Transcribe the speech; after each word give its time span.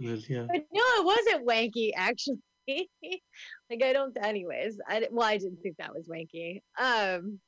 Well, 0.00 0.16
yeah. 0.28 0.46
But 0.48 0.64
no, 0.72 0.82
it 0.82 1.04
wasn't 1.04 1.46
wanky 1.46 1.90
actually. 1.94 2.38
like 2.68 3.82
I 3.82 3.92
don't. 3.92 4.16
Anyways, 4.22 4.78
I 4.88 5.06
well, 5.10 5.26
I 5.26 5.38
didn't 5.38 5.60
think 5.62 5.76
that 5.78 5.94
was 5.94 6.08
wanky. 6.08 6.60
Um, 6.78 7.38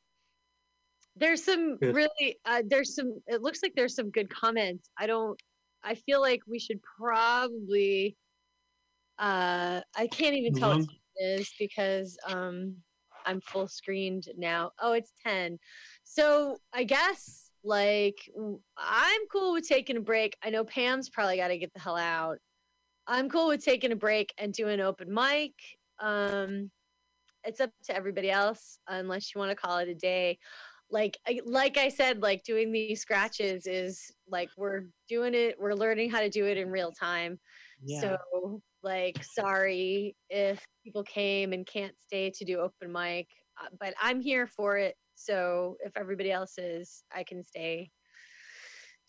there's 1.17 1.45
some 1.45 1.77
Good. 1.77 1.95
really. 1.95 2.39
Uh, 2.45 2.63
there's 2.67 2.95
some. 2.95 3.21
It 3.27 3.43
looks 3.43 3.61
like 3.63 3.73
there's 3.75 3.95
some 3.95 4.11
good 4.11 4.29
comments. 4.31 4.89
I 4.99 5.07
don't. 5.07 5.41
I 5.83 5.95
feel 5.95 6.21
like 6.21 6.41
we 6.47 6.59
should 6.59 6.81
probably. 6.83 8.17
Uh, 9.19 9.81
I 9.97 10.07
can't 10.09 10.35
even 10.35 10.55
tell 10.55 10.73
time 10.73 10.87
it 11.17 11.41
is 11.41 11.51
because 11.59 12.19
um, 12.29 12.75
I'm 13.27 13.41
full 13.41 13.69
screened 13.69 14.25
now. 14.37 14.73
Oh, 14.81 14.93
it's 14.93 15.13
ten. 15.25 15.59
So 16.03 16.59
I 16.73 16.85
guess 16.85 17.44
like 17.65 18.17
I'm 18.77 19.21
cool 19.33 19.55
with 19.55 19.67
taking 19.67 19.97
a 19.97 20.01
break. 20.01 20.37
I 20.43 20.51
know 20.51 20.65
Pam's 20.65 21.09
probably 21.09 21.39
got 21.39 21.49
to 21.49 21.59
get 21.59 21.73
the 21.73 21.81
hell 21.81 21.97
out. 21.97 22.39
I'm 23.07 23.29
cool 23.29 23.49
with 23.49 23.65
taking 23.65 23.93
a 23.93 23.97
break 23.97 24.33
and 24.39 24.53
doing 24.53 24.81
open 24.81 25.13
mic. 25.13 25.53
Um, 25.99 26.71
it's 27.45 27.61
up 27.61 27.71
to 27.85 27.97
everybody 27.97 28.31
else, 28.31 28.79
unless 28.89 29.35
you 29.35 29.39
want 29.39 29.51
to 29.51 29.57
call 29.57 29.79
it 29.79 29.89
a 29.89 29.95
day. 29.95 30.39
Like, 30.91 31.19
like 31.45 31.77
I 31.77 31.89
said, 31.89 32.23
like 32.23 32.45
doing 32.45 32.71
these 32.71 33.01
scratches 33.01 33.67
is 33.67 34.11
like 34.29 34.49
we're 34.57 34.83
doing 35.09 35.35
it. 35.35 35.57
We're 35.59 35.75
learning 35.75 36.11
how 36.11 36.21
to 36.21 36.31
do 36.31 36.47
it 36.47 36.57
in 36.57 36.71
real 36.71 36.93
time. 36.93 37.39
Yeah. 37.85 38.01
So, 38.01 38.61
like, 38.83 39.23
sorry 39.25 40.15
if 40.29 40.65
people 40.85 41.03
came 41.03 41.53
and 41.53 41.67
can't 41.67 41.95
stay 41.99 42.31
to 42.31 42.45
do 42.45 42.59
open 42.61 42.93
mic, 42.93 43.29
uh, 43.61 43.69
but 43.81 43.95
I'm 44.01 44.21
here 44.21 44.47
for 44.47 44.77
it. 44.77 44.95
So, 45.15 45.77
if 45.85 45.97
everybody 45.97 46.31
else 46.31 46.59
is, 46.59 47.05
I 47.15 47.23
can 47.25 47.43
stay 47.45 47.91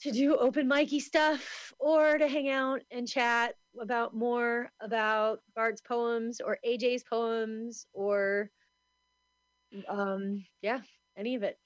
to 0.01 0.11
do 0.11 0.35
open 0.35 0.67
micy 0.67 0.99
stuff 0.99 1.73
or 1.79 2.17
to 2.17 2.27
hang 2.27 2.49
out 2.49 2.81
and 2.91 3.07
chat 3.07 3.55
about 3.79 4.15
more 4.15 4.69
about 4.81 5.39
Bart's 5.55 5.81
poems 5.81 6.41
or 6.41 6.57
AJ's 6.65 7.03
poems 7.03 7.87
or 7.93 8.49
um 9.89 10.43
yeah, 10.61 10.81
any 11.17 11.35
of 11.35 11.43
it. 11.43 11.57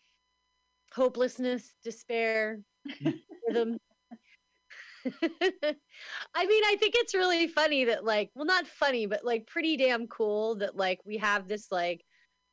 Hopelessness, 0.94 1.73
despair, 1.83 2.59
rhythm. 3.47 3.78
I 5.06 6.45
mean, 6.45 6.63
I 6.66 6.75
think 6.78 6.94
it's 6.97 7.13
really 7.13 7.47
funny 7.47 7.85
that 7.85 8.03
like, 8.03 8.31
well 8.35 8.45
not 8.45 8.67
funny, 8.67 9.06
but 9.06 9.23
like 9.23 9.47
pretty 9.47 9.78
damn 9.78 10.08
cool 10.08 10.56
that 10.56 10.75
like 10.75 11.00
we 11.06 11.17
have 11.17 11.47
this 11.47 11.72
like 11.72 12.03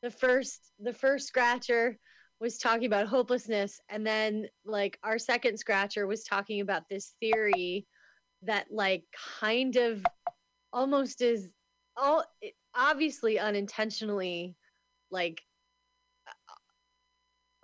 the 0.06 0.10
first 0.12 0.70
the 0.78 0.92
first 0.92 1.26
scratcher 1.26 1.98
was 2.38 2.58
talking 2.58 2.86
about 2.86 3.08
hopelessness. 3.08 3.80
And 3.88 4.06
then 4.06 4.46
like 4.64 5.00
our 5.02 5.18
second 5.18 5.58
scratcher 5.58 6.06
was 6.06 6.22
talking 6.22 6.60
about 6.60 6.84
this 6.88 7.14
theory 7.18 7.86
that 8.42 8.66
like 8.70 9.02
kind 9.40 9.74
of 9.74 10.04
almost 10.72 11.22
is 11.22 11.48
all 11.96 12.22
obviously 12.72 13.40
unintentionally 13.40 14.54
like 15.10 15.42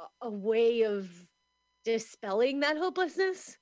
a, 0.00 0.26
a 0.26 0.30
way 0.30 0.82
of 0.82 1.08
dispelling 1.84 2.58
that 2.60 2.76
hopelessness 2.76 3.56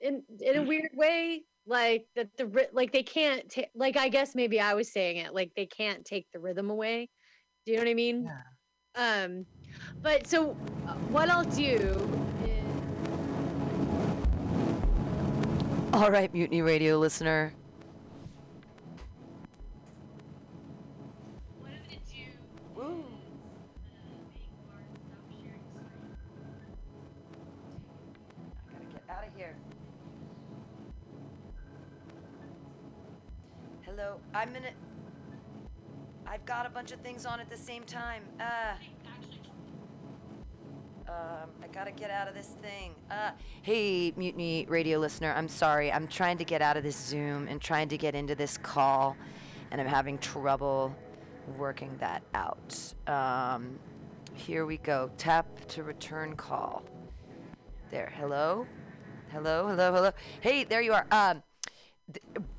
in 0.00 0.22
in 0.40 0.56
a 0.56 0.62
hmm. 0.62 0.68
weird 0.68 0.90
way 0.94 1.44
like 1.66 2.06
that 2.16 2.28
the 2.36 2.68
like 2.72 2.92
they 2.92 3.02
can't 3.02 3.50
ta- 3.50 3.62
like 3.74 3.96
i 3.96 4.08
guess 4.08 4.34
maybe 4.34 4.60
i 4.60 4.72
was 4.74 4.92
saying 4.92 5.16
it 5.16 5.34
like 5.34 5.50
they 5.56 5.66
can't 5.66 6.04
take 6.04 6.26
the 6.32 6.38
rhythm 6.38 6.70
away 6.70 7.08
do 7.66 7.72
you 7.72 7.78
know 7.78 7.84
what 7.84 7.90
i 7.90 7.94
mean 7.94 8.30
Yeah. 8.96 9.24
um 9.24 9.46
but 10.02 10.26
so 10.26 10.56
uh, 10.86 10.94
what 11.10 11.28
i'll 11.30 11.44
do 11.44 12.08
is 12.38 12.62
All 15.92 16.10
right, 16.10 16.32
Mutiny 16.34 16.60
Radio 16.60 16.98
listener. 16.98 17.54
what 21.58 21.70
have 21.72 21.90
it 21.90 22.02
do? 22.06 22.22
Woo. 22.74 23.04
i'm 34.34 34.52
gonna 34.52 34.68
I've 36.36 36.44
got 36.44 36.66
a 36.66 36.68
bunch 36.68 36.92
of 36.92 37.00
things 37.00 37.24
on 37.24 37.40
at 37.40 37.48
the 37.48 37.56
same 37.56 37.82
time. 37.84 38.22
Uh. 38.38 38.74
Um, 41.08 41.48
I 41.62 41.66
gotta 41.72 41.92
get 41.92 42.10
out 42.10 42.28
of 42.28 42.34
this 42.34 42.48
thing. 42.60 42.94
Uh, 43.10 43.30
hey, 43.62 44.12
Mutiny 44.18 44.66
Radio 44.68 44.98
listener, 44.98 45.32
I'm 45.34 45.48
sorry. 45.48 45.90
I'm 45.90 46.06
trying 46.06 46.36
to 46.36 46.44
get 46.44 46.60
out 46.60 46.76
of 46.76 46.82
this 46.82 46.94
Zoom 46.94 47.48
and 47.48 47.58
trying 47.58 47.88
to 47.88 47.96
get 47.96 48.14
into 48.14 48.34
this 48.34 48.58
call, 48.58 49.16
and 49.70 49.80
I'm 49.80 49.86
having 49.86 50.18
trouble 50.18 50.94
working 51.56 51.96
that 52.00 52.22
out. 52.34 52.92
Um, 53.06 53.78
here 54.34 54.66
we 54.66 54.76
go. 54.76 55.10
Tap 55.16 55.46
to 55.68 55.84
return 55.84 56.36
call. 56.36 56.84
There. 57.90 58.12
Hello? 58.14 58.66
Hello? 59.32 59.68
Hello? 59.68 59.90
Hello? 59.90 60.10
Hey, 60.42 60.64
there 60.64 60.82
you 60.82 60.92
are. 60.92 61.06
Um, 61.10 61.42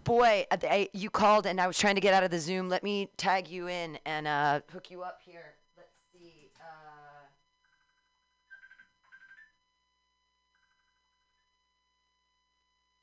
boy, 0.03 0.46
I, 0.52 0.90
you 0.94 1.09
called 1.09 1.46
and 1.46 1.59
I 1.59 1.68
was 1.68 1.78
trying 1.78 1.96
to 1.96 2.02
get 2.02 2.13
out 2.13 2.24
of 2.24 2.31
the 2.31 2.40
Zoom. 2.40 2.69
Let 2.69 2.84
me 2.84 3.09
tag 3.18 3.47
you 3.47 3.68
in 3.68 4.00
and 4.06 4.28
uh, 4.28 4.62
hook 4.72 4.91
you 4.91 5.03
up 5.03 5.19
here. 5.24 5.56
Let's 5.78 6.00
see. 6.12 6.52
Uh, 6.59 7.28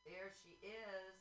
there 0.05 0.33
she 0.45 0.57
is. 0.67 1.17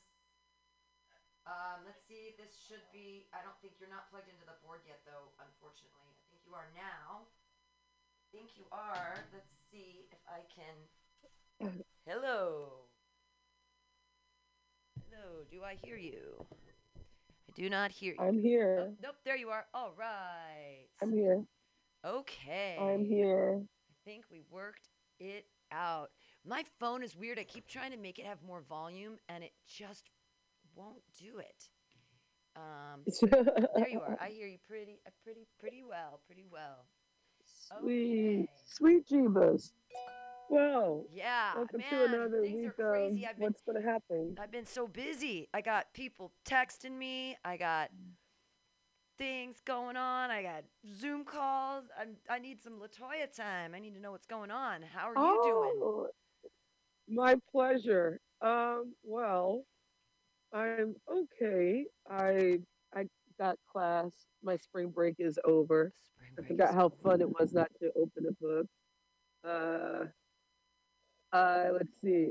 Um, 1.48 1.84
let's 1.86 2.04
see. 2.08 2.36
This 2.40 2.56
should 2.68 2.84
be. 2.92 3.28
I 3.34 3.44
don't 3.44 3.56
think 3.62 3.74
you're 3.80 3.92
not 3.92 4.10
plugged 4.12 4.28
into 4.28 4.46
the 4.48 4.56
board 4.64 4.80
yet, 4.88 5.04
though. 5.06 5.32
Unfortunately, 5.40 6.08
I 6.08 6.24
think 6.32 6.40
you 6.48 6.56
are 6.56 6.68
now. 6.76 7.28
I 7.28 8.24
think 8.32 8.56
you 8.56 8.64
are. 8.72 9.20
Let's 9.32 9.52
see 9.72 10.08
if 10.12 10.20
I 10.28 10.44
can. 10.48 10.76
Hello. 12.08 12.93
Hello. 15.24 15.44
Do 15.50 15.64
I 15.64 15.78
hear 15.86 15.96
you? 15.96 16.46
I 16.98 17.52
do 17.56 17.70
not 17.70 17.92
hear 17.92 18.14
you. 18.14 18.20
I'm 18.26 18.40
here. 18.40 18.88
Oh, 18.90 18.94
nope. 19.02 19.16
There 19.24 19.38
you 19.38 19.50
are. 19.50 19.66
All 19.74 19.94
right. 19.98 20.88
I'm 21.02 21.12
here. 21.14 21.44
Okay. 22.06 22.78
I'm 22.80 23.06
here. 23.06 23.62
I 23.62 24.10
think 24.10 24.26
we 24.32 24.42
worked 24.52 24.90
it 25.20 25.46
out. 25.72 26.10
My 26.46 26.64
phone 26.80 27.04
is 27.04 27.16
weird. 27.16 27.40
I 27.40 27.44
keep 27.44 27.68
trying 27.68 27.92
to 27.92 27.98
make 27.98 28.20
it 28.20 28.26
have 28.26 28.40
more 28.46 28.62
volume, 28.68 29.18
and 29.30 29.44
it 29.44 29.54
just 29.68 30.10
won't 30.76 31.04
do 31.18 31.40
it. 31.40 31.70
Um, 32.56 33.02
there 33.76 33.90
you 33.90 34.02
are. 34.02 34.18
I 34.20 34.30
hear 34.30 34.48
you 34.48 34.58
pretty, 34.68 35.00
uh, 35.08 35.12
pretty, 35.24 35.48
pretty 35.60 35.84
well. 35.88 36.20
Pretty 36.26 36.46
well. 36.52 36.86
Sweet, 37.46 38.42
Okay. 38.42 38.48
sweet 38.66 39.08
Jeebus. 39.08 39.72
Wow. 40.50 41.06
Yeah, 41.14 41.56
Welcome 41.56 41.80
man. 41.80 41.90
to 41.90 42.06
another 42.06 42.42
things 42.44 42.56
week 42.56 42.80
are 42.80 42.92
crazy. 42.92 43.26
I've 43.26 43.38
been, 43.38 43.44
what's 43.44 43.62
going 43.62 43.82
to 43.82 43.88
happen. 43.88 44.38
I've 44.40 44.52
been 44.52 44.66
so 44.66 44.88
busy. 44.88 45.48
I 45.54 45.62
got 45.62 45.94
people 45.94 46.32
texting 46.48 46.98
me. 46.98 47.38
I 47.44 47.58
got 47.58 47.90
things 49.18 49.62
going 49.66 49.98
on. 49.98 50.32
I 50.32 50.44
got 50.44 50.64
Zoom 51.00 51.24
calls. 51.24 51.86
I'm, 52.00 52.18
I 52.30 52.40
need 52.40 52.62
some 52.62 52.74
Latoya 52.74 53.34
time. 53.36 53.74
I 53.76 53.80
need 53.80 53.96
to 53.96 54.02
know 54.02 54.12
what's 54.12 54.28
going 54.28 54.52
on. 54.52 54.82
How 54.94 55.10
are 55.10 55.16
you 55.16 55.42
doing? 55.44 55.80
Oh, 55.82 56.08
my 57.08 57.36
pleasure. 57.52 58.20
Um, 58.42 58.94
well, 59.04 59.64
I'm 60.54 60.96
okay. 61.12 61.86
I 62.10 62.60
I 62.96 63.06
got 63.40 63.58
class. 63.72 64.12
My 64.44 64.58
spring 64.58 64.90
break 64.90 65.16
is 65.20 65.40
over. 65.46 65.92
Spring 66.04 66.32
I 66.38 66.48
forgot 66.48 66.74
how 66.74 66.90
fun 67.04 67.22
it 67.22 67.30
was 67.30 67.54
not 67.54 67.70
to 67.80 67.90
open 67.96 68.26
a 68.28 68.44
book. 68.44 68.68
Uh, 69.44 70.06
uh, 71.34 71.70
let's 71.74 72.00
see. 72.02 72.30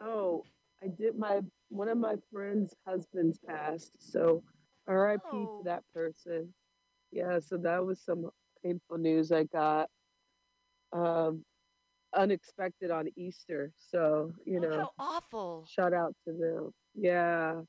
Oh, 0.00 0.44
I 0.82 0.88
did 0.88 1.18
my 1.18 1.40
one 1.70 1.88
of 1.88 1.98
my 1.98 2.16
friends' 2.32 2.74
husbands 2.86 3.38
passed, 3.46 3.92
so 3.98 4.42
R.I.P. 4.88 5.22
Oh. 5.32 5.58
to 5.58 5.64
that 5.64 5.84
person. 5.94 6.52
Yeah, 7.12 7.38
so 7.40 7.56
that 7.58 7.84
was 7.84 8.00
some 8.00 8.30
painful 8.64 8.98
news 8.98 9.32
I 9.32 9.44
got. 9.44 9.88
Um, 10.92 11.44
unexpected 12.16 12.90
on 12.90 13.08
Easter, 13.16 13.72
so 13.76 14.32
you 14.44 14.58
Oh, 14.58 14.68
know, 14.68 14.78
how 14.80 14.90
awful. 14.98 15.64
shout 15.68 15.94
out 15.94 16.14
to 16.26 16.32
them. 16.32 16.72
Yeah, 16.94 17.62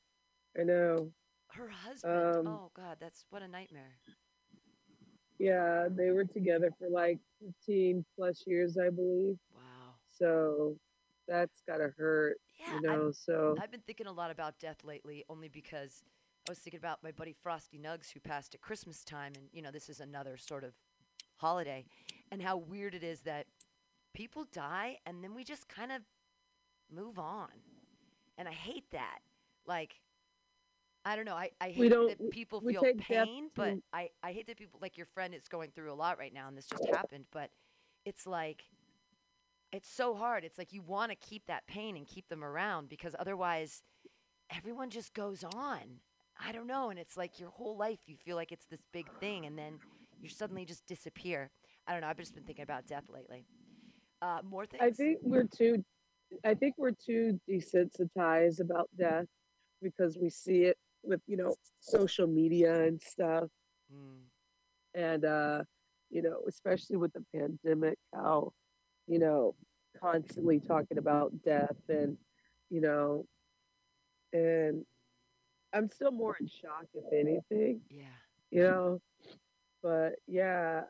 I 0.59 0.63
know. 0.63 1.11
Her 1.51 1.67
husband. 1.69 2.37
Um, 2.37 2.47
oh 2.47 2.71
God, 2.75 2.97
that's 2.99 3.25
what 3.29 3.43
a 3.43 3.47
nightmare. 3.47 3.99
Yeah, 5.39 5.87
they 5.91 6.11
were 6.11 6.25
together 6.25 6.71
for 6.79 6.89
like 6.89 7.19
15 7.67 8.05
plus 8.15 8.43
years, 8.47 8.77
I 8.77 8.89
believe. 8.89 9.37
So 10.21 10.75
that's 11.27 11.61
gotta 11.67 11.91
hurt, 11.97 12.37
Yeah, 12.59 12.75
you 12.75 12.81
know. 12.81 13.11
So 13.11 13.55
I've 13.61 13.71
been 13.71 13.81
thinking 13.81 14.07
a 14.07 14.11
lot 14.11 14.31
about 14.31 14.59
death 14.59 14.83
lately, 14.83 15.23
only 15.29 15.47
because 15.49 16.03
I 16.47 16.51
was 16.51 16.59
thinking 16.59 16.79
about 16.79 17.03
my 17.03 17.11
buddy 17.11 17.33
Frosty 17.33 17.77
Nugs 17.79 18.11
who 18.11 18.19
passed 18.19 18.53
at 18.55 18.61
Christmas 18.61 19.03
time, 19.03 19.33
and 19.35 19.47
you 19.51 19.61
know 19.61 19.71
this 19.71 19.89
is 19.89 19.99
another 19.99 20.37
sort 20.37 20.63
of 20.63 20.73
holiday, 21.37 21.85
and 22.31 22.41
how 22.41 22.57
weird 22.57 22.93
it 22.95 23.03
is 23.03 23.21
that 23.21 23.47
people 24.13 24.45
die 24.51 24.97
and 25.05 25.23
then 25.23 25.33
we 25.33 25.43
just 25.43 25.67
kind 25.69 25.91
of 25.91 26.01
move 26.91 27.17
on. 27.17 27.47
and 28.37 28.47
I 28.47 28.51
hate 28.53 28.85
that. 28.91 29.19
Like, 29.65 30.01
I 31.05 31.15
don't 31.15 31.25
know. 31.25 31.35
I, 31.35 31.51
I 31.61 31.69
hate 31.69 31.89
don't- 31.89 32.07
that 32.09 32.31
people 32.31 32.59
feel 32.73 32.81
pain, 32.97 33.49
but 33.55 33.75
I, 33.93 34.09
I 34.23 34.31
hate 34.33 34.47
that 34.47 34.57
people 34.57 34.79
like 34.81 34.97
your 34.97 35.05
friend 35.07 35.33
is 35.33 35.47
going 35.47 35.71
through 35.71 35.91
a 35.91 35.95
lot 35.95 36.17
right 36.19 36.33
now, 36.33 36.47
and 36.47 36.57
this 36.57 36.67
just 36.67 36.83
happened. 36.93 37.25
But 37.31 37.49
it's 38.05 38.27
like, 38.27 38.63
it's 39.71 39.89
so 39.89 40.13
hard. 40.15 40.43
It's 40.43 40.57
like 40.57 40.73
you 40.73 40.81
want 40.81 41.11
to 41.11 41.15
keep 41.15 41.45
that 41.47 41.65
pain 41.67 41.95
and 41.95 42.05
keep 42.07 42.27
them 42.29 42.43
around 42.43 42.89
because 42.89 43.15
otherwise, 43.17 43.81
everyone 44.55 44.89
just 44.89 45.13
goes 45.13 45.43
on. 45.43 45.99
I 46.43 46.51
don't 46.51 46.67
know, 46.67 46.89
and 46.89 46.97
it's 46.99 47.17
like 47.17 47.39
your 47.39 47.49
whole 47.49 47.77
life 47.77 47.99
you 48.07 48.15
feel 48.17 48.35
like 48.35 48.51
it's 48.51 48.65
this 48.65 48.81
big 48.91 49.05
thing, 49.19 49.45
and 49.45 49.57
then 49.57 49.79
you 50.21 50.29
suddenly 50.29 50.65
just 50.65 50.85
disappear. 50.87 51.51
I 51.87 51.91
don't 51.93 52.01
know. 52.01 52.07
I've 52.07 52.17
just 52.17 52.33
been 52.33 52.43
thinking 52.43 52.63
about 52.63 52.87
death 52.87 53.05
lately. 53.09 53.45
Uh, 54.21 54.39
more 54.49 54.65
things. 54.65 54.81
I 54.83 54.91
think 54.91 55.19
we're 55.23 55.45
too 55.45 55.83
I 56.43 56.53
think 56.53 56.75
we're 56.77 56.91
too 56.91 57.39
desensitized 57.49 58.59
about 58.61 58.89
death 58.97 59.25
because 59.81 60.17
we 60.17 60.29
see 60.29 60.63
it 60.63 60.77
with, 61.03 61.21
you 61.27 61.37
know, 61.37 61.55
social 61.79 62.27
media 62.27 62.85
and 62.85 63.01
stuff. 63.01 63.49
Mm, 63.93 64.21
And 64.95 65.25
uh, 65.25 65.63
you 66.09 66.21
know, 66.21 66.41
especially 66.47 66.97
with 66.97 67.13
the 67.13 67.23
pandemic, 67.35 67.97
how, 68.13 68.51
you 69.11 69.19
know, 69.19 69.53
constantly 69.99 70.59
talking 70.59 70.97
about 70.97 71.31
death 71.43 71.75
and, 71.89 72.17
you 72.69 72.81
know, 72.81 73.25
and 74.33 74.85
I'm 75.73 75.89
still 75.89 76.11
more 76.11 76.37
in 76.39 76.47
shock 76.47 76.85
if 76.93 77.03
anything. 77.13 77.81
yeah. 77.89 78.05
you 78.49 78.63
know 78.63 79.01
but 79.83 80.13
yeah 80.27 80.81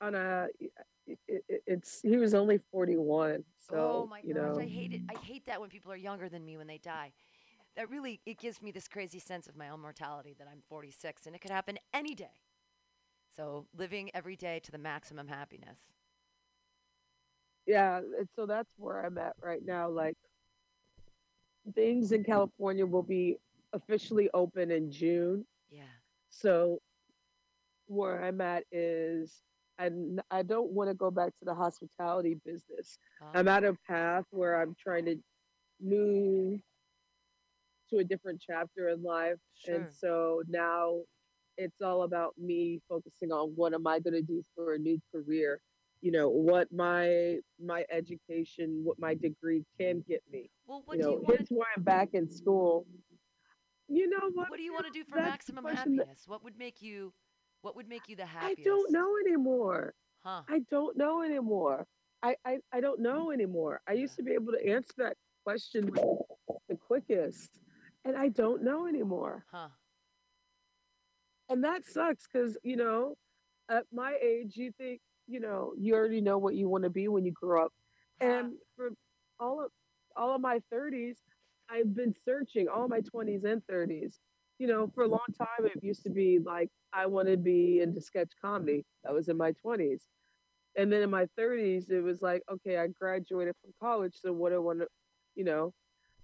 on 0.00 0.14
a 0.14 0.46
it, 1.06 1.18
it, 1.28 1.62
it's 1.66 2.00
he 2.02 2.16
was 2.16 2.34
only 2.34 2.58
41 2.72 3.44
so 3.58 3.76
oh 3.76 4.06
my 4.10 4.20
you 4.24 4.34
gosh, 4.34 4.42
know 4.42 4.58
I 4.60 4.66
hate 4.66 4.92
it. 4.92 5.00
I 5.08 5.18
hate 5.18 5.46
that 5.46 5.60
when 5.60 5.70
people 5.70 5.92
are 5.92 5.96
younger 5.96 6.28
than 6.28 6.44
me 6.44 6.56
when 6.56 6.66
they 6.66 6.78
die. 6.78 7.12
That 7.76 7.88
really 7.90 8.20
it 8.26 8.38
gives 8.38 8.60
me 8.62 8.70
this 8.72 8.88
crazy 8.88 9.18
sense 9.20 9.46
of 9.46 9.56
my 9.56 9.68
own 9.68 9.80
mortality 9.80 10.34
that 10.38 10.48
I'm 10.50 10.62
46 10.68 11.26
and 11.26 11.34
it 11.34 11.40
could 11.40 11.50
happen 11.52 11.78
any 11.94 12.14
day. 12.14 12.40
So 13.36 13.66
living 13.76 14.10
every 14.14 14.36
day 14.36 14.60
to 14.64 14.72
the 14.72 14.78
maximum 14.78 15.28
happiness. 15.28 15.78
Yeah 17.70 17.98
and 18.18 18.28
so 18.34 18.46
that's 18.46 18.72
where 18.78 19.04
i'm 19.06 19.16
at 19.18 19.34
right 19.42 19.64
now 19.64 19.88
like 19.88 20.16
things 21.74 22.12
in 22.12 22.24
california 22.24 22.84
will 22.84 23.02
be 23.02 23.36
officially 23.72 24.28
open 24.34 24.70
in 24.70 24.90
june 24.90 25.44
Yeah. 25.70 25.82
so 26.30 26.80
where 27.86 28.24
i'm 28.24 28.40
at 28.40 28.64
is 28.72 29.42
i 29.78 30.42
don't 30.42 30.70
want 30.70 30.90
to 30.90 30.94
go 30.94 31.10
back 31.10 31.30
to 31.38 31.44
the 31.44 31.54
hospitality 31.54 32.34
business 32.44 32.98
I'm 33.34 33.48
Uh, 33.48 33.52
at 33.56 33.64
a 33.64 33.74
path 33.86 34.24
where 34.30 34.60
I'm 34.60 34.74
trying 34.74 35.04
to 35.06 35.16
move 35.80 36.60
to 37.90 37.98
a 37.98 38.04
different 38.04 38.40
chapter 38.40 38.88
in 38.88 39.02
life. 39.02 39.38
sure. 39.54 39.74
And 39.76 39.92
so 39.92 40.42
now 40.48 41.02
it's 41.56 41.80
all 41.80 42.02
about 42.02 42.32
me 42.38 42.80
focusing 42.88 43.30
on 43.32 43.50
what 43.56 43.72
am 43.74 43.86
I 43.86 44.00
going 44.00 44.14
to 44.14 44.22
do 44.22 44.42
for 44.54 44.74
a 44.74 44.78
new 44.78 44.98
career? 45.12 45.60
You 46.02 46.12
know, 46.12 46.28
what 46.30 46.72
my 46.72 47.36
my 47.62 47.84
education, 47.90 48.80
what 48.84 48.98
my 48.98 49.14
degree 49.14 49.64
can 49.78 50.02
get 50.08 50.22
me. 50.32 50.50
well, 50.66 50.82
what 50.86 50.96
you 50.96 51.02
do 51.02 51.08
know, 51.08 51.14
you 51.16 51.22
want 51.28 51.46
to 51.46 51.54
why 51.54 51.66
I'm 51.76 51.82
back 51.82 52.10
in 52.14 52.28
school. 52.30 52.86
You 53.88 54.08
know 54.08 54.30
what? 54.32 54.48
what 54.50 54.56
do 54.56 54.62
you 54.62 54.72
want 54.72 54.86
to 54.86 54.92
do 54.92 55.04
for 55.04 55.16
that's 55.16 55.28
maximum 55.30 55.64
question 55.64 55.96
that- 55.96 56.06
happiness? 56.06 56.24
What 56.26 56.42
would 56.44 56.56
make 56.58 56.80
you 56.80 57.12
what 57.62 57.76
would 57.76 57.88
make 57.88 58.08
you 58.08 58.16
the 58.16 58.24
happiest 58.24 58.60
I 58.60 58.64
don't 58.64 58.90
know 58.92 59.16
anymore. 59.26 59.92
Huh. 60.24 60.42
I 60.48 60.60
don't 60.70 60.96
know 60.96 61.22
anymore. 61.22 61.86
I, 62.22 62.36
I, 62.44 62.58
I 62.72 62.80
don't 62.80 63.00
know 63.00 63.30
anymore. 63.30 63.80
I 63.88 63.92
used 63.92 64.14
Yeah. 64.18 64.24
to 64.24 64.28
be 64.30 64.32
able 64.34 64.52
to 64.52 64.66
answer 64.66 64.94
that 64.98 65.16
question 65.44 65.90
the 66.68 66.76
quickest, 66.76 67.58
and 68.04 68.16
I 68.16 68.28
don't 68.28 68.62
know 68.62 68.86
anymore. 68.86 69.44
Huh. 69.50 69.68
And 71.48 71.64
that 71.64 71.84
sucks 71.84 72.26
because, 72.30 72.56
you 72.62 72.76
know, 72.76 73.14
at 73.70 73.84
my 73.92 74.16
age, 74.22 74.56
you 74.56 74.72
think, 74.72 75.00
you 75.30 75.40
know, 75.40 75.72
you 75.78 75.94
already 75.94 76.20
know 76.20 76.38
what 76.38 76.54
you 76.56 76.68
want 76.68 76.84
to 76.84 76.90
be 76.90 77.08
when 77.08 77.24
you 77.24 77.32
grow 77.32 77.66
up. 77.66 77.72
Uh-huh. 78.20 78.30
And 78.30 78.52
for 78.76 78.90
all 79.38 79.64
of 79.64 79.70
all 80.16 80.34
of 80.34 80.40
my 80.40 80.60
30s, 80.72 81.16
I've 81.70 81.94
been 81.94 82.14
searching 82.24 82.66
all 82.68 82.88
my 82.88 83.00
20s 83.00 83.44
and 83.44 83.62
30s. 83.70 84.14
You 84.58 84.66
know, 84.66 84.90
for 84.94 85.04
a 85.04 85.08
long 85.08 85.20
time, 85.38 85.64
it 85.64 85.82
used 85.82 86.02
to 86.02 86.10
be 86.10 86.38
like 86.44 86.68
I 86.92 87.06
want 87.06 87.28
to 87.28 87.36
be 87.36 87.80
into 87.80 88.00
sketch 88.00 88.32
comedy. 88.42 88.84
That 89.04 89.14
was 89.14 89.28
in 89.28 89.36
my 89.36 89.52
20s. 89.64 90.00
And 90.76 90.92
then 90.92 91.02
in 91.02 91.10
my 91.10 91.26
30s, 91.38 91.90
it 91.90 92.00
was 92.00 92.22
like, 92.22 92.42
okay, 92.52 92.76
I 92.78 92.88
graduated 92.88 93.54
from 93.62 93.72
college. 93.80 94.14
So 94.20 94.32
what 94.32 94.50
do 94.50 94.56
I 94.56 94.58
want 94.58 94.80
to, 94.80 94.86
you 95.34 95.44
know, 95.44 95.72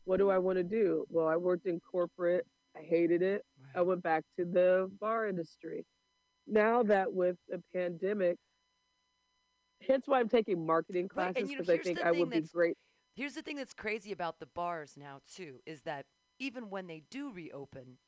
what 0.04 0.18
do 0.18 0.30
I 0.30 0.38
want 0.38 0.58
to 0.58 0.64
do? 0.64 1.04
Well, 1.08 1.26
I 1.26 1.36
worked 1.36 1.66
in 1.66 1.80
corporate. 1.80 2.46
I 2.76 2.82
hated 2.82 3.22
it. 3.22 3.42
I 3.74 3.82
went 3.82 4.02
back 4.02 4.22
to 4.38 4.44
the 4.44 4.90
bar 5.00 5.26
industry. 5.26 5.84
Now 6.46 6.82
that 6.84 7.12
with 7.12 7.36
the 7.48 7.62
pandemic, 7.74 8.38
hence 9.80 10.04
why 10.06 10.20
I'm 10.20 10.28
taking 10.28 10.66
marketing 10.66 11.08
Right, 11.14 11.32
and 11.34 11.34
classes 11.36 11.50
you 11.50 11.56
know, 11.56 11.62
because 11.62 11.68
I 11.70 11.78
think 11.78 12.00
I 12.02 12.12
would 12.12 12.32
be 12.32 12.42
great. 12.52 12.76
Here's 13.14 13.34
the 13.34 13.42
thing 13.42 13.56
that's 13.56 13.72
crazy 13.74 14.12
about 14.12 14.38
the 14.40 14.46
bars 14.46 14.94
now 14.96 15.20
too 15.34 15.60
is 15.66 15.82
that 15.82 16.06
even 16.38 16.70
when 16.70 16.86
they 16.86 17.02
do 17.10 17.30
reopen, 17.32 17.98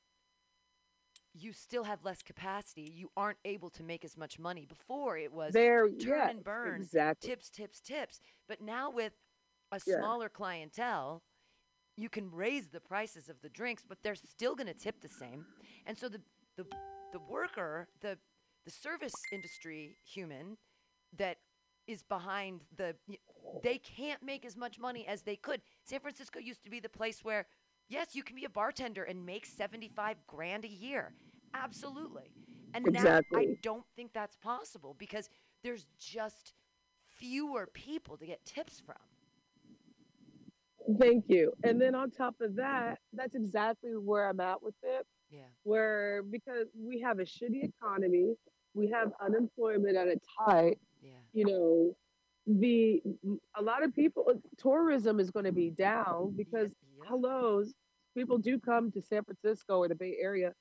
you 1.34 1.52
still 1.52 1.84
have 1.84 2.04
less 2.04 2.22
capacity. 2.22 2.82
You 2.94 3.10
aren't 3.16 3.38
able 3.44 3.70
to 3.70 3.82
make 3.82 4.04
as 4.04 4.16
much 4.16 4.38
money. 4.38 4.66
Before 4.66 5.16
it 5.16 5.32
was 5.32 5.54
There, 5.54 5.86
turn 5.98 6.26
yeah, 6.26 6.28
and 6.28 6.42
burn, 6.42 6.82
exactly. 6.82 7.30
tips, 7.30 7.50
tips, 7.50 7.80
tips. 7.80 8.20
But 8.48 8.60
now 8.60 8.90
with 8.90 9.12
a 9.72 9.80
Yeah. 9.86 9.94
smaller 9.96 10.28
clientele, 10.28 11.22
you 11.96 12.08
can 12.08 12.30
raise 12.30 12.68
the 12.68 12.80
prices 12.80 13.28
of 13.28 13.40
the 13.42 13.48
drinks, 13.48 13.84
but 13.88 13.98
they're 14.02 14.14
still 14.14 14.54
going 14.54 14.66
to 14.68 14.74
tip 14.74 15.00
the 15.00 15.08
same. 15.08 15.46
And 15.86 15.98
so 15.98 16.08
the 16.08 16.20
the 16.56 16.66
the 17.12 17.20
worker, 17.28 17.88
the 18.00 18.18
the 18.64 18.70
service 18.70 19.26
industry 19.30 19.96
human 20.04 20.56
that 21.16 21.38
is 21.88 22.02
behind 22.04 22.60
the 22.76 22.94
they 23.62 23.78
can't 23.78 24.22
make 24.22 24.44
as 24.44 24.56
much 24.56 24.78
money 24.78 25.06
as 25.06 25.22
they 25.22 25.36
could. 25.36 25.62
San 25.82 26.00
Francisco 26.00 26.38
used 26.38 26.62
to 26.62 26.70
be 26.70 26.78
the 26.80 26.88
place 26.88 27.24
where 27.24 27.46
yes, 27.88 28.14
you 28.14 28.22
can 28.22 28.36
be 28.36 28.44
a 28.44 28.50
bartender 28.50 29.02
and 29.02 29.24
make 29.24 29.46
75 29.46 30.18
grand 30.26 30.64
a 30.64 30.68
year. 30.68 31.14
Absolutely. 31.54 32.30
And 32.74 32.86
now 32.90 33.20
I 33.34 33.56
don't 33.62 33.84
think 33.96 34.12
that's 34.12 34.36
possible 34.36 34.94
because 34.98 35.30
there's 35.64 35.86
just 35.98 36.52
fewer 37.18 37.68
people 37.72 38.16
to 38.18 38.26
get 38.26 38.44
tips 38.44 38.80
from. 38.84 38.96
Thank 41.00 41.24
you. 41.28 41.52
And 41.64 41.80
then 41.80 41.94
on 41.94 42.10
top 42.10 42.34
of 42.40 42.56
that, 42.56 42.98
that's 43.12 43.34
exactly 43.34 43.92
where 43.92 44.28
I'm 44.28 44.40
at 44.40 44.62
with 44.62 44.74
it. 44.82 45.06
Yeah. 45.30 45.40
Where 45.62 46.22
because 46.22 46.66
we 46.78 47.00
have 47.00 47.18
a 47.18 47.24
shitty 47.24 47.64
economy, 47.64 48.34
we 48.74 48.88
have 48.90 49.12
unemployment 49.24 49.96
at 49.96 50.08
its 50.08 50.26
height. 50.38 50.78
You 51.32 51.46
know, 51.46 51.96
the 52.46 53.02
a 53.56 53.62
lot 53.62 53.84
of 53.84 53.94
people 53.94 54.26
uh, 54.28 54.34
tourism 54.56 55.20
is 55.20 55.30
going 55.30 55.44
to 55.44 55.52
be 55.52 55.70
down 55.70 56.34
because 56.36 56.70
yeah. 56.96 57.08
hello, 57.08 57.62
people 58.16 58.38
do 58.38 58.58
come 58.58 58.90
to 58.92 59.02
San 59.02 59.22
Francisco 59.24 59.78
or 59.78 59.88
the 59.88 59.94
Bay 59.94 60.16
Area 60.20 60.52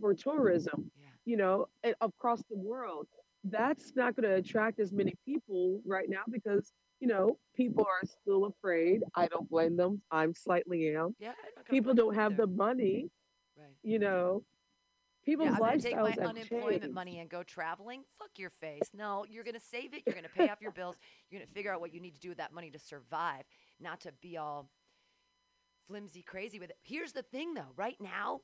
for 0.00 0.14
tourism. 0.14 0.90
Yeah. 0.98 1.06
You 1.26 1.36
know, 1.36 1.66
and 1.84 1.94
across 2.00 2.42
the 2.50 2.56
world. 2.56 3.06
That's 3.42 3.92
not 3.96 4.16
going 4.16 4.28
to 4.28 4.36
attract 4.36 4.80
as 4.80 4.92
many 4.92 5.14
people 5.24 5.80
right 5.86 6.10
now 6.10 6.20
because 6.30 6.72
you 7.00 7.08
know 7.08 7.38
people 7.56 7.84
are 7.84 8.06
still 8.06 8.44
afraid. 8.44 9.02
I 9.14 9.28
don't 9.28 9.48
blame 9.48 9.76
them. 9.76 10.02
I'm 10.10 10.34
slightly 10.34 10.94
am. 10.94 11.14
Yeah. 11.18 11.28
I'm 11.28 11.34
not 11.56 11.66
gonna 11.66 11.70
People 11.70 11.94
don't 11.94 12.14
have 12.14 12.32
either. 12.32 12.46
the 12.46 12.52
money. 12.52 13.08
right. 13.56 13.68
You 13.82 13.98
know, 13.98 14.42
people's 15.30 15.48
Yeah, 15.48 15.54
I'm 15.54 15.60
gonna 15.60 15.80
take 15.80 15.96
my 15.96 16.16
unemployment 16.26 16.82
changed. 16.82 16.94
money 16.94 17.18
and 17.18 17.28
go 17.30 17.42
traveling. 17.42 18.02
Fuck 18.18 18.30
your 18.38 18.50
face. 18.50 18.90
No, 18.94 19.24
you're 19.28 19.44
gonna 19.44 19.60
save 19.60 19.94
it. 19.94 20.02
You're 20.06 20.14
gonna 20.14 20.28
pay 20.28 20.48
off 20.48 20.60
your 20.60 20.72
bills. 20.72 20.96
You're 21.30 21.40
gonna 21.40 21.50
figure 21.52 21.72
out 21.72 21.80
what 21.80 21.94
you 21.94 22.00
need 22.00 22.14
to 22.14 22.20
do 22.20 22.28
with 22.30 22.38
that 22.38 22.52
money 22.52 22.70
to 22.70 22.78
survive, 22.78 23.44
not 23.80 24.00
to 24.02 24.12
be 24.20 24.36
all 24.36 24.68
flimsy 25.86 26.22
crazy 26.22 26.58
with 26.58 26.70
it. 26.70 26.76
Here's 26.82 27.12
the 27.12 27.22
thing, 27.22 27.54
though. 27.54 27.72
Right 27.76 27.96
now, 28.00 28.40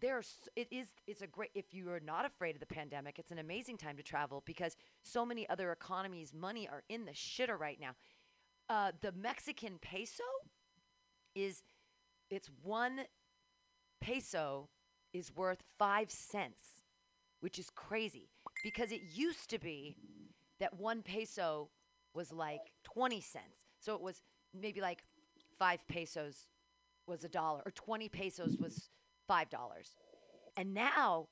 there's 0.00 0.48
it 0.56 0.68
is 0.70 0.88
it's 1.06 1.22
a 1.22 1.26
great 1.26 1.50
if 1.54 1.72
you 1.74 1.90
are 1.90 2.00
not 2.00 2.24
afraid 2.24 2.54
of 2.56 2.60
the 2.60 2.66
pandemic. 2.66 3.18
It's 3.18 3.30
an 3.30 3.38
amazing 3.38 3.76
time 3.78 3.96
to 3.96 4.02
travel 4.02 4.42
because 4.46 4.76
so 5.02 5.24
many 5.26 5.48
other 5.48 5.72
economies' 5.72 6.32
money 6.34 6.68
are 6.68 6.82
in 6.88 7.04
the 7.04 7.12
shitter 7.12 7.58
right 7.58 7.78
now. 7.80 7.90
Uh, 8.68 8.92
the 9.00 9.12
Mexican 9.12 9.78
peso 9.80 10.22
is 11.34 11.62
it's 12.30 12.50
one 12.62 13.00
peso 14.00 14.68
is 15.12 15.34
worth 15.34 15.62
five 15.78 16.10
cents, 16.10 16.82
which 17.40 17.58
is 17.58 17.70
crazy 17.70 18.28
because 18.62 18.92
it 18.92 19.00
used 19.12 19.50
to 19.50 19.58
be 19.58 19.96
that 20.60 20.78
one 20.78 21.02
peso 21.02 21.68
was 22.14 22.32
like 22.32 22.72
20 22.84 23.20
cents. 23.20 23.66
So 23.80 23.94
it 23.94 24.00
was 24.00 24.22
maybe 24.54 24.80
like 24.80 25.04
five 25.58 25.86
pesos 25.88 26.48
was 27.06 27.24
a 27.24 27.28
dollar, 27.28 27.62
or 27.64 27.70
20 27.72 28.08
pesos 28.08 28.58
was 28.58 28.90
five 29.26 29.48
dollars. 29.48 29.96
And 30.56 30.74
now 30.74 31.28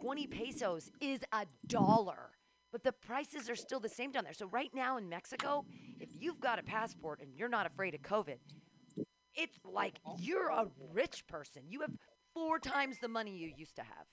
20 0.00 0.26
pesos 0.26 0.90
is 1.00 1.20
a 1.32 1.46
dollar. 1.66 2.30
But 2.72 2.84
the 2.84 2.92
prices 2.92 3.50
are 3.50 3.56
still 3.56 3.80
the 3.80 3.88
same 3.88 4.12
down 4.12 4.24
there. 4.24 4.32
So 4.32 4.46
right 4.46 4.70
now 4.72 4.96
in 4.96 5.08
Mexico, 5.08 5.64
if 5.98 6.08
you've 6.20 6.40
got 6.40 6.58
a 6.58 6.62
passport 6.62 7.20
and 7.20 7.34
you're 7.34 7.48
not 7.48 7.66
afraid 7.66 7.94
of 7.94 8.02
COVID, 8.02 8.36
it's 9.34 9.58
like 9.64 9.98
you're 10.18 10.48
a 10.48 10.68
rich 10.92 11.26
person. 11.26 11.62
You 11.68 11.80
have 11.80 11.90
four 12.34 12.58
times 12.58 12.98
the 13.00 13.08
money 13.08 13.36
you 13.36 13.52
used 13.56 13.76
to 13.76 13.82
have. 13.82 14.06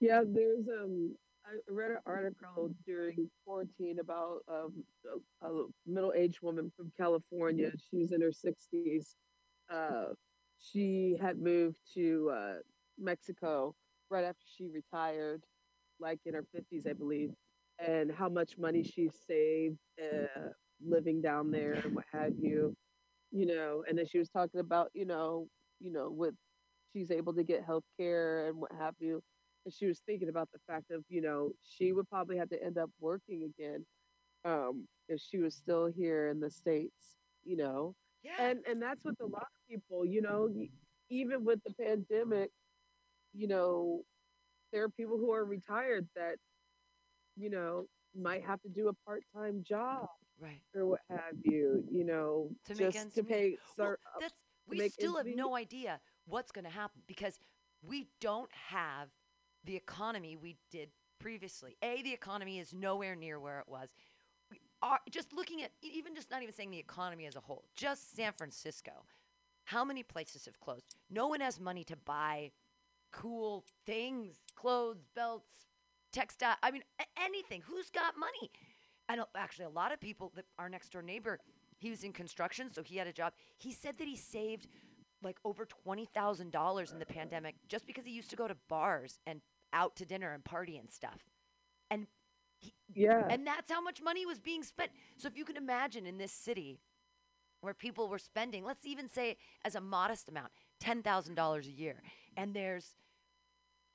Yeah, 0.00 0.22
there's 0.26 0.66
um 0.68 1.14
I 1.46 1.72
read 1.72 1.90
an 1.92 1.98
article 2.06 2.70
during 2.86 3.30
quarantine 3.44 3.98
about 3.98 4.40
um, 4.48 4.84
a, 5.42 5.46
a 5.48 5.66
middle-aged 5.86 6.40
woman 6.42 6.70
from 6.76 6.92
California. 6.96 7.72
She 7.90 7.96
was 7.96 8.12
in 8.12 8.20
her 8.20 8.30
60s. 8.30 9.14
Uh, 9.72 10.12
she 10.58 11.16
had 11.20 11.40
moved 11.40 11.78
to 11.94 12.30
uh, 12.32 12.54
Mexico 12.98 13.74
right 14.10 14.24
after 14.24 14.44
she 14.54 14.68
retired, 14.68 15.42
like 15.98 16.20
in 16.26 16.34
her 16.34 16.44
50s, 16.54 16.86
I 16.86 16.92
believe, 16.92 17.30
and 17.84 18.12
how 18.12 18.28
much 18.28 18.58
money 18.58 18.82
she 18.82 19.10
saved 19.26 19.78
uh, 20.00 20.50
living 20.86 21.22
down 21.22 21.50
there 21.50 21.72
and 21.72 21.94
what 21.94 22.04
have 22.12 22.34
you, 22.38 22.76
you 23.32 23.46
know. 23.46 23.82
And 23.88 23.98
then 23.98 24.06
she 24.06 24.18
was 24.18 24.28
talking 24.28 24.60
about, 24.60 24.90
you 24.92 25.06
know, 25.06 25.48
you 25.80 25.92
know, 25.92 26.10
with 26.10 26.34
she's 26.92 27.10
able 27.10 27.34
to 27.34 27.44
get 27.44 27.64
health 27.64 27.84
care 27.98 28.48
and 28.48 28.56
what 28.58 28.72
have 28.72 28.94
you 29.00 29.20
and 29.64 29.72
she 29.74 29.86
was 29.86 30.00
thinking 30.06 30.28
about 30.28 30.48
the 30.52 30.58
fact 30.66 30.90
of 30.90 31.04
you 31.08 31.20
know 31.20 31.50
she 31.62 31.92
would 31.92 32.08
probably 32.08 32.36
have 32.36 32.48
to 32.48 32.62
end 32.62 32.78
up 32.78 32.90
working 33.00 33.44
again 33.44 33.84
um, 34.44 34.86
if 35.08 35.20
she 35.20 35.38
was 35.38 35.54
still 35.54 35.86
here 35.86 36.28
in 36.28 36.40
the 36.40 36.50
states 36.50 37.16
you 37.44 37.56
know 37.56 37.94
Yeah. 38.22 38.32
and 38.38 38.60
and 38.66 38.82
that's 38.82 39.04
with 39.04 39.20
a 39.20 39.26
lot 39.26 39.42
of 39.42 39.68
people 39.68 40.04
you 40.06 40.22
know 40.22 40.48
even 41.10 41.44
with 41.44 41.60
the 41.64 41.72
pandemic 41.74 42.50
you 43.32 43.46
know 43.48 44.02
there 44.72 44.82
are 44.84 44.88
people 44.90 45.18
who 45.18 45.32
are 45.32 45.44
retired 45.44 46.08
that 46.16 46.36
you 47.36 47.50
know 47.50 47.86
might 48.14 48.44
have 48.44 48.60
to 48.62 48.68
do 48.68 48.88
a 48.88 48.92
part-time 49.06 49.62
job 49.62 50.08
right. 50.40 50.60
or 50.74 50.86
what 50.86 51.00
have 51.08 51.34
you 51.44 51.84
you 51.90 52.04
know 52.04 52.50
To 52.66 52.74
make 52.74 52.92
just 52.92 53.14
to 53.14 53.22
pay 53.24 53.56
Well, 53.78 53.96
that's 54.18 54.42
we 54.68 54.78
still 54.88 55.16
have 55.16 55.26
no 55.26 55.56
idea 55.56 56.00
what's 56.26 56.52
going 56.52 56.64
to 56.64 56.70
happen 56.70 57.02
because 57.06 57.38
we 57.82 58.08
don't 58.20 58.50
have 58.52 59.08
the 59.64 59.76
economy 59.76 60.36
we 60.36 60.56
did 60.70 60.90
previously. 61.18 61.76
A, 61.82 62.02
the 62.02 62.12
economy 62.12 62.58
is 62.58 62.72
nowhere 62.72 63.14
near 63.14 63.38
where 63.38 63.60
it 63.60 63.68
was. 63.68 63.88
We 64.50 64.60
are 64.82 64.98
just 65.10 65.32
looking 65.32 65.62
at 65.62 65.72
even 65.82 66.14
just 66.14 66.30
not 66.30 66.42
even 66.42 66.54
saying 66.54 66.70
the 66.70 66.78
economy 66.78 67.26
as 67.26 67.36
a 67.36 67.40
whole, 67.40 67.64
just 67.76 68.14
San 68.16 68.32
Francisco. 68.32 68.92
How 69.64 69.84
many 69.84 70.02
places 70.02 70.46
have 70.46 70.58
closed? 70.60 70.96
No 71.10 71.28
one 71.28 71.40
has 71.40 71.60
money 71.60 71.84
to 71.84 71.96
buy 71.96 72.50
cool 73.12 73.64
things, 73.86 74.36
clothes, 74.56 75.04
belts, 75.14 75.66
textile. 76.12 76.56
I 76.62 76.70
mean, 76.70 76.82
a- 77.00 77.20
anything. 77.22 77.62
Who's 77.66 77.90
got 77.90 78.14
money? 78.18 78.50
And 79.08 79.20
uh, 79.20 79.24
actually, 79.36 79.66
a 79.66 79.70
lot 79.70 79.92
of 79.92 80.00
people. 80.00 80.32
That 80.34 80.46
our 80.58 80.68
next 80.68 80.90
door 80.92 81.02
neighbor, 81.02 81.38
he 81.80 81.90
was 81.90 82.04
in 82.04 82.12
construction, 82.12 82.70
so 82.72 82.82
he 82.82 82.96
had 82.96 83.06
a 83.06 83.12
job. 83.12 83.32
He 83.58 83.72
said 83.72 83.96
that 83.98 84.06
he 84.06 84.16
saved 84.16 84.68
like 85.22 85.38
over 85.44 85.64
twenty 85.64 86.06
thousand 86.14 86.52
dollars 86.52 86.92
in 86.92 86.98
the 86.98 87.06
pandemic 87.06 87.56
just 87.68 87.86
because 87.86 88.04
he 88.04 88.12
used 88.12 88.30
to 88.30 88.36
go 88.36 88.46
to 88.46 88.56
bars 88.68 89.18
and 89.26 89.40
out 89.72 89.96
to 89.96 90.06
dinner 90.06 90.32
and 90.32 90.44
party 90.44 90.76
and 90.76 90.90
stuff. 90.90 91.24
And 91.90 92.06
yeah 92.94 93.24
and 93.30 93.46
that's 93.46 93.70
how 93.70 93.80
much 93.80 94.02
money 94.02 94.26
was 94.26 94.38
being 94.38 94.62
spent. 94.62 94.90
So 95.16 95.28
if 95.28 95.36
you 95.36 95.44
can 95.44 95.56
imagine 95.56 96.06
in 96.06 96.18
this 96.18 96.32
city 96.32 96.80
where 97.60 97.74
people 97.74 98.08
were 98.08 98.18
spending, 98.18 98.64
let's 98.64 98.86
even 98.86 99.08
say 99.08 99.36
as 99.64 99.74
a 99.74 99.80
modest 99.80 100.28
amount, 100.28 100.50
$10,000 100.82 101.66
a 101.66 101.70
year, 101.70 102.02
and 102.36 102.54
there's 102.54 102.94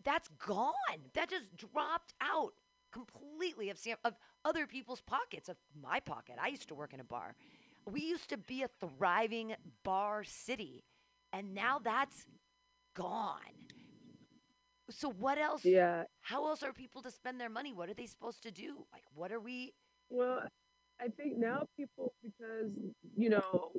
that's 0.03 0.27
gone. 0.27 0.73
That 1.13 1.29
just 1.29 1.55
dropped 1.57 2.13
out 2.21 2.53
completely 2.91 3.69
of 3.69 3.79
of 4.03 4.13
other 4.45 4.67
people's 4.67 5.01
pockets, 5.01 5.49
of 5.49 5.57
my 5.79 5.99
pocket. 5.99 6.35
I 6.41 6.47
used 6.47 6.67
to 6.69 6.75
work 6.75 6.93
in 6.93 6.99
a 6.99 7.03
bar. 7.03 7.35
We 7.89 8.01
used 8.01 8.29
to 8.29 8.37
be 8.37 8.63
a 8.63 8.69
thriving 8.79 9.55
bar 9.83 10.23
city, 10.23 10.83
and 11.31 11.53
now 11.53 11.79
that's 11.79 12.25
gone. 12.95 13.39
So 14.89 15.09
what 15.11 15.37
else? 15.37 15.63
yeah 15.63 16.03
How 16.21 16.47
else 16.47 16.63
are 16.63 16.73
people 16.73 17.01
to 17.03 17.11
spend 17.11 17.39
their 17.39 17.49
money? 17.49 17.73
What 17.73 17.89
are 17.89 17.93
they 17.93 18.05
supposed 18.05 18.43
to 18.43 18.51
do? 18.51 18.85
Like, 18.91 19.03
what 19.13 19.31
are 19.31 19.39
we? 19.39 19.73
Well, 20.09 20.43
I 20.99 21.07
think 21.09 21.37
now 21.37 21.67
people, 21.77 22.13
because, 22.23 22.71
you 23.17 23.29
know, 23.29 23.71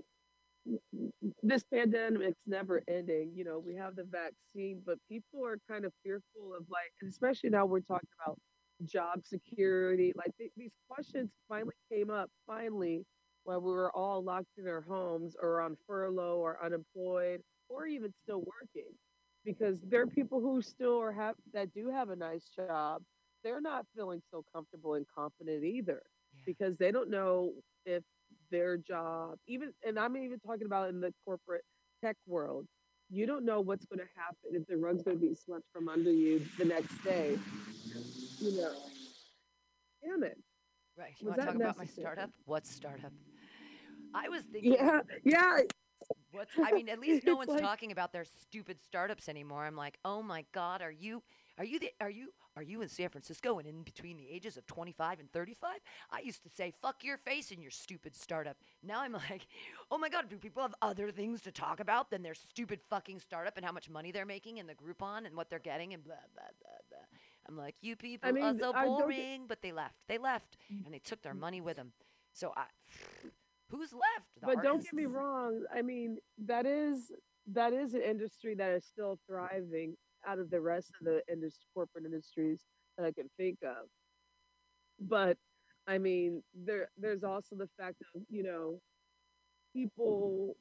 this 1.42 1.64
pandemic's 1.72 2.40
never 2.46 2.82
ending. 2.88 3.32
You 3.34 3.44
know, 3.44 3.58
we 3.64 3.74
have 3.76 3.96
the 3.96 4.04
vaccine, 4.04 4.82
but 4.84 4.98
people 5.08 5.44
are 5.46 5.58
kind 5.68 5.84
of 5.84 5.92
fearful 6.02 6.54
of 6.58 6.64
like, 6.68 6.92
especially 7.08 7.50
now 7.50 7.66
we're 7.66 7.80
talking 7.80 8.08
about 8.24 8.38
job 8.84 9.20
security. 9.24 10.12
Like 10.16 10.36
th- 10.38 10.50
these 10.56 10.72
questions 10.90 11.30
finally 11.48 11.74
came 11.90 12.10
up, 12.10 12.30
finally, 12.46 13.04
while 13.46 13.60
we 13.60 13.70
were 13.70 13.92
all 13.96 14.24
locked 14.24 14.58
in 14.58 14.66
our 14.66 14.80
homes 14.80 15.36
or 15.40 15.60
on 15.60 15.76
furlough 15.86 16.38
or 16.38 16.58
unemployed 16.62 17.40
or 17.68 17.86
even 17.86 18.12
still 18.24 18.40
working. 18.40 18.90
Because 19.44 19.80
there 19.82 20.00
are 20.02 20.06
people 20.06 20.40
who 20.40 20.60
still 20.60 21.00
are 21.00 21.12
have 21.12 21.36
that 21.54 21.72
do 21.72 21.88
have 21.88 22.10
a 22.10 22.16
nice 22.16 22.48
job. 22.56 23.02
They're 23.44 23.60
not 23.60 23.86
feeling 23.94 24.20
so 24.32 24.44
comfortable 24.52 24.94
and 24.94 25.06
confident 25.16 25.62
either 25.64 26.02
because 26.44 26.76
they 26.76 26.90
don't 26.90 27.08
know 27.08 27.52
if 27.84 28.02
their 28.50 28.76
job 28.76 29.36
even 29.46 29.72
and 29.84 29.98
i'm 29.98 30.16
even 30.16 30.38
talking 30.38 30.66
about 30.66 30.88
in 30.88 31.00
the 31.00 31.12
corporate 31.24 31.62
tech 32.04 32.16
world 32.26 32.64
you 33.08 33.26
don't 33.26 33.44
know 33.44 33.60
what's 33.60 33.86
going 33.86 33.98
to 33.98 34.06
happen 34.14 34.60
if 34.60 34.66
the 34.66 34.76
rug's 34.76 35.02
going 35.02 35.18
to 35.18 35.28
be 35.28 35.34
swept 35.34 35.64
from 35.72 35.88
under 35.88 36.12
you 36.12 36.44
the 36.58 36.64
next 36.64 36.92
day 37.02 37.36
you 38.40 38.56
know 38.60 38.72
damn 40.04 40.22
it 40.22 40.36
Right. 40.96 41.14
You 41.20 41.26
Was 41.28 41.36
want 41.36 41.40
to 41.40 41.46
talk 41.46 41.56
about 41.56 41.78
my 41.78 41.84
startup? 41.84 42.30
What 42.46 42.66
startup? 42.66 43.12
I 44.16 44.28
was 44.28 44.42
thinking. 44.42 44.72
yeah 44.74 45.00
yeah 45.24 45.60
What's? 46.32 46.52
I 46.62 46.72
mean, 46.72 46.88
at 46.88 47.00
least 47.00 47.26
no 47.26 47.36
one's 47.36 47.50
like- 47.50 47.60
talking 47.60 47.92
about 47.92 48.12
their 48.12 48.24
stupid 48.24 48.80
startups 48.80 49.28
anymore. 49.28 49.64
I'm 49.64 49.76
like, 49.76 49.98
oh 50.04 50.22
my 50.22 50.44
god, 50.52 50.82
are 50.82 50.90
you? 50.90 51.22
Are 51.58 51.64
you 51.64 51.78
the? 51.78 51.90
Are 52.00 52.10
you? 52.10 52.32
Are 52.56 52.62
you 52.62 52.80
in 52.80 52.88
San 52.88 53.10
Francisco 53.10 53.58
and 53.58 53.68
in 53.68 53.82
between 53.82 54.16
the 54.16 54.26
ages 54.30 54.56
of 54.56 54.66
25 54.66 55.20
and 55.20 55.30
35? 55.30 55.78
I 56.10 56.20
used 56.20 56.42
to 56.42 56.48
say, 56.48 56.72
fuck 56.80 57.04
your 57.04 57.18
face 57.18 57.50
and 57.50 57.60
your 57.60 57.70
stupid 57.70 58.16
startup. 58.16 58.56
Now 58.82 59.00
I'm 59.02 59.12
like, 59.30 59.46
oh 59.90 59.98
my 59.98 60.08
god, 60.08 60.28
do 60.30 60.36
people 60.36 60.62
have 60.62 60.74
other 60.82 61.10
things 61.10 61.40
to 61.42 61.52
talk 61.52 61.80
about 61.80 62.10
than 62.10 62.22
their 62.22 62.34
stupid 62.34 62.80
fucking 62.88 63.20
startup 63.20 63.56
and 63.56 63.64
how 63.64 63.72
much 63.72 63.90
money 63.90 64.10
they're 64.10 64.26
making 64.26 64.58
in 64.58 64.66
the 64.66 64.74
Groupon 64.74 65.26
and 65.26 65.34
what 65.36 65.50
they're 65.50 65.58
getting 65.58 65.94
and 65.94 66.04
blah 66.04 66.14
blah 66.34 66.44
blah 66.60 66.78
blah. 66.90 67.18
I'm 67.48 67.56
like, 67.56 67.76
you 67.80 67.94
people 67.96 68.28
are 68.28 68.32
mean, 68.32 68.58
so 68.58 68.72
I 68.74 68.84
boring, 68.86 69.44
but 69.46 69.62
they 69.62 69.72
left. 69.72 69.94
They 70.08 70.18
left 70.18 70.56
and 70.84 70.92
they 70.92 70.98
took 70.98 71.22
their 71.22 71.34
money 71.34 71.60
with 71.60 71.76
them. 71.76 71.92
So 72.32 72.52
I, 72.56 72.64
who's 73.70 73.92
left? 73.92 74.26
The 74.40 74.46
but 74.46 74.62
don't 74.62 74.82
get 74.82 74.94
me 74.94 75.06
wrong 75.06 75.64
i 75.74 75.82
mean 75.82 76.18
that 76.38 76.66
is 76.66 77.12
that 77.46 77.72
is 77.72 77.94
an 77.94 78.02
industry 78.02 78.54
that 78.54 78.72
is 78.72 78.84
still 78.84 79.18
thriving 79.26 79.96
out 80.26 80.38
of 80.38 80.50
the 80.50 80.60
rest 80.60 80.90
of 81.00 81.04
the 81.06 81.22
indus- 81.30 81.66
corporate 81.74 82.04
industries 82.04 82.64
that 82.96 83.06
i 83.06 83.12
can 83.12 83.28
think 83.36 83.58
of. 83.62 83.88
But 85.00 85.36
i 85.86 85.98
mean 85.98 86.42
there 86.54 86.88
there's 86.96 87.22
also 87.24 87.56
the 87.56 87.68
fact 87.78 88.00
of 88.14 88.22
you 88.28 88.42
know 88.42 88.80
people 89.72 90.56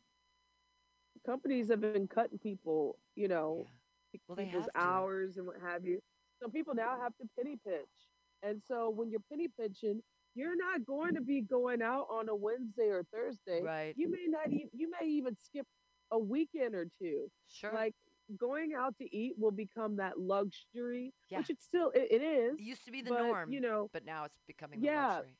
companies 1.25 1.69
have 1.69 1.81
been 1.81 2.07
cutting 2.07 2.37
people 2.39 2.97
you 3.15 3.27
know 3.27 3.65
Yeah. 3.65 4.19
Well, 4.27 4.37
people's 4.37 4.69
hours 4.75 5.37
and 5.37 5.45
what 5.47 5.57
have 5.61 5.85
you. 5.85 5.99
So 6.41 6.47
people 6.49 6.73
now 6.75 6.97
have 7.01 7.15
to 7.17 7.27
penny 7.37 7.57
pitch 7.65 7.95
and 8.43 8.61
so 8.61 8.89
when 8.89 9.09
you're 9.09 9.25
penny 9.31 9.47
pitching 9.59 10.01
you're 10.35 10.55
not 10.55 10.85
going 10.85 11.15
to 11.15 11.21
be 11.21 11.41
going 11.41 11.81
out 11.81 12.07
on 12.11 12.29
a 12.29 12.35
wednesday 12.35 12.89
or 12.89 13.03
thursday 13.13 13.63
Right. 13.63 13.93
you 13.97 14.09
may 14.11 14.25
not 14.27 14.47
even 14.51 14.69
you 14.73 14.89
may 14.99 15.07
even 15.07 15.35
skip 15.35 15.65
a 16.11 16.19
weekend 16.19 16.75
or 16.75 16.85
two 16.85 17.29
Sure. 17.47 17.73
like 17.73 17.95
going 18.37 18.73
out 18.73 18.95
to 18.97 19.15
eat 19.15 19.33
will 19.37 19.51
become 19.51 19.97
that 19.97 20.19
luxury 20.19 21.13
Yeah. 21.29 21.39
which 21.39 21.49
it's 21.49 21.65
still 21.65 21.89
it, 21.91 22.07
it 22.11 22.21
is 22.21 22.55
It 22.59 22.63
used 22.63 22.85
to 22.85 22.91
be 22.91 23.01
the 23.01 23.09
but, 23.11 23.23
norm, 23.23 23.51
you 23.51 23.61
know 23.61 23.89
but 23.93 24.05
now 24.05 24.25
it's 24.25 24.37
becoming 24.47 24.79
the 24.81 24.85
Yeah. 24.87 25.15
luxury. 25.15 25.37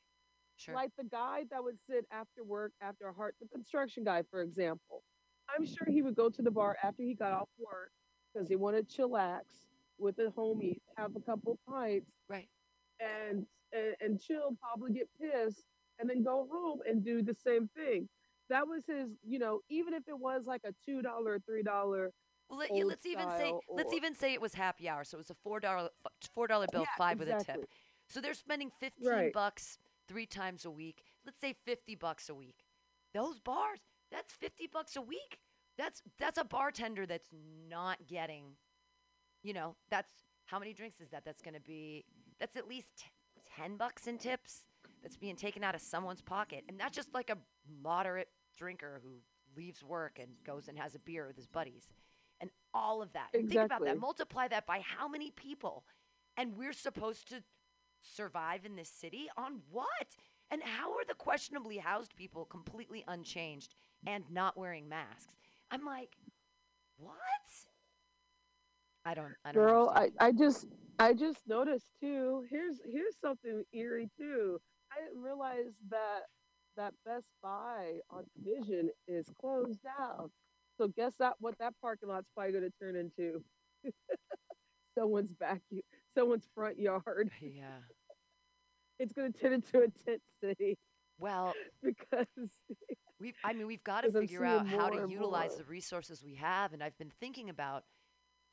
Sure. 0.58 0.74
like 0.74 0.90
the 0.96 1.04
guy 1.04 1.44
that 1.50 1.62
would 1.62 1.76
sit 1.88 2.06
after 2.10 2.42
work 2.42 2.72
after 2.80 3.08
a 3.08 3.12
hard 3.12 3.34
the 3.40 3.48
construction 3.48 4.04
guy 4.04 4.22
for 4.30 4.40
example 4.40 5.02
i'm 5.54 5.66
sure 5.66 5.86
he 5.86 6.00
would 6.00 6.14
go 6.14 6.30
to 6.30 6.40
the 6.40 6.50
bar 6.50 6.78
after 6.82 7.02
he 7.02 7.14
got 7.14 7.32
off 7.32 7.48
work 7.58 7.90
because 8.32 8.48
he 8.48 8.56
wanted 8.56 8.88
to 8.88 9.02
chillax 9.02 9.42
with 9.98 10.16
the 10.16 10.32
homies 10.36 10.80
have 10.96 11.14
a 11.14 11.20
couple 11.20 11.58
pints 11.68 12.10
right. 12.28 12.48
and, 13.00 13.46
and 13.76 13.94
and 14.00 14.20
chill 14.20 14.56
probably 14.60 14.92
get 14.92 15.08
pissed 15.20 15.64
and 15.98 16.08
then 16.10 16.22
go 16.22 16.46
home 16.50 16.80
and 16.88 17.04
do 17.04 17.22
the 17.22 17.34
same 17.34 17.68
thing 17.76 18.08
that 18.48 18.66
was 18.66 18.84
his 18.86 19.08
you 19.26 19.38
know 19.38 19.60
even 19.68 19.94
if 19.94 20.02
it 20.08 20.18
was 20.18 20.46
like 20.46 20.62
a 20.64 20.72
two 20.84 21.02
dollar 21.02 21.38
three 21.46 21.62
dollar 21.62 22.12
Well, 22.48 22.58
Let, 22.60 22.70
let's 22.86 23.06
even 23.06 23.28
say 23.28 23.46
style 23.48 23.60
let's 23.76 23.92
even 23.92 24.14
say 24.14 24.32
it 24.34 24.40
was 24.40 24.54
happy 24.54 24.88
hour, 24.88 25.04
so 25.04 25.16
it 25.16 25.18
was 25.18 25.30
a 25.30 25.34
four 25.42 25.60
dollar 25.60 25.90
four 26.34 26.46
dollar 26.46 26.68
bill, 26.68 26.82
Yeah, 26.82 26.96
five 26.98 27.18
with 27.18 27.28
a 27.28 27.34
tip. 27.44 27.66
So 28.08 28.20
they're 28.20 28.34
spending 28.34 28.70
fifteen 28.80 29.06
Right. 29.08 29.32
bucks 29.32 29.78
three 30.08 30.26
times 30.26 30.64
a 30.64 30.70
week. 30.70 31.02
Let's 31.24 31.40
say 31.40 31.54
fifty 31.64 31.94
bucks 31.96 32.28
a 32.28 32.34
week. 32.34 32.64
Those 33.14 33.40
bars, 33.40 33.80
that's 34.12 34.32
fifty 34.32 34.68
bucks 34.72 34.96
a 34.96 35.02
week. 35.02 35.40
That's 35.78 36.02
that's 36.18 36.38
a 36.38 36.44
bartender 36.44 37.06
that's 37.06 37.30
not 37.68 38.06
getting, 38.06 38.56
you 39.42 39.52
know, 39.52 39.76
that's 39.90 40.10
how 40.46 40.58
many 40.58 40.72
drinks 40.72 41.00
is 41.00 41.10
that? 41.10 41.24
That's 41.24 41.42
going 41.42 41.54
to 41.54 41.60
be 41.60 42.04
that's 42.38 42.56
at 42.56 42.68
least 42.68 43.04
t- 43.56 43.62
ten 43.62 43.76
bucks 43.76 44.06
in 44.06 44.18
tips. 44.18 44.62
That's 45.02 45.16
being 45.16 45.36
taken 45.36 45.62
out 45.62 45.74
of 45.74 45.80
someone's 45.80 46.22
pocket, 46.22 46.64
and 46.68 46.80
that's 46.80 46.96
just 46.96 47.14
like 47.14 47.30
a 47.30 47.38
moderate 47.82 48.28
drinker 48.56 49.00
who 49.04 49.20
leaves 49.56 49.82
work 49.82 50.18
and 50.20 50.30
goes 50.44 50.68
and 50.68 50.78
has 50.78 50.94
a 50.94 50.98
beer 50.98 51.26
with 51.26 51.36
his 51.36 51.46
buddies 51.46 51.88
and 52.40 52.50
all 52.74 53.02
of 53.02 53.12
that. 53.12 53.28
Think 53.32 53.54
about 53.54 53.84
that. 53.84 53.98
Multiply 53.98 54.48
that 54.48 54.66
by 54.66 54.80
how 54.80 55.08
many 55.08 55.30
people, 55.30 55.84
and 56.36 56.56
we're 56.56 56.72
supposed 56.72 57.28
to 57.28 57.42
survive 58.00 58.64
in 58.64 58.76
this 58.76 58.88
city 58.88 59.28
on 59.36 59.60
what? 59.70 60.16
And 60.50 60.62
how 60.62 60.92
are 60.92 61.04
the 61.06 61.14
questionably 61.14 61.78
housed 61.78 62.14
people 62.16 62.44
completely 62.44 63.04
unchanged 63.08 63.74
and 64.06 64.24
not 64.30 64.56
wearing 64.56 64.88
masks? 64.88 65.36
I'm 65.70 65.84
like, 65.84 66.16
what? 66.98 67.14
I 69.06 69.14
don't. 69.14 69.34
I 69.44 69.52
don't. 69.52 69.64
Girl, 69.64 69.92
I. 69.94 70.10
I 70.20 70.32
just 70.32 70.66
I 70.98 71.14
just 71.14 71.38
noticed 71.46 71.86
too. 72.00 72.44
Here's 72.50 72.80
here's 72.84 73.14
something 73.20 73.62
eerie 73.72 74.10
too. 74.18 74.58
I 74.92 75.02
didn't 75.04 75.22
realize 75.22 75.72
that 75.90 76.22
that 76.76 76.92
Best 77.06 77.26
Buy 77.42 78.00
on 78.10 78.24
Division 78.36 78.90
is 79.08 79.26
closed 79.40 79.78
down. 79.82 80.30
So 80.78 80.88
guess 80.88 81.12
that 81.20 81.34
what 81.38 81.54
that 81.58 81.74
parking 81.80 82.08
lot's 82.08 82.28
probably 82.34 82.52
going 82.52 82.64
to 82.64 82.72
turn 82.82 82.96
into? 82.96 83.42
someone's 84.98 85.32
back, 85.38 85.60
someone's 86.16 86.46
front 86.54 86.78
yard. 86.78 87.30
yeah. 87.40 87.78
It's 88.98 89.12
going 89.12 89.32
to 89.32 89.38
turn 89.38 89.52
into 89.52 89.78
a 89.78 89.88
tent 90.04 90.22
city 90.42 90.78
Well, 91.18 91.52
because 91.82 92.26
We've, 93.18 93.34
I 93.44 93.54
mean, 93.54 93.66
we've 93.66 93.84
got 93.84 94.02
to 94.02 94.12
figure 94.12 94.44
out 94.44 94.66
how 94.66 94.90
to 94.90 95.08
utilize 95.08 95.50
more. 95.50 95.58
the 95.58 95.64
resources 95.64 96.22
we 96.22 96.34
have. 96.34 96.74
And 96.74 96.82
I've 96.82 96.96
been 96.98 97.12
thinking 97.18 97.48
about 97.48 97.84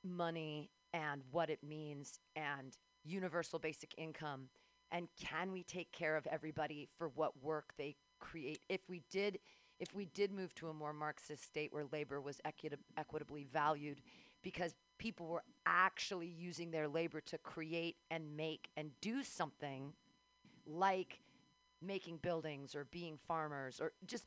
money 0.03 0.69
and 0.93 1.21
what 1.31 1.49
it 1.49 1.59
means 1.63 2.19
and 2.35 2.77
universal 3.03 3.59
basic 3.59 3.93
income. 3.97 4.49
And 4.91 5.07
can 5.19 5.51
we 5.51 5.63
take 5.63 5.91
care 5.91 6.15
of 6.15 6.27
everybody 6.27 6.87
for 6.97 7.09
what 7.09 7.41
work 7.41 7.73
they 7.77 7.95
create? 8.19 8.59
If 8.69 8.87
we 8.87 9.01
did, 9.09 9.39
if 9.79 9.93
we 9.95 10.05
did 10.05 10.31
move 10.31 10.53
to 10.55 10.69
a 10.69 10.73
more 10.73 10.93
Marxist 10.93 11.43
state 11.43 11.73
where 11.73 11.85
labor 11.91 12.21
was 12.21 12.39
equita- 12.45 12.77
equitably 12.95 13.43
valued, 13.43 14.01
because 14.43 14.75
people 14.99 15.27
were 15.27 15.43
actually 15.65 16.27
using 16.27 16.69
their 16.71 16.87
labor 16.87 17.21
to 17.21 17.37
create 17.39 17.95
and 18.11 18.37
make 18.37 18.69
and 18.77 18.91
do 19.01 19.23
something 19.23 19.93
like 20.67 21.21
making 21.81 22.17
buildings 22.17 22.75
or 22.75 22.85
being 22.85 23.17
farmers 23.27 23.79
or 23.81 23.93
just 24.05 24.25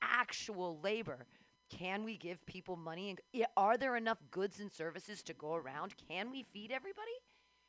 actual 0.00 0.78
labor. 0.82 1.26
Can 1.78 2.04
we 2.04 2.16
give 2.16 2.44
people 2.46 2.76
money? 2.76 3.10
And 3.10 3.46
are 3.56 3.76
there 3.76 3.96
enough 3.96 4.18
goods 4.30 4.60
and 4.60 4.70
services 4.70 5.22
to 5.24 5.34
go 5.34 5.54
around? 5.54 5.94
Can 6.08 6.30
we 6.30 6.44
feed 6.52 6.70
everybody? 6.70 7.10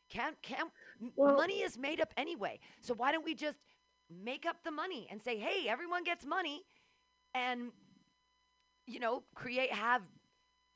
Can 0.10 0.34
can 0.42 0.68
Well- 1.16 1.36
money 1.36 1.62
is 1.62 1.78
made 1.78 2.00
up 2.00 2.14
anyway. 2.16 2.60
So 2.82 2.94
why 2.94 3.12
don't 3.12 3.26
we 3.26 3.34
just 3.34 3.58
make 4.10 4.46
up 4.46 4.58
the 4.64 4.72
money 4.72 5.08
and 5.10 5.22
say, 5.22 5.38
"Hey, 5.38 5.68
everyone 5.68 6.04
gets 6.04 6.24
money," 6.26 6.64
and 7.34 7.72
you 8.86 9.00
know, 9.00 9.24
create 9.34 9.72
have. 9.72 10.04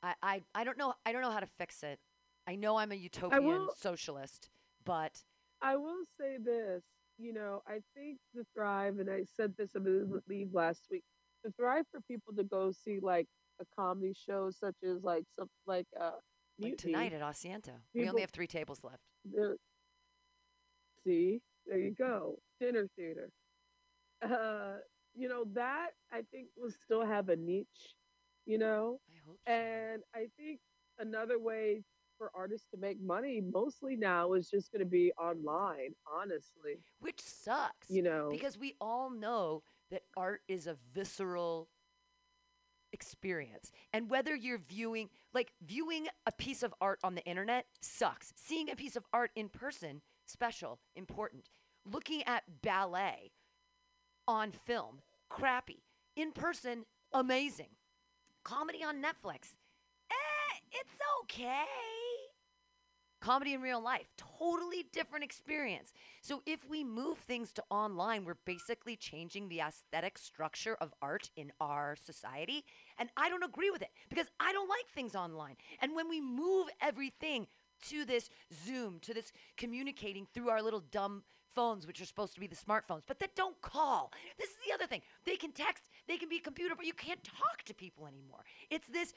I, 0.02 0.14
I, 0.22 0.42
I 0.54 0.64
don't 0.64 0.78
know 0.78 0.94
I 1.06 1.12
don't 1.12 1.22
know 1.22 1.30
how 1.30 1.40
to 1.40 1.46
fix 1.46 1.82
it. 1.84 2.00
I 2.48 2.56
know 2.56 2.76
I'm 2.78 2.90
a 2.90 2.96
utopian 2.96 3.44
will- 3.44 3.74
socialist, 3.76 4.50
but 4.84 5.22
I 5.62 5.76
will 5.76 6.02
say 6.18 6.38
this, 6.38 6.82
you 7.18 7.32
know, 7.32 7.62
I 7.68 7.80
think 7.94 8.18
the 8.34 8.44
Thrive, 8.54 8.98
and 8.98 9.08
I 9.10 9.24
said 9.36 9.54
this, 9.56 9.76
I 9.76 9.78
believe 9.78 10.54
last 10.54 10.88
week, 10.90 11.04
the 11.44 11.52
Thrive 11.52 11.84
for 11.90 12.00
people 12.02 12.34
to 12.34 12.44
go 12.44 12.72
see 12.72 12.98
like 13.00 13.26
a 13.60 13.64
comedy 13.78 14.14
show 14.14 14.50
such 14.50 14.76
as 14.84 15.02
like 15.02 15.24
something 15.38 15.50
like 15.66 15.86
uh 16.00 16.12
like 16.58 16.76
tonight 16.76 17.12
at 17.12 17.22
Asiento, 17.22 17.72
we 17.94 18.08
only 18.08 18.20
have 18.20 18.30
three 18.30 18.46
tables 18.46 18.84
left. 18.84 19.02
see, 21.04 21.40
there 21.66 21.78
you 21.78 21.94
go. 21.96 22.38
Dinner 22.60 22.86
theater. 22.96 23.30
Uh, 24.22 24.78
you 25.14 25.28
know, 25.28 25.44
that 25.54 25.90
I 26.12 26.22
think 26.30 26.48
will 26.56 26.72
still 26.84 27.04
have 27.04 27.30
a 27.30 27.36
niche, 27.36 27.94
you 28.46 28.58
know. 28.58 29.00
I 29.08 29.18
hope 29.26 29.38
so. 29.46 29.52
And 29.52 30.02
I 30.14 30.26
think 30.36 30.60
another 30.98 31.38
way 31.38 31.82
for 32.18 32.30
artists 32.34 32.66
to 32.74 32.78
make 32.78 33.00
money 33.00 33.40
mostly 33.40 33.96
now 33.96 34.34
is 34.34 34.50
just 34.50 34.70
going 34.70 34.80
to 34.80 34.90
be 34.90 35.10
online, 35.18 35.94
honestly. 36.06 36.78
which 37.00 37.20
sucks 37.20 37.88
You 37.88 38.02
know, 38.02 38.28
because 38.30 38.58
we 38.58 38.76
all 38.80 39.10
know 39.10 39.62
that 39.90 40.02
art 40.16 40.42
is 40.48 40.66
a 40.66 40.76
visceral 40.94 41.68
experience. 42.92 43.70
And 43.92 44.10
whether 44.10 44.34
you're 44.34 44.58
viewing 44.58 45.10
like 45.32 45.52
viewing 45.64 46.08
a 46.26 46.32
piece 46.32 46.62
of 46.62 46.74
art 46.80 46.98
on 47.04 47.14
the 47.14 47.24
internet 47.24 47.66
sucks. 47.80 48.32
Seeing 48.36 48.70
a 48.70 48.76
piece 48.76 48.96
of 48.96 49.04
art 49.12 49.30
in 49.34 49.48
person 49.48 50.02
special 50.26 50.80
important. 50.96 51.48
Looking 51.90 52.22
at 52.24 52.62
ballet 52.62 53.32
on 54.26 54.50
film 54.50 55.00
crappy. 55.28 55.82
In 56.16 56.32
person 56.32 56.84
amazing. 57.12 57.70
Comedy 58.44 58.82
on 58.82 58.96
netflix 59.02 59.54
eh, 60.10 60.56
it's 60.72 60.98
okay 61.22 62.19
comedy 63.20 63.54
in 63.54 63.60
real 63.60 63.82
life. 63.82 64.06
Totally 64.16 64.86
different 64.92 65.24
experience. 65.24 65.92
So 66.22 66.42
if 66.46 66.68
we 66.68 66.84
move 66.84 67.18
things 67.18 67.52
to 67.54 67.62
online 67.70 68.24
we're 68.24 68.34
basically 68.44 68.96
changing 68.96 69.48
the 69.48 69.60
aesthetic 69.60 70.18
structure 70.18 70.76
of 70.80 70.92
art 71.00 71.30
in 71.36 71.52
our 71.60 71.96
society 71.96 72.64
and 72.98 73.08
i 73.16 73.28
don't 73.28 73.42
agree 73.42 73.70
with 73.70 73.82
it 73.82 73.90
because 74.08 74.26
i 74.40 74.52
don't 74.52 74.68
like 74.68 74.88
things 74.94 75.14
online. 75.14 75.56
And 75.80 75.94
when 75.94 76.08
we 76.08 76.20
move 76.20 76.68
everything 76.80 77.46
to 77.88 78.04
this 78.04 78.28
zoom 78.66 78.98
to 79.00 79.14
this 79.14 79.32
communicating 79.56 80.26
through 80.34 80.50
our 80.50 80.62
little 80.62 80.82
dumb 80.90 81.22
phones 81.54 81.86
which 81.86 82.00
are 82.00 82.04
supposed 82.04 82.34
to 82.34 82.40
be 82.40 82.46
the 82.46 82.56
smartphones 82.56 83.02
but 83.06 83.18
that 83.18 83.34
don't 83.34 83.60
call. 83.60 84.12
This 84.38 84.50
is 84.50 84.56
the 84.66 84.74
other 84.74 84.86
thing. 84.86 85.02
They 85.24 85.36
can 85.36 85.52
text 85.52 85.84
they 86.08 86.16
can 86.16 86.28
be 86.28 86.36
a 86.36 86.40
computer 86.40 86.74
but 86.76 86.86
you 86.86 86.94
can't 86.94 87.22
talk 87.24 87.62
to 87.64 87.74
people 87.74 88.06
anymore. 88.06 88.44
It's 88.70 88.88
this 88.88 89.14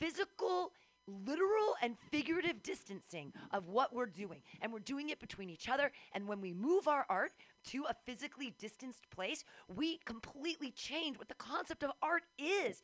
physical, 0.00 0.72
literal, 1.06 1.74
and 1.82 1.96
figurative 2.10 2.62
distancing 2.62 3.32
of 3.52 3.68
what 3.68 3.94
we're 3.94 4.06
doing. 4.06 4.42
And 4.60 4.72
we're 4.72 4.80
doing 4.80 5.10
it 5.10 5.20
between 5.20 5.50
each 5.50 5.68
other. 5.68 5.90
And 6.12 6.28
when 6.28 6.40
we 6.40 6.52
move 6.52 6.88
our 6.88 7.06
art 7.08 7.32
to 7.68 7.84
a 7.88 7.94
physically 8.06 8.54
distanced 8.58 9.08
place, 9.10 9.44
we 9.74 9.98
completely 10.04 10.70
change 10.70 11.18
what 11.18 11.28
the 11.28 11.34
concept 11.34 11.82
of 11.82 11.90
art 12.02 12.22
is. 12.38 12.82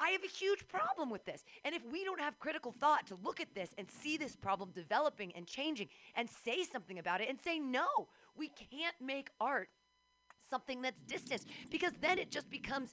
I 0.00 0.10
have 0.10 0.24
a 0.24 0.28
huge 0.28 0.66
problem 0.66 1.08
with 1.08 1.24
this. 1.24 1.44
And 1.64 1.74
if 1.74 1.82
we 1.90 2.04
don't 2.04 2.20
have 2.20 2.38
critical 2.38 2.72
thought 2.72 3.06
to 3.06 3.18
look 3.22 3.40
at 3.40 3.54
this 3.54 3.74
and 3.78 3.88
see 3.90 4.16
this 4.16 4.34
problem 4.34 4.70
developing 4.74 5.32
and 5.36 5.46
changing 5.46 5.88
and 6.16 6.28
say 6.44 6.64
something 6.64 6.98
about 6.98 7.20
it 7.20 7.28
and 7.28 7.40
say, 7.40 7.58
no, 7.58 7.86
we 8.36 8.48
can't 8.48 8.96
make 9.00 9.30
art 9.40 9.68
something 10.50 10.82
that's 10.82 11.00
distanced 11.02 11.48
because 11.70 11.92
then 12.00 12.18
it 12.18 12.30
just 12.30 12.50
becomes 12.50 12.92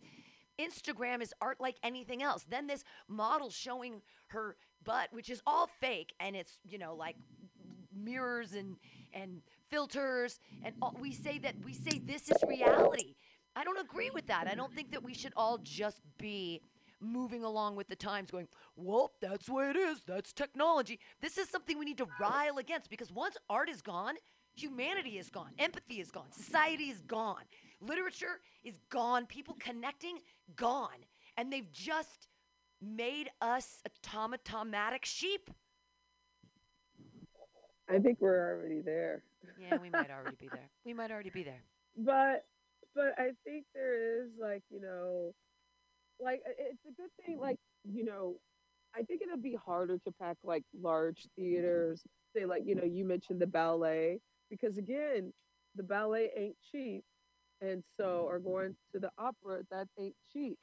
Instagram 0.62 1.22
is 1.22 1.34
art 1.42 1.60
like 1.60 1.78
anything 1.84 2.22
else. 2.22 2.46
Then 2.50 2.68
this 2.68 2.84
model 3.08 3.50
showing 3.50 4.02
her 4.28 4.56
butt, 4.84 5.10
which 5.12 5.30
is 5.30 5.42
all 5.46 5.68
fake, 5.68 6.14
and 6.20 6.36
it's 6.36 6.60
you 6.64 6.78
know 6.78 6.96
like 6.96 7.16
mirrors 7.94 8.54
and 8.54 8.78
and 9.14 9.42
filters, 9.70 10.40
and 10.64 10.76
all, 10.82 10.96
we 11.00 11.12
say 11.12 11.38
that 11.40 11.56
we 11.66 11.74
say 11.74 12.00
this 12.06 12.30
is 12.30 12.38
reality. 12.48 13.16
I 13.56 13.64
don't 13.64 13.80
agree 13.80 14.10
with 14.10 14.28
that. 14.28 14.48
I 14.48 14.56
don't 14.56 14.74
think 14.74 14.92
that 14.92 15.04
we 15.04 15.14
should 15.14 15.34
all 15.36 15.58
just 15.58 16.02
be 16.18 16.62
moving 17.02 17.44
along 17.44 17.76
with 17.76 17.88
the 17.90 17.96
times, 17.96 18.32
going, 18.32 18.48
well, 18.76 19.12
that's 19.22 19.48
the 19.48 19.54
way 19.54 19.70
it 19.70 19.76
is. 19.76 20.04
That's 20.06 20.32
technology. 20.32 21.00
This 21.20 21.38
is 21.38 21.50
something 21.50 21.78
we 21.78 21.86
need 21.86 21.98
to 21.98 22.08
rile 22.20 22.58
against 22.60 22.90
because 22.90 23.12
once 23.12 23.38
art 23.50 23.70
is 23.70 23.82
gone, 23.82 24.16
humanity 24.56 25.18
is 25.18 25.30
gone, 25.30 25.52
empathy 25.60 26.00
is 26.00 26.12
gone, 26.12 26.32
society 26.32 26.86
is 26.86 27.02
gone, 27.02 27.44
literature 27.80 28.40
is 28.64 28.80
gone, 28.90 29.26
people 29.26 29.56
connecting, 29.60 30.20
gone. 30.56 31.06
And 31.38 31.52
they've 31.52 31.72
just 31.72 32.28
made 32.82 33.30
us 33.42 33.82
automatic 34.54 35.06
sheep. 35.06 35.50
I 37.90 38.00
think 38.00 38.20
we're 38.20 38.56
already 38.56 38.82
there. 38.82 39.24
Yeah, 39.60 39.78
we 39.82 39.90
might 39.90 40.10
already 40.10 40.38
be 40.40 40.48
there. 40.48 40.70
We 40.86 40.94
might 40.94 41.12
already 41.12 41.30
be 41.30 41.44
there. 41.44 41.64
But 41.98 42.46
but 42.96 43.14
I 43.18 43.32
think 43.44 43.66
there 43.74 44.24
is 44.24 44.32
like, 44.40 44.64
you 44.70 44.82
know, 44.82 45.34
like 46.20 46.42
it's 46.46 46.86
a 46.86 47.02
good 47.02 47.10
thing 47.26 47.40
like, 47.40 47.58
you 47.84 48.06
know, 48.06 48.36
I 48.96 49.04
think 49.04 49.22
it'll 49.22 49.38
be 49.38 49.58
harder 49.66 49.98
to 49.98 50.12
pack 50.22 50.38
like 50.44 50.64
large 50.80 51.28
theaters, 51.36 52.02
say 52.36 52.46
like, 52.46 52.64
you 52.66 52.76
know, 52.76 52.84
you 52.84 53.06
mentioned 53.06 53.40
the 53.40 53.48
ballet 53.48 54.20
because 54.52 54.78
again, 54.78 55.34
the 55.76 55.84
ballet 55.84 56.32
ain't 56.38 56.58
cheap. 56.72 57.06
And 57.62 57.84
so 57.98 58.26
or 58.30 58.40
going 58.40 58.76
to 58.94 59.00
the 59.00 59.12
opera, 59.18 59.64
that 59.72 59.88
ain't 60.00 60.16
cheap. 60.34 60.60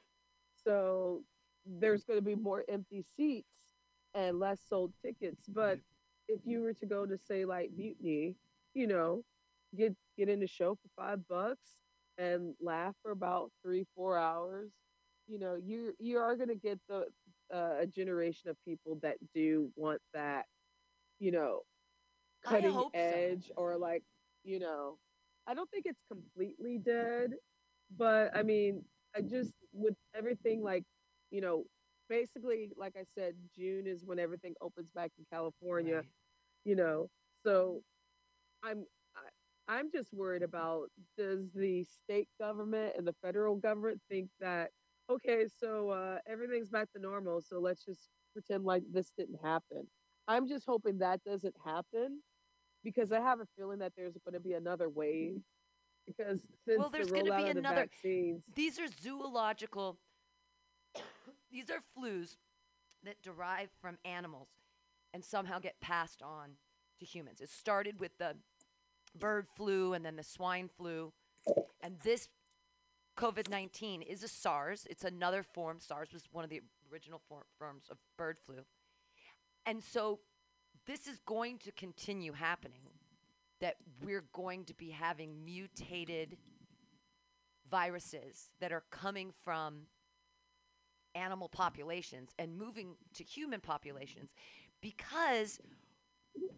So 0.55 1.23
there's 1.65 2.05
going 2.05 2.19
to 2.19 2.25
be 2.25 2.35
more 2.35 2.63
empty 2.69 3.03
seats 3.17 3.49
and 4.15 4.39
less 4.39 4.61
sold 4.67 4.93
tickets. 5.03 5.47
But 5.49 5.79
if 6.29 6.41
you 6.45 6.61
were 6.61 6.73
to 6.75 6.87
go 6.87 7.05
to 7.07 7.17
say 7.17 7.45
like 7.45 7.71
Mutiny, 7.75 8.35
you 8.75 8.87
know, 8.87 9.23
get 9.77 9.95
get 10.17 10.29
in 10.29 10.39
the 10.41 10.47
show 10.47 10.75
for 10.75 10.89
five 10.95 11.27
bucks 11.27 11.77
and 12.17 12.55
laugh 12.61 12.95
for 13.03 13.11
about 13.11 13.51
three 13.63 13.85
four 13.95 14.17
hours, 14.17 14.71
you 15.27 15.39
know, 15.39 15.55
you 15.55 15.93
you 15.99 16.17
are 16.19 16.35
going 16.37 16.49
to 16.49 16.55
get 16.55 16.79
the 16.89 17.07
uh, 17.53 17.77
a 17.81 17.87
generation 17.87 18.49
of 18.49 18.57
people 18.65 18.99
that 19.01 19.17
do 19.33 19.71
want 19.75 20.01
that, 20.13 20.45
you 21.19 21.31
know, 21.31 21.61
cutting 22.43 22.71
hope 22.71 22.93
so. 22.95 22.99
edge 23.01 23.51
or 23.57 23.77
like, 23.77 24.03
you 24.43 24.59
know, 24.59 24.97
I 25.47 25.53
don't 25.53 25.69
think 25.71 25.85
it's 25.85 26.03
completely 26.11 26.77
dead, 26.77 27.31
but 27.97 28.35
I 28.35 28.43
mean, 28.43 28.83
I 29.15 29.21
just 29.21 29.53
with 29.73 29.95
everything 30.15 30.63
like 30.63 30.83
you 31.31 31.41
know, 31.41 31.65
basically, 32.09 32.71
like 32.77 32.95
I 32.97 33.03
said, 33.15 33.35
June 33.55 33.85
is 33.87 34.03
when 34.05 34.19
everything 34.19 34.55
opens 34.61 34.91
back 34.91 35.11
in 35.17 35.25
California. 35.31 35.97
Right. 35.97 36.05
You 36.65 36.75
know, 36.75 37.09
so 37.43 37.81
I'm 38.63 38.85
I, 39.15 39.77
I'm 39.77 39.91
just 39.91 40.13
worried 40.13 40.43
about 40.43 40.89
does 41.17 41.51
the 41.53 41.83
state 41.83 42.27
government 42.39 42.93
and 42.97 43.07
the 43.07 43.15
federal 43.23 43.55
government 43.55 44.01
think 44.09 44.29
that 44.39 44.71
okay, 45.09 45.45
so 45.47 45.89
uh, 45.89 46.19
everything's 46.27 46.69
back 46.69 46.91
to 46.93 46.99
normal, 47.01 47.41
so 47.41 47.59
let's 47.59 47.83
just 47.83 48.09
pretend 48.33 48.63
like 48.63 48.83
this 48.91 49.11
didn't 49.17 49.39
happen. 49.43 49.87
I'm 50.27 50.47
just 50.47 50.65
hoping 50.67 50.99
that 50.99 51.23
doesn't 51.23 51.55
happen 51.65 52.21
because 52.83 53.11
I 53.11 53.19
have 53.19 53.39
a 53.39 53.47
feeling 53.57 53.79
that 53.79 53.93
there's 53.95 54.17
going 54.25 54.33
to 54.33 54.39
be 54.39 54.53
another 54.53 54.89
wave 54.89 55.31
mm-hmm. 55.31 55.39
because 56.07 56.39
since 56.65 56.79
Well, 56.79 56.89
there's 56.89 57.07
the 57.07 57.13
going 57.13 57.25
to 57.25 57.37
be 57.37 57.47
of 57.49 57.53
the 57.53 57.59
another. 57.59 57.81
vaccines, 57.81 58.43
These 58.55 58.79
are 58.79 58.87
zoological. 59.01 59.97
these 61.51 61.69
are 61.69 61.81
flus 61.97 62.37
that 63.03 63.21
derive 63.21 63.69
from 63.81 63.97
animals 64.05 64.49
and 65.13 65.23
somehow 65.23 65.59
get 65.59 65.79
passed 65.81 66.21
on 66.21 66.51
to 66.99 67.05
humans. 67.05 67.41
It 67.41 67.49
started 67.49 67.99
with 67.99 68.17
the 68.17 68.35
bird 69.17 69.47
flu 69.55 69.93
and 69.93 70.05
then 70.05 70.15
the 70.15 70.23
swine 70.23 70.69
flu, 70.77 71.11
and 71.81 71.95
this 72.03 72.29
COVID 73.17 73.49
19 73.49 74.01
is 74.01 74.23
a 74.23 74.27
SARS. 74.27 74.87
It's 74.89 75.03
another 75.03 75.43
form. 75.43 75.79
SARS 75.79 76.13
was 76.13 76.23
one 76.31 76.43
of 76.43 76.49
the 76.49 76.61
original 76.91 77.21
for- 77.27 77.45
forms 77.57 77.85
of 77.89 77.97
bird 78.17 78.37
flu. 78.45 78.65
And 79.65 79.83
so 79.83 80.19
this 80.89 81.05
is 81.05 81.19
going 81.27 81.59
to 81.59 81.71
continue 81.73 82.33
happening 82.33 82.81
that 83.61 83.75
we're 84.03 84.25
going 84.33 84.65
to 84.65 84.73
be 84.73 84.89
having 84.89 85.45
mutated 85.45 86.35
viruses 87.69 88.49
that 88.59 88.71
are 88.71 88.83
coming 88.89 89.31
from 89.43 89.81
animal 91.13 91.47
populations 91.47 92.31
and 92.39 92.57
moving 92.57 92.95
to 93.13 93.23
human 93.23 93.59
populations 93.59 94.31
because 94.81 95.59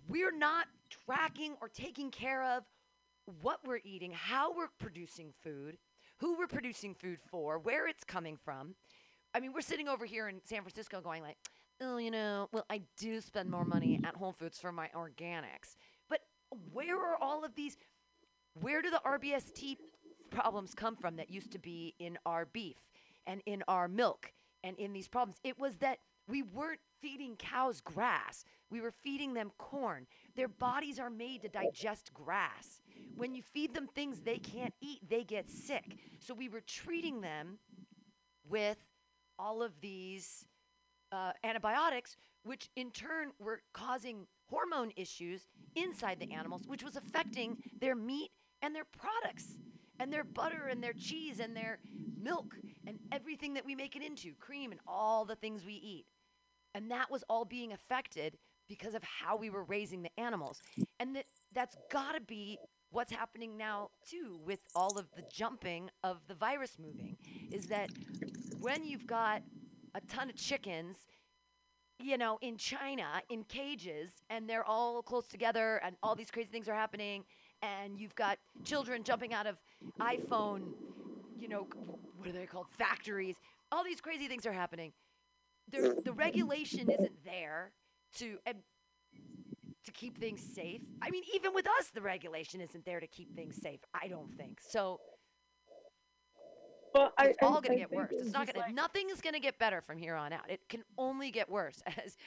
we're 0.07 0.35
not 0.35 0.67
tracking 0.89 1.55
or 1.59 1.67
taking 1.67 2.09
care 2.09 2.41
of 2.55 2.63
what 3.41 3.59
we're 3.65 3.81
eating, 3.83 4.13
how 4.13 4.55
we're 4.55 4.69
producing 4.79 5.33
food, 5.43 5.77
who 6.19 6.37
we're 6.37 6.47
producing 6.47 6.95
food 6.95 7.19
for, 7.29 7.59
where 7.59 7.85
it's 7.85 8.05
coming 8.05 8.37
from. 8.37 8.75
I 9.35 9.41
mean, 9.41 9.51
we're 9.51 9.59
sitting 9.59 9.89
over 9.89 10.05
here 10.05 10.29
in 10.29 10.39
San 10.45 10.61
Francisco 10.61 11.01
going 11.01 11.21
like, 11.21 11.37
"Oh, 11.81 11.97
you 11.97 12.11
know, 12.11 12.47
well, 12.51 12.65
I 12.69 12.83
do 12.97 13.19
spend 13.19 13.49
more 13.49 13.65
money 13.65 13.99
at 14.03 14.15
Whole 14.15 14.31
Foods 14.31 14.59
for 14.59 14.71
my 14.71 14.89
organics." 14.95 15.75
But 16.07 16.21
where 16.71 16.97
are 16.97 17.17
all 17.17 17.43
of 17.43 17.55
these 17.55 17.77
where 18.53 18.81
do 18.81 18.89
the 18.89 19.01
RBST 19.05 19.77
problems 20.29 20.75
come 20.75 20.95
from 20.95 21.15
that 21.15 21.29
used 21.29 21.51
to 21.51 21.59
be 21.59 21.95
in 21.99 22.17
our 22.25 22.45
beef 22.45 22.89
and 23.25 23.41
in 23.45 23.63
our 23.67 23.87
milk 23.87 24.33
and 24.63 24.77
in 24.77 24.93
these 24.93 25.07
problems? 25.07 25.39
It 25.43 25.57
was 25.57 25.77
that 25.77 25.99
we 26.27 26.43
weren't 26.43 26.81
feeding 27.01 27.35
cows 27.35 27.81
grass. 27.81 28.45
We 28.69 28.81
were 28.81 28.91
feeding 28.91 29.33
them 29.33 29.51
corn. 29.57 30.07
Their 30.35 30.47
bodies 30.47 30.99
are 30.99 31.09
made 31.09 31.41
to 31.41 31.49
digest 31.49 32.13
grass. 32.13 32.79
When 33.15 33.33
you 33.33 33.41
feed 33.41 33.73
them 33.73 33.87
things 33.87 34.21
they 34.21 34.37
can't 34.37 34.73
eat, 34.81 35.09
they 35.09 35.23
get 35.23 35.49
sick. 35.49 35.97
So 36.19 36.33
we 36.33 36.47
were 36.47 36.61
treating 36.61 37.21
them 37.21 37.59
with 38.47 38.77
all 39.39 39.61
of 39.63 39.81
these 39.81 40.45
uh, 41.11 41.31
antibiotics, 41.43 42.15
which 42.43 42.69
in 42.75 42.91
turn 42.91 43.31
were 43.39 43.61
causing 43.73 44.27
hormone 44.49 44.91
issues 44.95 45.47
inside 45.75 46.19
the 46.19 46.31
animals, 46.31 46.63
which 46.67 46.83
was 46.83 46.95
affecting 46.95 47.57
their 47.79 47.95
meat 47.95 48.31
and 48.61 48.75
their 48.75 48.85
products 48.85 49.57
and 49.99 50.11
their 50.11 50.23
butter 50.23 50.67
and 50.69 50.83
their 50.83 50.93
cheese 50.93 51.39
and 51.39 51.55
their 51.55 51.79
milk 52.21 52.55
and 52.87 52.99
everything 53.11 53.53
that 53.53 53.65
we 53.65 53.75
make 53.75 53.95
it 53.95 54.03
into, 54.03 54.33
cream 54.39 54.71
and 54.71 54.79
all 54.87 55.25
the 55.25 55.35
things 55.35 55.65
we 55.65 55.73
eat. 55.73 56.05
And 56.73 56.89
that 56.91 57.11
was 57.11 57.23
all 57.29 57.45
being 57.45 57.73
affected 57.73 58.37
because 58.67 58.95
of 58.95 59.03
how 59.03 59.35
we 59.35 59.49
were 59.49 59.63
raising 59.63 60.01
the 60.01 60.11
animals. 60.17 60.61
And 60.99 61.15
that 61.15 61.25
that's 61.53 61.75
got 61.91 62.13
to 62.15 62.21
be 62.21 62.57
what's 62.91 63.11
happening 63.11 63.57
now 63.57 63.89
too 64.09 64.39
with 64.45 64.59
all 64.75 64.97
of 64.97 65.07
the 65.15 65.23
jumping 65.31 65.89
of 66.03 66.17
the 66.27 66.35
virus 66.35 66.77
moving 66.79 67.15
is 67.51 67.67
that 67.67 67.89
when 68.59 68.83
you've 68.83 69.07
got 69.07 69.41
a 69.95 70.01
ton 70.01 70.29
of 70.29 70.35
chickens 70.35 71.07
you 71.99 72.17
know 72.17 72.37
in 72.41 72.57
China 72.57 73.21
in 73.29 73.43
cages 73.43 74.09
and 74.29 74.49
they're 74.49 74.63
all 74.63 75.01
close 75.01 75.27
together 75.27 75.81
and 75.83 75.95
all 76.01 76.15
these 76.15 76.31
crazy 76.31 76.49
things 76.51 76.67
are 76.67 76.75
happening 76.75 77.23
and 77.61 77.99
you've 77.99 78.15
got 78.15 78.37
children 78.63 79.03
jumping 79.03 79.33
out 79.33 79.47
of 79.47 79.61
iPhone 79.99 80.73
you 81.39 81.47
know 81.47 81.67
what 82.17 82.27
are 82.27 82.31
they 82.31 82.45
called 82.45 82.67
factories 82.69 83.35
all 83.71 83.83
these 83.83 84.01
crazy 84.01 84.27
things 84.27 84.45
are 84.45 84.53
happening 84.53 84.91
the 85.71 86.13
regulation 86.13 86.89
isn't 86.89 87.23
there 87.23 87.71
to 88.17 88.37
to 89.85 89.91
keep 89.91 90.19
things 90.19 90.41
safe. 90.41 90.81
I 91.01 91.09
mean, 91.09 91.23
even 91.33 91.53
with 91.53 91.67
us, 91.67 91.87
the 91.93 92.01
regulation 92.01 92.61
isn't 92.61 92.85
there 92.85 92.99
to 92.99 93.07
keep 93.07 93.35
things 93.35 93.57
safe. 93.61 93.79
I 93.93 94.07
don't 94.07 94.31
think 94.37 94.59
so. 94.61 94.99
Well, 96.93 97.13
I, 97.17 97.27
It's 97.27 97.37
I- 97.41 97.45
all 97.45 97.61
going 97.61 97.73
to 97.73 97.85
get 97.85 97.91
worse. 97.91 98.09
it's 98.11 98.23
It's 98.23 98.33
not 98.33 98.45
going 98.47 98.53
to. 98.55 98.59
like- 98.61 98.73
Nothing 98.73 99.09
is 99.09 99.21
going 99.21 99.33
to 99.33 99.39
get 99.39 99.57
better 99.59 99.81
from 99.81 99.97
here 99.97 100.15
on 100.15 100.33
out. 100.33 100.49
It 100.49 100.61
can 100.69 100.83
only 100.97 101.31
get 101.31 101.49
worse. 101.49 101.81
As 102.03 102.17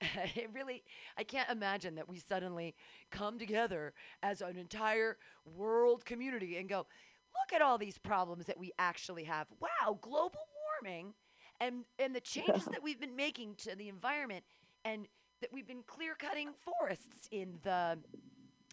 it 0.34 0.48
really, 0.54 0.82
I 1.18 1.24
can't 1.24 1.50
imagine 1.50 1.94
that 1.96 2.08
we 2.08 2.18
suddenly 2.18 2.74
come 3.10 3.38
together 3.38 3.92
as 4.22 4.40
an 4.40 4.56
entire 4.56 5.18
world 5.44 6.06
community 6.06 6.56
and 6.56 6.68
go, 6.70 6.78
look 6.78 7.52
at 7.54 7.60
all 7.60 7.76
these 7.76 7.98
problems 7.98 8.46
that 8.46 8.58
we 8.58 8.72
actually 8.78 9.24
have. 9.24 9.46
Wow, 9.60 9.98
global 10.00 10.40
warming, 10.82 11.12
and 11.60 11.84
and 11.98 12.14
the 12.16 12.20
changes 12.20 12.64
that 12.64 12.82
we've 12.82 12.98
been 12.98 13.14
making 13.14 13.56
to 13.56 13.76
the 13.76 13.90
environment, 13.90 14.42
and 14.86 15.06
that 15.42 15.52
we've 15.52 15.66
been 15.66 15.82
clear 15.86 16.14
cutting 16.18 16.48
forests 16.64 17.28
in 17.30 17.58
the 17.62 17.98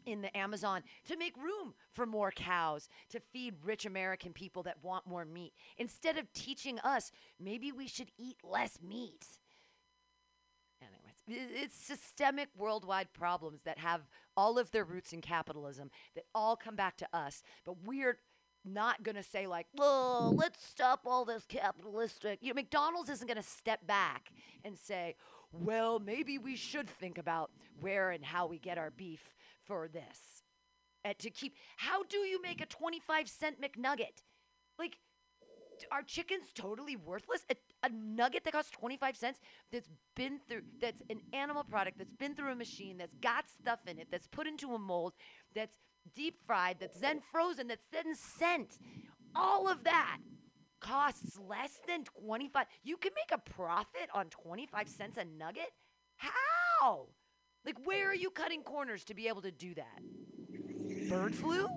in 0.07 0.21
the 0.21 0.35
Amazon 0.35 0.81
to 1.05 1.17
make 1.17 1.35
room 1.37 1.75
for 1.91 2.05
more 2.05 2.31
cows 2.31 2.87
to 3.09 3.19
feed 3.19 3.55
rich 3.63 3.85
American 3.85 4.31
people 4.31 4.63
that 4.63 4.81
want 4.81 5.05
more 5.05 5.25
meat. 5.25 5.53
Instead 5.77 6.17
of 6.17 6.31
teaching 6.33 6.79
us, 6.79 7.11
maybe 7.39 7.71
we 7.71 7.87
should 7.87 8.09
eat 8.17 8.37
less 8.43 8.79
meat. 8.81 9.25
Anyways, 10.81 11.51
it's 11.53 11.75
systemic 11.75 12.47
worldwide 12.57 13.11
problems 13.11 13.63
that 13.63 13.79
have 13.79 14.01
all 14.37 14.57
of 14.57 14.71
their 14.71 14.85
roots 14.85 15.11
in 15.11 15.21
capitalism 15.21 15.91
that 16.15 16.25
all 16.33 16.55
come 16.55 16.75
back 16.75 16.95
to 16.97 17.07
us, 17.11 17.43
but 17.65 17.75
we're 17.85 18.17
not 18.63 19.03
going 19.03 19.15
to 19.15 19.23
say 19.23 19.47
like, 19.47 19.67
"Oh, 19.79 20.33
let's 20.35 20.63
stop 20.65 21.01
all 21.05 21.25
this 21.25 21.45
capitalistic." 21.45 22.39
You 22.41 22.49
know, 22.49 22.55
McDonald's 22.55 23.09
isn't 23.09 23.27
going 23.27 23.37
to 23.37 23.43
step 23.43 23.87
back 23.87 24.31
and 24.63 24.77
say, 24.77 25.15
"Well, 25.51 25.99
maybe 25.99 26.37
we 26.37 26.55
should 26.55 26.89
think 26.89 27.17
about 27.17 27.51
where 27.79 28.11
and 28.11 28.23
how 28.23 28.47
we 28.47 28.59
get 28.59 28.77
our 28.77 28.91
beef 28.91 29.35
for 29.67 29.87
this." 29.87 30.43
And 31.03 31.17
to 31.19 31.29
keep 31.29 31.55
How 31.77 32.03
do 32.03 32.17
you 32.17 32.41
make 32.41 32.61
a 32.61 32.65
25 32.65 33.29
cent 33.29 33.61
McNugget? 33.61 34.23
Like 34.79 34.97
are 35.91 36.01
chickens 36.01 36.51
totally 36.53 36.95
worthless? 36.95 37.45
A, 37.51 37.55
a 37.83 37.89
nugget 37.89 38.43
that 38.43 38.53
costs 38.53 38.71
25 38.71 39.15
cents 39.15 39.39
that's 39.71 39.89
been 40.15 40.39
through, 40.47 40.63
that's 40.81 41.01
an 41.09 41.21
animal 41.33 41.63
product 41.63 41.97
that's 41.97 42.15
been 42.15 42.35
through 42.35 42.51
a 42.51 42.55
machine, 42.55 42.97
that's 42.97 43.15
got 43.15 43.45
stuff 43.47 43.79
in 43.87 43.99
it, 43.99 44.07
that's 44.11 44.27
put 44.27 44.47
into 44.47 44.73
a 44.73 44.79
mold, 44.79 45.13
that's 45.53 45.75
deep 46.15 46.39
fried, 46.45 46.77
that's 46.79 46.99
then 46.99 47.21
frozen, 47.31 47.67
that's 47.67 47.87
then 47.91 48.15
sent. 48.15 48.79
All 49.35 49.67
of 49.67 49.83
that 49.83 50.17
costs 50.79 51.37
less 51.39 51.79
than 51.87 52.03
25. 52.03 52.65
You 52.83 52.97
can 52.97 53.11
make 53.15 53.37
a 53.37 53.51
profit 53.51 54.09
on 54.13 54.27
25 54.29 54.87
cents 54.87 55.17
a 55.17 55.25
nugget? 55.25 55.71
How? 56.15 57.07
Like, 57.67 57.75
where 57.83 58.09
are 58.09 58.15
you 58.15 58.29
cutting 58.29 58.63
corners 58.63 59.03
to 59.03 59.13
be 59.13 59.27
able 59.27 59.41
to 59.41 59.51
do 59.51 59.73
that? 59.75 61.09
Bird 61.09 61.35
flu? 61.35 61.67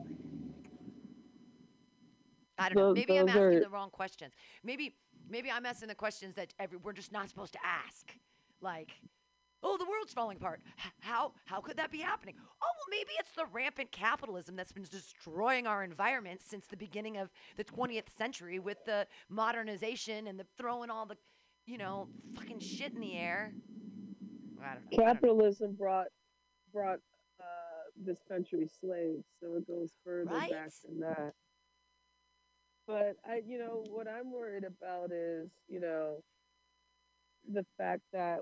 I 2.57 2.69
don't 2.69 2.77
know. 2.77 2.95
Maybe 2.95 3.19
I'm 3.19 3.29
asking 3.29 3.61
the 3.63 3.69
wrong 3.69 3.91
questions. 3.91 4.33
Maybe 4.63 4.95
maybe 5.29 5.51
I'm 5.51 5.67
asking 5.67 5.89
the 5.89 5.97
questions 5.97 6.37
that 6.37 6.55
every, 6.61 6.79
we're 6.79 6.93
just 6.93 7.11
not 7.11 7.29
supposed 7.29 7.55
to 7.55 7.59
ask. 7.65 8.13
Like, 8.61 8.93
oh, 9.65 9.77
the 9.79 9.85
world's 9.85 10.13
falling 10.13 10.37
apart. 10.37 10.61
H- 10.79 10.93
how 11.01 11.33
how 11.47 11.61
could 11.61 11.77
that 11.79 11.91
be 11.91 11.99
happening? 11.99 12.37
Oh, 12.39 12.45
well, 12.61 12.87
maybe 12.89 13.11
it's 13.19 13.33
the 13.33 13.47
rampant 13.53 13.91
capitalism 13.91 14.55
that's 14.55 14.71
been 14.73 14.87
destroying 14.89 15.67
our 15.67 15.83
environment 15.83 16.41
since 16.47 16.67
the 16.67 16.77
beginning 16.77 17.17
of 17.17 17.31
the 17.57 17.65
20th 17.65 18.17
century 18.17 18.61
with 18.61 18.85
the 18.85 19.09
modernization 19.29 20.29
and 20.29 20.39
the 20.39 20.47
throwing 20.57 20.89
all 20.89 21.07
the, 21.07 21.17
you 21.67 21.79
know, 21.79 22.07
fucking 22.37 22.61
shit 22.61 22.93
in 22.93 23.01
the 23.01 23.17
air. 23.17 23.55
I 24.65 24.75
don't 24.75 24.85
know. 24.85 24.89
I 24.93 24.97
don't 24.97 25.07
know. 25.07 25.13
capitalism 25.13 25.75
brought 25.75 26.07
brought 26.73 27.01
uh, 27.41 27.91
this 28.05 28.19
country 28.29 28.69
slaves, 28.81 29.25
so 29.41 29.57
it 29.57 29.67
goes 29.67 29.91
further 30.05 30.31
back 30.31 30.71
than 30.85 31.01
that. 31.01 31.33
But 32.87 33.17
I, 33.25 33.43
you 33.47 33.59
know, 33.59 33.85
what 33.89 34.09
I'm 34.09 34.33
worried 34.33 34.65
about 34.65 35.13
is, 35.13 35.51
you 35.69 35.81
know, 35.81 36.23
the 37.53 37.65
fact 37.79 38.03
that, 38.13 38.41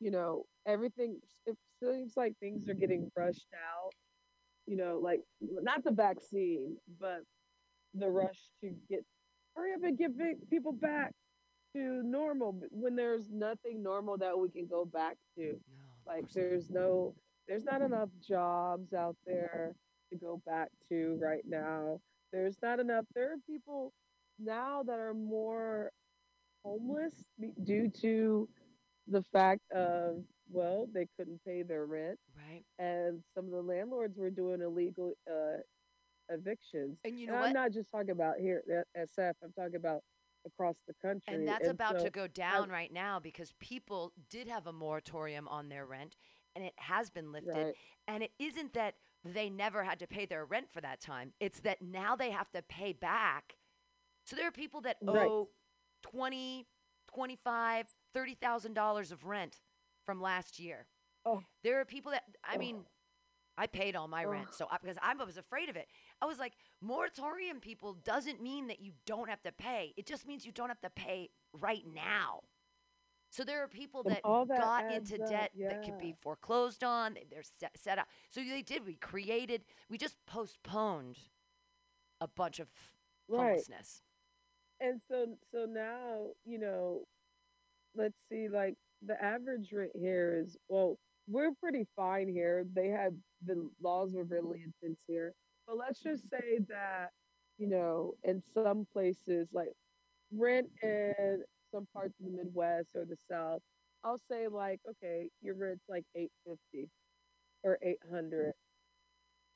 you 0.00 0.10
know, 0.10 0.44
everything. 0.66 1.18
It 1.46 1.56
seems 1.82 2.14
like 2.16 2.34
things 2.40 2.68
are 2.68 2.74
getting 2.74 3.10
rushed 3.16 3.46
out. 3.54 3.92
You 4.66 4.76
know, 4.76 5.00
like 5.02 5.20
not 5.40 5.84
the 5.84 5.92
vaccine, 5.92 6.76
but 7.00 7.22
the 7.94 8.08
rush 8.08 8.38
to 8.62 8.70
get 8.90 9.00
hurry 9.54 9.72
up 9.74 9.82
and 9.82 9.98
give 9.98 10.12
people 10.50 10.72
back 10.72 11.12
to 11.74 12.02
normal 12.04 12.60
when 12.70 12.96
there's 12.96 13.30
nothing 13.30 13.82
normal 13.82 14.16
that 14.18 14.38
we 14.38 14.48
can 14.50 14.66
go 14.66 14.84
back 14.84 15.16
to. 15.36 15.52
No, 15.52 15.58
Like 16.06 16.22
not. 16.22 16.32
there's 16.34 16.70
no 16.70 17.14
there's 17.48 17.64
not 17.64 17.82
enough 17.82 18.10
jobs 18.26 18.92
out 18.92 19.16
there 19.26 19.74
to 20.10 20.18
go 20.18 20.40
back 20.46 20.68
to 20.88 21.18
right 21.20 21.44
now. 21.46 22.00
There's 22.32 22.56
not 22.62 22.80
enough 22.80 23.04
there 23.14 23.32
are 23.32 23.36
people 23.46 23.92
now 24.38 24.82
that 24.84 24.98
are 24.98 25.14
more 25.14 25.90
homeless 26.64 27.24
due 27.64 27.90
to 28.02 28.48
the 29.08 29.22
fact 29.32 29.62
of 29.72 30.22
well, 30.50 30.86
they 30.94 31.06
couldn't 31.16 31.40
pay 31.44 31.62
their 31.62 31.84
rent 31.86 32.18
right. 32.36 32.62
and 32.78 33.22
some 33.34 33.44
of 33.46 33.50
the 33.52 33.62
landlords 33.62 34.16
were 34.16 34.30
doing 34.30 34.62
illegal 34.62 35.12
uh, 35.30 35.58
evictions. 36.30 36.98
And 37.04 37.18
you 37.18 37.26
know 37.26 37.34
and 37.34 37.40
what? 37.40 37.48
I'm 37.48 37.54
not 37.54 37.72
just 37.72 37.90
talking 37.90 38.10
about 38.10 38.36
here 38.40 38.62
at 38.96 39.08
SF. 39.18 39.34
I'm 39.42 39.52
talking 39.52 39.76
about 39.76 40.02
across 40.46 40.76
the 40.86 40.94
country. 41.02 41.34
And 41.34 41.48
that's 41.48 41.68
about 41.68 41.98
so 41.98 42.04
to 42.04 42.10
go 42.10 42.26
down 42.26 42.70
right 42.70 42.92
now 42.92 43.18
because 43.20 43.52
people 43.60 44.12
did 44.30 44.48
have 44.48 44.66
a 44.66 44.72
moratorium 44.72 45.48
on 45.48 45.68
their 45.68 45.86
rent 45.86 46.16
and 46.54 46.64
it 46.64 46.74
has 46.76 47.10
been 47.10 47.32
lifted. 47.32 47.54
Right. 47.54 47.74
And 48.06 48.22
it 48.22 48.32
isn't 48.38 48.72
that 48.74 48.94
they 49.24 49.50
never 49.50 49.84
had 49.84 49.98
to 50.00 50.06
pay 50.06 50.26
their 50.26 50.44
rent 50.44 50.70
for 50.70 50.80
that 50.80 51.00
time, 51.00 51.32
it's 51.40 51.60
that 51.60 51.82
now 51.82 52.16
they 52.16 52.30
have 52.30 52.50
to 52.52 52.62
pay 52.62 52.92
back. 52.92 53.56
So 54.24 54.36
there 54.36 54.46
are 54.46 54.52
people 54.52 54.80
that 54.82 54.96
Right. 55.02 55.26
owe 55.28 55.50
20, 56.02 56.66
25, 57.08 57.94
$30,000 58.14 59.12
of 59.12 59.24
rent 59.24 59.60
from 60.04 60.20
last 60.20 60.58
year. 60.58 60.86
Oh. 61.24 61.42
There 61.64 61.80
are 61.80 61.84
people 61.84 62.12
that, 62.12 62.24
I 62.44 62.54
Oh. 62.54 62.58
mean, 62.58 62.86
I 63.58 63.66
paid 63.66 63.96
all 63.96 64.08
my 64.08 64.24
rent, 64.24 64.54
so 64.54 64.68
I, 64.70 64.78
because 64.80 64.96
I 65.02 65.14
was 65.14 65.36
afraid 65.36 65.68
of 65.68 65.76
it. 65.76 65.88
I 66.22 66.26
was 66.26 66.38
like, 66.38 66.54
moratorium 66.80 67.60
people 67.60 67.94
doesn't 68.04 68.40
mean 68.42 68.68
that 68.68 68.80
you 68.80 68.92
don't 69.04 69.28
have 69.28 69.42
to 69.42 69.52
pay. 69.52 69.92
It 69.96 70.06
just 70.06 70.26
means 70.26 70.46
you 70.46 70.52
don't 70.52 70.68
have 70.68 70.80
to 70.82 70.90
pay 70.90 71.30
right 71.52 71.82
now. 71.92 72.40
So 73.30 73.44
there 73.44 73.62
are 73.62 73.68
people 73.68 74.02
that, 74.04 74.22
that 74.48 74.58
got 74.60 74.92
into 74.92 75.22
up, 75.22 75.28
debt 75.30 75.50
that 75.70 75.84
could 75.84 75.98
be 75.98 76.12
foreclosed 76.12 76.82
on. 76.84 77.14
they- 77.14 77.26
They're 77.30 77.42
set, 77.42 77.76
set 77.76 77.98
up. 77.98 78.08
So 78.30 78.40
they 78.42 78.62
did. 78.62 78.86
We 78.86 78.94
created. 78.94 79.64
We 79.90 79.98
just 79.98 80.16
postponed 80.26 81.18
a 82.20 82.28
bunch 82.28 82.60
of 82.60 82.68
Right. 83.28 83.48
homelessness. 83.48 84.02
and 84.80 85.00
so 85.10 85.36
so 85.52 85.66
now 85.68 86.28
you 86.46 86.58
know 86.58 87.04
let's 87.96 88.14
see 88.30 88.48
like 88.48 88.76
the 89.02 89.22
average 89.22 89.72
rent 89.72 89.90
here 89.94 90.40
is 90.44 90.56
well 90.68 90.98
we're 91.28 91.52
pretty 91.60 91.86
fine 91.94 92.28
here. 92.28 92.64
They 92.74 92.88
had 92.88 93.16
the 93.44 93.68
laws 93.82 94.12
were 94.14 94.24
really 94.24 94.64
intense 94.64 94.98
here. 95.06 95.34
But 95.66 95.76
let's 95.76 96.00
just 96.00 96.26
mm-hmm. 96.26 96.36
say 96.40 96.64
that 96.68 97.10
you 97.58 97.68
know 97.68 98.14
in 98.24 98.42
some 98.54 98.86
places 98.92 99.48
like 99.52 99.72
rent 100.32 100.68
in 100.82 101.42
some 101.72 101.86
parts 101.92 102.14
of 102.20 102.26
the 102.26 102.36
midwest 102.36 102.88
or 102.94 103.04
the 103.04 103.16
south 103.28 103.60
i'll 104.04 104.20
say 104.30 104.46
like 104.46 104.78
okay 104.88 105.28
your 105.42 105.54
rent's 105.54 105.84
like 105.88 106.04
850 106.14 106.88
or 107.64 107.78
800 107.82 108.52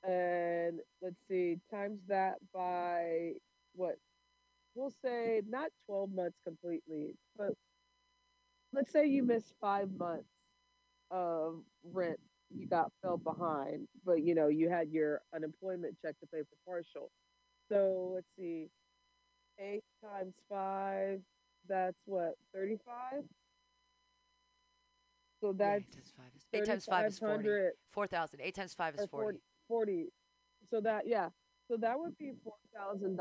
and 0.04 0.80
let's 1.00 1.20
see 1.28 1.58
times 1.70 2.00
that 2.08 2.34
by 2.52 3.32
what 3.74 3.96
we'll 4.74 4.92
say 5.04 5.42
not 5.48 5.70
12 5.86 6.10
months 6.12 6.38
completely, 6.44 7.14
but 7.36 7.52
let's 8.72 8.92
say 8.92 9.06
you 9.06 9.22
miss 9.22 9.52
five 9.60 9.88
months 9.98 10.28
of 11.12 11.56
rent. 11.84 12.18
You 12.54 12.66
got 12.66 12.90
fell 13.02 13.16
behind, 13.16 13.86
but 14.04 14.22
you 14.22 14.34
know, 14.34 14.48
you 14.48 14.68
had 14.68 14.90
your 14.90 15.20
unemployment 15.34 15.96
check 16.04 16.18
to 16.20 16.26
pay 16.26 16.40
for 16.40 16.56
partial. 16.66 17.10
So 17.70 18.12
let's 18.14 18.26
see, 18.38 18.68
eight 19.58 19.84
times 20.04 20.34
five, 20.50 21.20
that's 21.68 21.96
what, 22.04 22.34
35? 22.54 23.22
So 25.40 25.48
Yeah, 25.58 25.78
that's 25.78 25.80
eight 25.80 25.92
times 25.94 26.12
five 26.16 26.26
is, 26.36 26.46
eight 26.52 26.64
times 26.66 26.84
five 26.84 27.06
is 27.06 27.18
40. 27.18 27.48
Four 27.92 28.06
thousand. 28.06 28.40
Eight 28.42 28.54
times 28.54 28.74
five 28.74 28.94
is 28.94 29.06
40. 29.06 29.24
40, 29.24 29.38
40. 29.68 30.06
So 30.70 30.80
that, 30.82 31.06
yeah. 31.06 31.28
So 31.68 31.76
that 31.78 31.98
would 31.98 32.16
be 32.18 32.32
$4,000 32.76 33.16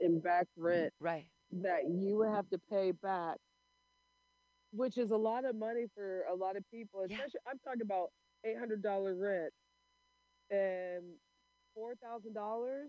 in 0.00 0.20
back 0.20 0.46
rent 0.56 0.92
Right. 1.00 1.26
that 1.52 1.88
you 1.90 2.18
would 2.18 2.28
have 2.28 2.48
to 2.50 2.58
pay 2.70 2.92
back, 2.92 3.38
which 4.72 4.98
is 4.98 5.10
a 5.10 5.16
lot 5.16 5.44
of 5.44 5.56
money 5.56 5.86
for 5.94 6.22
a 6.30 6.34
lot 6.34 6.56
of 6.56 6.64
people. 6.70 7.04
Yeah. 7.08 7.16
Especially, 7.16 7.40
I'm 7.50 7.58
talking 7.64 7.82
about 7.82 8.08
eight 8.44 8.58
hundred 8.58 8.82
dollar 8.82 9.14
rent 9.14 9.52
and 10.50 11.04
four 11.74 11.94
thousand 12.02 12.34
dollars. 12.34 12.88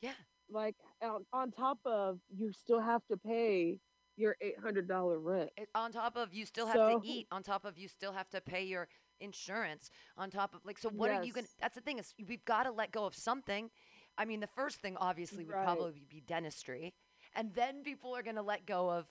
Yeah. 0.00 0.12
Like 0.50 0.76
on, 1.02 1.24
on 1.32 1.50
top 1.50 1.78
of 1.84 2.18
you 2.36 2.52
still 2.52 2.80
have 2.80 3.02
to 3.10 3.16
pay 3.16 3.78
your 4.16 4.36
eight 4.40 4.58
hundred 4.62 4.88
dollar 4.88 5.18
rent. 5.18 5.50
It, 5.56 5.68
on 5.74 5.92
top 5.92 6.16
of 6.16 6.32
you 6.34 6.46
still 6.46 6.66
have 6.66 6.76
So- 6.76 7.00
to 7.00 7.06
eat. 7.06 7.26
On 7.30 7.42
top 7.42 7.64
of 7.64 7.78
you 7.78 7.88
still 7.88 8.12
have 8.12 8.28
to 8.30 8.40
pay 8.40 8.64
your 8.64 8.88
insurance. 9.20 9.90
On 10.16 10.30
top 10.30 10.54
of 10.54 10.60
like, 10.64 10.78
so 10.78 10.90
what 10.90 11.10
are 11.10 11.22
you 11.24 11.32
gonna? 11.32 11.46
That's 11.60 11.74
the 11.74 11.80
thing 11.80 11.98
is 11.98 12.14
we've 12.28 12.44
got 12.44 12.64
to 12.64 12.70
let 12.72 12.92
go 12.92 13.06
of 13.06 13.14
something. 13.14 13.70
I 14.16 14.24
mean, 14.24 14.40
the 14.40 14.46
first 14.46 14.80
thing 14.80 14.96
obviously 14.98 15.44
would 15.44 15.54
Right. 15.54 15.64
probably 15.64 16.02
be 16.08 16.20
dentistry, 16.20 16.94
and 17.34 17.52
then 17.54 17.82
people 17.82 18.14
are 18.14 18.22
gonna 18.22 18.42
let 18.42 18.66
go 18.66 18.90
of 18.90 19.06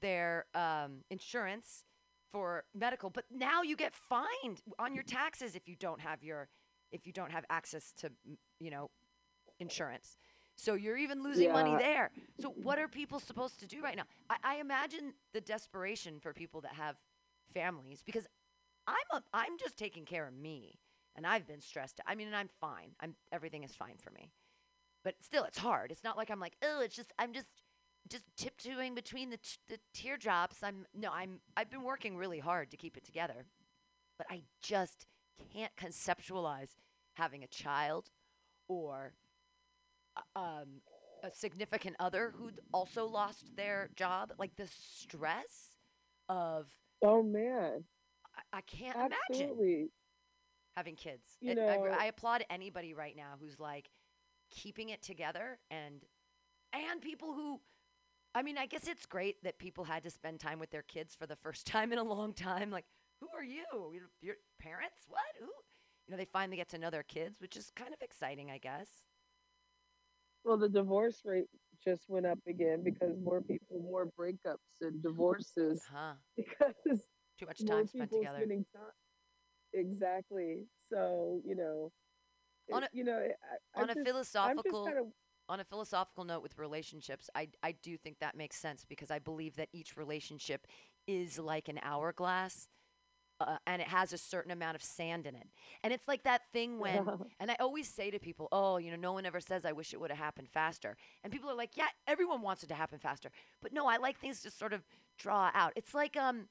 their 0.00 0.46
um, 0.54 1.02
insurance 1.10 1.84
for 2.30 2.64
medical. 2.74 3.10
But 3.10 3.24
now 3.30 3.62
you 3.62 3.76
get 3.76 3.92
fined 3.94 4.62
on 4.78 4.94
your 4.94 5.04
taxes 5.04 5.54
if 5.54 5.68
you 5.68 5.76
don't 5.76 6.00
have 6.00 6.22
your 6.22 6.48
if 6.90 7.06
you 7.06 7.12
don't 7.12 7.32
have 7.32 7.44
access 7.50 7.92
to 7.98 8.10
you 8.58 8.70
know 8.70 8.90
insurance. 9.60 10.16
So 10.56 10.74
you're 10.74 10.98
even 10.98 11.22
losing 11.22 11.50
money 11.52 11.74
there. 11.78 12.10
So 12.38 12.54
what 12.62 12.78
are 12.78 12.86
people 12.86 13.18
supposed 13.18 13.58
to 13.60 13.66
do 13.66 13.82
right 13.82 13.96
now? 13.96 14.04
I, 14.28 14.36
I 14.44 14.56
imagine 14.56 15.14
the 15.32 15.40
desperation 15.40 16.20
for 16.20 16.32
people 16.32 16.60
that 16.60 16.74
have 16.74 16.96
families 17.54 18.02
because 18.04 18.26
I'm 18.86 18.94
a, 19.12 19.22
I'm 19.32 19.58
just 19.58 19.78
taking 19.78 20.04
care 20.04 20.26
of 20.26 20.34
me 20.34 20.78
and 21.16 21.26
I've 21.26 21.46
been 21.46 21.60
stressed. 21.60 22.00
I 22.06 22.14
mean, 22.14 22.26
and 22.26 22.36
I'm 22.36 22.50
fine. 22.60 22.90
I'm 23.00 23.14
everything 23.32 23.64
is 23.64 23.74
fine 23.74 23.96
for 23.98 24.10
me. 24.10 24.30
But 25.04 25.14
still, 25.20 25.44
it's 25.44 25.58
hard. 25.58 25.90
It's 25.90 26.04
not 26.04 26.16
like 26.16 26.30
I'm 26.30 26.40
like, 26.40 26.56
oh, 26.62 26.80
it's 26.80 26.94
just 26.94 27.12
I'm 27.18 27.32
just 27.32 27.48
just 28.08 28.24
tiptoeing 28.36 28.94
between 28.94 29.30
the 29.30 29.36
t- 29.38 29.58
the 29.68 29.78
teardrops. 29.94 30.62
I'm 30.62 30.86
no, 30.94 31.10
I'm 31.12 31.40
I've 31.56 31.70
been 31.70 31.82
working 31.82 32.16
really 32.16 32.38
hard 32.40 32.70
to 32.70 32.76
keep 32.76 32.96
it 32.96 33.04
together, 33.04 33.46
but 34.18 34.26
I 34.30 34.42
just 34.62 35.06
can't 35.52 35.74
conceptualize 35.76 36.70
having 37.14 37.42
a 37.42 37.46
child 37.48 38.10
or 38.68 39.14
uh, 40.16 40.38
um, 40.38 40.80
a 41.22 41.30
significant 41.30 41.96
other 42.00 42.32
who'd 42.36 42.60
also 42.72 43.06
lost 43.06 43.56
their 43.56 43.90
job. 43.96 44.32
Like 44.38 44.56
the 44.56 44.66
stress 44.68 45.76
of 46.28 46.70
Oh 47.02 47.22
man, 47.22 47.84
I, 48.52 48.58
I 48.58 48.60
can't 48.62 48.96
imagine 49.30 49.48
having 50.76 50.96
kids. 50.96 51.26
You 51.40 51.52
And 51.52 51.60
I, 51.60 51.76
know- 51.76 51.96
I 51.98 52.06
applaud 52.06 52.44
anybody 52.50 52.94
right 52.94 53.16
now 53.16 53.34
who's 53.40 53.58
like 53.60 53.90
keeping 54.50 54.90
it 54.90 55.02
together 55.02 55.58
and 55.70 56.04
and 56.74 57.00
people 57.00 57.32
who 57.34 57.60
I 58.34 58.42
mean, 58.42 58.56
I 58.58 58.66
guess 58.66 58.88
it's 58.88 59.04
great 59.06 59.42
that 59.44 59.58
people 59.58 59.84
had 59.84 60.02
to 60.04 60.10
spend 60.10 60.40
time 60.40 60.58
with 60.58 60.70
their 60.70 60.82
kids 60.82 61.14
for 61.14 61.26
the 61.26 61.36
first 61.36 61.66
time 61.74 61.92
in 61.92 61.98
a 61.98 62.02
long 62.04 62.32
time. 62.32 62.70
Like, 62.70 62.86
who 63.20 63.28
are 63.36 63.44
you? 63.44 63.64
Your, 63.92 64.10
your 64.20 64.34
parents? 64.60 65.04
What? 65.08 65.20
Who? 65.38 65.46
You 65.46 66.10
know, 66.12 66.16
they 66.16 66.24
finally 66.24 66.56
get 66.56 66.68
to 66.70 66.78
know 66.78 66.90
their 66.90 67.02
kids, 67.04 67.40
which 67.40 67.56
is 67.56 67.70
kind 67.76 67.92
of 67.92 68.00
exciting, 68.00 68.50
I 68.50 68.58
guess. 68.58 68.88
Well, 70.44 70.56
the 70.56 70.68
divorce 70.68 71.22
rate 71.24 71.46
just 71.84 72.08
went 72.08 72.26
up 72.26 72.38
again 72.48 72.82
because 72.82 73.16
more 73.22 73.40
people, 73.40 73.80
more 73.80 74.08
breakups 74.18 74.56
and 74.80 75.00
divorces 75.02 75.82
Huh? 75.92 76.14
because 76.36 76.74
Too 77.38 77.46
much 77.46 77.64
time 77.64 77.86
spent 77.86 78.10
together. 78.10 78.38
time. 78.40 78.64
Exactly. 79.72 80.64
So 80.92 81.40
you 81.46 81.54
know, 81.54 81.92
On 82.72 82.82
it- 82.82 82.90
a- 82.92 82.96
you 82.96 83.04
know, 83.04 83.18
I, 83.76 83.80
On 83.82 83.88
a 83.90 83.94
just, 83.94 84.06
philosophical 84.06 84.84
kind 84.84 84.98
of 84.98 85.06
on 85.52 85.60
a 85.60 85.64
philosophical 85.64 86.24
note 86.24 86.42
with 86.42 86.58
relationships, 86.58 87.28
I, 87.34 87.48
I 87.62 87.72
do 87.72 87.98
think 87.98 88.20
that 88.20 88.34
makes 88.34 88.56
sense 88.56 88.86
because 88.88 89.10
I 89.10 89.18
believe 89.18 89.56
that 89.56 89.68
each 89.72 89.98
relationship 89.98 90.66
is 91.06 91.38
like 91.38 91.68
an 91.68 91.78
hourglass 91.82 92.68
uh, 93.38 93.56
and 93.66 93.82
it 93.82 93.88
has 93.88 94.14
a 94.14 94.18
certain 94.18 94.50
amount 94.50 94.76
of 94.76 94.82
sand 94.82 95.26
in 95.26 95.34
it. 95.34 95.48
And 95.84 95.92
it's 95.92 96.08
like 96.08 96.22
that 96.22 96.42
thing 96.54 96.78
when, 96.78 97.06
and 97.40 97.50
I 97.50 97.56
always 97.60 97.86
say 97.86 98.10
to 98.10 98.18
people, 98.18 98.48
oh, 98.50 98.78
you 98.78 98.90
know, 98.90 98.96
no 98.96 99.12
one 99.12 99.26
ever 99.26 99.40
says, 99.40 99.66
I 99.66 99.72
wish 99.72 99.92
it 99.92 100.00
would 100.00 100.10
have 100.10 100.18
happened 100.18 100.48
faster. 100.48 100.96
And 101.22 101.30
people 101.30 101.50
are 101.50 101.54
like, 101.54 101.76
yeah, 101.76 101.88
everyone 102.06 102.40
wants 102.40 102.62
it 102.62 102.68
to 102.68 102.74
happen 102.74 102.98
faster. 102.98 103.30
But 103.60 103.74
no, 103.74 103.86
I 103.86 103.98
like 103.98 104.18
things 104.18 104.40
to 104.42 104.50
sort 104.50 104.72
of 104.72 104.82
draw 105.18 105.50
out. 105.52 105.72
It's 105.76 105.92
like 105.92 106.16
um, 106.16 106.48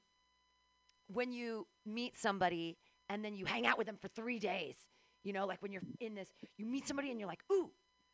when 1.08 1.32
you 1.32 1.66
meet 1.84 2.16
somebody 2.16 2.78
and 3.08 3.24
then 3.24 3.34
you 3.34 3.46
hang 3.46 3.66
out 3.66 3.78
with 3.78 3.88
them 3.88 3.96
for 4.00 4.08
three 4.08 4.38
days. 4.38 4.76
You 5.24 5.32
know, 5.32 5.46
like 5.46 5.60
when 5.60 5.72
you're 5.72 5.82
in 6.00 6.14
this, 6.14 6.28
you 6.56 6.66
meet 6.66 6.86
somebody 6.86 7.10
and 7.10 7.18
you're 7.18 7.28
like, 7.28 7.42
ooh, 7.50 7.70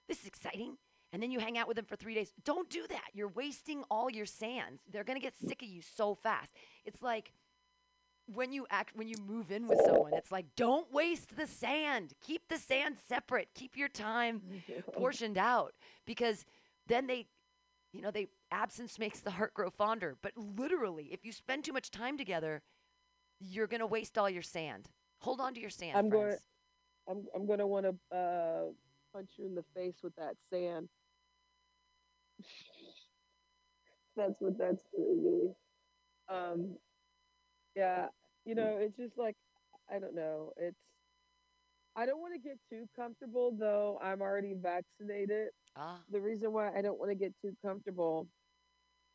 this 0.08 0.20
is 0.20 0.26
exciting. 0.26 0.76
And 1.12 1.22
then 1.22 1.30
you 1.30 1.40
hang 1.40 1.56
out 1.56 1.68
with 1.68 1.76
them 1.76 1.86
for 1.86 1.96
three 1.96 2.14
days. 2.14 2.32
Don't 2.44 2.68
do 2.68 2.86
that. 2.88 3.08
You're 3.14 3.28
wasting 3.28 3.82
all 3.90 4.10
your 4.10 4.26
sands. 4.26 4.82
They're 4.90 5.04
gonna 5.04 5.20
get 5.20 5.34
sick 5.36 5.62
of 5.62 5.68
you 5.68 5.80
so 5.80 6.14
fast. 6.14 6.52
It's 6.84 7.02
like 7.02 7.32
when 8.26 8.52
you 8.52 8.66
act 8.70 8.94
when 8.94 9.08
you 9.08 9.16
move 9.26 9.50
in 9.50 9.66
with 9.66 9.80
someone, 9.86 10.12
it's 10.12 10.30
like 10.30 10.46
don't 10.54 10.92
waste 10.92 11.36
the 11.36 11.46
sand. 11.46 12.12
Keep 12.20 12.48
the 12.48 12.58
sand 12.58 12.96
separate. 13.08 13.48
Keep 13.54 13.76
your 13.76 13.88
time 13.88 14.42
portioned 14.92 15.38
out 15.38 15.72
because 16.04 16.44
then 16.86 17.06
they 17.06 17.26
you 17.92 18.02
know, 18.02 18.10
they 18.10 18.28
absence 18.50 18.98
makes 18.98 19.20
the 19.20 19.30
heart 19.30 19.54
grow 19.54 19.70
fonder. 19.70 20.16
But 20.20 20.32
literally, 20.36 21.08
if 21.10 21.24
you 21.24 21.32
spend 21.32 21.64
too 21.64 21.72
much 21.72 21.90
time 21.90 22.18
together, 22.18 22.62
you're 23.40 23.66
gonna 23.66 23.86
waste 23.86 24.18
all 24.18 24.28
your 24.28 24.42
sand. 24.42 24.88
Hold 25.20 25.40
on 25.40 25.54
to 25.54 25.60
your 25.60 25.70
sand, 25.70 25.96
I'm 25.96 26.10
going. 26.10 26.28
friends. 26.28 26.42
I'm 27.08 27.26
I'm 27.34 27.46
gonna 27.46 27.66
want 27.66 27.86
to 27.86 28.16
uh, 28.16 28.64
punch 29.12 29.30
you 29.38 29.46
in 29.46 29.54
the 29.54 29.64
face 29.74 29.96
with 30.02 30.14
that 30.16 30.34
sand. 30.50 30.88
that's 34.16 34.40
what 34.40 34.58
that's 34.58 34.82
gonna 34.96 35.14
be. 35.22 35.50
Um, 36.28 36.76
yeah, 37.74 38.08
you 38.44 38.54
know, 38.54 38.76
it's 38.80 38.96
just 38.96 39.16
like 39.18 39.36
I 39.90 39.98
don't 39.98 40.14
know. 40.14 40.52
It's 40.56 40.76
I 41.96 42.06
don't 42.06 42.20
want 42.20 42.34
to 42.34 42.40
get 42.40 42.58
too 42.70 42.86
comfortable 42.96 43.52
though. 43.58 43.98
I'm 44.02 44.20
already 44.20 44.54
vaccinated. 44.54 45.48
Ah, 45.76 45.98
The 46.10 46.20
reason 46.20 46.52
why 46.52 46.72
I 46.76 46.82
don't 46.82 46.98
want 46.98 47.10
to 47.10 47.14
get 47.16 47.32
too 47.42 47.52
comfortable 47.64 48.28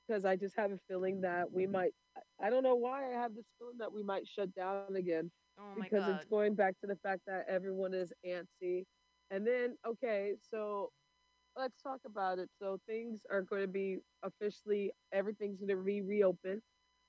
because 0.07 0.25
I 0.25 0.35
just 0.35 0.55
have 0.57 0.71
a 0.71 0.79
feeling 0.87 1.21
that 1.21 1.51
we 1.51 1.65
might. 1.67 1.93
I 2.41 2.49
don't 2.49 2.63
know 2.63 2.75
why 2.75 3.05
I 3.09 3.13
have 3.13 3.35
this 3.35 3.45
feeling 3.59 3.77
that 3.79 3.91
we 3.91 4.03
might 4.03 4.27
shut 4.27 4.53
down 4.55 4.95
again 4.95 5.31
oh 5.59 5.63
my 5.77 5.85
because 5.85 6.07
god. 6.07 6.15
it's 6.15 6.25
going 6.25 6.55
back 6.55 6.75
to 6.81 6.87
the 6.87 6.95
fact 6.97 7.21
that 7.27 7.45
everyone 7.47 7.93
is 7.93 8.11
antsy. 8.25 8.85
And 9.31 9.45
then, 9.47 9.75
okay, 9.87 10.33
so 10.51 10.91
let's 11.57 11.81
talk 11.81 11.99
about 12.05 12.39
it. 12.39 12.49
So 12.59 12.79
things 12.87 13.21
are 13.31 13.41
going 13.41 13.61
to 13.61 13.67
be 13.67 13.97
officially, 14.23 14.91
everything's 15.11 15.59
going 15.59 15.69
to 15.69 15.83
be 15.83 16.01
reopened. 16.01 16.61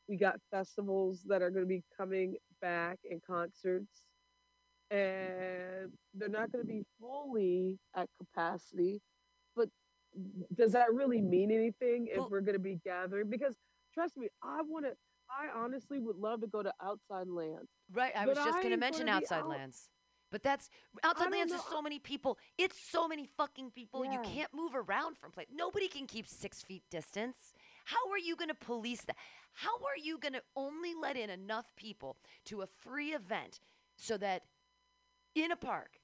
We 0.09 0.17
got 0.17 0.37
festivals 0.51 1.23
that 1.29 1.43
are 1.43 1.51
going 1.51 1.65
to 1.65 1.69
be 1.69 1.83
coming 1.97 2.37
back 2.61 2.99
and 3.11 3.23
concerts, 3.23 4.03
and 4.91 5.91
they're 6.15 6.29
not 6.29 6.53
going 6.53 6.65
to 6.65 6.69
be 6.71 6.83
fully 7.01 7.79
at 7.97 8.09
capacity. 8.19 9.01
But 9.57 9.69
does 10.55 10.73
that 10.73 10.93
really 10.93 11.23
mean 11.23 11.51
anything 11.51 12.09
if 12.11 12.19
Well- 12.19 12.29
we're 12.31 12.41
going 12.43 12.55
to 12.55 12.59
be 12.59 12.81
gathering? 12.85 13.31
Because 13.31 13.57
trust 13.95 14.17
me, 14.17 14.29
I 14.43 14.61
want 14.63 14.85
to. 14.87 14.93
I 15.31 15.49
honestly 15.59 15.99
would 16.01 16.17
love 16.17 16.43
to 16.43 16.47
go 16.47 16.63
to 16.63 16.73
outside 16.83 17.29
lands. 17.29 17.71
Right, 17.91 18.13
I 18.15 18.27
But 18.27 18.37
was 18.37 18.45
just 18.45 18.63
gonna 18.63 18.77
mention 18.77 19.09
outside 19.09 19.41
out- 19.41 19.49
lands. 19.49 19.89
But 20.35 20.43
that's 20.43 20.69
outside 21.05 21.31
lands 21.31 21.53
is 21.53 21.61
so 21.71 21.81
many 21.81 22.01
people. 22.01 22.39
It's 22.59 22.77
so 22.91 23.07
many 23.07 23.29
fucking 23.37 23.71
people. 23.71 24.05
You 24.05 24.19
can't 24.25 24.53
move 24.53 24.73
around 24.75 25.17
from 25.17 25.31
place. 25.31 25.47
Nobody 25.55 25.87
can 25.87 26.09
keep 26.09 26.27
six 26.27 26.61
feet 26.61 26.83
distance. 26.91 27.37
How 27.85 28.11
are 28.11 28.19
you 28.19 28.35
gonna 28.35 28.53
police 28.53 29.03
that? 29.03 29.15
How 29.53 29.77
are 29.77 29.97
you 29.97 30.19
gonna 30.19 30.41
only 30.57 30.93
let 31.01 31.17
in 31.17 31.31
enough 31.31 31.67
people 31.77 32.17
to 32.47 32.63
a 32.63 32.67
free 32.67 33.11
event 33.11 33.61
so 33.97 34.17
that 34.17 34.43
in 35.37 35.53
a 35.53 35.57
park, 35.57 36.01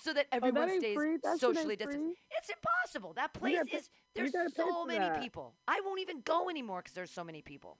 so 0.00 0.12
that 0.12 0.26
Oh, 0.30 0.36
everyone 0.36 0.68
that 0.68 0.78
stays 0.78 0.94
free. 0.94 1.18
Socially 1.36 1.74
distanced? 1.74 2.16
It's 2.38 2.50
impossible. 2.50 3.14
That 3.14 3.34
place 3.34 3.58
pay- 3.68 3.78
is 3.78 3.90
there's 4.14 4.54
so 4.54 4.84
many 4.84 5.08
that. 5.08 5.20
people. 5.20 5.56
I 5.66 5.80
won't 5.84 5.98
even 5.98 6.20
go 6.20 6.48
anymore 6.48 6.82
because 6.82 6.94
there's 6.94 7.10
so 7.10 7.24
many 7.24 7.42
people. 7.42 7.78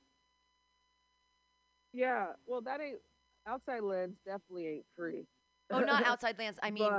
Yeah, 1.92 2.32
well, 2.44 2.60
that 2.62 2.80
ain't 2.80 2.98
outside 3.46 3.84
lands. 3.84 4.16
Definitely 4.26 4.66
ain't 4.66 4.86
free. 4.96 5.26
Oh, 5.76 5.80
not 5.80 6.04
outside 6.06 6.38
lands. 6.38 6.58
I 6.62 6.70
mean, 6.70 6.90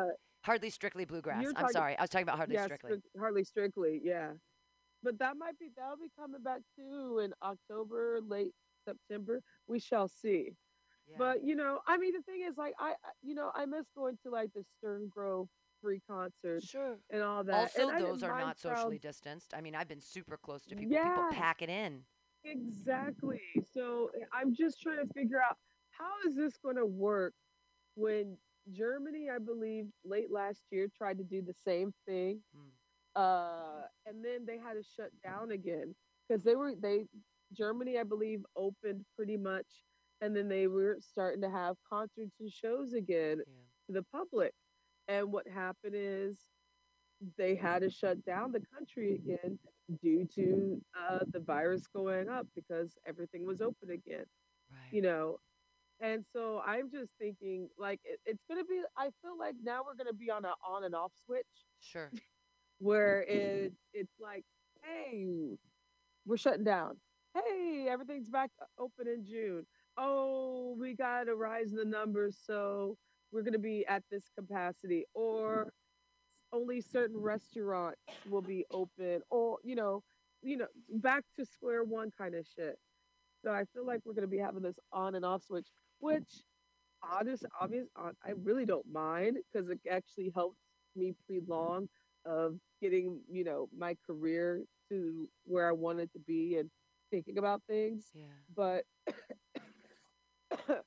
hardly 0.41 0.69
strictly 0.69 1.05
bluegrass. 1.05 1.43
you're 1.43 1.53
I'm 1.55 1.69
sorry. 1.69 1.97
I 1.97 2.01
was 2.03 2.09
talking 2.09 2.23
about 2.23 2.38
hardly 2.38 2.55
yeah, 2.55 2.65
strictly. 2.65 2.89
strict- 2.89 3.07
hardly 3.17 3.43
strictly. 3.43 4.01
Yeah, 4.03 4.31
but 5.03 5.17
that 5.19 5.38
might 5.38 5.57
be 5.59 5.69
that'll 5.75 5.97
be 5.97 6.11
coming 6.17 6.41
back 6.43 6.61
too 6.77 7.19
in 7.23 7.33
October, 7.43 8.19
late 8.27 8.51
September. 8.85 9.41
We 9.67 9.79
shall 9.79 10.07
see. 10.07 10.51
Yeah. 11.07 11.15
But 11.19 11.43
you 11.43 11.55
know, 11.55 11.79
I 11.88 11.97
mean, 11.97 12.13
the 12.13 12.21
thing 12.23 12.41
is, 12.47 12.57
like, 12.57 12.73
I, 12.79 12.93
you 13.21 13.35
know, 13.35 13.51
I 13.53 13.65
miss 13.65 13.85
going 13.95 14.17
to 14.23 14.29
like 14.31 14.51
the 14.55 14.63
Stern 14.77 15.07
Grove 15.09 15.47
free 15.81 16.01
concerts 16.09 16.67
Sure. 16.67 16.97
and 17.11 17.21
all 17.21 17.43
that. 17.43 17.53
Also, 17.53 17.89
and 17.89 18.03
those 18.03 18.23
are 18.23 18.39
not 18.39 18.57
socially 18.57 18.97
distanced. 18.97 19.53
I 19.55 19.61
mean, 19.61 19.75
I've 19.75 19.88
been 19.88 20.01
super 20.01 20.35
close 20.38 20.63
to 20.65 20.75
people. 20.75 20.95
People 20.97 21.05
Yeah. 21.05 21.29
pack 21.31 21.61
it 21.61 21.69
in. 21.69 22.01
Exactly. 22.43 23.41
So 23.73 24.09
eh, 24.19 24.23
I'm 24.33 24.53
just 24.55 24.81
trying 24.81 25.05
to 25.05 25.13
figure 25.13 25.39
out 25.41 25.57
how 25.91 26.11
is 26.27 26.35
this 26.35 26.53
going 26.57 26.77
to 26.77 26.85
work 26.85 27.33
when 27.95 28.38
Germany, 28.71 29.30
I 29.30 29.39
believe, 29.39 29.88
late 30.04 30.32
last 30.32 30.63
year 30.71 30.88
tried 30.95 31.17
to 31.19 31.23
do 31.23 31.41
the 31.41 31.54
same 31.54 31.93
thing, 32.08 32.43
Hmm. 32.54 32.69
uh, 33.15 33.84
and 34.06 34.23
then 34.23 34.45
they 34.45 34.58
had 34.58 34.73
to 34.73 34.84
shut 34.84 35.12
down 35.23 35.51
again 35.51 35.95
because 36.28 36.43
they 36.43 36.56
were 36.56 36.75
they 36.75 37.08
Germany, 37.54 37.97
I 37.97 38.04
believe, 38.04 38.45
opened 38.56 39.06
pretty 39.15 39.38
much, 39.38 39.84
and 40.21 40.36
then 40.36 40.47
they 40.47 40.67
were 40.67 40.97
starting 40.99 41.41
to 41.41 41.49
have 41.49 41.78
concerts 41.88 42.39
and 42.39 42.51
shows 42.51 42.93
again 42.93 43.39
Yeah. 43.45 43.65
to 43.88 43.93
the 43.93 44.04
public. 44.04 44.54
And 45.08 45.32
what 45.32 45.47
happened 45.47 45.95
is 45.95 46.49
they 47.38 47.56
had 47.56 47.82
to 47.82 47.89
shut 47.89 48.23
down 48.25 48.51
the 48.51 48.62
country 48.73 49.13
again 49.15 49.60
due 50.01 50.25
to 50.36 50.82
uh, 50.97 51.19
the 51.32 51.39
virus 51.39 51.88
going 51.88 52.30
up 52.30 52.47
because 52.56 52.97
everything 53.06 53.45
was 53.45 53.62
open 53.62 53.89
again, 53.91 54.25
Right. 54.71 54.89
you 54.91 55.01
know. 55.01 55.39
And 56.01 56.25
so 56.34 56.62
I'm 56.65 56.91
just 56.91 57.12
thinking, 57.19 57.69
like, 57.77 58.01
it, 58.03 58.19
it's 58.25 58.43
gonna 58.49 58.65
be. 58.65 58.81
I 58.97 59.10
feel 59.21 59.38
like 59.38 59.55
now 59.63 59.81
we're 59.86 59.95
gonna 59.95 60.13
be 60.13 60.29
on 60.29 60.45
a 60.45 60.53
on 60.67 60.84
and 60.84 60.95
off 60.95 61.13
switch 61.25 61.45
Sure. 61.79 62.12
where 62.79 63.23
it 63.23 63.73
it's 63.93 64.13
like, 64.19 64.43
hey, 64.84 65.58
we're 66.25 66.38
shutting 66.38 66.65
down. 66.65 66.97
Hey, 67.34 67.88
everything's 67.89 68.29
back 68.29 68.51
open 68.77 69.08
in 69.08 69.23
June. 69.25 69.65
Oh, 69.97 70.75
we 70.79 70.95
got 70.95 71.29
a 71.29 71.36
rise 71.36 71.71
in 71.71 71.77
the 71.77 71.86
numbers, 71.86 72.38
so 72.45 72.97
we're 73.31 73.43
gonna 73.43 73.60
be 73.60 73.86
at 73.88 74.03
this 74.12 74.29
capacity, 74.38 75.05
or 75.13 75.73
only 76.51 76.81
certain 76.81 77.17
restaurants 77.17 77.99
will 78.29 78.41
be 78.41 78.65
open, 78.71 79.21
or 79.29 79.60
you 79.63 79.75
know, 79.75 80.03
you 80.41 80.58
know, 80.58 80.67
back 80.89 81.23
to 81.38 81.45
square 81.45 81.84
one 81.84 82.12
kind 82.17 82.36
of 82.36 82.45
shit. 82.45 82.77
So 83.43 83.51
I 83.51 83.65
feel 83.73 83.86
like 83.86 84.01
we're 84.05 84.13
gonna 84.13 84.27
be 84.27 84.38
having 84.38 84.62
this 84.63 84.79
on 84.91 85.15
and 85.15 85.25
off 85.25 85.43
switch, 85.43 85.67
which 85.99 86.43
honest, 87.03 87.45
obvious, 87.60 87.88
I 87.95 88.31
really 88.43 88.65
don't 88.65 88.91
mind 88.91 89.38
because 89.51 89.69
it 89.69 89.79
actually 89.89 90.31
helps 90.34 90.58
me 90.95 91.13
prolong 91.27 91.88
of 92.25 92.55
getting, 92.81 93.19
you 93.29 93.43
know, 93.43 93.69
my 93.77 93.95
career 94.05 94.63
to 94.89 95.27
where 95.45 95.67
I 95.67 95.71
want 95.71 95.99
it 95.99 96.12
to 96.13 96.19
be 96.19 96.58
and 96.58 96.69
thinking 97.12 97.38
about 97.38 97.62
things. 97.67 98.10
Yeah. 98.13 98.25
But 98.55 98.84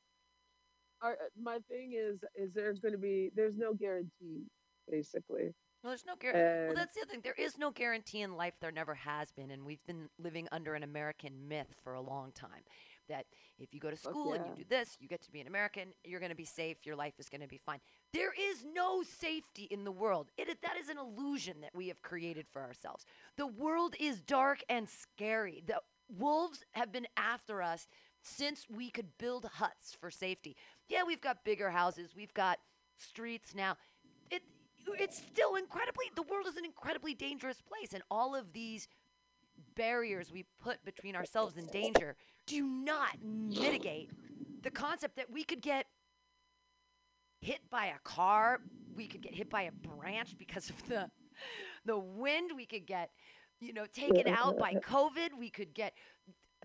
our, 1.02 1.16
my 1.40 1.58
thing 1.68 1.92
is, 1.96 2.18
is 2.36 2.52
there 2.54 2.72
going 2.74 2.92
to 2.92 2.98
be? 2.98 3.30
There's 3.34 3.56
no 3.56 3.74
guarantee, 3.74 4.46
basically. 4.90 5.54
Well, 5.82 5.92
there's 5.92 6.06
no 6.06 6.16
guarantee. 6.16 6.66
Well, 6.66 6.74
that's 6.74 6.94
the 6.94 7.02
other 7.02 7.12
thing. 7.12 7.20
There 7.22 7.34
is 7.38 7.56
no 7.56 7.70
guarantee 7.70 8.22
in 8.22 8.36
life. 8.36 8.54
There 8.60 8.72
never 8.72 8.94
has 8.94 9.30
been, 9.30 9.52
and 9.52 9.64
we've 9.64 9.84
been 9.86 10.08
living 10.18 10.48
under 10.50 10.74
an 10.74 10.82
American 10.82 11.46
myth 11.48 11.72
for 11.84 11.94
a 11.94 12.00
long 12.00 12.32
time. 12.32 12.62
That 13.08 13.26
if 13.58 13.74
you 13.74 13.80
go 13.80 13.90
to 13.90 13.96
school 13.96 14.32
and 14.32 14.44
you 14.46 14.64
do 14.64 14.68
this, 14.68 14.96
you 15.00 15.08
get 15.08 15.22
to 15.22 15.30
be 15.30 15.40
an 15.40 15.46
American. 15.46 15.88
You're 16.04 16.20
going 16.20 16.30
to 16.30 16.36
be 16.36 16.44
safe. 16.44 16.84
Your 16.84 16.96
life 16.96 17.14
is 17.18 17.28
going 17.28 17.40
to 17.40 17.48
be 17.48 17.58
fine. 17.58 17.80
There 18.12 18.32
is 18.32 18.64
no 18.74 19.02
safety 19.02 19.64
in 19.64 19.84
the 19.84 19.92
world. 19.92 20.30
It 20.36 20.48
that 20.62 20.76
is 20.78 20.88
an 20.88 20.98
illusion 20.98 21.60
that 21.62 21.70
we 21.74 21.88
have 21.88 22.02
created 22.02 22.46
for 22.52 22.62
ourselves. 22.62 23.04
The 23.36 23.46
world 23.46 23.94
is 23.98 24.20
dark 24.20 24.62
and 24.68 24.88
scary. 24.88 25.62
The 25.66 25.80
wolves 26.08 26.64
have 26.72 26.92
been 26.92 27.06
after 27.16 27.62
us 27.62 27.86
since 28.22 28.66
we 28.68 28.90
could 28.90 29.18
build 29.18 29.44
huts 29.54 29.96
for 30.00 30.10
safety. 30.10 30.56
Yeah, 30.88 31.04
we've 31.06 31.20
got 31.20 31.44
bigger 31.44 31.70
houses. 31.70 32.14
We've 32.16 32.34
got 32.34 32.58
streets 32.96 33.54
now. 33.54 33.76
It 34.30 34.42
it's 34.98 35.18
still 35.18 35.54
incredibly 35.54 36.06
the 36.14 36.22
world 36.22 36.46
is 36.46 36.56
an 36.56 36.64
incredibly 36.64 37.14
dangerous 37.14 37.60
place 37.60 37.92
and 37.92 38.02
all 38.10 38.34
of 38.34 38.52
these 38.52 38.88
barriers 39.76 40.30
we 40.32 40.44
put 40.62 40.84
between 40.84 41.14
ourselves 41.16 41.56
and 41.56 41.70
danger 41.70 42.16
do 42.46 42.66
not 42.66 43.16
mitigate 43.22 44.10
the 44.62 44.70
concept 44.70 45.16
that 45.16 45.30
we 45.30 45.44
could 45.44 45.60
get 45.62 45.86
hit 47.40 47.60
by 47.70 47.86
a 47.86 47.98
car, 48.04 48.60
we 48.96 49.06
could 49.06 49.22
get 49.22 49.34
hit 49.34 49.48
by 49.50 49.62
a 49.62 49.72
branch 49.72 50.36
because 50.38 50.70
of 50.70 50.88
the 50.88 51.10
the 51.84 51.98
wind, 51.98 52.52
we 52.56 52.66
could 52.66 52.86
get 52.86 53.10
you 53.60 53.72
know 53.72 53.86
taken 53.86 54.28
out 54.28 54.58
by 54.58 54.74
COVID, 54.74 55.30
we 55.38 55.50
could 55.50 55.74
get 55.74 55.94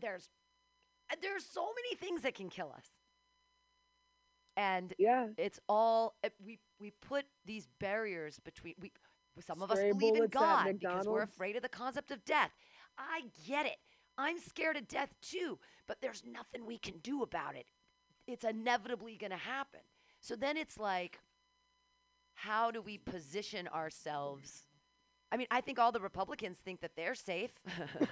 there's 0.01 0.30
there's 1.22 1.45
so 1.45 1.65
many 1.76 1.95
things 1.95 2.22
that 2.24 2.34
can 2.36 2.49
kill 2.49 2.72
us. 2.76 2.88
And 4.55 4.93
Yeah. 4.97 5.28
it's 5.38 5.59
all 5.68 6.15
eh, 6.24 6.30
we 6.43 6.59
we 6.80 6.91
put 6.91 7.26
these 7.45 7.68
barriers 7.80 8.39
between 8.39 8.76
we 8.80 8.91
some 9.39 9.61
of 9.63 9.72
us 9.72 9.80
Stray 9.80 9.91
believe 9.91 10.15
in 10.15 10.28
God 10.28 10.80
because 10.80 11.07
we're 11.07 11.22
afraid 11.24 11.55
of 11.55 11.63
the 11.63 11.70
concept 11.70 12.11
of 12.11 12.24
death. 12.24 12.51
I 12.98 13.24
get 13.48 13.66
it. 13.66 13.78
I'm 14.18 14.39
scared 14.39 14.78
of 14.78 14.88
death 14.88 15.14
too, 15.22 15.60
but 15.88 15.98
there's 16.02 16.24
nothing 16.26 16.66
we 16.66 16.78
can 16.78 17.00
do 17.00 17.24
about 17.24 17.56
it. 17.56 17.66
It's 18.28 18.44
inevitably 18.44 19.18
going 19.18 19.32
to 19.32 19.38
happen. 19.38 19.82
So 20.22 20.36
then 20.36 20.56
it's 20.56 20.78
like 20.78 21.20
how 22.36 22.72
do 22.72 22.82
we 22.82 22.98
position 22.98 23.68
ourselves? 23.68 24.64
I 25.32 25.38
mean, 25.38 25.48
I 25.50 25.62
think 25.62 25.80
all 25.80 25.91
the 25.91 26.00
Republicans 26.00 26.58
think 26.58 26.82
that 26.82 26.96
they're 26.96 27.16
safe. 27.16 27.62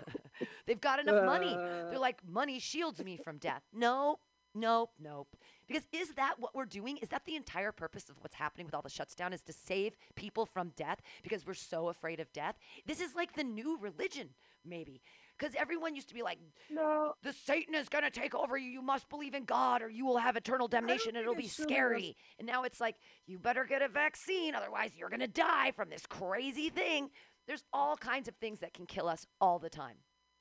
They've 0.66 0.82
got 0.82 1.00
enough 1.00 1.26
money. 1.26 1.54
Uh. 1.54 1.90
They're 1.90 2.00
like, 2.00 2.20
money 2.28 2.60
shields 2.60 3.04
me 3.04 3.18
from 3.18 3.38
death. 3.38 3.64
No, 3.74 4.20
Nope, 4.54 4.92
nope. 5.00 5.36
Because 5.68 5.84
is 5.94 6.14
that 6.16 6.36
what 6.40 6.54
we're 6.54 6.66
doing? 6.66 6.98
Is 6.98 7.10
that 7.10 7.24
the 7.26 7.36
entire 7.36 7.72
purpose 7.72 8.10
of 8.10 8.18
what's 8.20 8.36
happening 8.36 8.66
with 8.66 8.76
all 8.76 8.82
the 8.82 8.90
shuts 8.90 9.16
down 9.16 9.32
is 9.32 9.42
to 9.44 9.54
save 9.54 9.96
people 10.16 10.46
from 10.46 10.74
death 10.76 11.02
because 11.24 11.46
we're 11.46 11.54
so 11.54 11.88
afraid 11.88 12.20
of 12.20 12.34
death? 12.34 12.56
This 12.86 13.00
is 13.00 13.16
like 13.16 13.34
the 13.34 13.46
new 13.46 13.78
religion, 13.80 14.32
maybe. 14.66 15.02
Because 15.38 15.56
everyone 15.56 15.96
used 15.96 16.08
to 16.10 16.14
be 16.14 16.22
like, 16.22 16.38
No, 16.70 17.14
the 17.24 17.34
Satan 17.34 17.74
is 17.74 17.90
going 17.90 18.04
to 18.04 18.12
take 18.12 18.36
over 18.36 18.58
you. 18.58 18.70
You 18.70 18.82
must 18.82 19.10
believe 19.10 19.34
in 19.34 19.44
God 19.46 19.82
or 19.82 19.90
you 19.90 20.06
will 20.06 20.18
have 20.18 20.36
eternal 20.36 20.68
damnation. 20.68 21.16
It'll 21.16 21.34
be 21.34 21.46
it's 21.46 21.58
really 21.60 21.74
a- 21.74 21.76
scary. 21.76 22.18
And 22.38 22.48
now 22.48 22.64
it's 22.64 22.80
like, 22.80 22.96
you 23.26 23.40
better 23.40 23.66
get 23.66 23.82
a 23.82 23.88
vaccine. 23.88 24.54
Otherwise, 24.54 24.92
you're 24.96 25.10
going 25.10 25.22
to 25.22 25.28
die 25.28 25.72
from 25.76 25.90
this 25.90 26.06
crazy 26.08 26.70
thing. 26.70 27.10
There's 27.48 27.64
all 27.74 27.98
kinds 27.98 28.28
of 28.28 28.36
things 28.36 28.60
that 28.60 28.74
can 28.74 28.86
kill 28.86 29.08
us 29.08 29.26
all 29.40 29.58
the 29.58 29.70
time. 29.70 29.96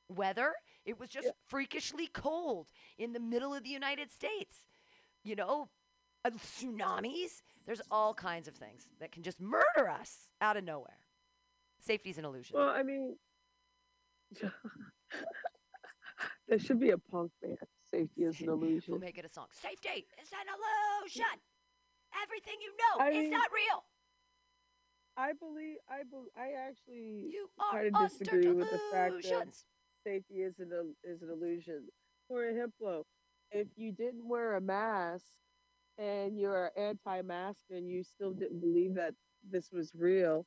Weather, 0.09 0.53
it 0.85 0.99
was 1.01 1.09
just 1.09 1.27
Yeah. 1.27 1.33
freakishly 1.49 2.07
cold 2.09 2.69
in 2.99 3.13
the 3.15 3.21
middle 3.21 3.55
of 3.55 3.63
the 3.63 3.71
United 3.71 4.11
States. 4.11 4.67
You 5.25 5.35
know, 5.37 5.71
uh, 6.27 6.31
tsunamis. 6.31 7.43
There's 7.67 7.81
all 7.91 8.13
kinds 8.15 8.49
of 8.49 8.55
things 8.57 8.87
that 9.01 9.13
can 9.13 9.23
just 9.23 9.41
murder 9.41 9.89
us 9.89 10.29
out 10.41 10.57
of 10.59 10.65
nowhere. 10.65 10.99
Safety's 11.81 12.19
an 12.19 12.25
illusion. 12.27 12.57
well, 12.59 12.69
I 12.69 12.83
mean, 12.83 13.17
there 16.49 16.59
should 16.59 16.81
be 16.81 16.91
a 16.91 16.99
punk 16.99 17.31
band. 17.43 17.57
Safety 17.91 18.23
is 18.23 18.41
an 18.41 18.49
illusion. 18.49 18.93
We'll 18.93 19.01
make 19.01 19.19
it 19.19 19.25
a 19.25 19.29
song. 19.33 19.47
Safety 19.53 20.07
is 20.23 20.31
an 20.33 20.47
illusion. 20.47 21.25
Everything 22.23 22.55
you 22.61 22.73
know 22.77 23.05
I 23.05 23.09
is 23.11 23.17
mean- 23.25 23.31
not 23.31 23.49
real. 23.55 23.85
I 25.17 25.33
believe. 25.39 25.77
I 25.89 26.03
be, 26.05 26.17
I 26.41 26.53
actually 26.69 27.31
You 27.33 27.49
are 27.59 27.83
kind 27.83 27.97
of 27.97 28.11
disagree 28.11 28.53
with 28.53 28.71
the 28.71 28.81
fact 28.93 29.15
that 29.25 29.49
safety 30.07 30.37
is 30.37 30.59
an 30.61 30.95
is 31.05 31.21
an 31.23 31.31
illusion. 31.31 31.89
For 32.29 32.45
example, 32.49 33.07
if 33.51 33.67
you 33.77 33.93
didn't 33.93 34.27
wear 34.27 34.55
a 34.55 34.61
mask 34.61 35.25
and 35.99 36.39
you're 36.39 36.71
anti-mask 36.77 37.59
and 37.71 37.89
you 37.91 38.03
still 38.05 38.33
didn't 38.33 38.61
believe 38.61 38.95
that 38.95 39.15
this 39.51 39.71
was 39.73 39.91
real, 39.95 40.47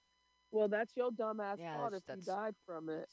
well, 0.51 0.69
that's 0.69 0.95
your 0.95 1.11
dumbass 1.11 1.57
Yeah, 1.59 1.75
fault 1.75 1.93
if 1.93 2.03
you 2.07 2.21
died 2.23 2.55
from 2.65 2.89
it. 2.89 3.09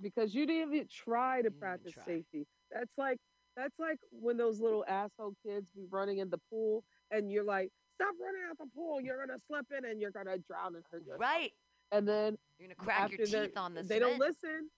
Because 0.00 0.34
you 0.34 0.46
didn't 0.46 0.74
even 0.74 0.88
try 0.88 1.42
to 1.42 1.50
practice 1.50 1.92
try. 1.94 2.04
safety. 2.04 2.46
That's 2.70 2.92
like 2.96 3.18
that's 3.56 3.78
like 3.78 3.98
when 4.10 4.36
those 4.36 4.60
little 4.60 4.84
asshole 4.88 5.34
kids 5.46 5.70
be 5.74 5.84
running 5.90 6.18
in 6.18 6.30
the 6.30 6.38
pool 6.50 6.82
and 7.10 7.30
you're 7.30 7.44
like, 7.44 7.70
"Stop 7.94 8.14
running 8.20 8.42
out 8.50 8.58
the 8.58 8.66
pool! 8.74 9.00
You're 9.00 9.24
gonna 9.24 9.38
slip 9.46 9.66
in 9.76 9.84
and 9.84 10.00
you're 10.00 10.10
gonna 10.10 10.38
drown 10.38 10.74
and 10.74 10.84
hurt 10.90 11.02
yourself." 11.04 11.20
Right. 11.20 11.52
And 11.92 12.08
then 12.08 12.36
You're 12.58 12.68
gonna 12.68 12.74
crack 12.76 13.10
your 13.10 13.26
teeth 13.26 13.56
on 13.56 13.74
the 13.74 13.82
they 13.82 13.96
cement. 13.98 14.02
don't 14.02 14.18
listen. 14.18 14.70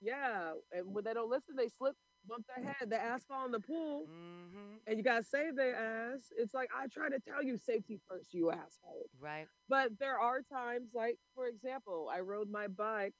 Yeah, 0.00 0.52
and 0.72 0.94
when 0.94 1.04
they 1.04 1.12
don't 1.12 1.28
listen, 1.28 1.56
they 1.56 1.68
slip, 1.68 1.94
bump 2.26 2.46
their 2.56 2.64
head, 2.64 2.88
the 2.88 2.98
ass 2.98 3.24
fall 3.26 3.44
in 3.44 3.52
the 3.52 3.60
pool, 3.60 4.06
hmm 4.06 4.76
and 4.86 4.96
you 4.96 5.04
gotta 5.04 5.22
save 5.22 5.56
their 5.56 5.76
ass. 5.76 6.32
It's 6.38 6.54
like 6.54 6.70
I 6.74 6.86
try 6.86 7.10
to 7.10 7.20
tell 7.20 7.42
you 7.44 7.58
safety 7.58 8.00
first, 8.08 8.32
you 8.32 8.50
asshole. 8.50 9.10
Right. 9.20 9.46
But 9.68 9.98
there 9.98 10.18
are 10.18 10.40
times, 10.40 10.92
like 10.94 11.18
for 11.34 11.46
example, 11.48 12.08
I 12.10 12.20
rode 12.20 12.50
my 12.50 12.66
bike. 12.66 13.12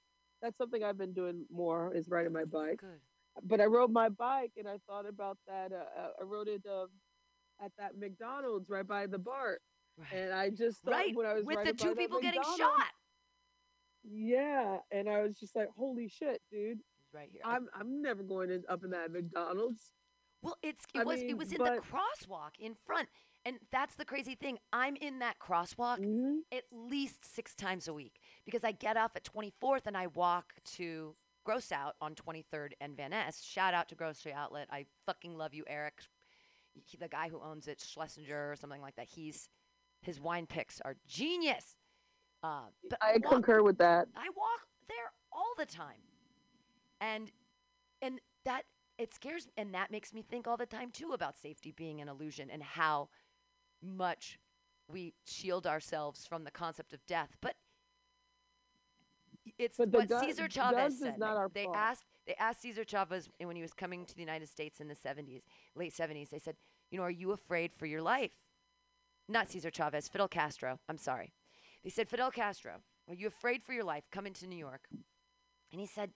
That's 0.43 0.57
something 0.57 0.83
I've 0.83 0.99
been 0.99 1.13
doing 1.13 1.45
more 1.51 1.93
is 1.95 2.09
riding 2.09 2.33
my 2.33 2.45
bike. 2.45 2.81
Good. 2.81 3.01
But 3.45 3.61
I 3.61 3.67
rode 3.67 3.91
my 3.93 4.09
bike 4.09 4.53
and 4.57 4.67
I 4.69 4.77
thought 4.87 5.07
about 5.09 5.39
that. 5.47 5.73
Uh, 5.73 5.77
uh, 6.01 6.09
I 6.21 6.25
rode 6.25 6.49
it 6.49 6.63
uh, 6.69 6.87
at 7.65 7.73
that 7.79 7.99
McDonald's 7.99 8.69
right 8.69 8.87
by 8.87 9.07
the 9.07 9.19
BART, 9.19 9.61
Right. 9.99 10.13
and 10.15 10.33
I 10.33 10.51
just 10.51 10.83
thought 10.83 10.93
right. 10.93 11.15
when 11.15 11.27
I 11.27 11.35
was 11.35 11.45
With 11.45 11.65
the 11.65 11.73
two 11.73 11.95
people 11.95 12.21
getting 12.21 12.43
shot. 12.43 12.89
Yeah, 14.03 14.79
and 14.91 15.09
I 15.09 15.23
was 15.23 15.39
just 15.39 15.55
like, 15.55 15.69
"Holy 15.77 16.09
shit, 16.09 16.41
dude! 16.51 16.81
Right 17.13 17.29
here. 17.31 17.43
I'm 17.45 17.69
I'm 17.79 18.01
never 18.01 18.23
going 18.23 18.49
to, 18.49 18.63
up 18.69 18.83
in 18.83 18.91
that 18.91 19.13
McDonald's." 19.13 19.93
Well, 20.43 20.57
it's 20.63 20.83
it 20.95 21.03
I 21.03 21.05
was 21.05 21.21
it 21.21 21.37
was 21.37 21.53
in 21.53 21.59
but- 21.59 21.75
the 21.75 21.83
crosswalk 21.83 22.53
in 22.59 22.75
front, 22.87 23.09
and 23.45 23.59
that's 23.71 23.97
the 23.97 24.07
crazy 24.07 24.35
thing. 24.35 24.59
I'm 24.73 24.97
in 24.97 25.19
that 25.19 25.39
crosswalk 25.39 25.99
hmm 25.99 26.39
at 26.51 26.65
least 26.73 27.25
six 27.35 27.55
times 27.55 27.87
a 27.89 27.93
week 27.93 28.20
because 28.45 28.65
I 28.65 28.73
get 28.73 28.97
off 28.97 29.13
at 29.17 29.25
24th 29.25 29.87
and 29.87 29.97
I 29.97 30.09
walk 30.09 30.55
to 30.77 31.15
Gross 31.45 31.73
Out 31.73 31.97
on 32.01 32.15
23rd 32.15 32.73
and 32.81 32.97
Van 32.97 33.11
Ness. 33.11 33.43
Shout 33.43 33.75
out 33.75 33.89
to 33.89 33.95
Grocery 33.95 34.33
Outlet. 34.33 34.69
I 34.71 34.87
fucking 35.07 35.37
love 35.37 35.55
you, 35.55 35.65
Eric. 35.67 36.01
He, 36.75 36.97
the 36.97 37.09
guy 37.09 37.29
who 37.29 37.41
owns 37.41 37.67
it, 37.67 37.81
Schlesinger 37.81 38.53
or 38.53 38.57
something 38.57 38.81
like 38.81 38.97
that. 38.97 39.09
He's 39.09 39.49
his 40.03 40.21
wine 40.21 40.47
picks 40.47 40.81
are 40.81 40.97
genius. 41.07 41.77
Uh, 42.43 42.63
but 42.89 42.99
I 43.03 43.19
walk- 43.23 43.33
concur 43.33 43.63
with 43.63 43.79
that. 43.79 44.09
I 44.17 44.29
walk 44.37 44.67
there 44.89 45.13
all 45.33 45.53
the 45.59 45.67
time. 45.67 46.03
And 47.01 47.31
and 48.03 48.21
that 48.45 48.65
it 48.99 49.15
scares 49.15 49.47
me, 49.47 49.53
and 49.57 49.75
that 49.75 49.91
makes 49.91 50.13
me 50.13 50.23
think 50.23 50.47
all 50.47 50.57
the 50.57 50.67
time 50.67 50.91
too 50.91 51.13
about 51.13 51.37
safety 51.37 51.73
being 51.73 52.01
an 52.01 52.09
illusion 52.09 52.51
and 52.51 52.63
how 52.63 53.09
much 53.83 54.39
we 54.89 55.15
shield 55.25 55.67
ourselves 55.67 56.27
from 56.27 56.45
the 56.45 56.51
concept 56.51 56.93
of 56.93 57.05
death. 57.07 57.37
But 57.41 57.57
it's 59.59 59.77
But 59.79 59.91
what 59.93 60.09
Cesar 60.25 60.49
Chavez 60.49 60.99
said. 61.01 61.19
not 61.19 61.35
They- 61.35 61.39
our 61.39 61.49
they 61.49 61.65
fault. 61.65 61.77
asked 61.77 62.05
they 62.27 62.35
asked 62.37 62.61
Cesar 62.63 62.85
Chavez 62.85 63.29
when 63.39 63.57
he 63.57 63.63
was 63.63 63.73
coming 63.73 64.07
to 64.07 64.15
the 64.15 64.21
United 64.21 64.49
States 64.49 64.81
in 64.81 64.89
the 64.89 64.95
70s, 64.95 65.43
late 65.75 65.93
70s. 65.93 66.31
They 66.31 66.39
said, 66.39 66.57
"You 66.91 66.99
know, 66.99 67.05
are 67.05 67.11
you 67.11 67.33
afraid 67.33 67.73
for 67.73 67.87
your 67.87 68.03
life?" 68.03 68.49
Not 69.29 69.49
Cesar 69.49 69.71
Chavez, 69.71 70.09
Fidel 70.09 70.29
Castro. 70.29 70.81
I'm 70.89 70.99
sorry. 70.99 71.33
They 71.83 71.91
said, 71.91 72.09
Fidel 72.09 72.31
Castro, 72.31 72.83
are 73.09 73.15
you 73.15 73.27
afraid 73.29 73.63
for 73.63 73.73
your 73.73 73.85
life 73.85 74.11
coming 74.11 74.33
to 74.35 74.47
New 74.47 74.57
York? 74.59 74.89
And 75.71 75.81
he 75.81 75.87
said, 75.87 76.13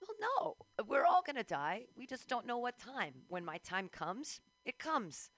Well, 0.00 0.16
no, 0.18 0.84
we're 0.84 1.04
all 1.04 1.22
going 1.22 1.36
to 1.36 1.44
die. 1.44 1.86
We 1.94 2.06
just 2.06 2.26
don't 2.26 2.46
know 2.46 2.58
what 2.58 2.78
time. 2.78 3.22
When 3.28 3.44
my 3.44 3.58
time 3.58 3.88
comes, 3.88 4.40
it 4.64 4.78
comes. 4.78 5.30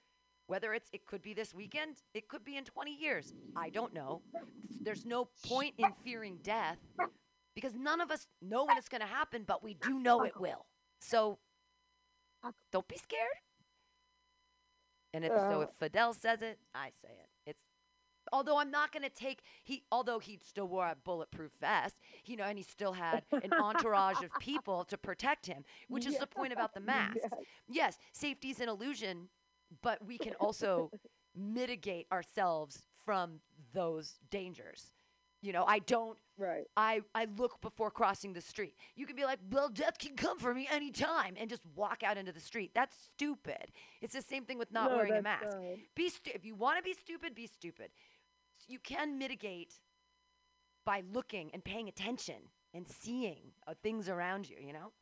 Whether 0.46 0.74
it's, 0.74 0.88
it 0.92 1.06
could 1.06 1.22
be 1.22 1.32
this 1.32 1.54
weekend, 1.54 1.96
it 2.12 2.28
could 2.28 2.44
be 2.44 2.56
in 2.56 2.64
20 2.64 2.94
years. 2.94 3.32
I 3.56 3.70
don't 3.70 3.94
know. 3.94 4.22
There's 4.80 5.04
no 5.06 5.28
point 5.46 5.74
in 5.78 5.90
fearing 6.04 6.38
death 6.42 6.78
because 7.54 7.74
none 7.74 8.00
of 8.00 8.10
us 8.10 8.28
know 8.42 8.64
when 8.64 8.76
it's 8.76 8.88
going 8.88 9.00
to 9.00 9.06
happen, 9.06 9.44
but 9.46 9.62
we 9.64 9.74
do 9.74 9.98
know 9.98 10.22
it 10.22 10.38
will. 10.38 10.66
So 11.00 11.38
don't 12.72 12.86
be 12.88 12.96
scared. 12.96 13.38
And 15.14 15.24
if, 15.24 15.30
so 15.32 15.60
Uh, 15.60 15.60
if 15.60 15.70
Fidel 15.78 16.12
says 16.12 16.42
it, 16.42 16.58
I 16.74 16.90
say 16.90 17.08
it. 17.08 17.28
It's 17.46 17.62
although 18.32 18.58
I'm 18.58 18.70
not 18.70 18.90
going 18.92 19.04
to 19.04 19.08
take 19.10 19.42
he 19.62 19.84
although 19.92 20.18
he 20.18 20.40
still 20.44 20.66
wore 20.66 20.88
a 20.88 20.96
bulletproof 20.96 21.52
vest, 21.60 21.96
you 22.26 22.36
know, 22.36 22.44
and 22.44 22.58
he 22.58 22.64
still 22.64 22.94
had 22.94 23.24
an 23.30 23.52
entourage 23.52 24.22
of 24.22 24.30
people 24.40 24.84
to 24.86 24.98
protect 24.98 25.46
him, 25.46 25.64
which 25.88 26.04
is 26.04 26.18
the 26.18 26.26
point 26.26 26.52
about 26.52 26.74
the 26.74 26.80
mask. 26.92 27.16
Yes. 27.22 27.32
Yes, 27.68 27.98
safety 28.12 28.50
is 28.50 28.60
an 28.60 28.68
illusion, 28.68 29.28
but 29.82 30.04
we 30.06 30.18
can 30.18 30.34
also 30.34 30.90
mitigate 31.36 32.06
ourselves 32.12 32.82
from 33.04 33.40
those 33.72 34.14
dangers. 34.30 34.92
You 35.42 35.52
know, 35.52 35.64
I 35.64 35.78
don't 35.80 36.18
Right. 36.36 36.64
I, 36.76 37.02
I 37.14 37.26
look 37.36 37.60
before 37.60 37.90
crossing 37.90 38.32
the 38.32 38.40
street. 38.40 38.74
You 38.96 39.06
can 39.06 39.14
be 39.14 39.24
like, 39.24 39.38
well, 39.50 39.68
death 39.68 39.98
can 39.98 40.16
come 40.16 40.38
for 40.38 40.52
me 40.52 40.66
anytime 40.70 41.34
and 41.38 41.48
just 41.48 41.62
walk 41.76 42.02
out 42.02 42.16
into 42.16 42.32
the 42.32 42.40
street. 42.40 42.72
That's 42.74 42.96
stupid. 43.12 43.70
It's 44.00 44.14
the 44.14 44.22
same 44.22 44.44
thing 44.44 44.58
with 44.58 44.72
not 44.72 44.90
No, 44.90 44.96
wearing 44.96 45.14
a 45.14 45.22
mask. 45.22 45.56
Be 45.94 46.08
stu- 46.08 46.32
if 46.34 46.44
you 46.44 46.54
want 46.56 46.78
to 46.78 46.82
be 46.82 46.92
stupid, 46.94 47.34
be 47.34 47.46
stupid. 47.46 47.90
You 48.66 48.78
can 48.80 49.16
mitigate 49.18 49.74
by 50.84 51.02
looking 51.12 51.50
and 51.52 51.62
paying 51.64 51.88
attention 51.88 52.50
and 52.72 52.86
seeing 52.88 53.52
uh, 53.68 53.74
things 53.82 54.08
around 54.08 54.48
you, 54.48 54.56
you 54.60 54.72
know? 54.72 54.92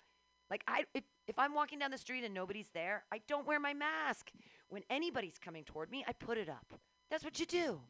Like 0.51 0.65
I 0.67 0.85
if, 0.93 1.05
if 1.27 1.39
I'm 1.39 1.55
walking 1.55 1.79
down 1.79 1.91
the 1.91 1.99
street 1.99 2.25
and 2.25 2.35
nobody's 2.35 2.69
there, 2.75 3.05
I 3.11 3.23
don't 3.27 3.47
wear 3.47 3.59
my 3.59 3.73
mask. 3.73 4.31
When 4.73 4.85
anybody's 4.89 5.39
coming 5.39 5.65
toward 5.65 5.91
me, 5.91 6.03
I 6.09 6.13
put 6.13 6.39
it 6.39 6.49
up. 6.49 6.73
That's 7.11 7.25
what 7.25 7.39
you 7.39 7.45
do. 7.45 7.81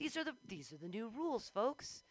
These 0.00 0.16
are 0.16 0.24
the 0.24 0.34
these 0.44 0.72
are 0.72 0.76
the 0.76 0.88
new 0.88 1.08
rules, 1.16 1.48
folks. 1.48 2.02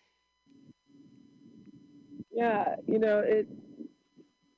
yeah 2.33 2.75
you 2.87 2.99
know 2.99 3.19
it 3.19 3.47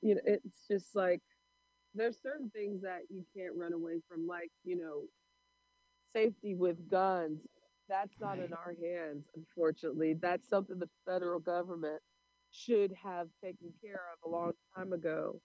you 0.02 0.14
know 0.14 0.20
it's 0.24 0.66
just 0.70 0.96
like 0.96 1.20
there's 1.94 2.16
certain 2.22 2.48
things 2.50 2.80
that 2.82 3.00
you 3.10 3.24
can't 3.36 3.54
run 3.56 3.72
away 3.72 4.00
from 4.08 4.26
like 4.26 4.50
you 4.64 4.76
know 4.76 5.02
safety 6.14 6.54
with 6.54 6.88
guns 6.88 7.40
that's 7.88 8.14
not 8.20 8.38
in 8.38 8.52
our 8.52 8.74
hands 8.82 9.24
unfortunately 9.36 10.14
that's 10.14 10.48
something 10.48 10.78
the 10.78 10.88
federal 11.04 11.38
government 11.38 12.00
should 12.50 12.92
have 13.02 13.28
taken 13.42 13.72
care 13.82 14.00
of 14.14 14.30
a 14.30 14.34
long 14.34 14.52
time 14.74 14.92
ago 14.92 15.38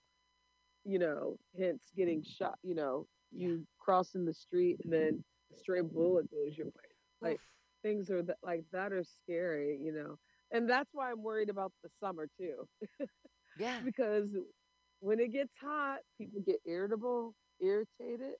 you 0.85 0.99
know 0.99 1.37
hence 1.59 1.91
getting 1.97 2.23
shot 2.23 2.57
you 2.63 2.75
know 2.75 3.05
you 3.31 3.65
crossing 3.79 4.25
the 4.25 4.33
street 4.33 4.79
and 4.83 4.93
then 4.93 5.23
a 5.51 5.55
stray 5.55 5.81
bullet 5.81 6.29
goes 6.31 6.57
your 6.57 6.67
way. 6.67 6.89
Like, 7.21 7.33
Oof. 7.33 7.41
things 7.83 8.09
are 8.11 8.23
that 8.23 8.37
like 8.43 8.63
that 8.71 8.91
are 8.93 9.03
scary 9.03 9.77
you 9.81 9.91
know? 9.93 10.17
And 10.51 10.69
that's 10.69 10.91
why 10.93 11.11
i'm 11.11 11.23
worried 11.23 11.49
about 11.49 11.71
the 11.83 11.89
summer 11.99 12.27
too. 12.37 12.67
Yeah. 13.55 13.81
because 13.83 14.35
when 14.99 15.19
it 15.19 15.31
gets 15.31 15.53
hot 15.61 15.99
people 16.17 16.41
get 16.45 16.57
irritable 16.65 17.33
irritated 17.59 18.35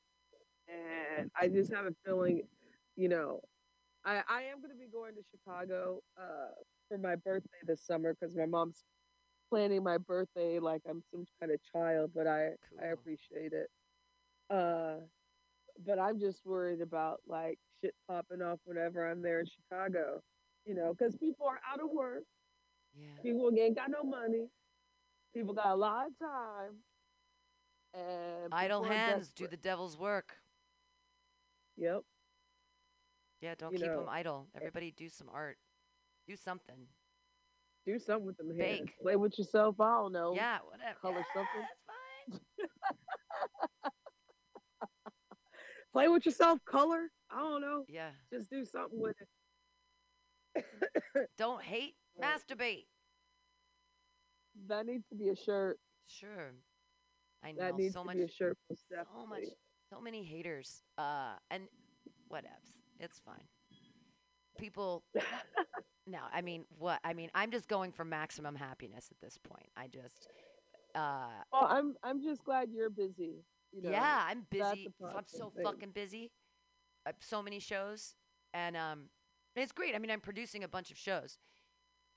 and 0.68 1.30
i 1.40 1.48
just 1.48 1.72
have 1.72 1.86
a 1.86 1.94
feeling 2.06 2.42
you 2.96 3.10
know 3.10 3.40
i 4.06 4.22
i 4.30 4.42
am 4.44 4.60
going 4.62 4.72
to 4.72 4.78
be 4.78 4.88
going 4.92 5.14
to 5.16 5.22
chicago 5.32 6.00
uh 6.20 6.52
for 6.88 6.98
my 6.98 7.16
birthday 7.16 7.60
this 7.66 7.82
summer 7.86 8.14
because 8.20 8.36
my 8.36 8.46
mom's 8.46 8.84
planning 9.50 9.84
my 9.84 9.98
birthday 9.98 10.60
like 10.60 10.82
i'm 10.90 11.02
some 11.12 11.26
kind 11.40 11.52
of 11.52 11.60
child 11.64 12.12
but 12.14 12.28
i 12.28 12.50
i 12.82 12.88
appreciate 12.88 13.54
it 13.54 13.68
Uh, 14.52 14.96
but 15.86 15.98
I'm 15.98 16.20
just 16.20 16.46
worried 16.46 16.82
about 16.82 17.22
like 17.28 17.58
shit 17.82 17.94
popping 18.08 18.42
off 18.42 18.60
whenever 18.66 19.10
I'm 19.10 19.22
there 19.22 19.40
in 19.40 19.46
Chicago, 19.46 20.22
you 20.66 20.76
know, 20.76 20.94
because 20.98 21.16
people 21.16 21.48
are 21.48 21.60
out 21.72 21.80
of 21.82 21.90
work. 21.92 22.24
Yeah. 22.94 23.22
People 23.24 23.50
ain't 23.58 23.76
got 23.76 23.90
no 23.90 24.04
money. 24.04 24.48
People 25.34 25.54
got 25.54 25.68
a 25.68 25.76
lot 25.76 26.08
of 26.08 26.20
time. 26.20 26.76
And 27.94 28.54
Idle 28.54 28.84
hands 28.84 29.32
do 29.34 29.48
the 29.48 29.58
devil's 29.58 29.98
work. 29.98 30.36
Yep. 31.78 32.02
Yeah, 33.42 33.56
don't 33.58 33.72
You 33.72 33.80
keep 33.80 33.88
know, 33.88 34.02
them 34.02 34.10
idle. 34.10 34.48
Everybody 34.56 34.92
do 34.96 35.10
some 35.10 35.28
art. 35.34 35.58
Do 36.28 36.36
something. 36.36 36.88
Do 37.86 37.98
something 37.98 38.26
with 38.26 38.38
them 38.38 38.56
hands. 38.56 38.90
Play 39.02 39.16
with 39.16 39.38
yourself. 39.40 39.80
I 39.80 39.96
don't 39.96 40.12
know. 40.12 40.34
Yeah, 40.36 40.60
whatever. 40.64 41.00
color 41.02 41.16
yeah, 41.18 41.34
something. 41.34 41.62
That's 42.30 42.42
fine. 42.60 42.68
Play 45.94 46.08
with 46.08 46.26
yourself. 46.26 46.60
Color. 46.66 47.10
I 47.30 47.40
don't 47.40 47.62
know. 47.62 47.84
Yeah. 47.88 48.10
Just 48.32 48.50
do 48.50 48.64
something 48.66 49.00
with 49.00 49.16
it. 50.56 50.66
Don't 51.38 51.62
hate, 51.62 51.96
masturbate. 52.22 52.86
That 54.68 54.86
needs 54.86 55.06
to 55.10 55.16
be 55.16 55.30
a 55.30 55.36
shirt. 55.36 55.78
Sure. 56.08 56.52
I 57.44 57.52
know 57.54 57.60
That 57.64 57.78
needs 57.78 57.94
so 57.94 58.02
to 58.02 58.06
much 58.06 58.18
be 58.18 58.24
a 58.24 58.28
shirt. 58.28 58.58
so 58.70 59.26
much 59.28 59.44
so 59.90 60.00
many 60.02 60.24
haters. 60.24 60.84
Uh 60.98 61.34
and 61.50 61.64
whatevs. 62.32 62.78
It's 63.00 63.20
fine. 63.20 63.48
People 64.60 65.04
no, 66.08 66.20
I 66.34 66.42
mean 66.42 66.66
what 66.78 67.00
I 67.04 67.14
mean 67.14 67.30
I'm 67.34 67.52
just 67.52 67.68
going 67.68 67.92
for 67.92 68.04
maximum 68.06 68.56
happiness 68.56 69.08
at 69.12 69.20
this 69.22 69.38
point. 69.38 69.70
I 69.78 69.88
just 69.88 70.28
uh 70.96 71.28
Well, 71.52 71.68
I'm 71.68 71.96
I'm 72.04 72.22
just 72.22 72.44
glad 72.44 72.70
you're 72.72 72.90
busy. 72.90 73.44
You 73.72 73.84
know, 73.84 73.92
yeah, 73.92 74.26
I'm 74.28 74.46
busy. 74.50 74.94
I'm 75.04 75.24
so 75.28 75.50
thing. 75.50 75.64
fucking 75.64 75.92
busy. 75.92 76.32
I 77.06 77.10
have 77.10 77.16
so 77.20 77.42
many 77.42 77.60
shows, 77.60 78.16
and 78.54 78.76
um, 78.78 79.04
it's 79.56 79.72
great. 79.72 79.96
I 79.96 80.00
mean, 80.00 80.12
I'm 80.12 80.20
producing 80.20 80.64
a 80.64 80.68
bunch 80.68 80.92
of 80.92 80.98
shows. 80.98 81.38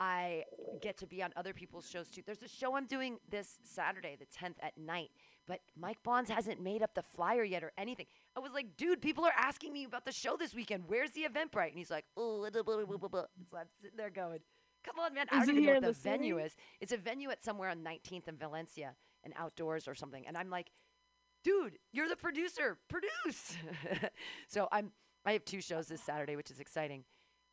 I 0.01 0.45
get 0.83 0.97
to 0.99 1.07
be 1.07 1.23
on 1.23 1.33
other 1.37 1.53
people's 1.53 1.89
shows 1.89 2.11
too. 2.11 2.23
There's 2.27 2.43
a 2.43 2.49
show 2.49 2.77
I'm 2.77 2.87
doing 2.87 3.19
this 3.31 3.59
Saturday, 3.63 4.17
the 4.19 4.27
10th 4.27 4.57
at 4.61 4.77
night, 4.77 5.11
but 5.47 5.61
Mike 5.79 6.03
Bonds 6.03 6.29
hasn't 6.29 6.61
made 6.61 6.83
up 6.83 6.95
the 6.95 7.03
flyer 7.03 7.45
yet 7.45 7.63
or 7.63 7.71
anything. 7.79 8.07
I 8.37 8.41
was 8.41 8.53
like, 8.53 8.77
dude, 8.77 9.01
people 9.01 9.25
are 9.25 9.33
asking 9.39 9.73
me 9.73 9.85
about 9.85 10.05
the 10.05 10.13
show 10.13 10.37
this 10.37 10.53
weekend. 10.53 10.85
Where's 10.89 11.13
the 11.13 11.23
Eventbrite? 11.23 11.69
And 11.69 11.79
he's 11.79 11.93
like, 11.93 12.07
oh, 12.17 12.41
blah, 12.51 12.63
blah, 12.63 12.85
blah, 12.85 12.97
blah, 12.97 13.09
blah. 13.09 13.25
so 13.51 13.57
I'm 13.57 13.67
sitting 13.81 13.97
there 13.97 14.11
going, 14.11 14.41
come 14.85 14.99
on, 14.99 15.15
man. 15.15 15.27
I 15.31 15.43
Is 15.43 15.47
don't 15.47 15.59
it 15.59 15.63
even 15.63 15.75
know 15.75 15.81
what 15.81 15.83
the, 15.83 15.93
the 15.93 16.11
venue 16.11 16.39
is. 16.39 16.57
It's 16.81 16.93
a 16.93 16.97
venue 16.97 17.31
at 17.31 17.45
somewhere 17.45 17.71
on 17.71 17.79
19th 17.79 18.27
and 18.27 18.39
Valencia, 18.39 18.97
and 19.25 19.33
outdoors 19.37 19.89
or 19.89 19.95
something. 19.95 20.27
And 20.27 20.37
I'm 20.37 20.51
like, 20.51 20.71
dude, 21.45 21.79
you're 21.93 22.09
the 22.09 22.17
producer. 22.17 22.79
Produce. 22.89 23.57
so 24.49 24.67
I'm 24.73 24.91
I 25.25 25.33
have 25.33 25.45
two 25.45 25.61
shows 25.61 25.87
this 25.87 26.03
Saturday, 26.03 26.37
which 26.37 26.51
is 26.51 26.59
exciting. 26.61 27.05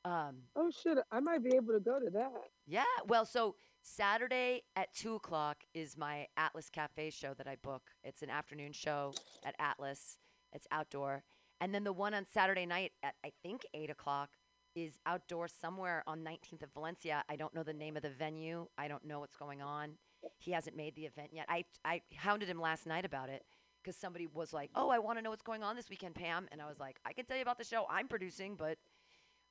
Um, 0.03 0.37
Oh 0.55 0.71
shit! 0.71 0.97
I 1.11 1.19
might 1.19 1.43
be 1.43 1.55
able 1.55 1.73
to 1.73 1.79
go 1.79 1.99
to 1.99 2.09
that. 2.11 2.31
yeah. 2.65 2.83
Well, 3.07 3.25
so 3.25 3.55
Saturday 3.83 4.63
at 4.75 4.93
two 4.93 5.15
o'clock 5.15 5.57
is 5.73 5.97
my 5.97 6.27
Atlas 6.37 6.69
Cafe 6.69 7.11
show 7.11 7.33
that 7.35 7.47
I 7.47 7.55
book. 7.55 7.83
It's 8.03 8.23
an 8.23 8.29
afternoon 8.29 8.71
show 8.73 9.13
at 9.45 9.55
Atlas. 9.59 10.17
It's 10.53 10.67
outdoor, 10.71 11.23
and 11.59 11.73
then 11.73 11.83
the 11.83 11.93
one 11.93 12.13
on 12.13 12.25
Saturday 12.25 12.65
night 12.65 12.93
at 13.03 13.13
I 13.23 13.31
think 13.43 13.65
eight 13.73 13.89
o'clock 13.91 14.29
is 14.73 14.99
outdoor 15.05 15.47
somewhere 15.49 16.01
on 16.07 16.23
19th 16.23 16.63
of 16.63 16.73
Valencia. 16.73 17.23
I 17.29 17.35
don't 17.35 17.53
know 17.53 17.63
the 17.63 17.73
name 17.73 17.97
of 17.97 18.03
the 18.03 18.09
venue. 18.09 18.67
I 18.77 18.87
don't 18.87 19.03
know 19.05 19.19
what's 19.19 19.35
going 19.35 19.61
on. 19.61 19.91
He 20.39 20.51
hasn't 20.51 20.77
made 20.77 20.95
the 20.95 21.05
event 21.05 21.29
yet. 21.33 21.45
I 21.49 21.65
I 21.85 22.01
hounded 22.15 22.49
him 22.49 22.59
last 22.59 22.85
night 22.87 23.05
about 23.05 23.29
it 23.29 23.43
because 23.83 23.95
somebody 23.95 24.27
was 24.27 24.53
like, 24.53 24.69
"Oh, 24.75 24.89
I 24.89 24.99
want 24.99 25.17
to 25.17 25.21
know 25.21 25.29
what's 25.29 25.41
going 25.41 25.63
on 25.63 25.75
this 25.75 25.89
weekend, 25.89 26.15
Pam," 26.15 26.47
and 26.51 26.61
I 26.61 26.67
was 26.67 26.79
like, 26.79 26.99
"I 27.05 27.13
can 27.13 27.25
tell 27.25 27.37
you 27.37 27.41
about 27.41 27.57
the 27.57 27.63
show 27.63 27.85
I'm 27.89 28.07
producing, 28.07 28.55
but." 28.55 28.77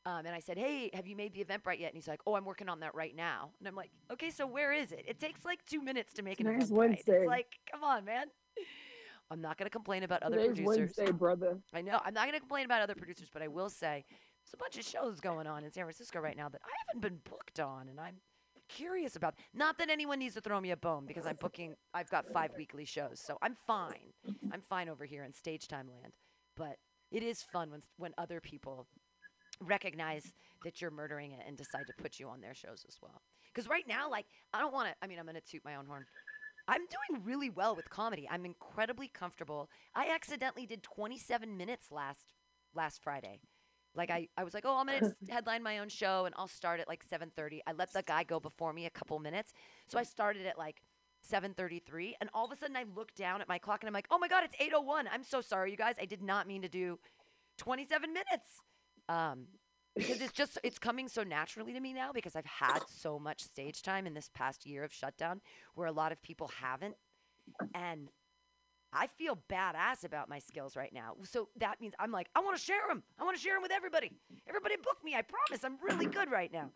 Um, 0.07 0.25
and 0.25 0.35
I 0.35 0.41
said, 0.41 0.57
"Hey, 0.57 0.89
have 0.95 1.07
you 1.07 1.15
made 1.15 1.35
the 1.35 1.45
Eventbrite 1.45 1.79
yet?" 1.79 1.89
And 1.89 1.95
he's 1.95 2.09
like, 2.09 2.23
"Oh, 2.27 2.35
I'm 2.35 2.47
working 2.47 2.71
on 2.71 2.81
that 2.81 2.95
right 2.95 3.15
now." 3.15 3.51
And 3.59 3.69
I'm 3.69 3.75
like, 3.75 3.91
"Okay, 4.11 4.31
so 4.31 4.47
where 4.47 4.73
is 4.73 4.93
it? 4.93 5.05
It 5.07 5.21
takes 5.21 5.45
like 5.45 5.63
two 5.67 5.83
minutes 5.83 6.15
to 6.15 6.23
make 6.23 6.41
an 6.41 6.47
Eventbrite. 6.47 6.71
Wednesday. 6.71 7.19
It's 7.19 7.27
like, 7.27 7.59
come 7.71 7.85
on, 7.85 8.07
man." 8.07 8.29
I'm 9.31 9.41
not 9.41 9.59
gonna 9.59 9.71
complain 9.71 10.03
about 10.03 10.23
other 10.23 10.37
Today's 10.37 10.57
producers. 10.57 10.95
Wednesday, 10.97 11.13
brother. 11.19 11.59
I 11.73 11.83
know 11.83 12.01
I'm 12.05 12.15
not 12.15 12.27
gonna 12.27 12.41
complain 12.41 12.65
about 12.65 12.83
other 12.83 12.95
producers, 12.95 13.29
but 13.33 13.43
I 13.43 13.49
will 13.49 13.69
say 13.69 14.05
there's 14.09 14.55
a 14.55 14.57
bunch 14.57 14.79
of 14.79 14.85
shows 14.85 15.21
going 15.21 15.47
on 15.47 15.65
in 15.65 15.71
San 15.71 15.85
Francisco 15.85 16.19
right 16.19 16.37
now 16.37 16.49
that 16.49 16.61
I 16.65 16.71
haven't 16.89 17.03
been 17.03 17.21
booked 17.31 17.61
on, 17.61 17.89
and 17.89 18.01
I'm 18.01 18.17
curious 18.77 19.17
about. 19.17 19.35
Not 19.55 19.79
that 19.79 19.91
anyone 19.91 20.19
needs 20.19 20.35
to 20.35 20.41
throw 20.41 20.61
me 20.61 20.71
a 20.71 20.77
bone 20.77 21.05
because 21.07 21.27
I'm 21.27 21.37
booking. 21.37 21.75
I've 21.95 22.11
got 22.11 22.25
five 22.27 22.51
weekly 22.57 22.85
shows, 22.85 23.21
so 23.21 23.39
I'm 23.43 23.55
fine. 23.55 24.13
I'm 24.53 24.61
fine 24.63 24.89
over 24.89 25.05
here 25.05 25.25
in 25.25 25.33
stage 25.33 25.69
time 25.69 25.89
land. 25.89 26.13
But 26.57 26.77
it 27.11 27.23
is 27.23 27.43
fun 27.43 27.71
when 27.71 27.83
when 27.97 28.13
other 28.19 28.41
people 28.41 28.87
recognize 29.61 30.33
that 30.65 30.81
you're 30.81 30.91
murdering 30.91 31.33
it 31.33 31.41
and 31.47 31.57
decide 31.57 31.87
to 31.87 32.03
put 32.03 32.19
you 32.19 32.29
on 32.29 32.41
their 32.41 32.55
shows 32.55 32.85
as 32.89 32.97
well. 33.03 33.23
Because 33.53 33.69
right 33.69 33.87
now, 33.89 34.11
like, 34.11 34.27
I 34.53 34.61
don't 34.61 34.73
want 34.73 34.89
to. 34.89 34.95
I 35.03 35.07
mean, 35.07 35.19
I'm 35.19 35.27
gonna 35.27 35.41
toot 35.41 35.65
my 35.65 35.77
own 35.77 35.87
horn. 35.87 36.07
I'm 36.69 36.83
doing 36.83 37.25
really 37.25 37.51
well 37.51 37.75
with 37.75 37.91
comedy. 37.91 38.29
I'm 38.31 38.45
incredibly 38.45 39.09
comfortable. 39.09 39.69
I 39.95 40.09
accidentally 40.09 40.67
did 40.67 40.83
27 40.83 41.57
minutes 41.57 41.91
last 41.91 42.35
last 42.75 43.03
Friday. 43.03 43.41
Like 43.95 44.11
I, 44.11 44.29
I 44.37 44.45
was 44.45 44.55
like, 44.55 44.65
oh, 44.67 44.77
I'm 44.77 44.87
gonna 44.87 45.13
headline 45.29 45.63
my 45.63 45.79
own 45.79 45.89
show 45.89 46.25
and 46.25 46.35
I'll 46.39 46.49
start 46.49 46.81
at 46.81 46.89
like 46.89 47.05
7:30. 47.07 47.61
I 47.67 47.73
let 47.73 47.93
the 47.93 48.03
guy 48.03 48.25
go 48.25 48.41
before 48.41 48.73
me 48.73 48.87
a 48.87 48.91
couple 48.91 49.19
minutes, 49.19 49.53
so 49.87 49.99
I 49.99 50.05
started 50.05 50.47
at 50.47 50.59
like 50.59 50.83
7:33, 51.31 52.15
and 52.21 52.31
all 52.33 52.47
of 52.47 52.53
a 52.53 52.57
sudden 52.57 52.77
I 52.77 52.85
look 52.95 53.15
down 53.15 53.41
at 53.41 53.49
my 53.49 53.59
clock 53.59 53.83
and 53.83 53.89
I'm 53.89 53.95
like, 53.95 54.07
oh 54.11 54.19
my 54.19 54.29
god, 54.29 54.45
it's 54.45 54.57
8:01. 54.57 55.05
I'm 55.13 55.25
so 55.25 55.41
sorry, 55.41 55.71
you 55.71 55.77
guys. 55.77 55.97
I 56.01 56.07
did 56.07 56.23
not 56.23 56.47
mean 56.47 56.63
to 56.63 56.69
do 56.69 56.99
27 57.59 58.13
minutes. 58.13 58.61
Um, 59.09 59.47
because 59.97 60.21
it's 60.21 60.33
just 60.33 60.59
it's 60.63 60.79
coming 60.79 61.09
so 61.09 61.23
naturally 61.23 61.73
to 61.73 61.81
me 61.81 61.93
now 61.93 62.13
because 62.13 62.37
I've 62.37 62.47
had 62.47 62.81
so 62.89 63.19
much 63.19 63.43
stage 63.43 63.83
time 63.83 64.07
in 64.07 64.15
this 64.15 64.31
past 64.33 64.65
year 64.65 64.85
of 64.85 64.93
shutdown 64.93 65.41
where 65.75 65.87
a 65.87 65.93
lot 65.93 66.13
of 66.13 66.23
people 66.23 66.51
haven't 66.61 66.95
and 67.75 68.09
I 68.93 69.07
feel 69.07 69.39
badass 69.49 70.05
about 70.05 70.29
my 70.29 70.39
skills 70.39 70.77
right 70.77 70.93
now. 70.93 71.15
So 71.23 71.49
that 71.59 71.81
means 71.81 71.95
I'm 71.99 72.11
like 72.11 72.29
I 72.35 72.41
want 72.41 72.57
to 72.57 72.63
share 72.63 72.83
them. 72.89 73.03
I 73.19 73.25
want 73.25 73.37
to 73.37 73.43
share 73.43 73.55
them 73.55 73.63
with 73.63 73.73
everybody. 73.73 74.13
Everybody 74.49 74.77
book 74.77 74.99
me. 75.05 75.15
I 75.15 75.23
promise 75.23 75.65
I'm 75.65 75.77
really 75.83 76.07
good 76.07 76.31
right 76.31 76.53
now. 76.53 76.71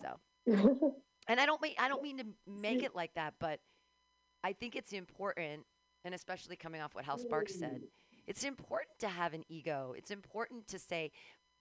So, 0.00 0.18
and 1.28 1.40
I 1.40 1.46
don't 1.46 1.60
mean 1.60 1.74
I 1.78 1.88
don't 1.88 2.02
mean 2.02 2.18
to 2.18 2.26
make 2.46 2.82
it 2.82 2.94
like 2.94 3.14
that, 3.14 3.34
but 3.38 3.60
I 4.42 4.52
think 4.52 4.76
it's 4.76 4.92
important 4.92 5.64
and 6.04 6.14
especially 6.14 6.56
coming 6.56 6.80
off 6.80 6.94
what 6.94 7.04
Hal 7.04 7.18
Sparks 7.18 7.58
said, 7.58 7.80
mm. 7.80 7.86
it's 8.26 8.44
important 8.44 8.90
to 8.98 9.08
have 9.08 9.32
an 9.32 9.44
ego. 9.48 9.94
It's 9.96 10.10
important 10.10 10.68
to 10.68 10.78
say 10.78 11.12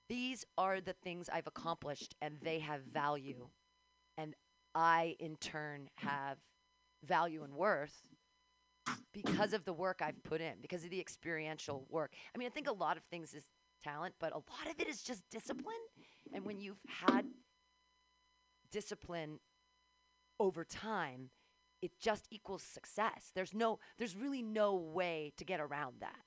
these 0.10 0.46
are 0.58 0.82
the 0.82 0.94
things 0.94 1.30
I've 1.30 1.48
accomplished 1.48 2.16
and 2.22 2.38
they 2.42 2.60
have 2.60 2.82
value. 2.82 3.48
And 4.18 4.36
I, 4.76 5.16
in 5.20 5.38
turn, 5.38 5.90
have 5.96 6.38
value 7.04 7.44
and 7.44 7.54
worth 7.54 8.04
because 9.14 9.54
of 9.54 9.66
the 9.66 9.74
work 9.74 10.02
I've 10.02 10.24
put 10.24 10.42
in, 10.42 10.54
because 10.62 10.84
of 10.84 10.90
the 10.90 11.00
experiential 11.00 11.86
work. 11.90 12.12
I 12.34 12.38
mean, 12.38 12.48
I 12.48 12.52
think 12.52 12.68
a 12.68 12.74
lot 12.74 12.98
of 12.98 13.04
things 13.04 13.34
is 13.34 13.46
talent, 13.84 14.16
but 14.20 14.32
a 14.32 14.38
lot 14.38 14.70
of 14.70 14.80
it 14.80 14.88
is 14.88 15.02
just 15.02 15.24
discipline. 15.30 15.76
And 16.34 16.46
when 16.46 16.60
you've 16.60 16.82
had 16.88 17.26
discipline 18.72 19.40
over 20.40 20.64
time, 20.64 21.30
it 21.82 22.00
just 22.00 22.28
equals 22.32 22.64
success. 22.64 23.32
There's 23.36 23.54
no 23.54 23.80
there's 23.98 24.16
really 24.16 24.42
no 24.42 24.76
way 24.76 25.34
to 25.38 25.44
get 25.44 25.60
around 25.60 25.96
that. 26.00 26.22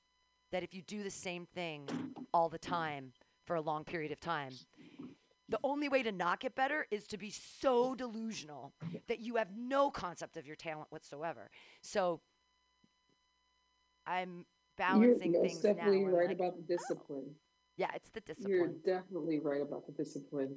That 0.52 0.62
if 0.62 0.74
you 0.74 0.82
do 0.82 1.02
the 1.02 1.10
same 1.10 1.46
thing 1.54 1.88
all 2.32 2.48
the 2.48 2.58
time 2.58 3.12
for 3.46 3.56
a 3.56 3.60
long 3.60 3.84
period 3.84 4.12
of 4.12 4.20
time, 4.20 4.52
the 5.48 5.58
only 5.64 5.88
way 5.88 6.02
to 6.02 6.12
not 6.12 6.40
get 6.40 6.54
better 6.54 6.86
is 6.90 7.06
to 7.08 7.16
be 7.16 7.30
so 7.30 7.94
delusional 7.94 8.74
that 9.08 9.20
you 9.20 9.36
have 9.36 9.48
no 9.56 9.90
concept 9.90 10.36
of 10.36 10.46
your 10.46 10.56
talent 10.56 10.90
whatsoever. 10.90 11.50
So 11.82 12.20
I'm 14.06 14.44
balancing 14.78 15.32
You're 15.32 15.42
things 15.42 15.62
now. 15.64 15.72
definitely 15.72 16.04
I'm 16.04 16.14
right 16.14 16.28
like, 16.28 16.36
about 16.36 16.54
the 16.56 16.74
oh. 16.74 16.76
discipline. 16.76 17.34
yeah, 17.76 17.90
it's 17.94 18.10
the 18.10 18.20
discipline. 18.20 18.52
You're 18.52 18.68
definitely 18.98 19.40
right 19.40 19.62
about 19.62 19.86
the 19.86 19.92
discipline. 19.92 20.56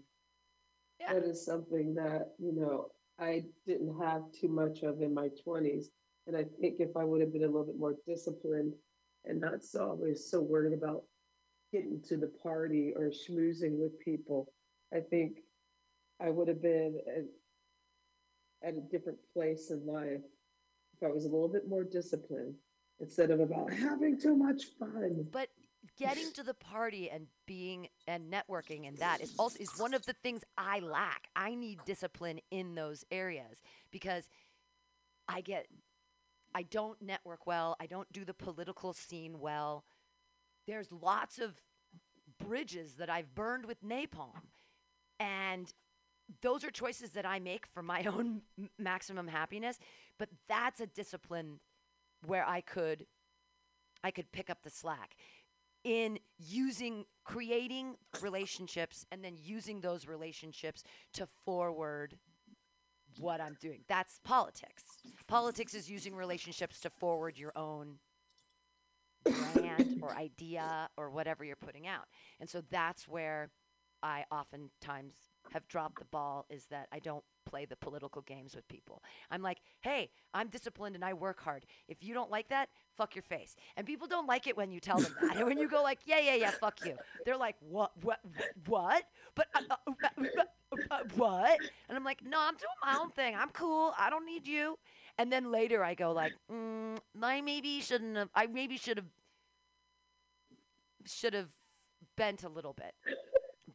Yeah. 1.00 1.14
That 1.14 1.24
is 1.24 1.46
something 1.46 1.94
that, 1.96 2.34
you 2.38 2.54
know, 2.54 2.88
I 3.20 3.44
didn't 3.66 4.00
have 4.02 4.24
too 4.40 4.50
much 4.50 4.84
of 4.84 5.02
in 5.02 5.14
my 5.14 5.30
twenties. 5.44 5.90
And 6.28 6.36
I 6.36 6.46
think 6.62 6.76
if 6.80 6.96
I 6.96 7.04
would 7.04 7.22
have 7.22 7.34
been 7.34 7.44
a 7.44 7.48
little 7.48 7.66
bit 7.66 7.80
more 7.80 7.96
disciplined 8.08 8.74
and 9.26 9.42
not 9.42 9.64
so 9.64 9.90
always 9.90 10.30
so 10.30 10.42
worried 10.42 10.74
about 10.74 11.04
getting 11.72 12.02
to 12.08 12.18
the 12.18 12.32
party 12.42 12.94
or 12.96 13.10
schmoozing 13.10 13.78
with 13.78 14.00
people, 14.00 14.52
I 14.94 15.00
think 15.00 15.40
I 16.22 16.30
would 16.30 16.48
have 16.48 16.62
been 16.62 17.00
at, 17.08 18.68
at 18.68 18.76
a 18.76 18.82
different 18.92 19.20
place 19.34 19.72
in 19.72 19.86
life 19.86 20.22
if 20.94 21.04
I 21.04 21.12
was 21.12 21.26
a 21.26 21.30
little 21.30 21.48
bit 21.50 21.68
more 21.68 21.84
disciplined 21.84 22.56
instead 23.00 23.32
of 23.32 23.40
about 23.40 23.72
having 23.72 24.20
too 24.20 24.36
much 24.36 24.66
fun. 24.78 25.28
but 25.32 25.50
getting 25.98 26.32
to 26.34 26.44
the 26.44 26.54
party 26.54 27.10
and 27.10 27.28
being 27.46 27.88
and 28.08 28.32
networking 28.32 28.88
and 28.88 28.98
that 28.98 29.22
is 29.22 29.34
also 29.40 29.58
is 29.60 29.70
one 29.78 29.94
of 29.94 30.06
the 30.06 30.14
things 30.14 30.44
I 30.58 30.80
lack. 30.80 31.28
I 31.36 31.56
need 31.56 31.80
discipline 31.86 32.40
in 32.52 32.76
those 32.76 33.04
areas 33.12 33.62
because 33.92 34.30
I 35.28 35.42
get 35.42 35.68
I 36.54 36.64
don't 36.64 37.02
network 37.02 37.46
well. 37.48 37.76
I 37.80 37.86
don't 37.86 38.12
do 38.12 38.26
the 38.26 38.34
political 38.34 38.94
scene 38.94 39.40
well. 39.40 39.86
There's 40.68 40.92
lots 40.92 41.40
of 41.40 41.54
bridges 42.40 42.94
that 42.96 43.10
I've 43.10 43.34
burned 43.36 43.66
with 43.66 43.84
napalm. 43.84 44.34
And 45.20 45.72
those 46.42 46.64
are 46.64 46.72
choices 46.72 47.12
that 47.12 47.26
I 47.26 47.40
make 47.40 47.66
for 47.68 47.82
my 47.84 48.04
own 48.14 48.42
m- 48.58 48.70
maximum 48.78 49.28
happiness, 49.28 49.78
but 50.18 50.30
that's 50.48 50.80
a 50.80 50.88
discipline 50.88 51.60
where 52.26 52.48
I 52.48 52.62
could 52.62 53.06
I 54.04 54.12
could 54.12 54.32
pick 54.32 54.50
up 54.50 54.64
the 54.64 54.70
slack 54.70 55.16
in 55.84 56.20
using 56.38 57.06
creating 57.24 57.96
relationships 58.22 59.06
and 59.12 59.24
then 59.24 59.36
using 59.38 59.82
those 59.82 60.08
relationships 60.08 60.84
to 61.14 61.28
forward 61.46 62.18
what 63.18 63.42
I'm 63.42 63.58
doing. 63.60 63.82
That's 63.88 64.20
politics. 64.24 64.84
Politics 65.28 65.74
is 65.74 65.90
using 65.90 66.16
relationships 66.16 66.80
to 66.82 66.90
forward 66.90 67.38
your 67.38 67.52
own 67.56 68.00
brand 69.24 70.00
or 70.02 70.16
idea 70.16 70.90
or 70.98 71.10
whatever 71.10 71.44
you're 71.44 71.56
putting 71.56 71.88
out. 71.88 72.06
And 72.40 72.50
so 72.50 72.62
that's 72.70 73.08
where 73.08 73.50
I 74.02 74.26
oftentimes 74.32 75.16
have 75.52 75.68
dropped 75.68 76.00
the 76.00 76.06
ball 76.06 76.46
is 76.50 76.66
that 76.66 76.88
I 76.92 77.00
don't 77.00 77.24
play 77.50 77.66
the 77.66 77.76
political 77.76 78.22
games 78.22 78.56
with 78.56 78.68
people. 78.68 79.02
I'm 79.32 79.42
like, 79.42 79.60
hey, 79.82 80.10
I'm 80.34 80.48
disciplined 80.48 80.96
and 80.96 81.04
I 81.04 81.14
work 81.14 81.42
hard. 81.42 81.66
If 81.88 82.04
you 82.04 82.14
don't 82.14 82.30
like 82.30 82.50
that, 82.50 82.70
fuck 82.96 83.16
your 83.16 83.24
face. 83.24 83.56
And 83.76 83.88
people 83.88 84.08
don't 84.08 84.28
like 84.28 84.48
it 84.48 84.56
when 84.56 84.72
you 84.72 84.80
tell 84.80 85.00
them 85.00 85.16
that. 85.22 85.38
And 85.38 85.46
when 85.48 85.58
you 85.58 85.68
go 85.68 85.82
like, 85.82 86.00
yeah, 86.06 86.20
yeah, 86.20 86.36
yeah, 86.36 86.52
fuck 86.52 86.86
you, 86.86 86.96
they're 87.26 87.38
like, 87.38 87.56
what, 87.60 87.92
what, 88.04 88.20
what? 88.68 89.04
But 89.36 89.48
uh, 89.56 89.62
uh, 89.70 89.92
uh, 90.06 90.76
uh, 90.92 91.00
what? 91.16 91.58
And 91.88 91.98
I'm 91.98 92.04
like, 92.04 92.24
no, 92.24 92.38
I'm 92.40 92.56
doing 92.56 92.80
my 92.84 92.98
own 93.00 93.10
thing. 93.12 93.36
I'm 93.36 93.50
cool. 93.50 93.94
I 93.98 94.10
don't 94.10 94.26
need 94.26 94.48
you. 94.48 94.78
And 95.18 95.32
then 95.32 95.52
later 95.52 95.84
I 95.84 95.96
go 95.96 96.12
like, 96.12 96.34
mm, 96.52 96.98
I 97.22 97.42
maybe 97.42 97.82
shouldn't 97.82 98.16
have. 98.16 98.30
I 98.34 98.48
maybe 98.48 98.78
should 98.78 98.98
have 98.98 99.08
should 101.06 101.34
have 101.34 101.50
bent 102.16 102.44
a 102.44 102.50
little 102.50 102.74
bit. 102.74 102.94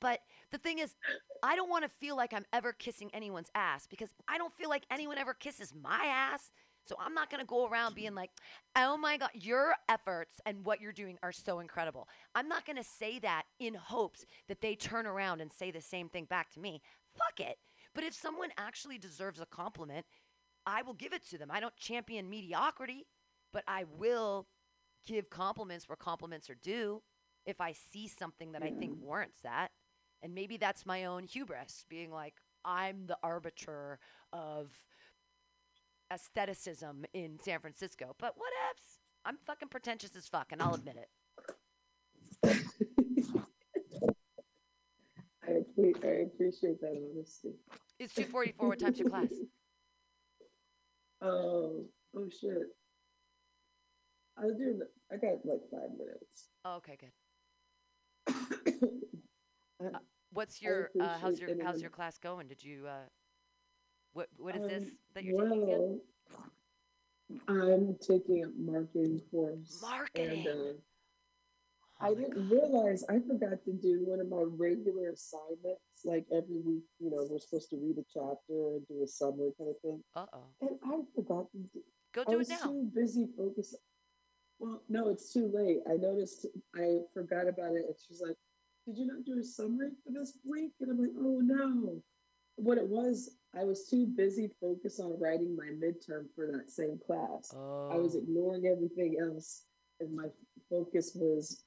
But 0.04 0.20
the 0.50 0.58
thing 0.58 0.80
is, 0.80 0.94
I 1.42 1.56
don't 1.56 1.70
want 1.70 1.84
to 1.84 1.88
feel 1.88 2.14
like 2.14 2.34
I'm 2.34 2.44
ever 2.52 2.74
kissing 2.74 3.10
anyone's 3.14 3.50
ass 3.54 3.86
because 3.86 4.10
I 4.28 4.36
don't 4.36 4.52
feel 4.52 4.68
like 4.68 4.84
anyone 4.90 5.16
ever 5.16 5.32
kisses 5.32 5.72
my 5.74 6.04
ass. 6.04 6.52
So 6.86 6.94
I'm 7.00 7.14
not 7.14 7.30
going 7.30 7.40
to 7.40 7.46
go 7.46 7.66
around 7.66 7.94
being 7.94 8.14
like, 8.14 8.28
oh 8.76 8.98
my 8.98 9.16
God, 9.16 9.30
your 9.32 9.74
efforts 9.88 10.42
and 10.44 10.62
what 10.62 10.82
you're 10.82 10.92
doing 10.92 11.16
are 11.22 11.32
so 11.32 11.58
incredible. 11.58 12.06
I'm 12.34 12.48
not 12.48 12.66
going 12.66 12.76
to 12.76 12.84
say 12.84 13.18
that 13.20 13.44
in 13.58 13.72
hopes 13.72 14.26
that 14.46 14.60
they 14.60 14.74
turn 14.74 15.06
around 15.06 15.40
and 15.40 15.50
say 15.50 15.70
the 15.70 15.80
same 15.80 16.10
thing 16.10 16.26
back 16.26 16.50
to 16.50 16.60
me. 16.60 16.82
Fuck 17.16 17.40
it. 17.40 17.56
But 17.94 18.04
if 18.04 18.12
someone 18.12 18.50
actually 18.58 18.98
deserves 18.98 19.40
a 19.40 19.46
compliment, 19.46 20.04
I 20.66 20.82
will 20.82 20.92
give 20.92 21.14
it 21.14 21.26
to 21.30 21.38
them. 21.38 21.48
I 21.50 21.60
don't 21.60 21.76
champion 21.78 22.28
mediocrity, 22.28 23.06
but 23.54 23.64
I 23.66 23.84
will 23.96 24.48
give 25.06 25.30
compliments 25.30 25.88
where 25.88 25.96
compliments 25.96 26.50
are 26.50 26.58
due 26.62 27.00
if 27.46 27.58
I 27.58 27.72
see 27.72 28.06
something 28.06 28.52
that 28.52 28.62
I 28.62 28.70
think 28.70 28.98
warrants 29.00 29.38
that. 29.44 29.70
And 30.22 30.34
maybe 30.34 30.56
that's 30.56 30.86
my 30.86 31.04
own 31.04 31.24
hubris, 31.24 31.84
being 31.88 32.10
like, 32.10 32.34
I'm 32.64 33.06
the 33.06 33.18
arbiter 33.22 33.98
of 34.32 34.70
aestheticism 36.12 37.04
in 37.12 37.38
San 37.38 37.60
Francisco. 37.60 38.14
But 38.18 38.34
what 38.36 38.48
whatevs. 38.48 38.98
I'm 39.26 39.38
fucking 39.46 39.68
pretentious 39.68 40.14
as 40.16 40.28
fuck, 40.28 40.52
and 40.52 40.60
I'll 40.60 40.74
admit 40.74 40.96
it. 40.96 41.08
I, 45.46 45.50
appre- 45.50 46.04
I 46.04 46.22
appreciate 46.22 46.80
that 46.80 47.10
honesty. 47.14 47.54
It's 47.98 48.14
244. 48.14 48.68
What 48.68 48.78
time's 48.78 48.98
your 48.98 49.08
class? 49.08 49.28
Oh, 51.22 51.84
oh 52.16 52.28
shit. 52.28 52.76
I 54.36 54.46
was 54.46 54.56
doing. 54.56 54.80
I 55.12 55.16
got 55.16 55.44
like 55.44 55.60
five 55.70 55.90
minutes. 55.96 56.48
Oh, 56.64 56.76
okay, 56.76 56.98
good. 57.00 57.12
I- 59.80 59.98
What's 60.32 60.60
your 60.60 60.90
uh, 61.00 61.16
how's 61.18 61.38
your 61.38 61.50
how's 61.62 61.80
your 61.80 61.90
class 61.90 62.18
going? 62.18 62.48
Did 62.48 62.62
you 62.64 62.86
uh 62.88 63.06
what 64.14 64.28
what 64.36 64.56
is 64.56 64.62
Um, 64.64 64.68
this 64.68 64.88
that 65.14 65.22
you're 65.24 65.40
taking 65.48 65.62
again? 65.62 66.00
I'm 67.46 67.96
taking 68.00 68.44
a 68.44 68.48
marketing 68.48 69.20
course. 69.30 69.78
Marketing. 69.80 70.46
And, 70.46 70.48
uh, 70.48 70.72
Oh 72.00 72.06
I 72.06 72.14
didn't 72.14 72.48
realize 72.50 73.04
I 73.08 73.20
forgot 73.20 73.64
to 73.64 73.72
do 73.72 74.02
one 74.04 74.18
of 74.20 74.28
my 74.28 74.42
regular 74.44 75.10
assignments. 75.10 75.80
Like 76.04 76.26
every 76.32 76.58
week, 76.58 76.82
you 76.98 77.10
know, 77.10 77.24
we're 77.30 77.38
supposed 77.38 77.70
to 77.70 77.76
read 77.76 77.96
a 77.98 78.04
chapter 78.12 78.34
and 78.74 78.86
do 78.88 79.04
a 79.04 79.06
summary 79.06 79.52
kind 79.56 79.70
of 79.70 79.80
thing. 79.80 80.02
Uh 80.16 80.26
oh. 80.32 80.46
And 80.60 80.70
I 80.84 80.98
forgot 81.14 81.50
to 81.52 81.58
do 81.58 81.80
Go 82.12 82.22
I 82.22 82.24
do 82.24 82.32
it 82.32 82.38
was 82.38 82.48
now. 82.48 82.58
too 82.64 82.90
busy 82.92 83.28
focusing. 83.36 83.78
Well, 84.58 84.82
no, 84.88 85.08
it's 85.08 85.32
too 85.32 85.48
late. 85.54 85.78
I 85.88 85.94
noticed 85.94 86.46
I 86.74 86.98
forgot 87.14 87.46
about 87.46 87.72
it, 87.76 87.84
and 87.86 87.94
she's 88.06 88.20
like, 88.20 88.36
"Did 88.86 88.98
you 88.98 89.06
not 89.06 89.24
do 89.24 89.38
a 89.38 89.44
summary 89.44 89.90
for 90.04 90.12
this 90.12 90.38
week?" 90.44 90.72
And 90.80 90.90
I'm 90.90 91.00
like, 91.00 91.14
"Oh 91.18 91.40
no." 91.40 92.02
What 92.56 92.78
it 92.78 92.86
was, 92.88 93.36
I 93.52 93.64
was 93.64 93.88
too 93.88 94.06
busy 94.06 94.48
focused 94.60 95.00
on 95.00 95.18
writing 95.18 95.56
my 95.56 95.70
midterm 95.70 96.32
for 96.34 96.46
that 96.52 96.70
same 96.70 96.98
class. 97.04 97.52
Oh. 97.54 97.88
I 97.90 97.96
was 97.96 98.14
oh. 98.14 98.20
ignoring 98.20 98.66
everything 98.66 99.18
else, 99.20 99.64
and 100.00 100.14
my 100.14 100.28
focus 100.70 101.12
was 101.14 101.64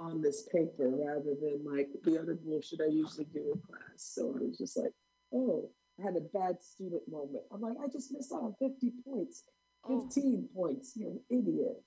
on 0.00 0.22
this 0.22 0.48
paper 0.52 0.88
rather 0.88 1.34
than 1.34 1.64
like 1.64 1.88
the 2.04 2.18
other 2.18 2.34
bullshit 2.34 2.80
I 2.80 2.86
usually 2.86 3.26
do 3.26 3.52
in 3.52 3.60
class. 3.60 3.96
So 3.96 4.34
I 4.34 4.44
was 4.44 4.58
just 4.58 4.76
like, 4.76 4.92
"Oh." 5.32 5.70
I 5.98 6.04
had 6.04 6.16
a 6.16 6.20
bad 6.20 6.62
student 6.62 7.02
moment. 7.08 7.42
I'm 7.52 7.60
like, 7.60 7.76
I 7.82 7.88
just 7.88 8.12
missed 8.12 8.32
out 8.32 8.42
on 8.42 8.54
50 8.60 8.92
points. 9.04 9.44
Oh. 9.84 10.02
15 10.02 10.48
points. 10.54 10.92
You're 10.96 11.10
an 11.10 11.20
idiot. 11.28 11.82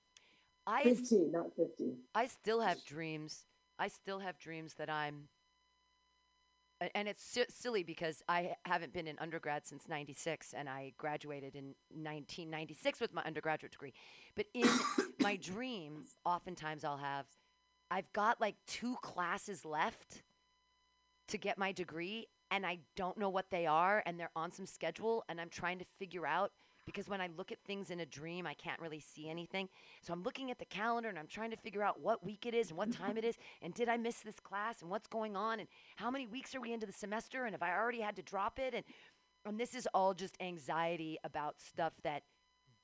I 0.66 0.82
s- 0.82 1.00
15, 1.00 1.32
not 1.32 1.56
50. 1.56 1.94
I 2.14 2.26
still 2.26 2.60
have 2.60 2.84
dreams. 2.84 3.44
I 3.82 3.88
still 3.88 4.20
have 4.20 4.38
dreams 4.38 4.74
that 4.74 4.88
I'm 4.88 5.24
and 6.94 7.08
it's 7.08 7.24
si- 7.24 7.46
silly 7.48 7.82
because 7.82 8.22
I 8.28 8.54
haven't 8.64 8.92
been 8.92 9.08
in 9.08 9.18
undergrad 9.18 9.66
since 9.66 9.88
96 9.88 10.54
and 10.56 10.68
I 10.68 10.92
graduated 10.98 11.56
in 11.56 11.74
1996 11.90 13.00
with 13.00 13.12
my 13.12 13.22
undergraduate 13.24 13.72
degree. 13.72 13.92
But 14.36 14.46
in 14.54 14.68
my 15.20 15.34
dream, 15.34 16.04
oftentimes 16.24 16.84
I'll 16.84 16.98
have 16.98 17.26
I've 17.90 18.12
got 18.12 18.40
like 18.40 18.54
two 18.68 18.94
classes 19.02 19.64
left 19.64 20.22
to 21.26 21.36
get 21.36 21.58
my 21.58 21.72
degree 21.72 22.28
and 22.52 22.64
I 22.64 22.78
don't 22.94 23.18
know 23.18 23.30
what 23.30 23.50
they 23.50 23.66
are 23.66 24.00
and 24.06 24.18
they're 24.18 24.30
on 24.36 24.52
some 24.52 24.66
schedule 24.66 25.24
and 25.28 25.40
I'm 25.40 25.50
trying 25.50 25.80
to 25.80 25.84
figure 25.98 26.24
out 26.24 26.52
because 26.84 27.08
when 27.08 27.20
I 27.20 27.28
look 27.36 27.52
at 27.52 27.58
things 27.64 27.90
in 27.90 28.00
a 28.00 28.06
dream, 28.06 28.46
I 28.46 28.54
can't 28.54 28.80
really 28.80 29.00
see 29.00 29.28
anything. 29.28 29.68
So 30.02 30.12
I'm 30.12 30.22
looking 30.22 30.50
at 30.50 30.58
the 30.58 30.64
calendar 30.64 31.08
and 31.08 31.18
I'm 31.18 31.26
trying 31.26 31.50
to 31.50 31.56
figure 31.56 31.82
out 31.82 32.00
what 32.00 32.24
week 32.24 32.46
it 32.46 32.54
is 32.54 32.70
and 32.70 32.78
what 32.78 32.90
mm-hmm. 32.90 33.04
time 33.04 33.18
it 33.18 33.24
is 33.24 33.36
and 33.60 33.72
did 33.74 33.88
I 33.88 33.96
miss 33.96 34.20
this 34.20 34.40
class 34.40 34.82
and 34.82 34.90
what's 34.90 35.06
going 35.06 35.36
on 35.36 35.60
and 35.60 35.68
how 35.96 36.10
many 36.10 36.26
weeks 36.26 36.54
are 36.54 36.60
we 36.60 36.72
into 36.72 36.86
the 36.86 36.92
semester 36.92 37.44
and 37.44 37.54
have 37.54 37.62
I 37.62 37.76
already 37.76 38.00
had 38.00 38.16
to 38.16 38.22
drop 38.22 38.58
it 38.58 38.74
and 38.74 38.84
and 39.44 39.58
this 39.58 39.74
is 39.74 39.88
all 39.92 40.14
just 40.14 40.36
anxiety 40.40 41.18
about 41.24 41.60
stuff 41.60 41.94
that 42.04 42.22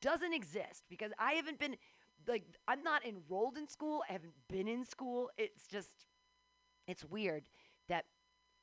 doesn't 0.01 0.33
exist 0.33 0.83
because 0.89 1.13
I 1.19 1.33
haven't 1.33 1.59
been 1.59 1.77
like 2.27 2.45
I'm 2.67 2.83
not 2.83 3.05
enrolled 3.05 3.57
in 3.57 3.69
school, 3.69 4.03
I 4.09 4.13
haven't 4.13 4.35
been 4.49 4.69
in 4.69 4.85
school. 4.85 5.31
It's 5.37 5.67
just 5.67 6.07
it's 6.87 7.05
weird 7.05 7.49
that 7.89 8.05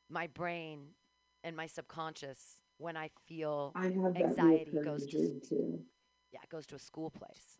my 0.09 0.27
brain 0.27 0.89
and 1.43 1.55
my 1.55 1.67
subconscious 1.67 2.59
when 2.78 2.97
I 2.97 3.09
feel 3.28 3.71
I 3.76 3.86
have 3.86 4.15
Anxiety 4.15 4.71
goes 4.84 5.05
to 5.07 5.39
too. 5.47 5.80
yeah, 6.32 6.39
it 6.43 6.49
goes 6.49 6.65
to 6.67 6.76
a 6.76 6.80
school 6.80 7.09
place. 7.09 7.57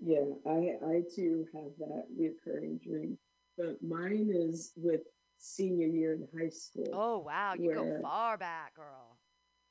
Yeah, 0.00 0.24
I, 0.46 0.76
I 0.86 1.02
too 1.14 1.46
have 1.54 1.72
that 1.78 2.04
reoccurring 2.18 2.80
dream. 2.82 3.18
But 3.56 3.82
mine 3.82 4.30
is 4.32 4.72
with 4.76 5.00
senior 5.38 5.88
year 5.88 6.14
in 6.14 6.28
high 6.38 6.50
school. 6.50 6.88
Oh 6.92 7.18
wow, 7.18 7.54
you 7.54 7.74
go 7.74 7.98
far 8.02 8.38
back, 8.38 8.74
girl. 8.74 9.18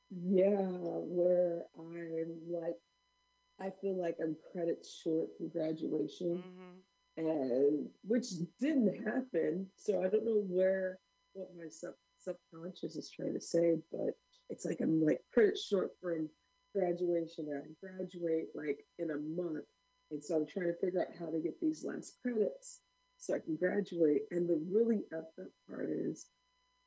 Yeah, 0.09 0.55
where 0.59 1.63
I'm 1.77 2.37
like, 2.49 2.75
I 3.59 3.71
feel 3.81 3.99
like 3.99 4.17
I'm 4.21 4.35
credits 4.51 4.99
short 5.01 5.29
for 5.37 5.45
graduation. 5.45 6.43
hmm 6.43 6.77
and 7.17 7.87
which 8.03 8.27
didn't 8.59 9.03
happen. 9.03 9.65
So 9.75 10.03
I 10.03 10.07
don't 10.09 10.25
know 10.25 10.43
where 10.47 10.99
what 11.33 11.49
my 11.57 11.67
sub 11.67 11.93
subconscious 12.19 12.95
is 12.95 13.09
trying 13.09 13.33
to 13.33 13.41
say, 13.41 13.77
but 13.91 14.15
it's 14.49 14.65
like 14.65 14.79
I'm 14.81 15.03
like 15.03 15.21
credit 15.33 15.57
short 15.57 15.91
from 16.01 16.29
graduation. 16.75 17.47
I 17.53 17.67
graduate 17.85 18.47
like 18.55 18.79
in 18.99 19.11
a 19.11 19.17
month, 19.17 19.65
and 20.11 20.23
so 20.23 20.35
I'm 20.35 20.47
trying 20.47 20.67
to 20.67 20.79
figure 20.79 21.01
out 21.01 21.17
how 21.19 21.31
to 21.31 21.39
get 21.39 21.59
these 21.61 21.83
last 21.85 22.17
credits 22.21 22.81
so 23.17 23.35
I 23.35 23.39
can 23.39 23.55
graduate. 23.55 24.21
And 24.31 24.47
the 24.47 24.61
really 24.71 25.03
effed 25.13 25.43
up 25.43 25.51
part 25.69 25.89
is 25.89 26.27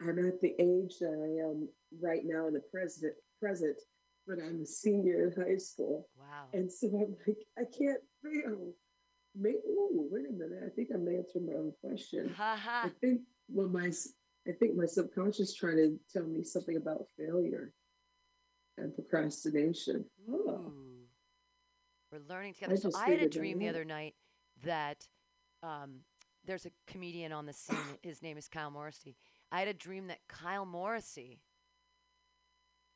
I'm 0.01 0.19
at 0.27 0.41
the 0.41 0.55
age 0.59 0.99
that 1.01 1.13
I 1.13 1.49
am 1.49 1.69
right 2.01 2.23
now 2.25 2.47
in 2.47 2.55
the 2.55 2.63
present 2.73 3.15
present, 3.41 3.77
but 4.27 4.39
I'm 4.39 4.63
a 4.63 4.67
senior 4.67 5.27
in 5.27 5.43
high 5.43 5.57
school. 5.57 6.09
Wow. 6.19 6.47
And 6.53 6.71
so 6.71 6.87
I'm 6.89 7.17
like, 7.27 7.39
I 7.59 7.63
can't 7.63 8.01
fail. 8.23 8.73
May, 9.35 9.51
ooh, 9.51 10.09
wait 10.11 10.27
a 10.29 10.33
minute. 10.33 10.63
I 10.65 10.71
think 10.75 10.89
I'm 10.93 11.09
answering 11.09 11.47
my 11.47 11.55
own 11.55 11.73
question. 11.83 12.35
I 12.85 12.91
think 13.01 13.21
what 13.49 13.71
my 13.71 13.91
I 14.49 14.53
think 14.53 14.77
my 14.77 14.87
subconscious 14.87 15.55
trying 15.55 15.77
to 15.77 15.99
tell 16.13 16.27
me 16.27 16.43
something 16.43 16.77
about 16.77 17.07
failure 17.17 17.73
and 18.79 18.95
procrastination. 18.95 20.05
Oh, 20.31 20.73
We're 22.11 22.21
learning 22.29 22.55
together. 22.55 22.77
so 22.77 22.91
I 22.97 23.11
had 23.11 23.23
a 23.23 23.29
dream 23.29 23.59
the 23.59 23.69
other 23.69 23.85
night 23.85 24.15
that 24.65 25.07
um, 25.63 26.01
there's 26.45 26.67
a 26.67 26.71
comedian 26.87 27.33
on 27.33 27.47
the 27.47 27.53
scene. 27.53 27.77
His 28.03 28.23
name 28.23 28.39
is 28.39 28.49
Kyle 28.49 28.71
Morrissey. 28.71 29.17
I 29.53 29.59
had 29.59 29.69
a 29.69 29.75
dream 29.75 30.07
that 30.07 30.21
Kyle 30.29 30.67
Morrissey 30.67 31.41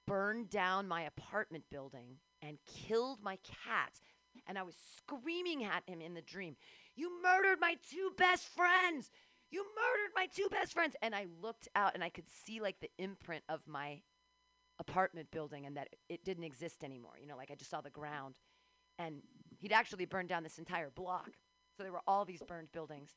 burned 0.07 0.51
down 0.51 0.89
my 0.89 1.03
apartment 1.03 1.65
building 1.71 2.17
and 2.43 2.59
killed 2.67 3.19
my 3.23 3.39
cats. 3.43 4.01
And 4.47 4.59
I 4.59 4.63
was 4.63 4.75
screaming 4.97 5.65
at 5.65 5.85
him 5.87 6.01
in 6.01 6.15
the 6.15 6.21
dream, 6.21 6.57
You 6.97 7.23
murdered 7.23 7.61
my 7.61 7.77
two 7.91 8.11
best 8.17 8.49
friends! 8.49 9.11
You 9.51 9.65
murdered 9.65 10.13
my 10.15 10.27
two 10.27 10.49
best 10.51 10.73
friends! 10.73 10.97
And 11.03 11.15
I 11.15 11.27
looked 11.43 11.69
out 11.75 11.95
and 11.95 12.03
I 12.03 12.09
could 12.09 12.29
see 12.29 12.61
like 12.61 12.81
the 12.81 12.91
imprint 12.99 13.45
of 13.49 13.61
my 13.67 14.01
apartment 14.79 15.31
building 15.31 15.67
and 15.67 15.77
that 15.77 15.89
it 16.09 16.25
didn't 16.25 16.45
exist 16.45 16.83
anymore. 16.83 17.15
You 17.21 17.27
know, 17.27 17.37
like 17.37 17.51
I 17.51 17.55
just 17.55 17.71
saw 17.71 17.81
the 17.81 17.91
ground. 17.91 18.39
And 18.99 19.23
he'd 19.59 19.73
actually 19.73 20.05
burned 20.05 20.29
down 20.29 20.43
this 20.43 20.59
entire 20.59 20.91
block. 20.91 21.31
So 21.77 21.83
there 21.83 21.93
were 21.93 22.03
all 22.07 22.25
these 22.25 22.43
burned 22.43 22.73
buildings. 22.73 23.11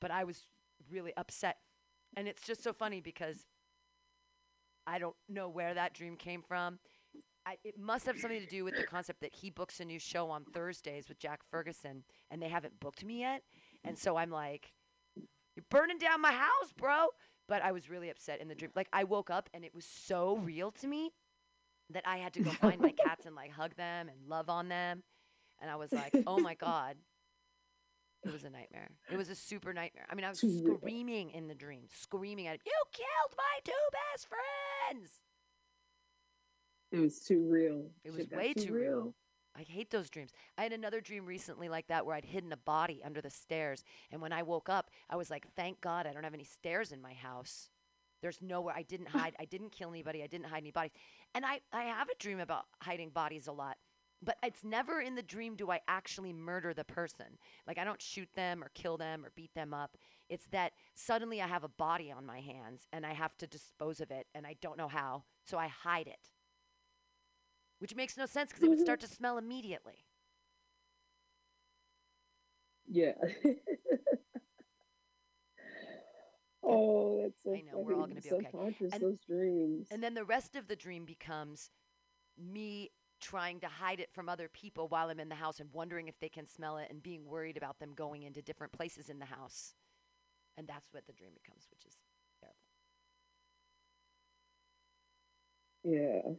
But 0.00 0.10
I 0.10 0.24
was 0.24 0.48
really 0.90 1.12
upset. 1.16 1.58
And 2.16 2.28
it's 2.28 2.42
just 2.42 2.62
so 2.62 2.72
funny 2.72 3.00
because 3.00 3.44
I 4.86 4.98
don't 4.98 5.16
know 5.28 5.48
where 5.48 5.74
that 5.74 5.94
dream 5.94 6.16
came 6.16 6.42
from. 6.42 6.78
I, 7.44 7.58
it 7.64 7.78
must 7.78 8.06
have 8.06 8.18
something 8.18 8.40
to 8.40 8.46
do 8.46 8.64
with 8.64 8.76
the 8.76 8.82
concept 8.82 9.20
that 9.20 9.34
he 9.36 9.50
books 9.50 9.78
a 9.78 9.84
new 9.84 10.00
show 10.00 10.30
on 10.30 10.44
Thursdays 10.44 11.08
with 11.08 11.20
Jack 11.20 11.40
Ferguson, 11.48 12.02
and 12.28 12.42
they 12.42 12.48
haven't 12.48 12.80
booked 12.80 13.04
me 13.04 13.20
yet. 13.20 13.42
And 13.84 13.96
so 13.96 14.16
I'm 14.16 14.30
like, 14.30 14.72
"You're 15.56 15.64
burning 15.70 15.98
down 15.98 16.20
my 16.20 16.32
house, 16.32 16.72
bro!" 16.76 17.08
But 17.48 17.62
I 17.62 17.72
was 17.72 17.88
really 17.88 18.10
upset 18.10 18.40
in 18.40 18.48
the 18.48 18.54
dream. 18.54 18.70
Like 18.74 18.88
I 18.92 19.04
woke 19.04 19.30
up 19.30 19.48
and 19.54 19.64
it 19.64 19.74
was 19.74 19.84
so 19.84 20.36
real 20.36 20.70
to 20.72 20.86
me 20.86 21.12
that 21.90 22.02
I 22.06 22.18
had 22.18 22.34
to 22.34 22.40
go 22.42 22.50
find 22.50 22.80
my 22.80 22.92
cats 22.92 23.26
and 23.26 23.34
like 23.34 23.52
hug 23.52 23.74
them 23.76 24.08
and 24.08 24.28
love 24.28 24.48
on 24.50 24.68
them. 24.68 25.02
And 25.60 25.70
I 25.70 25.76
was 25.76 25.92
like, 25.92 26.14
"Oh 26.26 26.38
my 26.38 26.54
god." 26.54 26.96
It 28.24 28.32
was 28.32 28.44
a 28.44 28.50
nightmare. 28.50 28.90
It 29.10 29.16
was 29.16 29.28
a 29.28 29.36
super 29.36 29.72
nightmare. 29.72 30.06
I 30.10 30.14
mean, 30.16 30.24
I 30.24 30.30
was 30.30 30.40
screaming 30.78 31.30
in 31.30 31.46
the 31.46 31.54
dream, 31.54 31.84
screaming 31.92 32.48
at 32.48 32.54
him, 32.54 32.60
You 32.66 32.72
killed 32.92 33.36
my 33.36 33.60
two 33.64 33.72
best 33.92 34.26
friends! 34.28 35.20
It 36.90 36.98
was 36.98 37.20
too 37.20 37.46
real. 37.48 37.86
It 38.04 38.12
was 38.12 38.22
Shit 38.22 38.36
way 38.36 38.52
too 38.52 38.72
real. 38.72 39.14
I 39.56 39.62
hate 39.62 39.90
those 39.90 40.10
dreams. 40.10 40.30
I 40.58 40.62
had 40.62 40.72
another 40.72 41.00
dream 41.00 41.24
recently 41.24 41.68
like 41.68 41.86
that 41.88 42.04
where 42.04 42.14
I'd 42.14 42.24
hidden 42.24 42.52
a 42.52 42.56
body 42.56 43.00
under 43.04 43.20
the 43.20 43.30
stairs. 43.30 43.84
And 44.12 44.20
when 44.20 44.32
I 44.32 44.42
woke 44.42 44.68
up, 44.68 44.90
I 45.08 45.16
was 45.16 45.30
like, 45.30 45.46
thank 45.56 45.80
God 45.80 46.06
I 46.06 46.12
don't 46.12 46.24
have 46.24 46.34
any 46.34 46.44
stairs 46.44 46.92
in 46.92 47.00
my 47.00 47.14
house. 47.14 47.70
There's 48.22 48.42
nowhere 48.42 48.74
I 48.76 48.82
didn't 48.82 49.08
hide. 49.10 49.34
I 49.38 49.44
didn't 49.44 49.72
kill 49.72 49.90
anybody. 49.90 50.22
I 50.22 50.26
didn't 50.26 50.46
hide 50.46 50.58
any 50.58 50.70
bodies. 50.70 50.92
And 51.34 51.44
I, 51.44 51.60
I 51.72 51.84
have 51.84 52.08
a 52.08 52.18
dream 52.18 52.40
about 52.40 52.64
hiding 52.82 53.10
bodies 53.10 53.46
a 53.46 53.52
lot. 53.52 53.76
But 54.22 54.36
it's 54.42 54.64
never 54.64 55.00
in 55.00 55.14
the 55.14 55.22
dream 55.22 55.56
do 55.56 55.70
I 55.70 55.80
actually 55.88 56.32
murder 56.32 56.72
the 56.72 56.84
person. 56.84 57.38
Like 57.66 57.78
I 57.78 57.84
don't 57.84 58.00
shoot 58.00 58.28
them 58.34 58.64
or 58.64 58.70
kill 58.74 58.96
them 58.96 59.24
or 59.24 59.30
beat 59.36 59.54
them 59.54 59.74
up. 59.74 59.96
It's 60.28 60.46
that 60.48 60.72
suddenly 60.94 61.40
I 61.42 61.46
have 61.46 61.64
a 61.64 61.68
body 61.68 62.10
on 62.10 62.24
my 62.24 62.40
hands 62.40 62.86
and 62.92 63.04
I 63.04 63.12
have 63.12 63.36
to 63.38 63.46
dispose 63.46 64.00
of 64.00 64.10
it 64.10 64.26
and 64.34 64.46
I 64.46 64.56
don't 64.60 64.78
know 64.78 64.88
how. 64.88 65.24
So 65.44 65.58
I 65.58 65.68
hide 65.68 66.06
it. 66.06 66.30
Which 67.78 67.94
makes 67.94 68.16
no 68.16 68.26
sense 68.26 68.50
because 68.50 68.62
it 68.62 68.68
would 68.68 68.80
start 68.80 69.00
mm-hmm. 69.00 69.08
to 69.08 69.14
smell 69.14 69.38
immediately. 69.38 69.94
Yeah. 72.88 73.14
oh, 76.62 77.20
that's 77.20 77.42
so 77.42 77.52
I 77.52 77.62
know, 77.62 77.80
we're 77.80 77.94
all 77.94 78.02
fucking 78.02 78.22
gonna 78.30 78.42
be 78.42 78.46
okay. 78.46 78.88
And- 78.92 79.02
those 79.02 79.18
dreams. 79.28 79.88
And 79.90 80.00
then 80.00 80.14
the 80.14 80.24
rest 80.24 80.54
of 80.54 80.68
the 80.68 80.76
dream 80.76 81.04
becomes 81.04 81.72
me 82.38 82.92
trying 83.20 83.60
to 83.60 83.66
hide 83.66 83.98
it 84.00 84.12
from 84.12 84.28
other 84.28 84.48
people 84.48 84.88
while 84.88 85.10
I'm 85.10 85.20
in 85.20 85.28
the 85.28 85.34
house 85.34 85.58
and 85.58 85.68
wondering 85.72 86.08
if 86.08 86.18
they 86.20 86.28
can 86.28 86.46
smell 86.46 86.76
it 86.76 86.88
and 86.90 87.02
being 87.02 87.26
worried 87.26 87.56
about 87.56 87.80
them 87.80 87.92
going 87.94 88.22
into 88.22 88.42
different 88.42 88.72
places 88.72 89.08
in 89.08 89.18
the 89.18 89.26
house. 89.26 89.74
And 90.56 90.66
that's 90.66 90.86
what 90.92 91.06
the 91.06 91.12
dream 91.12 91.32
becomes, 91.34 91.66
which 91.70 91.84
is 91.86 91.96
terrible. 92.40 92.56
yeah. 95.82 96.34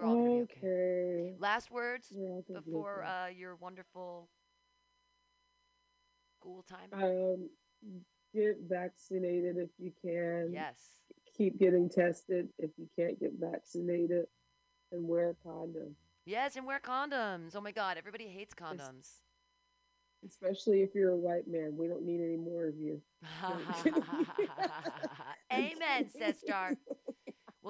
We're 0.00 0.06
all 0.08 0.16
to 0.16 0.46
be 0.46 0.56
okay. 0.58 1.34
Last 1.38 1.70
words 1.70 2.08
We're 2.14 2.28
all 2.30 2.44
gonna 2.48 2.60
be 2.62 2.70
before 2.70 3.04
uh, 3.04 3.28
your 3.28 3.56
wonderful 3.56 4.28
school 6.38 6.64
time? 6.68 6.88
um, 6.92 7.48
get 8.34 8.56
vaccinated 8.68 9.56
if 9.58 9.70
you 9.78 9.92
can. 10.02 10.50
yes. 10.52 10.76
Keep 11.36 11.58
getting 11.58 11.88
tested 11.88 12.48
if 12.58 12.70
you 12.76 12.86
can't 12.98 13.18
get 13.18 13.32
vaccinated, 13.40 14.26
and 14.92 15.06
wear 15.08 15.30
a 15.30 15.34
condom, 15.48 15.94
Yes, 16.26 16.56
and 16.56 16.66
wear 16.66 16.78
condoms. 16.80 17.56
Oh 17.56 17.60
my 17.62 17.72
God, 17.72 17.96
everybody 17.96 18.26
hates 18.26 18.52
condoms. 18.54 19.20
especially 20.26 20.82
if 20.82 20.94
you're 20.94 21.12
a 21.12 21.16
white 21.16 21.48
man. 21.48 21.76
We 21.78 21.88
don't 21.88 22.04
need 22.04 22.20
any 22.20 22.36
more 22.36 22.66
of 22.66 22.76
you. 22.76 23.00
Amen, 25.52 26.08
says 26.10 26.38
Star. 26.40 26.74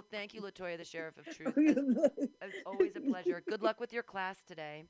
Well, 0.01 0.09
thank 0.11 0.33
you, 0.33 0.41
Latoya, 0.41 0.79
the 0.79 0.85
Sheriff 0.85 1.19
of 1.19 1.27
Truth. 1.27 1.53
It's 1.59 2.57
always 2.65 2.97
a 2.97 3.01
pleasure. 3.01 3.43
Good 3.47 3.61
luck 3.61 3.81
with 3.81 3.93
your 3.93 4.03
class 4.03 4.39
today. 4.49 4.87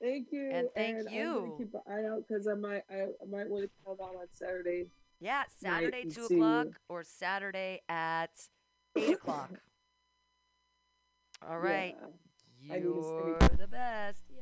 Thank 0.00 0.28
you. 0.32 0.48
And 0.50 0.68
thank 0.74 1.06
I'm 1.06 1.12
you. 1.12 1.54
keep 1.58 1.74
an 1.74 1.82
eye 1.86 2.06
out 2.10 2.22
because 2.26 2.48
I 2.48 2.54
might, 2.54 2.84
I, 2.90 3.02
I 3.02 3.26
might 3.30 3.46
want 3.46 3.64
to 3.64 3.70
come 3.84 3.96
out 4.02 4.16
on 4.16 4.26
Saturday. 4.32 4.86
Yeah, 5.20 5.42
Saturday, 5.60 6.00
and 6.00 6.14
2 6.14 6.24
o'clock 6.24 6.66
you. 6.68 6.72
or 6.88 7.04
Saturday 7.04 7.82
at 7.90 8.30
8 8.96 9.10
o'clock. 9.12 9.50
All 11.46 11.58
right. 11.58 11.94
To 12.00 12.74
You're 12.74 13.36
the 13.58 13.68
best. 13.68 14.22
Yay. 14.30 14.40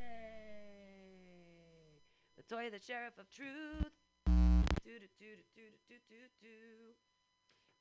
Latoya, 2.38 2.70
the 2.70 2.78
Sheriff 2.78 3.18
of 3.18 3.28
Truth. 3.28 3.90
Do-do-do-do-do-do-do-do. 4.84 6.94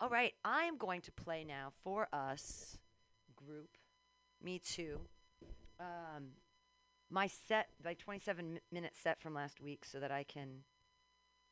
All 0.02 0.10
right, 0.10 0.34
I 0.44 0.64
am 0.64 0.78
going 0.78 1.02
to 1.02 1.12
play 1.12 1.44
now 1.44 1.74
for 1.84 2.08
us, 2.12 2.80
group, 3.36 3.78
me 4.44 4.58
too. 4.58 5.00
Um, 5.80 6.30
my 7.12 7.28
set, 7.28 7.68
my 7.86 7.94
27 7.94 8.56
mi- 8.56 8.60
minute 8.72 8.94
set 9.00 9.22
from 9.22 9.36
last 9.36 9.62
week, 9.62 9.86
so 9.86 10.00
that 10.00 10.12
I 10.12 10.24
can 10.24 10.64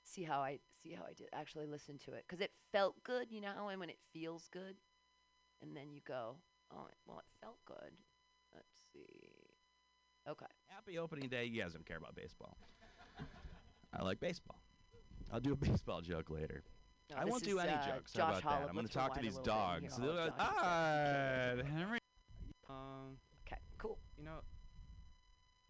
see 0.04 0.24
how 0.24 0.40
I 0.40 0.58
see 0.82 0.94
how 0.94 1.04
I 1.04 1.14
did 1.14 1.28
actually 1.32 1.68
listen 1.68 2.00
to 2.06 2.14
it 2.14 2.26
because 2.28 2.42
it 2.42 2.52
felt 2.72 3.04
good. 3.04 3.32
You 3.32 3.42
know, 3.42 3.68
And 3.70 3.80
when 3.80 3.92
it 3.92 4.00
feels 4.14 4.48
good, 4.52 4.78
and 5.62 5.78
then 5.78 5.92
you 5.94 6.02
go, 6.08 6.38
oh, 6.74 6.88
well, 7.06 7.20
it 7.20 7.26
felt 7.40 7.64
good. 7.66 7.92
Let's 8.56 8.80
see. 8.92 9.30
Okay. 10.28 10.48
Happy 10.70 10.98
opening 10.98 11.30
day. 11.30 11.46
You 11.46 11.62
guys 11.62 11.74
don't 11.74 11.86
care 11.86 11.98
about 11.98 12.16
baseball. 12.16 12.58
I 13.94 14.04
like 14.04 14.20
baseball. 14.20 14.60
I'll 15.32 15.40
do 15.40 15.54
a 15.54 15.56
baseball 15.56 16.02
joke 16.02 16.32
later. 16.32 16.64
No, 17.10 17.16
I 17.18 17.26
won't 17.26 17.44
do 17.44 17.58
is, 17.58 17.66
any 17.66 17.74
uh, 17.74 17.86
jokes. 17.86 18.14
Josh 18.14 18.34
How 18.44 18.50
about 18.50 18.62
that? 18.62 18.70
I'm 18.70 18.76
going 18.76 18.88
to 18.88 18.94
talk 18.94 19.16
to 19.16 19.22
these 19.22 19.38
little 19.38 19.44
bit 19.44 19.84
and 19.84 19.90
dogs. 19.90 19.98
hear 19.98 20.06
all 20.10 20.16
They're 20.16 20.26
of 20.28 20.34
like, 20.38 20.38
Josh's 20.38 21.66
ah, 21.66 21.78
Henry. 21.78 22.00
Um, 22.70 23.18
Okay, 23.48 23.58
cool. 23.80 23.98
you 24.18 24.26
know, 24.26 24.42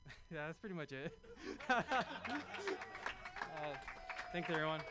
yeah, 0.34 0.48
that's 0.48 0.58
pretty 0.58 0.76
much 0.76 0.92
it. 0.92 1.18
uh, 1.70 1.82
thanks, 4.34 4.50
everyone. 4.50 4.82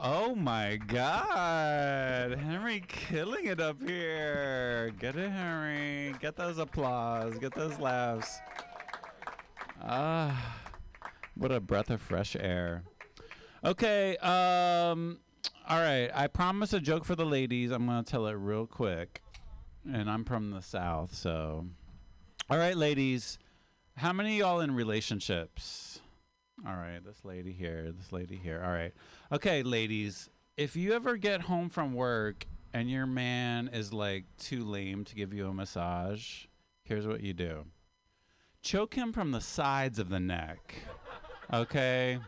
Oh 0.00 0.34
my 0.34 0.76
God. 0.76 2.38
Henry 2.38 2.82
killing 2.88 3.46
it 3.46 3.60
up 3.60 3.82
here. 3.82 4.92
Get 4.98 5.16
it, 5.16 5.30
Henry. 5.30 6.14
Get 6.20 6.36
those 6.36 6.58
applause. 6.58 7.38
Get 7.38 7.54
those 7.54 7.78
laughs. 7.78 8.38
Ah, 9.82 10.63
what 11.34 11.52
a 11.52 11.60
breath 11.60 11.90
of 11.90 12.00
fresh 12.00 12.36
air. 12.38 12.84
Okay, 13.64 14.16
um, 14.18 15.18
all 15.68 15.80
right. 15.80 16.10
I 16.14 16.26
promised 16.26 16.74
a 16.74 16.80
joke 16.80 17.04
for 17.04 17.14
the 17.14 17.24
ladies. 17.24 17.70
I'm 17.70 17.86
to 17.86 18.02
tell 18.02 18.26
it 18.26 18.32
real 18.32 18.66
quick. 18.66 19.22
And 19.90 20.10
I'm 20.10 20.24
from 20.24 20.50
the 20.50 20.62
South, 20.62 21.14
so. 21.14 21.66
All 22.50 22.58
right, 22.58 22.76
ladies. 22.76 23.38
How 23.96 24.12
many 24.12 24.38
y'all 24.38 24.60
in 24.60 24.74
relationships? 24.74 26.00
All 26.66 26.74
right, 26.74 27.00
this 27.04 27.24
lady 27.24 27.52
here, 27.52 27.92
this 27.92 28.12
lady 28.12 28.36
here. 28.36 28.62
All 28.64 28.72
right. 28.72 28.92
Okay, 29.32 29.62
ladies, 29.62 30.30
if 30.56 30.76
you 30.76 30.92
ever 30.92 31.16
get 31.16 31.42
home 31.42 31.68
from 31.68 31.94
work 31.94 32.46
and 32.72 32.90
your 32.90 33.06
man 33.06 33.68
is 33.72 33.92
like 33.92 34.24
too 34.38 34.64
lame 34.64 35.04
to 35.04 35.14
give 35.14 35.32
you 35.32 35.46
a 35.46 35.54
massage, 35.54 36.46
here's 36.84 37.06
what 37.06 37.22
you 37.22 37.32
do 37.32 37.64
choke 38.64 38.94
him 38.94 39.12
from 39.12 39.30
the 39.30 39.40
sides 39.40 39.98
of 39.98 40.08
the 40.08 40.18
neck. 40.18 40.74
Okay? 41.52 42.18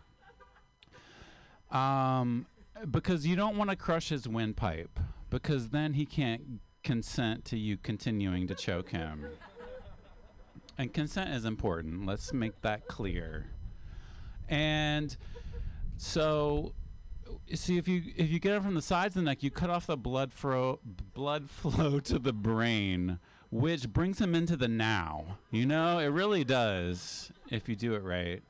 Um, 1.71 2.47
because 2.91 3.27
you 3.27 3.37
don't 3.37 3.57
want 3.57 3.71
to 3.71 3.77
crush 3.77 4.09
his 4.09 4.29
windpipe, 4.29 4.99
because 5.31 5.71
then 5.71 5.95
he 5.95 6.07
can't 6.07 6.61
consent 6.83 7.45
to 7.47 7.59
you 7.59 7.77
continuing 7.77 8.47
to 8.47 8.55
choke 8.55 8.91
him. 8.91 9.27
And 10.79 10.93
consent 10.93 11.31
is 11.31 11.45
important. 11.45 12.07
Let's 12.07 12.33
make 12.33 12.61
that 12.63 12.87
clear. 12.87 13.47
And 14.49 15.17
so 15.97 16.75
see 17.55 17.79
if 17.79 17.89
you 17.89 18.03
if 18.17 18.31
you 18.31 18.39
get 18.39 18.55
it 18.55 18.63
from 18.63 18.75
the 18.75 18.83
sides 18.83 19.17
of 19.17 19.23
the 19.23 19.31
neck, 19.31 19.43
you 19.43 19.51
cut 19.51 19.71
off 19.71 19.87
the 19.87 19.97
blood 19.97 20.33
flow 20.33 20.81
blood 21.15 21.51
flow 21.51 22.01
to 22.01 22.19
the 22.19 22.33
brain, 22.33 23.19
which 23.51 23.89
brings 23.89 24.21
him 24.21 24.35
into 24.35 24.57
the 24.57 24.69
now. 24.69 25.39
You 25.51 25.67
know, 25.67 25.99
it 25.99 26.07
really 26.07 26.45
does 26.45 27.31
if 27.51 27.69
you 27.69 27.77
do 27.77 27.95
it 27.95 28.03
right. 28.03 28.43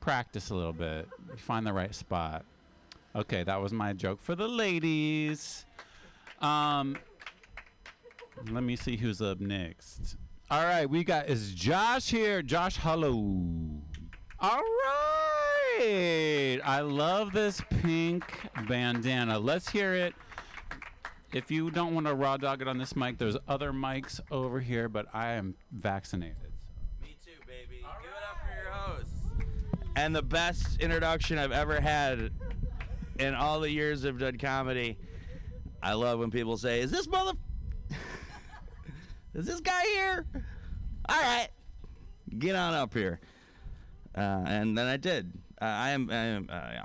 Practice 0.00 0.50
a 0.50 0.54
little 0.54 0.72
bit. 0.72 1.08
You 1.30 1.36
find 1.36 1.66
the 1.66 1.72
right 1.72 1.94
spot. 1.94 2.44
Okay, 3.14 3.42
that 3.44 3.60
was 3.60 3.72
my 3.72 3.92
joke 3.92 4.22
for 4.22 4.34
the 4.34 4.48
ladies. 4.48 5.64
Um, 6.40 6.96
let 8.50 8.62
me 8.62 8.76
see 8.76 8.96
who's 8.96 9.20
up 9.20 9.40
next. 9.40 10.16
All 10.50 10.64
right, 10.64 10.88
we 10.88 11.04
got 11.04 11.28
is 11.28 11.52
Josh 11.54 12.10
here. 12.10 12.42
Josh, 12.42 12.76
hello. 12.76 13.12
All 14.38 14.62
right. 14.86 16.58
I 16.64 16.80
love 16.80 17.32
this 17.32 17.60
pink 17.82 18.24
bandana. 18.68 19.38
Let's 19.38 19.68
hear 19.68 19.94
it. 19.94 20.14
If 21.32 21.50
you 21.50 21.70
don't 21.70 21.94
want 21.94 22.06
to 22.06 22.14
raw 22.14 22.36
dog 22.36 22.62
it 22.62 22.68
on 22.68 22.78
this 22.78 22.96
mic, 22.96 23.18
there's 23.18 23.36
other 23.46 23.70
mics 23.70 24.18
over 24.30 24.60
here, 24.60 24.88
but 24.88 25.06
I 25.12 25.32
am 25.32 25.54
vaccinated. 25.70 26.52
Me 27.00 27.16
too, 27.24 27.30
baby. 27.46 27.82
Give 28.02 28.10
it 28.10 28.24
up 28.28 28.38
for 28.44 28.62
your 28.62 28.72
host. 28.72 29.10
And 29.96 30.14
the 30.14 30.22
best 30.22 30.80
introduction 30.80 31.38
I've 31.38 31.52
ever 31.52 31.80
had 31.80 32.30
in 33.18 33.34
all 33.34 33.60
the 33.60 33.70
years 33.70 34.04
I've 34.04 34.18
done 34.18 34.38
comedy. 34.38 34.96
I 35.82 35.94
love 35.94 36.18
when 36.18 36.30
people 36.30 36.56
say, 36.56 36.80
"Is 36.80 36.90
this 36.90 37.08
mother? 37.08 37.32
Is 39.34 39.46
this 39.46 39.60
guy 39.60 39.84
here?" 39.86 40.26
All 41.08 41.20
right, 41.20 41.48
get 42.38 42.54
on 42.54 42.74
up 42.74 42.94
here. 42.94 43.20
Uh, 44.16 44.44
and 44.46 44.76
then 44.76 44.86
I 44.86 44.96
did. 44.96 45.32
Uh, 45.60 45.64
I 45.64 45.90
am. 45.90 46.10
I 46.10 46.14
am. 46.14 46.48
Uh, 46.50 46.68
yeah. 46.72 46.84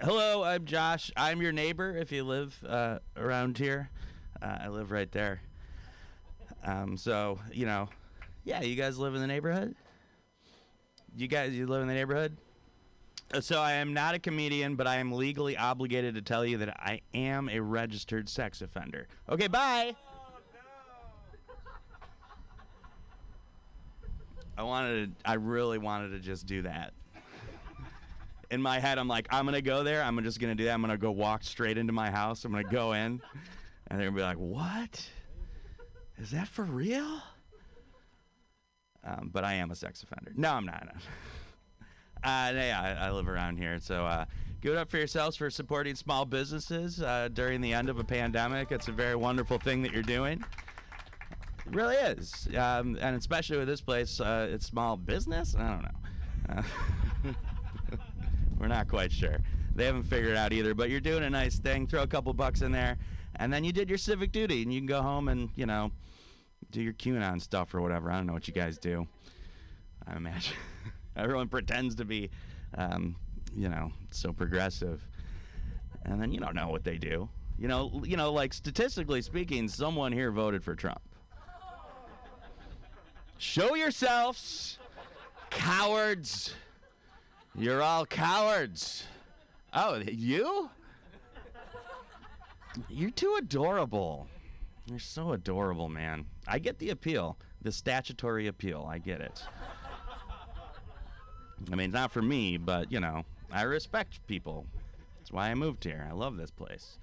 Hello, 0.00 0.44
I'm 0.44 0.64
Josh. 0.64 1.10
I'm 1.16 1.42
your 1.42 1.52
neighbor 1.52 1.96
if 1.96 2.12
you 2.12 2.24
live 2.24 2.56
uh, 2.66 2.98
around 3.16 3.58
here. 3.58 3.90
Uh, 4.40 4.58
I 4.62 4.68
live 4.68 4.90
right 4.90 5.10
there. 5.10 5.42
Um, 6.64 6.96
so 6.96 7.38
you 7.52 7.66
know, 7.66 7.88
yeah, 8.44 8.62
you 8.62 8.76
guys 8.76 8.98
live 8.98 9.14
in 9.14 9.20
the 9.20 9.26
neighborhood. 9.26 9.74
You 11.18 11.26
guys, 11.26 11.52
you 11.52 11.66
live 11.66 11.82
in 11.82 11.88
the 11.88 11.94
neighborhood. 11.94 12.36
Uh, 13.34 13.40
So 13.40 13.60
I 13.60 13.72
am 13.72 13.92
not 13.92 14.14
a 14.14 14.20
comedian, 14.20 14.76
but 14.76 14.86
I 14.86 14.96
am 14.98 15.10
legally 15.10 15.56
obligated 15.56 16.14
to 16.14 16.22
tell 16.22 16.46
you 16.46 16.58
that 16.58 16.68
I 16.78 17.00
am 17.12 17.48
a 17.48 17.58
registered 17.58 18.28
sex 18.28 18.62
offender. 18.62 19.08
Okay, 19.28 19.48
bye. 19.48 19.96
I 24.56 24.62
wanted 24.62 25.18
to, 25.18 25.28
I 25.28 25.34
really 25.34 25.78
wanted 25.78 26.10
to 26.10 26.20
just 26.20 26.46
do 26.46 26.62
that. 26.62 26.92
In 28.52 28.62
my 28.62 28.78
head, 28.78 28.98
I'm 28.98 29.08
like, 29.08 29.26
I'm 29.30 29.44
gonna 29.44 29.60
go 29.60 29.82
there. 29.82 30.04
I'm 30.04 30.22
just 30.22 30.38
gonna 30.38 30.54
do 30.54 30.66
that. 30.66 30.74
I'm 30.74 30.80
gonna 30.80 30.96
go 30.96 31.10
walk 31.10 31.42
straight 31.42 31.78
into 31.78 31.92
my 31.92 32.10
house. 32.12 32.44
I'm 32.44 32.52
gonna 32.52 32.62
go 32.62 32.92
in, 32.92 33.20
and 33.88 33.98
they're 34.00 34.06
gonna 34.08 34.16
be 34.16 34.22
like, 34.22 34.38
"What? 34.38 35.10
Is 36.16 36.30
that 36.30 36.46
for 36.48 36.62
real?" 36.64 37.20
Um, 39.04 39.30
but 39.32 39.44
I 39.44 39.54
am 39.54 39.70
a 39.70 39.74
sex 39.74 40.02
offender. 40.02 40.32
No, 40.36 40.52
I'm 40.52 40.66
not. 40.66 40.88
Uh, 42.24 42.50
yeah, 42.52 42.96
I, 43.00 43.06
I 43.06 43.10
live 43.12 43.28
around 43.28 43.58
here. 43.58 43.78
So 43.80 44.04
uh, 44.04 44.24
give 44.60 44.72
it 44.72 44.76
up 44.76 44.90
for 44.90 44.98
yourselves 44.98 45.36
for 45.36 45.50
supporting 45.50 45.94
small 45.94 46.24
businesses 46.24 47.00
uh, 47.00 47.28
during 47.32 47.60
the 47.60 47.72
end 47.72 47.88
of 47.88 48.00
a 48.00 48.04
pandemic. 48.04 48.72
It's 48.72 48.88
a 48.88 48.92
very 48.92 49.14
wonderful 49.14 49.58
thing 49.58 49.82
that 49.82 49.92
you're 49.92 50.02
doing. 50.02 50.44
It 51.64 51.74
really 51.74 51.94
is. 51.94 52.48
Um, 52.56 52.98
and 53.00 53.16
especially 53.16 53.58
with 53.58 53.68
this 53.68 53.80
place, 53.80 54.20
uh, 54.20 54.48
it's 54.50 54.66
small 54.66 54.96
business? 54.96 55.54
I 55.56 55.68
don't 55.68 55.82
know. 55.82 56.56
Uh, 56.56 57.32
we're 58.58 58.66
not 58.66 58.88
quite 58.88 59.12
sure. 59.12 59.38
They 59.74 59.84
haven't 59.84 60.04
figured 60.04 60.32
it 60.32 60.36
out 60.36 60.52
either, 60.52 60.74
but 60.74 60.90
you're 60.90 61.00
doing 61.00 61.22
a 61.22 61.30
nice 61.30 61.58
thing. 61.58 61.86
Throw 61.86 62.02
a 62.02 62.06
couple 62.06 62.32
bucks 62.32 62.62
in 62.62 62.72
there, 62.72 62.98
and 63.36 63.52
then 63.52 63.62
you 63.62 63.72
did 63.72 63.88
your 63.88 63.98
civic 63.98 64.32
duty, 64.32 64.62
and 64.62 64.72
you 64.72 64.80
can 64.80 64.86
go 64.86 65.02
home 65.02 65.28
and, 65.28 65.50
you 65.54 65.66
know, 65.66 65.92
do 66.70 66.82
your 66.82 66.92
QAnon 66.92 67.40
stuff 67.40 67.74
or 67.74 67.80
whatever. 67.80 68.10
I 68.10 68.16
don't 68.16 68.26
know 68.26 68.32
what 68.32 68.48
you 68.48 68.54
guys 68.54 68.78
do. 68.78 69.06
I 70.06 70.16
imagine 70.16 70.56
everyone 71.16 71.48
pretends 71.48 71.94
to 71.96 72.04
be, 72.04 72.30
um, 72.76 73.16
you 73.56 73.68
know, 73.68 73.92
so 74.10 74.32
progressive, 74.32 75.06
and 76.04 76.20
then 76.20 76.32
you 76.32 76.40
don't 76.40 76.54
know 76.54 76.68
what 76.68 76.84
they 76.84 76.98
do. 76.98 77.28
You 77.58 77.68
know, 77.68 78.02
you 78.04 78.16
know, 78.16 78.32
like 78.32 78.54
statistically 78.54 79.20
speaking, 79.22 79.68
someone 79.68 80.12
here 80.12 80.30
voted 80.30 80.62
for 80.62 80.74
Trump. 80.74 81.00
Show 83.38 83.74
yourselves, 83.74 84.78
cowards. 85.50 86.54
You're 87.54 87.82
all 87.82 88.06
cowards. 88.06 89.04
Oh, 89.72 89.96
you? 89.96 90.70
You're 92.88 93.10
too 93.10 93.36
adorable. 93.38 94.28
You're 94.88 94.98
so 94.98 95.32
adorable, 95.32 95.88
man. 95.88 96.24
I 96.46 96.58
get 96.58 96.78
the 96.78 96.90
appeal, 96.90 97.36
the 97.60 97.70
statutory 97.70 98.46
appeal. 98.46 98.88
I 98.88 98.98
get 98.98 99.20
it. 99.20 99.42
I 101.70 101.74
mean, 101.74 101.86
it's 101.86 101.94
not 101.94 102.10
for 102.10 102.22
me, 102.22 102.56
but 102.56 102.90
you 102.90 103.00
know, 103.00 103.24
I 103.52 103.62
respect 103.62 104.26
people. 104.26 104.66
That's 105.18 105.30
why 105.30 105.50
I 105.50 105.54
moved 105.54 105.84
here. 105.84 106.06
I 106.08 106.14
love 106.14 106.36
this 106.36 106.50
place. 106.50 106.98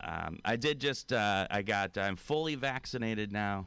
Um, 0.00 0.38
I 0.44 0.56
did 0.56 0.80
just. 0.80 1.12
Uh, 1.12 1.46
I 1.50 1.60
got. 1.62 1.98
I'm 1.98 2.16
fully 2.16 2.54
vaccinated 2.54 3.32
now. 3.32 3.66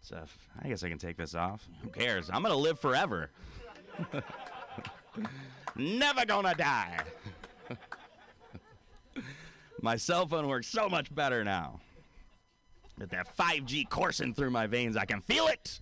So 0.00 0.22
I 0.62 0.68
guess 0.68 0.84
I 0.84 0.88
can 0.88 0.98
take 0.98 1.16
this 1.16 1.34
off. 1.34 1.66
Who 1.82 1.88
cares? 1.88 2.30
I'm 2.32 2.42
gonna 2.42 2.54
live 2.54 2.78
forever. 2.78 3.30
Never 5.76 6.24
gonna 6.26 6.54
die. 6.54 6.98
My 9.80 9.96
cell 9.96 10.26
phone 10.26 10.46
works 10.46 10.68
so 10.68 10.88
much 10.88 11.12
better 11.14 11.42
now. 11.42 11.80
That 12.98 13.36
5G 13.36 13.88
coursing 13.88 14.34
through 14.34 14.50
my 14.50 14.66
veins, 14.66 14.96
I 14.96 15.04
can 15.04 15.20
feel 15.20 15.46
it. 15.48 15.80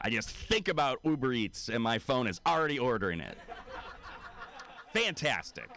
I 0.00 0.10
just 0.10 0.30
think 0.30 0.68
about 0.68 0.98
Uber 1.04 1.32
Eats 1.32 1.68
and 1.68 1.82
my 1.82 1.98
phone 1.98 2.26
is 2.26 2.40
already 2.46 2.78
ordering 2.78 3.20
it. 3.20 3.36
Fantastic. 4.92 5.68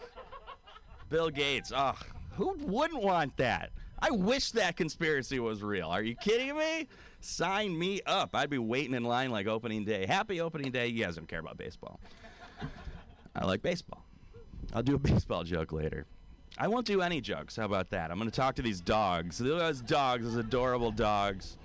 Bill 1.10 1.30
Gates, 1.30 1.70
ugh, 1.74 1.96
who 2.32 2.56
wouldn't 2.60 3.02
want 3.02 3.36
that? 3.36 3.70
I 4.00 4.10
wish 4.10 4.50
that 4.52 4.76
conspiracy 4.76 5.38
was 5.38 5.62
real. 5.62 5.88
Are 5.88 6.02
you 6.02 6.16
kidding 6.16 6.56
me? 6.56 6.88
Sign 7.20 7.78
me 7.78 8.00
up. 8.06 8.34
I'd 8.34 8.50
be 8.50 8.58
waiting 8.58 8.94
in 8.94 9.04
line 9.04 9.30
like 9.30 9.46
opening 9.46 9.84
day. 9.84 10.06
Happy 10.06 10.40
opening 10.40 10.72
day. 10.72 10.88
You 10.88 11.04
guys 11.04 11.16
don't 11.16 11.28
care 11.28 11.38
about 11.38 11.56
baseball. 11.56 12.00
I 13.36 13.44
like 13.46 13.62
baseball. 13.62 14.04
I'll 14.74 14.82
do 14.82 14.94
a 14.94 14.98
baseball 15.10 15.44
joke 15.44 15.72
later. 15.72 16.06
I 16.56 16.68
won't 16.68 16.86
do 16.86 17.02
any 17.02 17.20
jokes. 17.20 17.56
How 17.56 17.64
about 17.64 17.90
that? 17.90 18.10
I'm 18.10 18.18
going 18.18 18.30
to 18.30 18.36
talk 18.36 18.54
to 18.56 18.62
these 18.62 18.80
dogs. 18.80 19.38
Those 19.38 19.80
dogs, 19.80 20.24
those 20.24 20.36
adorable 20.36 20.92
dogs. 20.92 21.56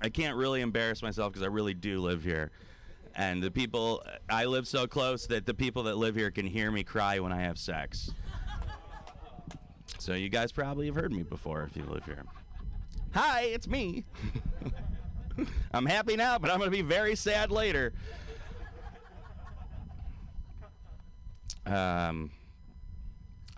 I 0.00 0.08
can't 0.08 0.36
really 0.36 0.60
embarrass 0.60 1.02
myself 1.02 1.32
because 1.32 1.42
I 1.42 1.48
really 1.48 1.74
do 1.74 2.00
live 2.00 2.22
here. 2.22 2.50
And 3.16 3.42
the 3.42 3.50
people, 3.50 4.02
I 4.28 4.44
live 4.44 4.66
so 4.66 4.86
close 4.86 5.26
that 5.28 5.46
the 5.46 5.54
people 5.54 5.84
that 5.84 5.96
live 5.96 6.16
here 6.16 6.30
can 6.30 6.46
hear 6.46 6.70
me 6.70 6.82
cry 6.82 7.18
when 7.20 7.32
I 7.32 7.42
have 7.42 7.58
sex. 7.58 8.10
So 9.98 10.14
you 10.14 10.28
guys 10.28 10.52
probably 10.52 10.86
have 10.86 10.96
heard 10.96 11.12
me 11.12 11.22
before 11.22 11.62
if 11.62 11.76
you 11.76 11.84
live 11.84 12.04
here. 12.04 12.24
Hi, 13.14 13.42
it's 13.42 13.68
me. 13.68 14.04
I'm 15.72 15.86
happy 15.86 16.16
now, 16.16 16.38
but 16.38 16.50
I'm 16.50 16.58
going 16.58 16.70
to 16.70 16.76
be 16.76 16.82
very 16.82 17.14
sad 17.14 17.50
later. 17.50 17.92
Um, 21.64 22.30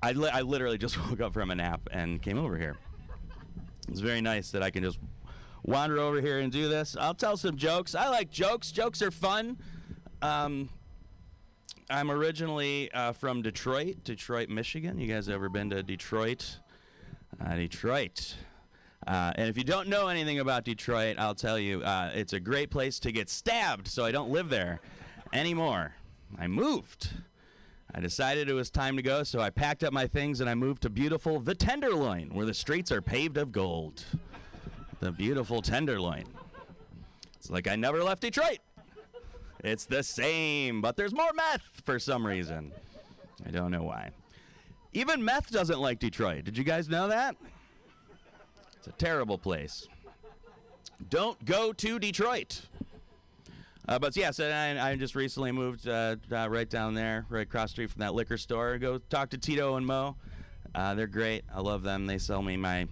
I, 0.02 0.12
li- 0.12 0.30
I 0.32 0.42
literally 0.42 0.78
just 0.78 0.98
woke 1.08 1.20
up 1.20 1.32
from 1.34 1.50
a 1.50 1.54
nap 1.54 1.88
and 1.90 2.20
came 2.20 2.38
over 2.38 2.56
here. 2.56 2.76
It's 3.88 4.00
very 4.00 4.20
nice 4.20 4.50
that 4.50 4.62
I 4.62 4.70
can 4.70 4.82
just 4.82 4.98
wander 5.62 5.98
over 5.98 6.20
here 6.20 6.40
and 6.40 6.50
do 6.52 6.68
this. 6.68 6.96
I'll 6.98 7.14
tell 7.14 7.36
some 7.36 7.56
jokes. 7.56 7.94
I 7.94 8.08
like 8.08 8.30
jokes. 8.30 8.72
Jokes 8.72 9.02
are 9.02 9.10
fun. 9.10 9.58
Um, 10.22 10.68
I'm 11.88 12.10
originally 12.10 12.90
uh, 12.92 13.12
from 13.12 13.42
Detroit, 13.42 14.02
Detroit, 14.02 14.48
Michigan. 14.48 14.98
You 14.98 15.12
guys 15.12 15.28
ever 15.28 15.48
been 15.48 15.70
to 15.70 15.82
Detroit? 15.82 16.58
Uh, 17.44 17.54
Detroit. 17.54 18.34
Uh, 19.06 19.32
and 19.36 19.48
if 19.48 19.56
you 19.56 19.62
don't 19.62 19.88
know 19.88 20.08
anything 20.08 20.40
about 20.40 20.64
Detroit, 20.64 21.16
I'll 21.18 21.34
tell 21.34 21.58
you, 21.58 21.82
uh, 21.82 22.10
it's 22.12 22.32
a 22.32 22.40
great 22.40 22.70
place 22.70 22.98
to 23.00 23.12
get 23.12 23.28
stabbed, 23.28 23.86
so 23.86 24.04
I 24.04 24.10
don't 24.10 24.30
live 24.30 24.48
there 24.48 24.80
anymore. 25.32 25.94
I 26.38 26.48
moved. 26.48 27.10
I 27.94 28.00
decided 28.00 28.48
it 28.48 28.54
was 28.54 28.70
time 28.70 28.96
to 28.96 29.02
go, 29.02 29.22
so 29.22 29.40
I 29.40 29.50
packed 29.50 29.84
up 29.84 29.92
my 29.92 30.06
things 30.06 30.40
and 30.40 30.50
I 30.50 30.54
moved 30.54 30.82
to 30.82 30.90
beautiful 30.90 31.40
the 31.40 31.54
Tenderloin, 31.54 32.30
where 32.34 32.46
the 32.46 32.54
streets 32.54 32.92
are 32.92 33.00
paved 33.00 33.36
of 33.36 33.52
gold. 33.52 34.04
The 35.00 35.12
beautiful 35.12 35.62
Tenderloin. 35.62 36.24
It's 37.36 37.50
like 37.50 37.68
I 37.68 37.76
never 37.76 38.02
left 38.02 38.22
Detroit. 38.22 38.58
It's 39.62 39.84
the 39.84 40.02
same, 40.02 40.80
but 40.80 40.96
there's 40.96 41.14
more 41.14 41.32
meth 41.34 41.82
for 41.84 41.98
some 41.98 42.26
reason. 42.26 42.72
I 43.46 43.50
don't 43.50 43.70
know 43.70 43.82
why. 43.82 44.10
Even 44.92 45.24
meth 45.24 45.50
doesn't 45.50 45.78
like 45.78 45.98
Detroit. 45.98 46.44
Did 46.44 46.56
you 46.56 46.64
guys 46.64 46.88
know 46.88 47.08
that? 47.08 47.36
It's 48.78 48.86
a 48.86 48.92
terrible 48.92 49.38
place. 49.38 49.86
Don't 51.10 51.42
go 51.44 51.72
to 51.74 51.98
Detroit. 51.98 52.62
Uh, 53.88 53.98
but 53.98 54.16
yeah, 54.16 54.32
and 54.38 54.78
I, 54.80 54.90
I 54.90 54.96
just 54.96 55.14
recently 55.14 55.52
moved 55.52 55.86
uh, 55.86 56.16
uh, 56.32 56.48
right 56.50 56.68
down 56.68 56.94
there, 56.94 57.24
right 57.28 57.42
across 57.42 57.70
the 57.70 57.72
street 57.72 57.90
from 57.90 58.00
that 58.00 58.14
liquor 58.14 58.36
store. 58.36 58.78
Go 58.78 58.98
talk 58.98 59.30
to 59.30 59.38
Tito 59.38 59.76
and 59.76 59.86
Mo. 59.86 60.16
Uh, 60.74 60.94
they're 60.94 61.06
great. 61.06 61.44
I 61.54 61.60
love 61.60 61.82
them. 61.82 62.06
They 62.06 62.18
sell 62.18 62.42
me 62.42 62.56
my 62.56 62.88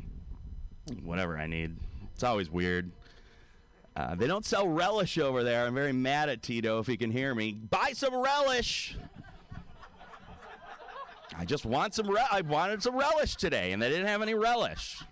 whatever 1.03 1.37
I 1.37 1.47
need. 1.47 1.77
It's 2.15 2.23
always 2.23 2.49
weird. 2.49 2.93
Uh, 3.97 4.15
they 4.15 4.27
don't 4.27 4.45
sell 4.45 4.69
relish 4.69 5.19
over 5.19 5.43
there. 5.43 5.67
I'm 5.67 5.75
very 5.75 5.93
mad 5.93 6.29
at 6.29 6.43
Tito 6.43 6.79
if 6.79 6.87
he 6.87 6.97
can 6.97 7.11
hear 7.11 7.35
me. 7.35 7.53
Buy 7.53 7.93
some 7.93 8.15
relish. 8.15 8.97
I 11.37 11.45
just 11.45 11.65
want 11.65 11.95
some. 11.95 12.09
Re- 12.09 12.27
I 12.31 12.43
wanted 12.43 12.83
some 12.83 12.97
relish 12.97 13.35
today, 13.35 13.73
and 13.73 13.83
they 13.83 13.89
didn't 13.89 14.07
have 14.07 14.23
any 14.23 14.35
relish. 14.35 15.03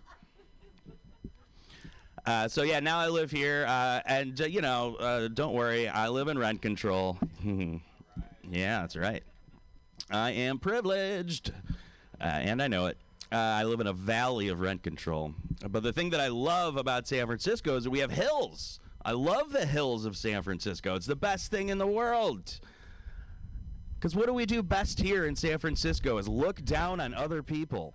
Uh, 2.24 2.46
so 2.46 2.62
yeah, 2.62 2.78
now 2.78 2.98
I 2.98 3.08
live 3.08 3.32
here, 3.32 3.66
uh, 3.68 4.00
and 4.06 4.40
uh, 4.40 4.44
you 4.44 4.60
know, 4.60 4.94
uh, 4.96 5.28
don't 5.28 5.54
worry, 5.54 5.88
I 5.88 6.08
live 6.08 6.28
in 6.28 6.38
rent 6.38 6.62
control. 6.62 7.18
yeah, 7.44 7.80
that's 8.80 8.94
right. 8.94 9.24
I 10.08 10.30
am 10.30 10.58
privileged, 10.58 11.52
uh, 12.20 12.24
and 12.24 12.62
I 12.62 12.68
know 12.68 12.86
it. 12.86 12.96
Uh, 13.32 13.36
I 13.36 13.64
live 13.64 13.80
in 13.80 13.86
a 13.88 13.92
valley 13.92 14.48
of 14.48 14.60
rent 14.60 14.82
control. 14.82 15.34
But 15.68 15.82
the 15.82 15.92
thing 15.92 16.10
that 16.10 16.20
I 16.20 16.28
love 16.28 16.76
about 16.76 17.08
San 17.08 17.26
Francisco 17.26 17.76
is 17.76 17.84
that 17.84 17.90
we 17.90 18.00
have 18.00 18.10
hills. 18.10 18.78
I 19.04 19.12
love 19.12 19.50
the 19.52 19.66
hills 19.66 20.04
of 20.04 20.16
San 20.16 20.42
Francisco. 20.42 20.94
It's 20.94 21.06
the 21.06 21.16
best 21.16 21.50
thing 21.50 21.70
in 21.70 21.78
the 21.78 21.86
world. 21.86 22.60
Because 23.94 24.14
what 24.14 24.26
do 24.26 24.34
we 24.34 24.46
do 24.46 24.62
best 24.62 25.00
here 25.00 25.24
in 25.24 25.34
San 25.34 25.58
Francisco 25.58 26.18
is 26.18 26.28
look 26.28 26.64
down 26.64 27.00
on 27.00 27.14
other 27.14 27.42
people. 27.42 27.94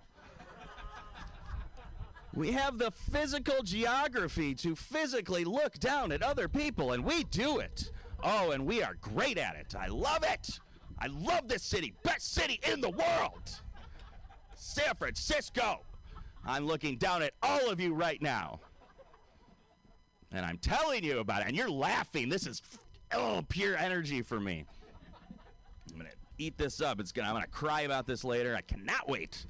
We 2.34 2.52
have 2.52 2.78
the 2.78 2.90
physical 2.90 3.62
geography 3.62 4.54
to 4.56 4.76
physically 4.76 5.44
look 5.44 5.78
down 5.78 6.12
at 6.12 6.22
other 6.22 6.48
people, 6.48 6.92
and 6.92 7.04
we 7.04 7.24
do 7.24 7.58
it. 7.58 7.90
Oh, 8.22 8.50
and 8.50 8.66
we 8.66 8.82
are 8.82 8.94
great 9.00 9.38
at 9.38 9.56
it. 9.56 9.74
I 9.74 9.86
love 9.88 10.24
it. 10.24 10.60
I 11.00 11.06
love 11.06 11.48
this 11.48 11.62
city. 11.62 11.94
Best 12.02 12.32
city 12.34 12.60
in 12.70 12.80
the 12.80 12.90
world. 12.90 13.60
San 14.56 14.94
Francisco. 14.96 15.80
I'm 16.44 16.66
looking 16.66 16.96
down 16.96 17.22
at 17.22 17.32
all 17.42 17.70
of 17.70 17.80
you 17.80 17.94
right 17.94 18.20
now. 18.20 18.60
And 20.32 20.44
I'm 20.44 20.58
telling 20.58 21.04
you 21.04 21.20
about 21.20 21.42
it, 21.42 21.48
and 21.48 21.56
you're 21.56 21.70
laughing. 21.70 22.28
This 22.28 22.46
is 22.46 22.62
oh 23.14 23.42
pure 23.48 23.76
energy 23.76 24.20
for 24.20 24.38
me. 24.38 24.64
I'm 25.90 25.96
gonna 25.96 26.10
eat 26.36 26.58
this 26.58 26.80
up. 26.80 27.00
It's 27.00 27.12
gonna. 27.12 27.28
I'm 27.28 27.34
gonna 27.34 27.46
cry 27.46 27.82
about 27.82 28.06
this 28.06 28.24
later. 28.24 28.54
I 28.54 28.60
cannot 28.60 29.08
wait. 29.08 29.46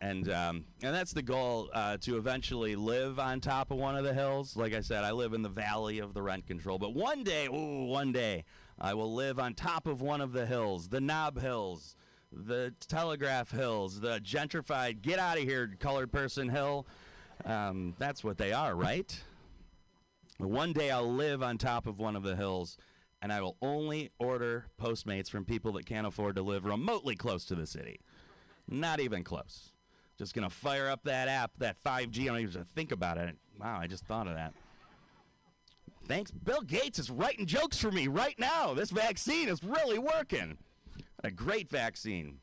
And 0.00 0.30
um, 0.30 0.64
and 0.82 0.94
that's 0.94 1.12
the 1.12 1.22
goal 1.22 1.70
uh, 1.72 1.96
to 2.02 2.18
eventually 2.18 2.76
live 2.76 3.18
on 3.18 3.40
top 3.40 3.72
of 3.72 3.78
one 3.78 3.96
of 3.96 4.04
the 4.04 4.14
hills. 4.14 4.56
Like 4.56 4.72
I 4.72 4.80
said, 4.80 5.02
I 5.02 5.10
live 5.10 5.32
in 5.32 5.42
the 5.42 5.48
valley 5.48 5.98
of 5.98 6.14
the 6.14 6.22
rent 6.22 6.46
control. 6.46 6.78
But 6.78 6.94
one 6.94 7.24
day, 7.24 7.46
ooh, 7.46 7.86
one 7.86 8.12
day, 8.12 8.44
I 8.80 8.94
will 8.94 9.12
live 9.12 9.40
on 9.40 9.54
top 9.54 9.88
of 9.88 10.00
one 10.00 10.20
of 10.20 10.32
the 10.32 10.46
hills, 10.46 10.88
the 10.88 11.00
Nob 11.00 11.40
Hills, 11.40 11.96
the 12.30 12.74
Telegraph 12.86 13.50
Hills, 13.50 14.00
the 14.00 14.20
gentrified 14.20 15.02
get 15.02 15.18
out 15.18 15.36
of 15.36 15.42
here 15.42 15.74
colored 15.80 16.12
person 16.12 16.48
hill. 16.48 16.86
Um, 17.44 17.94
that's 17.98 18.22
what 18.22 18.38
they 18.38 18.52
are, 18.52 18.76
right? 18.76 19.20
One 20.38 20.72
day 20.72 20.92
I'll 20.92 21.12
live 21.12 21.42
on 21.42 21.58
top 21.58 21.88
of 21.88 21.98
one 21.98 22.14
of 22.14 22.22
the 22.22 22.36
hills, 22.36 22.76
and 23.20 23.32
I 23.32 23.40
will 23.40 23.56
only 23.60 24.10
order 24.20 24.66
Postmates 24.80 25.28
from 25.28 25.44
people 25.44 25.72
that 25.72 25.86
can't 25.86 26.06
afford 26.06 26.36
to 26.36 26.42
live 26.42 26.64
remotely 26.64 27.16
close 27.16 27.44
to 27.46 27.56
the 27.56 27.66
city. 27.66 28.00
Not 28.68 29.00
even 29.00 29.24
close. 29.24 29.72
Just 30.18 30.34
gonna 30.34 30.50
fire 30.50 30.88
up 30.88 31.04
that 31.04 31.28
app, 31.28 31.52
that 31.58 31.76
5G. 31.82 32.24
I 32.24 32.26
don't 32.26 32.40
even 32.40 32.64
think 32.64 32.90
about 32.90 33.18
it. 33.18 33.36
Wow, 33.58 33.78
I 33.80 33.86
just 33.86 34.04
thought 34.04 34.26
of 34.26 34.34
that. 34.34 34.52
Thanks. 36.06 36.30
Bill 36.30 36.62
Gates 36.62 36.98
is 36.98 37.10
writing 37.10 37.46
jokes 37.46 37.78
for 37.78 37.92
me 37.92 38.08
right 38.08 38.38
now. 38.38 38.74
This 38.74 38.90
vaccine 38.90 39.48
is 39.48 39.62
really 39.62 39.98
working. 39.98 40.58
A 41.22 41.30
great 41.30 41.70
vaccine. 41.70 42.38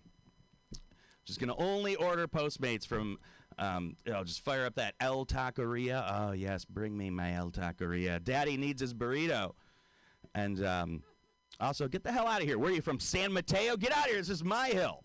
Just 1.26 1.40
gonna 1.40 1.56
only 1.58 1.96
order 1.96 2.28
Postmates 2.28 2.88
from. 2.88 3.18
Um, 3.58 3.96
I'll 4.14 4.26
just 4.26 4.42
fire 4.42 4.66
up 4.66 4.76
that 4.76 4.96
El 5.00 5.26
Taqueria. 5.26 6.06
Oh 6.10 6.32
yes, 6.32 6.64
bring 6.64 6.98
me 6.98 7.10
my 7.10 7.34
El 7.34 7.52
Taqueria. 7.52 8.24
Daddy 8.24 8.56
needs 8.56 8.82
his 8.82 8.94
burrito. 8.94 9.52
And 10.34 10.66
um, 10.66 11.04
also, 11.60 11.88
get 11.88 12.04
the 12.04 12.12
hell 12.12 12.28
out 12.28 12.42
of 12.42 12.48
here. 12.48 12.60
Where 12.60 12.72
are 12.72 12.76
you 12.76 12.82
from? 12.82 13.00
San 13.00 13.34
Mateo? 13.34 13.76
Get 13.78 13.92
out 13.92 14.06
of 14.06 14.12
here. 14.12 14.18
This 14.18 14.30
is 14.30 14.44
my 14.44 14.68
hill. 14.70 15.02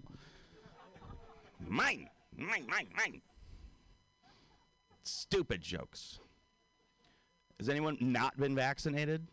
Mine. 1.67 2.09
Stupid 5.03 5.61
jokes. 5.61 6.21
Has 7.59 7.69
anyone 7.69 7.97
not 8.01 8.37
been 8.39 8.55
vaccinated? 8.55 9.27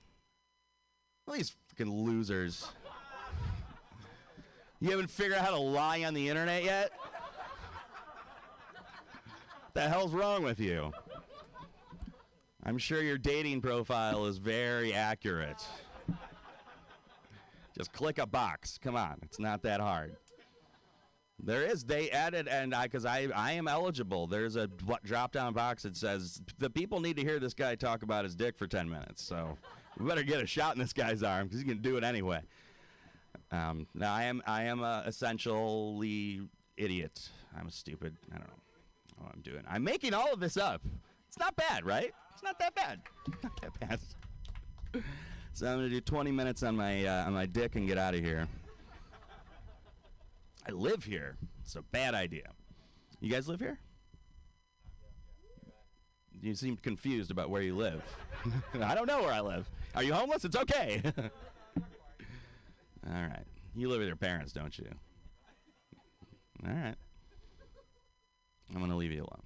All 1.27 1.33
these 1.33 1.55
fucking 1.69 1.91
losers. 1.91 2.67
You 4.79 4.91
haven't 4.91 5.09
figured 5.09 5.37
out 5.37 5.45
how 5.45 5.51
to 5.51 5.59
lie 5.59 6.03
on 6.03 6.13
the 6.13 6.27
internet 6.29 6.63
yet? 6.63 6.91
the 9.73 9.87
hell's 9.87 10.13
wrong 10.13 10.43
with 10.43 10.59
you? 10.59 10.91
I'm 12.63 12.77
sure 12.77 13.01
your 13.01 13.17
dating 13.17 13.61
profile 13.61 14.25
is 14.25 14.37
very 14.37 14.93
accurate. 14.93 15.65
Just 17.77 17.93
click 17.93 18.17
a 18.17 18.25
box. 18.25 18.77
Come 18.81 18.95
on, 18.95 19.19
it's 19.23 19.39
not 19.39 19.61
that 19.63 19.79
hard. 19.79 20.15
There 21.39 21.63
is. 21.63 21.83
They 21.83 22.09
added, 22.09 22.47
and 22.47 22.73
I, 22.73 22.83
because 22.83 23.05
I, 23.05 23.27
I 23.35 23.51
am 23.53 23.67
eligible. 23.67 24.27
There's 24.27 24.55
a 24.55 24.67
drop 25.03 25.31
down 25.31 25.53
box 25.53 25.83
that 25.83 25.95
says 25.95 26.41
the 26.57 26.69
people 26.69 26.99
need 26.99 27.17
to 27.17 27.23
hear 27.23 27.39
this 27.39 27.53
guy 27.53 27.75
talk 27.75 28.01
about 28.01 28.23
his 28.23 28.35
dick 28.35 28.57
for 28.57 28.67
10 28.67 28.89
minutes. 28.89 29.23
So 29.23 29.57
we 29.99 30.07
better 30.07 30.23
get 30.23 30.41
a 30.41 30.47
shot 30.47 30.75
in 30.75 30.81
this 30.81 30.93
guy's 30.93 31.21
arm 31.21 31.45
because 31.45 31.59
he 31.59 31.65
can 31.65 31.81
do 31.81 31.97
it 31.97 32.03
anyway. 32.03 32.41
Um, 33.51 33.87
now 33.93 34.13
I 34.13 34.23
am, 34.23 34.41
I 34.47 34.63
am 34.63 34.81
a 34.81 35.03
essentially 35.05 36.41
idiot. 36.75 37.29
I'm 37.57 37.69
stupid. 37.69 38.15
I 38.33 38.37
don't 38.37 38.47
know 38.47 39.23
what 39.23 39.31
I'm 39.33 39.41
doing. 39.41 39.63
I'm 39.69 39.83
making 39.83 40.13
all 40.13 40.33
of 40.33 40.39
this 40.39 40.57
up. 40.57 40.81
It's 41.27 41.39
not 41.39 41.55
bad, 41.55 41.85
right? 41.85 42.13
It's 42.33 42.43
not 42.43 42.57
that 42.59 42.73
bad. 42.75 42.99
Not 43.43 43.61
that 43.61 43.79
bad. 43.79 43.99
So 45.57 45.65
I'm 45.65 45.77
gonna 45.77 45.89
do 45.89 45.99
20 45.99 46.31
minutes 46.31 46.61
on 46.61 46.75
my 46.75 47.03
uh, 47.03 47.25
on 47.25 47.33
my 47.33 47.47
dick 47.47 47.75
and 47.77 47.87
get 47.87 47.97
out 47.97 48.13
of 48.13 48.19
here. 48.19 48.47
I 50.67 50.71
live 50.71 51.03
here. 51.03 51.37
It's 51.63 51.75
a 51.75 51.81
bad 51.81 52.13
idea. 52.13 52.51
You 53.19 53.31
guys 53.31 53.47
live 53.47 53.59
here? 53.59 53.79
You 56.41 56.53
seem 56.55 56.77
confused 56.77 57.31
about 57.31 57.49
where 57.49 57.61
you 57.61 57.75
live. 57.75 58.03
I 58.81 58.93
don't 58.93 59.07
know 59.07 59.21
where 59.21 59.31
I 59.31 59.39
live. 59.39 59.69
Are 59.95 60.03
you 60.03 60.13
homeless? 60.13 60.45
It's 60.45 60.55
okay. 60.55 61.01
All 61.77 63.21
right. 63.21 63.45
You 63.75 63.89
live 63.89 63.99
with 63.99 64.07
your 64.07 64.17
parents, 64.17 64.51
don't 64.53 64.77
you? 64.77 64.87
All 66.65 66.73
right. 66.73 66.95
I'm 68.71 68.79
going 68.79 68.91
to 68.91 68.97
leave 68.97 69.11
you 69.11 69.21
alone. 69.21 69.43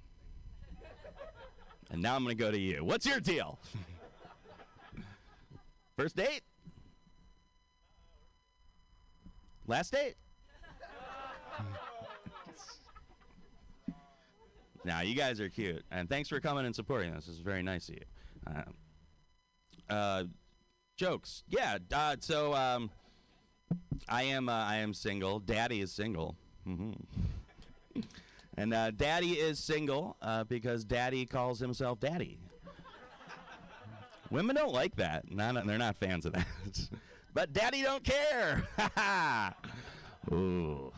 And 1.90 2.02
now 2.02 2.16
I'm 2.16 2.24
going 2.24 2.36
to 2.36 2.42
go 2.42 2.50
to 2.50 2.58
you. 2.58 2.84
What's 2.84 3.06
your 3.06 3.20
deal? 3.20 3.58
First 5.96 6.16
date? 6.16 6.40
Last 9.66 9.92
date? 9.92 10.16
Now, 14.84 15.00
you 15.00 15.14
guys 15.14 15.40
are 15.40 15.48
cute. 15.48 15.84
And 15.90 16.08
thanks 16.08 16.28
for 16.28 16.40
coming 16.40 16.66
and 16.66 16.74
supporting 16.74 17.14
us. 17.14 17.28
Is 17.28 17.38
very 17.38 17.62
nice 17.62 17.88
of 17.88 17.94
you. 17.96 18.04
Uh, 18.46 19.92
uh, 19.92 20.24
jokes. 20.96 21.44
Yeah. 21.48 21.78
Uh, 21.92 22.16
so 22.20 22.54
um, 22.54 22.90
I 24.08 24.24
am 24.24 24.48
uh, 24.48 24.52
I 24.52 24.76
am 24.76 24.94
single. 24.94 25.38
Daddy 25.38 25.80
is 25.80 25.92
single. 25.92 26.36
hmm 26.64 26.92
and 28.56 28.74
uh, 28.74 28.90
Daddy 28.90 29.32
is 29.32 29.58
single 29.58 30.16
uh, 30.22 30.44
because 30.44 30.84
Daddy 30.84 31.26
calls 31.26 31.60
himself 31.60 32.00
Daddy. 32.00 32.38
Women 34.30 34.56
don't 34.56 34.72
like 34.72 34.96
that. 34.96 35.30
Not, 35.30 35.66
they're 35.66 35.76
not 35.76 35.96
fans 35.96 36.24
of 36.24 36.32
that. 36.32 36.46
but 37.34 37.52
Daddy 37.52 37.82
don't 37.82 38.02
care. 38.02 38.66
Ooh. 40.32 40.90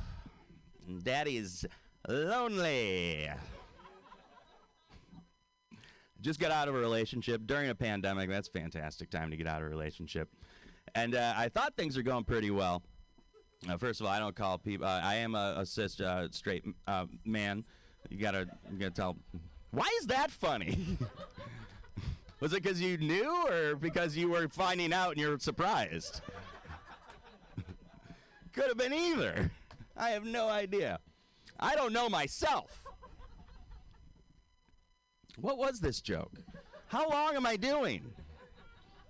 Daddy's 1.03 1.67
lonely. 2.07 3.29
Just 6.25 6.41
got 6.41 6.51
out 6.51 6.69
of 6.69 6.75
a 6.75 6.79
relationship 6.79 7.43
during 7.45 7.69
a 7.69 7.75
pandemic. 7.75 8.31
That's 8.31 8.49
fantastic 8.49 9.11
time 9.11 9.31
to 9.31 9.37
get 9.37 9.47
out 9.47 9.61
of 9.61 9.67
a 9.67 9.69
relationship. 9.69 10.31
And 10.95 11.15
uh, 11.15 11.35
I 11.37 11.51
thought 11.51 11.75
things 11.77 11.99
were 11.99 12.03
going 12.03 12.25
pretty 12.25 12.51
well. 12.51 12.83
Uh, 13.69 13.77
first 13.77 14.01
of 14.01 14.07
all, 14.07 14.13
I 14.13 14.19
don't 14.21 14.35
call 14.35 14.57
people. 14.57 14.87
Uh, 14.87 15.03
I 15.03 15.17
am 15.17 15.35
a, 15.35 15.57
a 15.59 15.67
cis 15.67 16.01
uh, 16.01 16.29
straight 16.31 16.65
uh, 16.87 17.05
man. 17.27 17.63
You 18.09 18.17
gotta, 18.17 18.49
you 18.73 18.79
gotta 18.79 18.91
tell. 18.91 19.19
Why 19.71 19.87
is 20.01 20.07
that 20.07 20.31
funny? 20.31 20.79
Was 22.41 22.55
it 22.55 22.63
because 22.63 22.81
you 22.81 22.97
knew, 22.97 23.47
or 23.49 23.77
because 23.77 24.17
you 24.17 24.31
were 24.31 24.49
finding 24.49 24.95
out 24.95 25.11
and 25.11 25.21
you're 25.21 25.39
surprised? 25.39 26.23
Could 28.55 28.69
have 28.69 28.79
been 28.79 28.95
either. 28.95 29.51
I 29.95 30.11
have 30.11 30.25
no 30.25 30.49
idea. 30.49 31.01
I 31.61 31.75
don't 31.75 31.93
know 31.93 32.09
myself. 32.09 32.84
What 35.41 35.59
was 35.59 35.81
this 35.81 36.01
joke? 36.01 36.33
How 36.87 37.09
long 37.09 37.35
am 37.35 37.47
I 37.47 37.57
doing? 37.57 38.03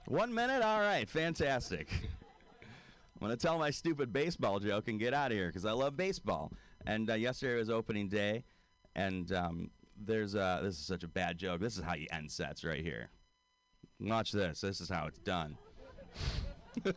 One 0.07 0.33
minute? 0.33 0.62
All 0.62 0.81
right, 0.81 1.09
fantastic. 1.09 1.89
I'm 1.93 3.20
going 3.20 3.31
to 3.31 3.37
tell 3.37 3.59
my 3.59 3.70
stupid 3.70 4.12
baseball 4.12 4.59
joke 4.59 4.89
and 4.89 4.99
get 4.99 5.14
out 5.14 5.31
of 5.31 5.37
here 5.37 5.49
because 5.49 5.64
I 5.64 5.72
love 5.72 5.97
baseball. 5.97 6.53
And 6.87 7.11
uh, 7.11 7.14
yesterday 7.14 7.57
was 7.57 7.70
opening 7.70 8.09
day, 8.09 8.45
and 8.95 9.33
um, 9.33 9.70
there's 9.99 10.35
uh, 10.35 10.61
this 10.62 10.75
is 10.75 10.87
such 10.87 11.03
a 11.03 11.09
bad 11.09 11.39
joke. 11.39 11.61
This 11.61 11.79
is 11.79 11.83
how 11.83 11.95
you 11.95 12.07
end 12.12 12.31
sets 12.31 12.64
right 12.64 12.83
here. 12.83 13.09
Watch 14.01 14.33
this. 14.33 14.61
This 14.61 14.81
is 14.81 14.91
how 14.91 15.07
it's 15.07 15.20
done. 15.20 15.57
this 16.85 16.95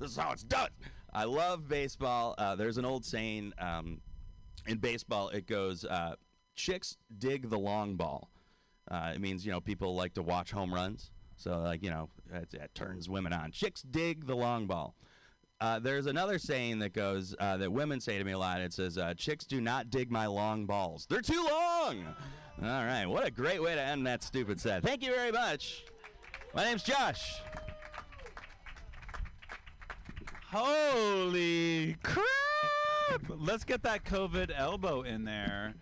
is 0.00 0.16
how 0.16 0.30
it's 0.32 0.44
done. 0.44 0.70
I 1.12 1.24
love 1.24 1.68
baseball. 1.68 2.34
Uh, 2.38 2.54
there's 2.54 2.78
an 2.78 2.84
old 2.84 3.04
saying 3.04 3.52
um, 3.58 4.00
in 4.66 4.78
baseball. 4.78 5.30
It 5.30 5.46
goes, 5.46 5.84
uh, 5.84 6.14
"Chicks 6.54 6.96
dig 7.16 7.50
the 7.50 7.58
long 7.58 7.96
ball." 7.96 8.30
Uh, 8.90 9.12
it 9.14 9.20
means 9.20 9.44
you 9.46 9.52
know 9.52 9.60
people 9.60 9.94
like 9.94 10.14
to 10.14 10.22
watch 10.22 10.50
home 10.50 10.72
runs. 10.72 11.10
So 11.36 11.58
like 11.60 11.82
you 11.82 11.90
know 11.90 12.10
it, 12.32 12.74
turns 12.74 13.08
women 13.08 13.32
on. 13.32 13.50
Chicks 13.50 13.82
dig 13.82 14.26
the 14.26 14.36
long 14.36 14.66
ball. 14.66 14.94
Uh, 15.60 15.78
there's 15.78 16.06
another 16.06 16.38
saying 16.38 16.80
that 16.80 16.92
goes 16.92 17.34
uh, 17.38 17.56
that 17.56 17.72
women 17.72 18.00
say 18.00 18.18
to 18.18 18.24
me 18.24 18.32
a 18.32 18.38
lot. 18.38 18.60
It 18.60 18.72
says, 18.72 18.98
uh, 18.98 19.14
"Chicks 19.14 19.44
do 19.44 19.60
not 19.60 19.90
dig 19.90 20.10
my 20.10 20.26
long 20.26 20.66
balls. 20.66 21.06
They're 21.08 21.20
too 21.20 21.44
long." 21.48 22.06
All 22.62 22.84
right, 22.84 23.06
what 23.06 23.26
a 23.26 23.30
great 23.30 23.62
way 23.62 23.74
to 23.74 23.80
end 23.80 24.06
that 24.06 24.22
stupid 24.22 24.60
set. 24.60 24.82
Thank 24.82 25.02
you 25.02 25.10
very 25.12 25.32
much. 25.32 25.84
My 26.54 26.64
name's 26.64 26.84
Josh. 26.84 27.40
Holy 30.52 31.96
crap! 32.04 32.24
Let's 33.28 33.64
get 33.64 33.82
that 33.82 34.04
COVID 34.04 34.52
elbow 34.56 35.02
in 35.02 35.24
there. 35.24 35.74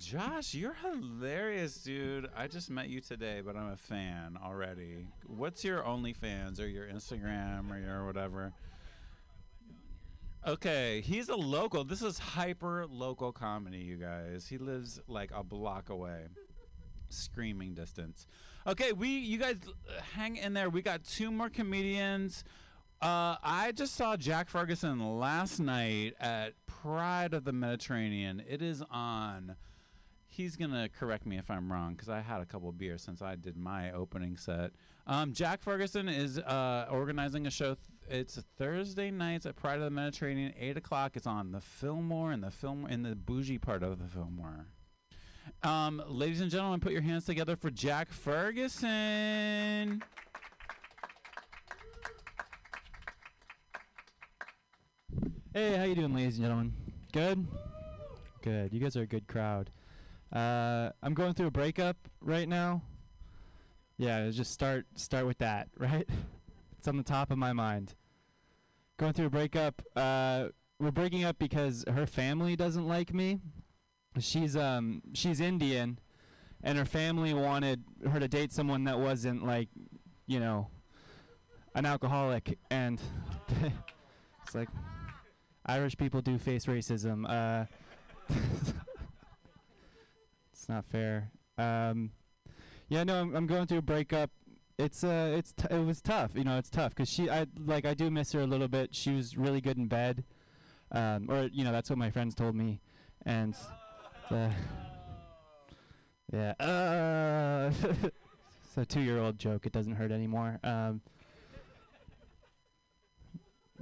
Josh, 0.00 0.54
you're 0.54 0.76
hilarious, 0.82 1.74
dude. 1.74 2.30
I 2.34 2.46
just 2.46 2.70
met 2.70 2.88
you 2.88 3.02
today, 3.02 3.42
but 3.44 3.54
I'm 3.54 3.70
a 3.70 3.76
fan 3.76 4.38
already. 4.42 5.08
What's 5.26 5.62
your 5.62 5.82
OnlyFans 5.82 6.58
or 6.58 6.66
your 6.66 6.86
Instagram 6.86 7.70
or 7.70 7.78
your 7.78 8.06
whatever? 8.06 8.54
Okay, 10.46 11.02
he's 11.02 11.28
a 11.28 11.36
local. 11.36 11.84
This 11.84 12.00
is 12.00 12.18
hyper 12.18 12.86
local 12.88 13.30
comedy, 13.30 13.76
you 13.76 13.96
guys. 13.96 14.46
He 14.48 14.56
lives 14.56 15.00
like 15.06 15.32
a 15.34 15.44
block 15.44 15.90
away. 15.90 16.28
Screaming 17.10 17.74
distance. 17.74 18.26
Okay, 18.66 18.92
we 18.92 19.08
you 19.08 19.36
guys 19.36 19.58
hang 20.14 20.36
in 20.36 20.54
there. 20.54 20.70
We 20.70 20.80
got 20.80 21.04
two 21.04 21.30
more 21.30 21.50
comedians. 21.50 22.42
Uh, 23.02 23.36
I 23.42 23.72
just 23.74 23.96
saw 23.96 24.16
Jack 24.16 24.48
Ferguson 24.48 25.18
last 25.18 25.60
night 25.60 26.14
at 26.18 26.54
Pride 26.66 27.34
of 27.34 27.44
the 27.44 27.52
Mediterranean. 27.52 28.42
It 28.48 28.62
is 28.62 28.82
on. 28.90 29.56
He's 30.40 30.56
gonna 30.56 30.88
correct 30.88 31.26
me 31.26 31.36
if 31.36 31.50
I'm 31.50 31.70
wrong 31.70 31.92
because 31.92 32.08
I 32.08 32.22
had 32.22 32.40
a 32.40 32.46
couple 32.46 32.72
beers 32.72 33.02
since 33.02 33.20
I 33.20 33.34
did 33.34 33.58
my 33.58 33.92
opening 33.92 34.38
set. 34.38 34.70
Um, 35.06 35.34
Jack 35.34 35.60
Ferguson 35.60 36.08
is 36.08 36.38
uh, 36.38 36.86
organizing 36.90 37.46
a 37.46 37.50
show. 37.50 37.74
Th- 37.74 38.22
it's 38.22 38.42
Thursday 38.56 39.10
nights 39.10 39.44
at 39.44 39.54
Pride 39.56 39.74
of 39.76 39.82
the 39.82 39.90
Mediterranean, 39.90 40.54
eight 40.58 40.78
o'clock. 40.78 41.14
It's 41.14 41.26
on 41.26 41.52
the 41.52 41.60
Fillmore 41.60 42.32
and 42.32 42.42
the 42.42 42.50
film 42.50 42.86
in 42.86 43.02
the 43.02 43.14
bougie 43.14 43.58
part 43.58 43.82
of 43.82 43.98
the 43.98 44.08
Fillmore. 44.08 44.64
Um, 45.62 46.02
ladies 46.06 46.40
and 46.40 46.50
gentlemen, 46.50 46.80
put 46.80 46.92
your 46.92 47.02
hands 47.02 47.26
together 47.26 47.54
for 47.54 47.68
Jack 47.68 48.10
Ferguson. 48.10 50.02
Hey, 55.52 55.76
how 55.76 55.84
you 55.84 55.94
doing, 55.94 56.14
ladies 56.14 56.36
and 56.36 56.44
gentlemen? 56.44 56.72
Good? 57.12 57.46
Good. 58.40 58.72
You 58.72 58.80
guys 58.80 58.96
are 58.96 59.02
a 59.02 59.06
good 59.06 59.26
crowd. 59.26 59.68
Uh, 60.32 60.90
I'm 61.02 61.14
going 61.14 61.34
through 61.34 61.48
a 61.48 61.50
breakup 61.50 61.96
right 62.20 62.48
now. 62.48 62.82
Yeah, 63.98 64.30
just 64.30 64.52
start 64.52 64.86
start 64.94 65.26
with 65.26 65.38
that, 65.38 65.68
right? 65.78 66.08
it's 66.78 66.88
on 66.88 66.96
the 66.96 67.02
top 67.02 67.30
of 67.30 67.36
my 67.36 67.52
mind. 67.52 67.94
Going 68.96 69.12
through 69.12 69.26
a 69.26 69.30
breakup. 69.30 69.82
Uh, 69.94 70.46
we're 70.78 70.90
breaking 70.90 71.24
up 71.24 71.38
because 71.38 71.84
her 71.86 72.06
family 72.06 72.56
doesn't 72.56 72.88
like 72.88 73.12
me. 73.12 73.40
She's 74.18 74.56
um 74.56 75.02
she's 75.12 75.40
Indian, 75.40 75.98
and 76.62 76.78
her 76.78 76.86
family 76.86 77.34
wanted 77.34 77.84
her 78.10 78.18
to 78.18 78.28
date 78.28 78.52
someone 78.52 78.84
that 78.84 78.98
wasn't 78.98 79.44
like, 79.44 79.68
you 80.26 80.40
know, 80.40 80.68
an 81.74 81.84
alcoholic, 81.84 82.58
and 82.70 83.00
it's 84.42 84.54
like 84.54 84.68
Irish 85.66 85.96
people 85.98 86.22
do 86.22 86.38
face 86.38 86.64
racism. 86.64 87.28
Uh, 87.28 87.66
not 90.70 90.86
fair. 90.86 91.30
Um, 91.58 92.12
yeah, 92.88 93.04
no, 93.04 93.20
I'm, 93.20 93.36
I'm 93.36 93.46
going 93.46 93.66
through 93.66 93.78
a 93.78 93.82
breakup. 93.82 94.30
It's 94.78 95.04
uh, 95.04 95.34
it's 95.36 95.52
t- 95.52 95.68
it 95.70 95.84
was 95.84 96.00
tough. 96.00 96.30
You 96.34 96.44
know, 96.44 96.56
it's 96.56 96.70
tough 96.70 96.94
because 96.94 97.10
she, 97.10 97.28
I 97.28 97.46
like, 97.58 97.84
I 97.84 97.92
do 97.92 98.10
miss 98.10 98.32
her 98.32 98.40
a 98.40 98.46
little 98.46 98.68
bit. 98.68 98.94
She 98.94 99.10
was 99.14 99.36
really 99.36 99.60
good 99.60 99.76
in 99.76 99.88
bed, 99.88 100.24
um, 100.90 101.30
or 101.30 101.50
you 101.52 101.64
know, 101.64 101.72
that's 101.72 101.90
what 101.90 101.98
my 101.98 102.10
friends 102.10 102.34
told 102.34 102.54
me, 102.54 102.80
and 103.26 103.54
yeah, 106.32 106.52
uh, 106.60 107.72
it's 107.82 108.76
a 108.76 108.86
two-year-old 108.86 109.38
joke. 109.38 109.66
It 109.66 109.72
doesn't 109.72 109.94
hurt 109.94 110.12
anymore. 110.12 110.60
Um, 110.62 111.02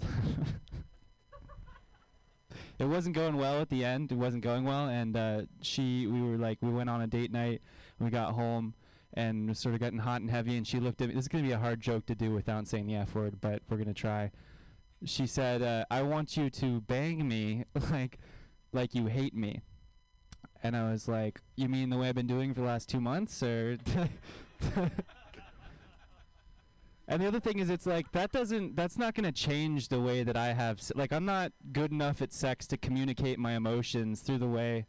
it 2.79 2.87
wasn't 2.87 3.15
going 3.15 3.37
well 3.37 3.61
at 3.61 3.71
the 3.71 3.85
end. 3.85 4.13
It 4.13 4.17
wasn't 4.17 4.45
going 4.45 4.65
well, 4.65 4.89
and 4.89 5.17
uh, 5.17 5.43
she, 5.63 6.07
we 6.07 6.23
were 6.23 6.37
like, 6.37 6.59
we 6.61 6.71
went 6.71 6.89
on 6.89 7.01
a 7.01 7.07
date 7.07 7.33
night. 7.33 7.61
We 7.99 8.11
got 8.11 8.33
home, 8.33 8.75
and 9.15 9.49
was 9.49 9.59
sort 9.59 9.75
of 9.75 9.81
getting 9.81 9.99
hot 9.99 10.21
and 10.21 10.31
heavy. 10.31 10.57
And 10.57 10.67
she 10.67 10.79
looked 10.79 11.01
at 11.03 11.09
me. 11.09 11.15
This 11.15 11.25
is 11.25 11.29
gonna 11.29 11.45
be 11.45 11.53
a 11.53 11.59
hard 11.59 11.81
joke 11.81 12.07
to 12.07 12.15
do 12.15 12.33
without 12.33 12.67
saying 12.69 12.87
the 12.87 12.97
f 12.97 13.15
word, 13.15 13.41
but 13.41 13.63
we're 13.69 13.79
gonna 13.79 13.95
try. 13.95 14.31
She 15.05 15.27
said, 15.27 15.63
uh, 15.63 15.85
"I 15.91 16.03
want 16.03 16.37
you 16.37 16.51
to 16.51 16.81
bang 16.83 17.27
me 17.27 17.65
like, 17.91 18.19
like 18.73 18.95
you 18.95 19.07
hate 19.07 19.35
me." 19.35 19.63
And 20.63 20.77
I 20.77 20.91
was 20.91 21.09
like, 21.09 21.41
"You 21.57 21.69
mean 21.69 21.91
the 21.91 21.99
way 21.99 22.09
I've 22.09 22.15
been 22.15 22.27
doing 22.27 22.55
for 22.55 22.61
the 22.61 22.67
last 22.67 22.89
two 22.89 23.01
months, 23.01 23.43
or?" 23.43 23.77
And 27.11 27.23
the 27.23 27.27
other 27.27 27.41
thing 27.41 27.59
is, 27.59 27.71
it's 27.71 27.87
like 27.87 28.13
that 28.13 28.33
doesn't. 28.33 28.77
That's 28.77 28.99
not 28.99 29.15
going 29.15 29.25
to 29.25 29.33
change 29.33 29.89
the 29.89 29.99
way 29.99 30.23
that 30.23 30.37
I 30.37 30.53
have. 30.53 30.79
s- 30.79 30.93
Like, 30.95 31.11
I'm 31.13 31.25
not 31.25 31.53
good 31.73 31.91
enough 31.91 32.21
at 32.21 32.33
sex 32.35 32.67
to 32.67 32.77
communicate 32.77 33.39
my 33.39 33.53
emotions 33.57 34.21
through 34.21 34.39
the 34.39 34.47
way. 34.49 34.85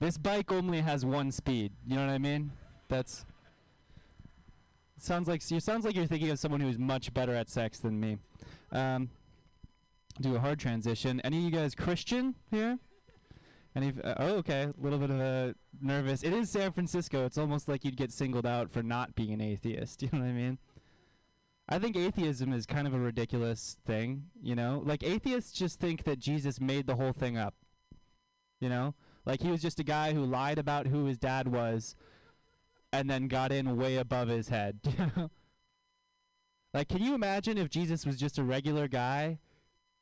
This 0.00 0.16
bike 0.16 0.52
only 0.52 0.80
has 0.80 1.04
one 1.04 1.32
speed. 1.32 1.72
You 1.84 1.96
know 1.96 2.06
what 2.06 2.12
I 2.12 2.18
mean? 2.18 2.52
That's. 2.88 3.24
Sounds 5.00 5.28
like 5.28 5.48
you 5.50 5.60
sounds 5.60 5.84
like 5.84 5.94
you're 5.94 6.06
thinking 6.06 6.30
of 6.30 6.38
someone 6.38 6.60
who's 6.60 6.78
much 6.78 7.12
better 7.14 7.34
at 7.34 7.48
sex 7.48 7.78
than 7.78 7.98
me. 8.00 8.18
Um, 8.72 9.10
do 10.20 10.34
a 10.34 10.40
hard 10.40 10.58
transition. 10.58 11.20
Any 11.22 11.38
of 11.38 11.44
you 11.44 11.50
guys 11.50 11.74
Christian 11.74 12.34
here? 12.50 12.78
Any? 13.76 13.88
f- 13.88 14.04
Uh, 14.04 14.14
oh, 14.18 14.34
okay. 14.38 14.62
A 14.64 14.74
little 14.82 14.98
bit 14.98 15.10
of 15.10 15.20
a 15.20 15.54
nervous. 15.80 16.22
It 16.24 16.32
is 16.32 16.50
San 16.50 16.72
Francisco. 16.72 17.24
It's 17.26 17.38
almost 17.38 17.68
like 17.68 17.84
you'd 17.84 17.96
get 17.96 18.10
singled 18.12 18.46
out 18.46 18.70
for 18.72 18.82
not 18.82 19.14
being 19.14 19.32
an 19.32 19.40
atheist. 19.40 20.02
You 20.02 20.08
know 20.12 20.20
what 20.20 20.28
I 20.28 20.32
mean? 20.32 20.58
I 21.68 21.78
think 21.78 21.96
atheism 21.96 22.52
is 22.52 22.64
kind 22.64 22.86
of 22.86 22.94
a 22.94 22.98
ridiculous 22.98 23.76
thing, 23.84 24.24
you 24.42 24.54
know? 24.54 24.82
Like 24.84 25.02
atheists 25.02 25.52
just 25.52 25.78
think 25.78 26.04
that 26.04 26.18
Jesus 26.18 26.60
made 26.60 26.86
the 26.86 26.96
whole 26.96 27.12
thing 27.12 27.36
up. 27.36 27.54
You 28.58 28.70
know? 28.70 28.94
Like 29.26 29.42
he 29.42 29.50
was 29.50 29.60
just 29.60 29.78
a 29.78 29.84
guy 29.84 30.14
who 30.14 30.24
lied 30.24 30.58
about 30.58 30.86
who 30.86 31.04
his 31.04 31.18
dad 31.18 31.48
was 31.48 31.94
and 32.90 33.10
then 33.10 33.28
got 33.28 33.52
in 33.52 33.76
way 33.76 33.96
above 33.96 34.28
his 34.28 34.48
head. 34.48 34.80
like 36.74 36.88
can 36.88 37.02
you 37.02 37.14
imagine 37.14 37.58
if 37.58 37.68
Jesus 37.68 38.06
was 38.06 38.16
just 38.16 38.38
a 38.38 38.44
regular 38.44 38.88
guy 38.88 39.38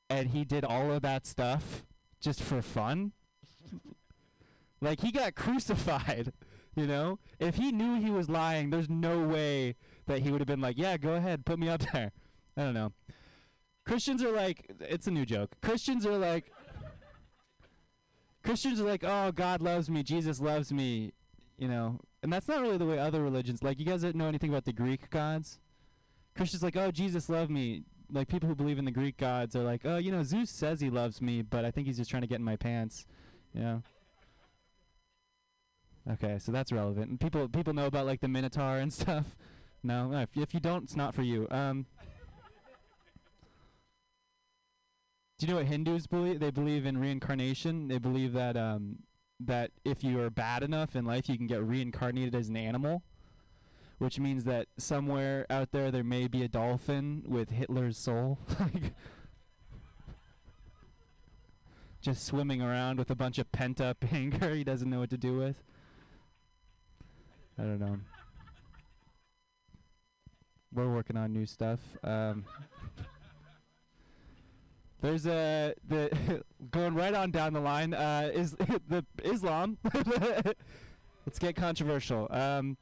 and 0.08 0.30
he 0.30 0.44
did 0.44 0.64
all 0.64 0.92
of 0.92 1.02
that 1.02 1.26
stuff 1.26 1.84
just 2.20 2.40
for 2.40 2.62
fun? 2.62 3.10
like 4.80 5.00
he 5.00 5.10
got 5.10 5.34
crucified, 5.34 6.32
you 6.76 6.86
know? 6.86 7.18
If 7.40 7.56
he 7.56 7.72
knew 7.72 8.00
he 8.00 8.12
was 8.12 8.30
lying, 8.30 8.70
there's 8.70 8.88
no 8.88 9.26
way 9.26 9.74
that 10.06 10.20
he 10.20 10.30
would 10.30 10.40
have 10.40 10.48
been 10.48 10.60
like, 10.60 10.78
"Yeah, 10.78 10.96
go 10.96 11.14
ahead, 11.14 11.44
put 11.44 11.58
me 11.58 11.68
up 11.68 11.82
there." 11.92 12.12
I 12.56 12.62
don't 12.62 12.74
know. 12.74 12.92
Christians 13.84 14.22
are 14.24 14.32
like, 14.32 14.70
it's 14.80 15.06
a 15.06 15.10
new 15.10 15.24
joke. 15.24 15.52
Christians 15.62 16.04
are 16.04 16.16
like, 16.16 16.52
Christians 18.42 18.80
are 18.80 18.84
like, 18.84 19.04
"Oh, 19.04 19.30
God 19.32 19.60
loves 19.60 19.88
me, 19.88 20.02
Jesus 20.02 20.40
loves 20.40 20.72
me," 20.72 21.12
you 21.56 21.68
know, 21.68 22.00
and 22.22 22.32
that's 22.32 22.48
not 22.48 22.62
really 22.62 22.78
the 22.78 22.86
way 22.86 22.98
other 22.98 23.22
religions. 23.22 23.62
Like, 23.62 23.78
you 23.78 23.86
guys 23.86 24.02
don't 24.02 24.16
know 24.16 24.26
anything 24.26 24.50
about 24.50 24.64
the 24.64 24.72
Greek 24.72 25.10
gods? 25.10 25.60
Christians 26.34 26.62
like, 26.62 26.76
"Oh, 26.76 26.90
Jesus 26.90 27.28
loved 27.28 27.50
me." 27.50 27.84
Like 28.10 28.28
people 28.28 28.48
who 28.48 28.54
believe 28.54 28.78
in 28.78 28.84
the 28.84 28.92
Greek 28.92 29.16
gods 29.16 29.56
are 29.56 29.64
like, 29.64 29.82
"Oh, 29.84 29.96
you 29.96 30.12
know, 30.12 30.22
Zeus 30.22 30.50
says 30.50 30.80
he 30.80 30.90
loves 30.90 31.20
me, 31.20 31.42
but 31.42 31.64
I 31.64 31.70
think 31.70 31.86
he's 31.86 31.96
just 31.96 32.10
trying 32.10 32.22
to 32.22 32.28
get 32.28 32.38
in 32.38 32.44
my 32.44 32.56
pants," 32.56 33.04
you 33.52 33.60
know. 33.60 33.82
Okay, 36.08 36.38
so 36.38 36.52
that's 36.52 36.70
relevant. 36.70 37.10
And 37.10 37.20
people 37.20 37.48
people 37.48 37.72
know 37.72 37.86
about 37.86 38.06
like 38.06 38.20
the 38.20 38.28
Minotaur 38.28 38.78
and 38.78 38.92
stuff. 38.92 39.36
No, 39.86 40.12
uh, 40.12 40.22
if, 40.22 40.36
if 40.36 40.52
you 40.52 40.58
don't, 40.58 40.82
it's 40.82 40.96
not 40.96 41.14
for 41.14 41.22
you. 41.22 41.46
Um, 41.48 41.86
do 45.38 45.46
you 45.46 45.52
know 45.52 45.58
what 45.58 45.66
Hindus 45.66 46.08
believe? 46.08 46.40
They 46.40 46.50
believe 46.50 46.86
in 46.86 46.98
reincarnation. 46.98 47.86
They 47.86 47.98
believe 47.98 48.32
that 48.32 48.56
um, 48.56 48.96
that 49.38 49.70
if 49.84 50.02
you 50.02 50.18
are 50.20 50.30
bad 50.30 50.64
enough 50.64 50.96
in 50.96 51.04
life, 51.04 51.28
you 51.28 51.36
can 51.36 51.46
get 51.46 51.62
reincarnated 51.62 52.34
as 52.34 52.48
an 52.48 52.56
animal. 52.56 53.02
which 53.98 54.18
means 54.18 54.44
that 54.44 54.66
somewhere 54.76 55.46
out 55.48 55.70
there 55.70 55.90
there 55.90 56.04
may 56.04 56.26
be 56.26 56.42
a 56.42 56.48
dolphin 56.48 57.22
with 57.26 57.50
Hitler's 57.50 57.96
soul, 57.96 58.38
like 58.60 58.92
just 62.00 62.26
swimming 62.26 62.60
around 62.60 62.98
with 62.98 63.10
a 63.10 63.14
bunch 63.14 63.38
of 63.38 63.50
pent 63.52 63.80
up 63.80 64.04
anger 64.12 64.54
he 64.54 64.64
doesn't 64.64 64.90
know 64.90 64.98
what 64.98 65.10
to 65.10 65.16
do 65.16 65.38
with. 65.38 65.62
I 67.58 67.62
don't 67.62 67.78
know. 67.80 67.98
We're 70.72 70.92
working 70.92 71.16
on 71.16 71.32
new 71.32 71.46
stuff. 71.46 71.80
Um, 72.02 72.44
there's 75.00 75.26
a 75.26 75.74
the 75.88 76.42
going 76.70 76.94
right 76.94 77.14
on 77.14 77.30
down 77.30 77.52
the 77.52 77.60
line 77.60 77.94
uh, 77.94 78.30
is 78.32 78.52
the 78.88 79.04
Islam. 79.24 79.78
Let's 81.26 81.38
get 81.38 81.56
controversial. 81.56 82.28
Um, 82.30 82.76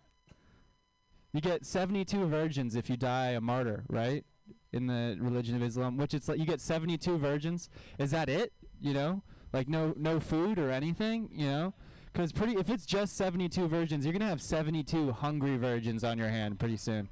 you 1.32 1.40
get 1.40 1.66
72 1.66 2.26
virgins 2.26 2.76
if 2.76 2.88
you 2.88 2.96
die 2.96 3.30
a 3.30 3.40
martyr, 3.40 3.84
right? 3.88 4.24
In 4.72 4.86
the 4.86 5.16
religion 5.20 5.56
of 5.56 5.62
Islam, 5.62 5.96
which 5.96 6.14
it's 6.14 6.28
like 6.28 6.38
you 6.38 6.46
get 6.46 6.60
72 6.60 7.18
virgins. 7.18 7.68
Is 7.98 8.12
that 8.12 8.28
it? 8.28 8.52
You 8.80 8.92
know, 8.92 9.22
like 9.52 9.68
no 9.68 9.94
no 9.96 10.20
food 10.20 10.58
or 10.58 10.70
anything. 10.70 11.28
You 11.32 11.46
know, 11.46 11.74
because 12.12 12.32
pretty 12.32 12.54
if 12.54 12.70
it's 12.70 12.86
just 12.86 13.16
72 13.16 13.66
virgins, 13.66 14.04
you're 14.04 14.12
gonna 14.12 14.28
have 14.28 14.42
72 14.42 15.12
hungry 15.12 15.56
virgins 15.56 16.04
on 16.04 16.18
your 16.18 16.28
hand 16.28 16.60
pretty 16.60 16.76
soon. 16.76 17.08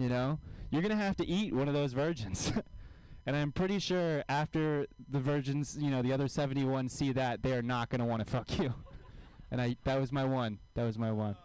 You 0.00 0.08
know, 0.08 0.38
you're 0.70 0.80
gonna 0.80 0.96
have 0.96 1.16
to 1.18 1.26
eat 1.26 1.54
one 1.54 1.68
of 1.68 1.74
those 1.74 1.92
virgins. 1.92 2.50
and 3.26 3.36
I'm 3.36 3.52
pretty 3.52 3.78
sure 3.78 4.24
after 4.30 4.86
the 5.10 5.20
virgins, 5.20 5.76
you 5.78 5.90
know, 5.90 6.00
the 6.00 6.10
other 6.10 6.26
71 6.26 6.88
see 6.88 7.12
that, 7.12 7.42
they 7.42 7.52
are 7.52 7.60
not 7.60 7.90
gonna 7.90 8.06
want 8.06 8.24
to 8.24 8.30
fuck 8.30 8.58
you. 8.58 8.72
and 9.50 9.60
I 9.60 9.76
that 9.84 10.00
was 10.00 10.10
my 10.10 10.24
one. 10.24 10.58
That 10.74 10.84
was 10.84 10.96
my 10.96 11.12
one. 11.12 11.36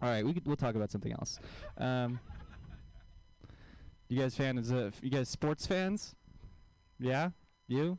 All 0.00 0.08
right, 0.08 0.24
we 0.24 0.32
could, 0.32 0.46
we'll 0.46 0.54
talk 0.54 0.76
about 0.76 0.92
something 0.92 1.10
else. 1.10 1.40
Um, 1.78 2.20
you 4.08 4.20
guys 4.20 4.36
fans? 4.36 4.70
Uh, 4.70 4.92
you 5.02 5.10
guys 5.10 5.28
sports 5.28 5.66
fans? 5.66 6.14
Yeah, 7.00 7.30
you. 7.66 7.98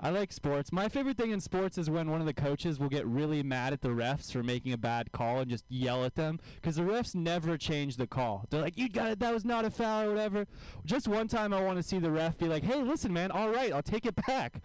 I 0.00 0.10
like 0.10 0.32
sports. 0.32 0.70
My 0.70 0.88
favorite 0.88 1.16
thing 1.16 1.32
in 1.32 1.40
sports 1.40 1.76
is 1.76 1.90
when 1.90 2.08
one 2.08 2.20
of 2.20 2.26
the 2.26 2.34
coaches 2.34 2.78
will 2.78 2.88
get 2.88 3.04
really 3.04 3.42
mad 3.42 3.72
at 3.72 3.80
the 3.80 3.88
refs 3.88 4.30
for 4.30 4.44
making 4.44 4.72
a 4.72 4.78
bad 4.78 5.10
call 5.10 5.40
and 5.40 5.50
just 5.50 5.64
yell 5.68 6.04
at 6.04 6.14
them 6.14 6.38
because 6.54 6.76
the 6.76 6.82
refs 6.82 7.16
never 7.16 7.56
change 7.56 7.96
the 7.96 8.06
call. 8.06 8.46
They're 8.48 8.60
like, 8.60 8.78
"You 8.78 8.88
got 8.88 9.10
it. 9.10 9.18
That 9.18 9.34
was 9.34 9.44
not 9.44 9.64
a 9.64 9.70
foul 9.70 10.04
or 10.04 10.10
whatever." 10.10 10.46
Just 10.84 11.08
one 11.08 11.26
time, 11.26 11.52
I 11.52 11.60
want 11.60 11.78
to 11.78 11.82
see 11.82 11.98
the 11.98 12.12
ref 12.12 12.38
be 12.38 12.46
like, 12.46 12.62
"Hey, 12.62 12.80
listen, 12.80 13.12
man. 13.12 13.32
All 13.32 13.50
right, 13.50 13.72
I'll 13.72 13.82
take 13.82 14.06
it 14.06 14.14
back." 14.26 14.62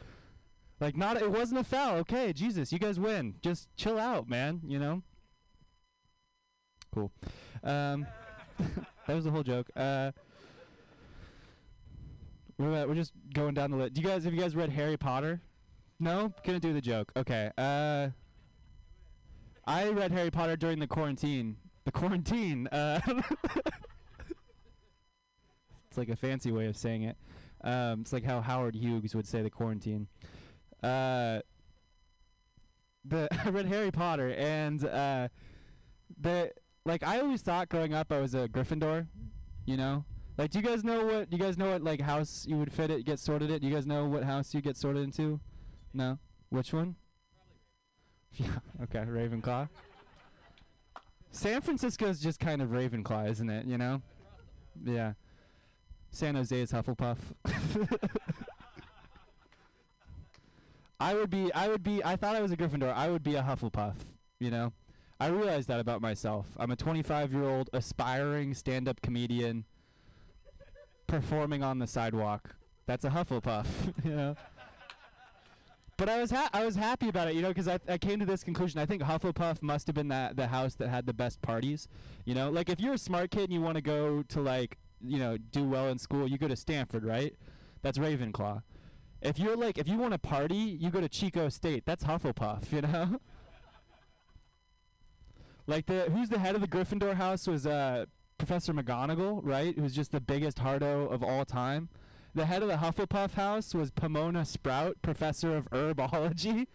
Like, 0.79 0.95
not 0.95 1.19
it 1.19 1.31
wasn't 1.31 1.61
a 1.61 1.63
foul. 1.63 1.97
Okay, 1.99 2.31
Jesus, 2.31 2.71
you 2.71 2.77
guys 2.77 2.99
win. 2.99 3.35
Just 3.41 3.69
chill 3.75 3.97
out, 3.97 4.29
man. 4.29 4.61
You 4.67 4.77
know. 4.77 5.01
Cool. 6.93 7.11
Um, 7.63 8.05
that 9.07 9.15
was 9.15 9.23
the 9.23 9.31
whole 9.31 9.41
joke. 9.43 9.71
Uh, 9.75 10.11
we're, 12.63 12.87
we're 12.87 12.95
just 12.95 13.13
going 13.33 13.53
down 13.53 13.71
the 13.71 13.77
list. 13.77 13.93
Do 13.93 14.01
you 14.01 14.07
guys 14.07 14.23
have 14.23 14.33
you 14.33 14.41
guys 14.41 14.55
read 14.55 14.69
Harry 14.69 14.97
Potter? 14.97 15.41
No, 15.99 16.33
gonna 16.43 16.59
do 16.59 16.73
the 16.73 16.81
joke. 16.81 17.11
Okay. 17.15 17.51
Uh, 17.57 18.09
I 19.65 19.89
read 19.89 20.11
Harry 20.11 20.31
Potter 20.31 20.55
during 20.55 20.79
the 20.79 20.87
quarantine. 20.87 21.57
The 21.85 21.91
quarantine. 21.91 22.67
Uh, 22.67 22.99
it's 25.87 25.97
like 25.97 26.09
a 26.09 26.15
fancy 26.15 26.51
way 26.51 26.67
of 26.67 26.75
saying 26.75 27.03
it. 27.03 27.17
Um, 27.63 28.01
it's 28.01 28.11
like 28.11 28.25
how 28.25 28.41
Howard 28.41 28.75
Hughes 28.75 29.15
would 29.15 29.27
say 29.27 29.41
the 29.41 29.49
quarantine. 29.49 30.07
Uh, 30.81 31.39
the 33.05 33.29
I 33.45 33.49
read 33.49 33.67
Harry 33.67 33.91
Potter 33.91 34.33
and 34.37 34.83
uh, 34.85 35.29
the 36.19 36.51
like 36.85 37.03
I 37.03 37.19
always 37.19 37.41
thought 37.41 37.69
growing 37.69 37.93
up 37.93 38.11
I 38.11 38.19
was 38.19 38.33
a 38.33 38.47
Gryffindor, 38.49 39.07
you 39.65 39.77
know. 39.77 40.03
Like, 40.37 40.51
do 40.51 40.59
you 40.59 40.65
guys 40.65 40.83
know 40.83 41.05
what? 41.05 41.29
Do 41.29 41.37
you 41.37 41.43
guys 41.43 41.57
know 41.57 41.71
what 41.71 41.83
like 41.83 42.01
house 42.01 42.45
you 42.47 42.57
would 42.57 42.73
fit 42.73 42.89
it, 42.89 43.05
get 43.05 43.19
sorted 43.19 43.51
it? 43.51 43.61
Do 43.61 43.67
you 43.67 43.73
guys 43.73 43.85
know 43.85 44.05
what 44.05 44.23
house 44.23 44.53
you 44.53 44.61
get 44.61 44.77
sorted 44.77 45.03
into? 45.03 45.39
No. 45.93 46.17
Which 46.49 46.73
one? 46.73 46.95
yeah. 48.33 48.47
Okay, 48.83 48.99
Ravenclaw. 48.99 49.69
San 51.31 51.61
Francisco 51.61 52.07
is 52.07 52.19
just 52.19 52.39
kind 52.39 52.61
of 52.61 52.69
Ravenclaw, 52.69 53.29
isn't 53.29 53.49
it? 53.49 53.65
You 53.65 53.77
know. 53.77 54.01
Yeah. 54.83 55.13
San 56.09 56.35
Jose 56.35 56.59
is 56.59 56.71
Hufflepuff. 56.71 57.17
I 60.99 61.13
would 61.15 61.29
be. 61.29 61.53
I 61.53 61.67
would 61.67 61.83
be. 61.83 62.03
I 62.03 62.15
thought 62.15 62.35
I 62.35 62.41
was 62.41 62.51
a 62.51 62.57
Gryffindor. 62.57 62.93
I 62.93 63.09
would 63.09 63.23
be 63.23 63.35
a 63.35 63.43
Hufflepuff. 63.43 63.95
You 64.39 64.49
know. 64.49 64.73
I 65.19 65.27
realized 65.27 65.67
that 65.69 65.79
about 65.79 66.01
myself. 66.01 66.47
I'm 66.57 66.71
a 66.71 66.75
25 66.75 67.33
year 67.33 67.43
old 67.43 67.69
aspiring 67.71 68.53
stand 68.53 68.87
up 68.87 69.01
comedian 69.01 69.65
performing 71.13 71.61
on 71.61 71.77
the 71.77 71.85
sidewalk. 71.85 72.55
That's 72.87 73.05
a 73.05 73.09
Hufflepuff, 73.11 73.67
you 74.03 74.15
know. 74.15 74.35
But 75.95 76.09
I 76.09 76.19
was 76.19 76.31
ha- 76.31 76.49
I 76.51 76.65
was 76.65 76.75
happy 76.75 77.07
about 77.07 77.27
it, 77.27 77.35
you 77.35 77.43
know, 77.43 77.49
because 77.49 77.67
I, 77.67 77.79
I 77.87 77.99
came 77.99 78.19
to 78.19 78.25
this 78.25 78.43
conclusion. 78.43 78.79
I 78.79 78.87
think 78.87 79.03
Hufflepuff 79.03 79.61
must 79.61 79.85
have 79.85 79.93
been 79.93 80.07
that 80.07 80.35
the 80.35 80.47
house 80.47 80.73
that 80.75 80.89
had 80.89 81.05
the 81.05 81.13
best 81.13 81.39
parties, 81.43 81.87
you 82.25 82.33
know. 82.33 82.49
Like 82.49 82.67
if 82.67 82.79
you're 82.79 82.95
a 82.95 82.97
smart 82.97 83.29
kid 83.29 83.43
and 83.43 83.53
you 83.53 83.61
want 83.61 83.75
to 83.75 83.81
go 83.81 84.23
to 84.23 84.41
like 84.41 84.79
you 85.05 85.19
know 85.19 85.37
do 85.37 85.63
well 85.63 85.87
in 85.89 85.99
school, 85.99 86.27
you 86.27 86.39
go 86.39 86.47
to 86.47 86.55
Stanford, 86.55 87.03
right? 87.05 87.35
That's 87.83 87.99
Ravenclaw. 87.99 88.63
If 89.21 89.37
you're 89.37 89.55
like 89.55 89.77
if 89.77 89.87
you 89.87 89.99
want 89.99 90.13
to 90.13 90.17
party, 90.19 90.55
you 90.55 90.89
go 90.89 90.99
to 90.99 91.07
Chico 91.09 91.47
State. 91.49 91.83
That's 91.85 92.03
Hufflepuff, 92.05 92.71
you 92.71 92.81
know. 92.81 93.19
like 95.67 95.85
the 95.85 96.09
who's 96.11 96.29
the 96.29 96.39
head 96.39 96.55
of 96.55 96.61
the 96.61 96.67
Gryffindor 96.67 97.13
house 97.13 97.45
was 97.45 97.67
uh 97.67 98.05
Professor 98.45 98.73
McGonagall, 98.73 99.39
right? 99.41 99.73
Who's 99.79 99.95
just 99.95 100.11
the 100.11 100.19
biggest 100.19 100.59
hardo 100.59 101.07
of 101.07 101.23
all 101.23 101.45
time. 101.45 101.87
The 102.35 102.45
head 102.45 102.61
of 102.61 102.67
the 102.67 102.75
Hufflepuff 102.75 103.35
house 103.35 103.73
was 103.73 103.89
Pomona 103.89 104.43
Sprout, 104.43 104.97
professor 105.01 105.55
of 105.55 105.69
herbology. 105.69 106.67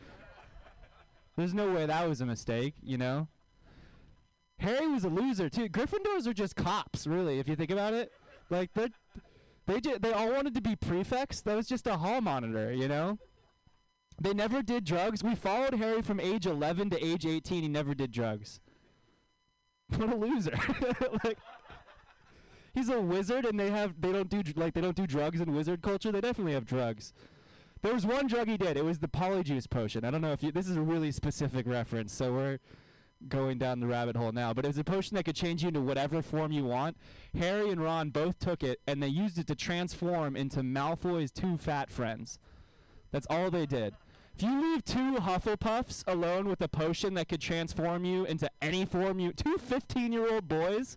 There's 1.37 1.53
no 1.53 1.71
way 1.71 1.85
that 1.85 2.09
was 2.09 2.23
a 2.23 2.27
mistake, 2.27 2.73
you 2.83 2.97
know? 2.97 3.29
Harry 4.61 4.89
was 4.89 5.05
a 5.05 5.11
loser 5.11 5.51
too. 5.51 5.69
Gryffindors 5.69 6.27
are 6.27 6.33
just 6.33 6.57
cops, 6.57 7.07
really, 7.07 7.39
if 7.39 7.47
you 7.47 7.55
think 7.55 7.71
about 7.71 7.93
it. 7.93 8.13
Like 8.49 8.73
they 8.73 8.89
they 9.67 9.79
ju- 9.83 9.99
they 10.01 10.15
all 10.15 10.33
wanted 10.33 10.55
to 10.55 10.63
be 10.63 10.75
prefects. 10.75 11.43
That 11.43 11.55
was 11.55 11.67
just 11.67 11.87
a 11.87 11.99
hall 11.99 12.23
monitor, 12.23 12.73
you 12.73 12.89
know? 12.89 13.19
They 14.19 14.33
never 14.33 14.63
did 14.63 14.85
drugs. 14.85 15.23
We 15.23 15.35
followed 15.35 15.75
Harry 15.75 16.01
from 16.01 16.19
age 16.19 16.47
11 16.47 16.89
to 16.91 17.05
age 17.05 17.27
18. 17.27 17.63
He 17.63 17.69
never 17.69 17.95
did 17.95 18.11
drugs. 18.11 18.59
What 19.97 20.13
a 20.13 20.17
loser! 20.17 20.53
like, 21.25 21.39
he's 22.79 22.89
a 22.89 23.01
wizard, 23.01 23.45
and 23.45 23.59
they 23.59 23.71
have 23.71 24.01
they 24.01 24.13
don't 24.13 24.31
do 24.31 24.43
like 24.57 24.75
they 24.75 24.81
don't 24.81 24.97
do 24.97 25.07
drugs 25.07 25.41
in 25.41 25.55
wizard 25.55 25.83
culture. 25.83 26.13
They 26.13 26.21
definitely 26.21 26.53
have 26.55 26.65
drugs. 26.65 27.13
There 27.83 27.95
was 27.95 28.07
one 28.07 28.27
drug 28.27 28.49
he 28.49 28.57
did. 28.57 28.77
It 28.77 28.85
was 28.85 28.99
the 28.99 29.09
polyjuice 29.09 29.69
potion. 29.71 30.05
I 30.05 30.11
don't 30.11 30.21
know 30.21 30.33
if 30.33 30.43
you. 30.43 30.53
This 30.53 30.69
is 30.69 30.77
a 30.77 30.83
really 30.83 31.13
specific 31.13 31.67
reference, 31.67 32.13
so 32.13 32.33
we're 32.33 32.59
going 33.29 33.59
down 33.59 33.81
the 33.81 33.87
rabbit 33.87 34.17
hole 34.17 34.33
now. 34.33 34.53
But 34.53 34.65
it 34.65 34.69
was 34.69 34.79
a 34.79 34.85
potion 34.85 35.17
that 35.17 35.25
could 35.25 35.37
change 35.37 35.63
you 35.63 35.69
into 35.69 35.81
whatever 35.81 36.23
form 36.23 36.53
you 36.53 36.65
want. 36.65 36.97
Harry 37.37 37.71
and 37.71 37.83
Ron 37.83 38.11
both 38.11 38.39
took 38.39 38.63
it, 38.63 38.81
and 38.87 39.03
they 39.03 39.09
used 39.09 39.39
it 39.39 39.47
to 39.49 39.55
transform 39.55 40.37
into 40.37 40.61
Malfoy's 40.61 41.31
two 41.31 41.57
fat 41.57 41.91
friends. 41.91 42.39
That's 43.11 43.27
all 43.31 43.51
they 43.51 43.67
did. 43.67 43.95
If 44.37 44.43
you 44.43 44.61
leave 44.61 44.85
two 44.85 45.17
Hufflepuffs 45.17 46.05
alone 46.07 46.49
with 46.49 46.61
a 46.61 46.69
potion 46.69 47.15
that 47.15 47.29
could 47.29 47.41
transform 47.41 48.05
you 48.05 48.25
into 48.25 48.49
any 48.63 48.85
form 48.85 49.19
you 49.19 49.33
two 49.33 49.57
15-year-old 49.57 50.47
boys 50.47 50.97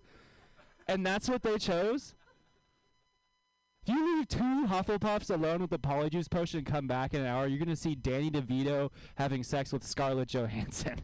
and 0.87 1.05
that's 1.05 1.29
what 1.29 1.41
they 1.43 1.57
chose? 1.57 2.15
If 3.83 3.93
you 3.93 4.17
leave 4.17 4.27
two 4.27 4.67
Hufflepuffs 4.67 5.31
alone 5.31 5.61
with 5.61 5.71
the 5.71 5.79
Polyjuice 5.79 6.29
potion 6.29 6.59
and 6.59 6.67
come 6.67 6.87
back 6.87 7.13
in 7.13 7.21
an 7.21 7.27
hour, 7.27 7.47
you're 7.47 7.57
going 7.57 7.69
to 7.69 7.75
see 7.75 7.95
Danny 7.95 8.29
DeVito 8.29 8.91
having 9.15 9.43
sex 9.43 9.73
with 9.73 9.83
Scarlett 9.83 10.29
Johansson. 10.29 11.01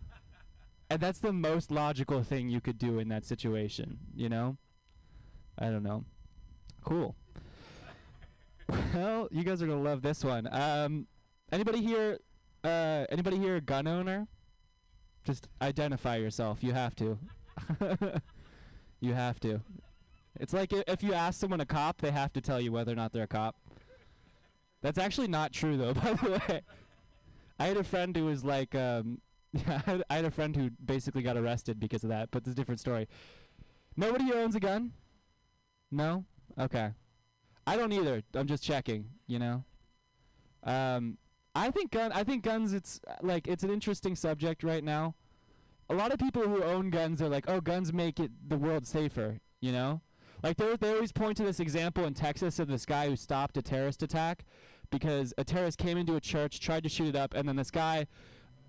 and 0.90 1.00
that's 1.00 1.20
the 1.20 1.32
most 1.32 1.70
logical 1.70 2.24
thing 2.24 2.48
you 2.48 2.60
could 2.60 2.78
do 2.78 2.98
in 2.98 3.08
that 3.08 3.24
situation, 3.24 3.98
you 4.16 4.28
know? 4.28 4.56
I 5.58 5.66
don't 5.66 5.84
know. 5.84 6.04
Cool. 6.84 7.14
Well, 8.94 9.28
you 9.30 9.44
guys 9.44 9.62
are 9.62 9.66
going 9.66 9.82
to 9.82 9.88
love 9.88 10.02
this 10.02 10.24
one. 10.24 10.48
Um, 10.50 11.06
Anybody 11.52 11.82
here? 11.82 12.18
Uh, 12.64 13.04
anybody 13.10 13.36
here 13.36 13.56
a 13.56 13.60
gun 13.60 13.86
owner? 13.86 14.26
Just 15.22 15.48
identify 15.60 16.16
yourself. 16.16 16.64
You 16.64 16.72
have 16.72 16.96
to. 16.96 17.18
you 19.02 19.12
have 19.14 19.38
to. 19.40 19.60
It's 20.40 20.54
like 20.54 20.72
if 20.72 21.02
you 21.02 21.12
ask 21.12 21.38
someone 21.38 21.60
a 21.60 21.66
cop, 21.66 22.00
they 22.00 22.10
have 22.10 22.32
to 22.32 22.40
tell 22.40 22.60
you 22.60 22.72
whether 22.72 22.92
or 22.92 22.94
not 22.94 23.12
they're 23.12 23.24
a 23.24 23.28
cop. 23.28 23.56
That's 24.80 24.96
actually 24.96 25.28
not 25.28 25.52
true, 25.52 25.76
though. 25.76 25.92
By 25.94 26.12
the 26.14 26.30
way, 26.48 26.62
I 27.58 27.66
had 27.66 27.76
a 27.76 27.84
friend 27.84 28.16
who 28.16 28.24
was 28.24 28.44
like, 28.44 28.74
um, 28.74 29.20
I 29.68 30.02
had- 30.08 30.24
a 30.24 30.30
friend 30.30 30.56
who 30.56 30.70
basically 30.84 31.22
got 31.22 31.36
arrested 31.36 31.78
because 31.78 32.02
of 32.04 32.10
that. 32.10 32.30
But 32.30 32.42
it's 32.42 32.52
a 32.52 32.54
different 32.54 32.80
story. 32.80 33.08
Nobody 33.96 34.24
here 34.24 34.36
owns 34.38 34.54
a 34.54 34.60
gun. 34.60 34.92
No. 35.90 36.24
Okay. 36.58 36.90
I 37.66 37.76
don't 37.76 37.92
either. 37.92 38.22
I'm 38.34 38.46
just 38.46 38.62
checking. 38.64 39.06
You 39.26 39.38
know. 39.40 39.64
Um, 40.64 41.18
I 41.54 41.70
think 41.70 41.90
gun. 41.90 42.12
I 42.12 42.24
think 42.24 42.42
guns. 42.44 42.72
It's 42.72 43.00
like 43.20 43.46
it's 43.48 43.64
an 43.64 43.70
interesting 43.70 44.16
subject 44.16 44.62
right 44.62 44.82
now. 44.82 45.14
A 45.90 45.94
lot 45.94 46.12
of 46.12 46.18
people 46.18 46.42
who 46.42 46.62
own 46.62 46.90
guns 46.90 47.20
are 47.20 47.28
like, 47.28 47.44
oh, 47.48 47.60
guns 47.60 47.92
make 47.92 48.20
it 48.20 48.30
the 48.48 48.56
world 48.56 48.86
safer, 48.86 49.38
you 49.60 49.72
know? 49.72 50.00
Like 50.42 50.56
they 50.56 50.76
they 50.76 50.92
always 50.92 51.12
point 51.12 51.36
to 51.36 51.44
this 51.44 51.60
example 51.60 52.04
in 52.04 52.14
Texas 52.14 52.58
of 52.58 52.68
this 52.68 52.84
guy 52.84 53.08
who 53.08 53.16
stopped 53.16 53.56
a 53.56 53.62
terrorist 53.62 54.02
attack 54.02 54.44
because 54.90 55.32
a 55.38 55.44
terrorist 55.44 55.78
came 55.78 55.96
into 55.96 56.16
a 56.16 56.20
church, 56.20 56.60
tried 56.60 56.82
to 56.82 56.88
shoot 56.88 57.08
it 57.08 57.16
up, 57.16 57.34
and 57.34 57.48
then 57.48 57.56
this 57.56 57.70
guy, 57.70 58.06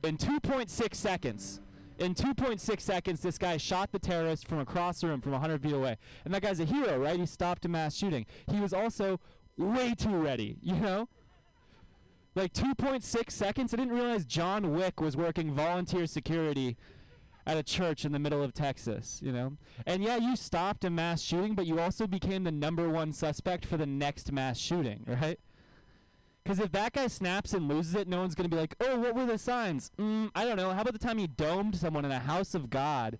in 0.03 0.18
2.6 0.18 0.95
seconds, 0.95 1.61
in 1.99 2.14
2.6 2.14 2.80
seconds, 2.80 3.22
this 3.22 3.38
guy 3.38 3.57
shot 3.57 3.91
the 3.91 3.99
terrorist 3.99 4.48
from 4.48 4.60
across 4.60 5.02
the 5.02 5.07
room, 5.07 5.22
from 5.22 5.34
100 5.34 5.61
feet 5.61 5.73
away. 5.73 5.98
And 6.26 6.34
that 6.34 6.41
guy's 6.41 6.60
a 6.60 6.65
hero, 6.65 6.98
right? 6.98 7.19
He 7.19 7.26
stopped 7.26 7.65
a 7.65 7.69
mass 7.69 7.95
shooting. 7.95 8.26
He 8.49 8.60
was 8.60 8.73
also 8.73 9.19
way 9.57 9.94
too 9.95 10.15
ready, 10.15 10.57
you 10.61 10.76
know? 10.76 11.07
Like 12.35 12.53
2.6 12.53 13.31
seconds. 13.31 13.73
I 13.73 13.77
didn't 13.77 13.94
realize 13.94 14.26
John 14.26 14.73
Wick 14.73 14.99
was 14.99 15.15
working 15.15 15.53
volunteer 15.53 16.07
security 16.07 16.77
at 17.45 17.57
a 17.57 17.64
church 17.64 18.06
in 18.06 18.11
the 18.11 18.20
middle 18.20 18.41
of 18.41 18.53
Texas, 18.53 19.20
you 19.22 19.32
know? 19.32 19.53
And 19.86 20.03
yeah, 20.03 20.18
you 20.18 20.36
stopped 20.36 20.86
a 20.86 20.90
mass 20.90 21.22
shooting, 21.22 21.56
but 21.56 21.65
you 21.65 21.80
also 21.80 22.07
became 22.07 22.44
the 22.44 22.52
number 22.52 22.90
one 22.90 23.11
suspect 23.11 23.65
for 23.65 23.78
the 23.78 23.86
next 23.86 24.32
mass 24.32 24.57
shooting, 24.57 25.06
right? 25.22 25.40
Because 26.44 26.60
if 26.60 26.72
that 26.74 26.94
guy 26.94 27.07
snaps 27.07 27.53
and 27.53 27.68
loses 27.68 27.95
it, 27.95 28.07
no 28.07 28.20
one's 28.20 28.36
going 28.36 28.49
to 28.49 28.53
be 28.53 28.60
like, 28.60 28.76
oh, 28.82 28.99
what 28.99 29.15
were 29.15 29.26
the 29.26 29.38
signs? 29.38 29.91
Mm, 29.98 30.30
I 30.36 30.44
don't 30.45 30.57
know. 30.57 30.72
How 30.72 30.82
about 30.82 30.94
the 30.94 30.99
time 30.99 31.18
he 31.18 31.28
domed 31.28 31.76
someone 31.76 32.03
in 32.03 32.11
a 32.11 32.20
house 32.20 32.53
of 32.53 32.70
God 32.70 33.18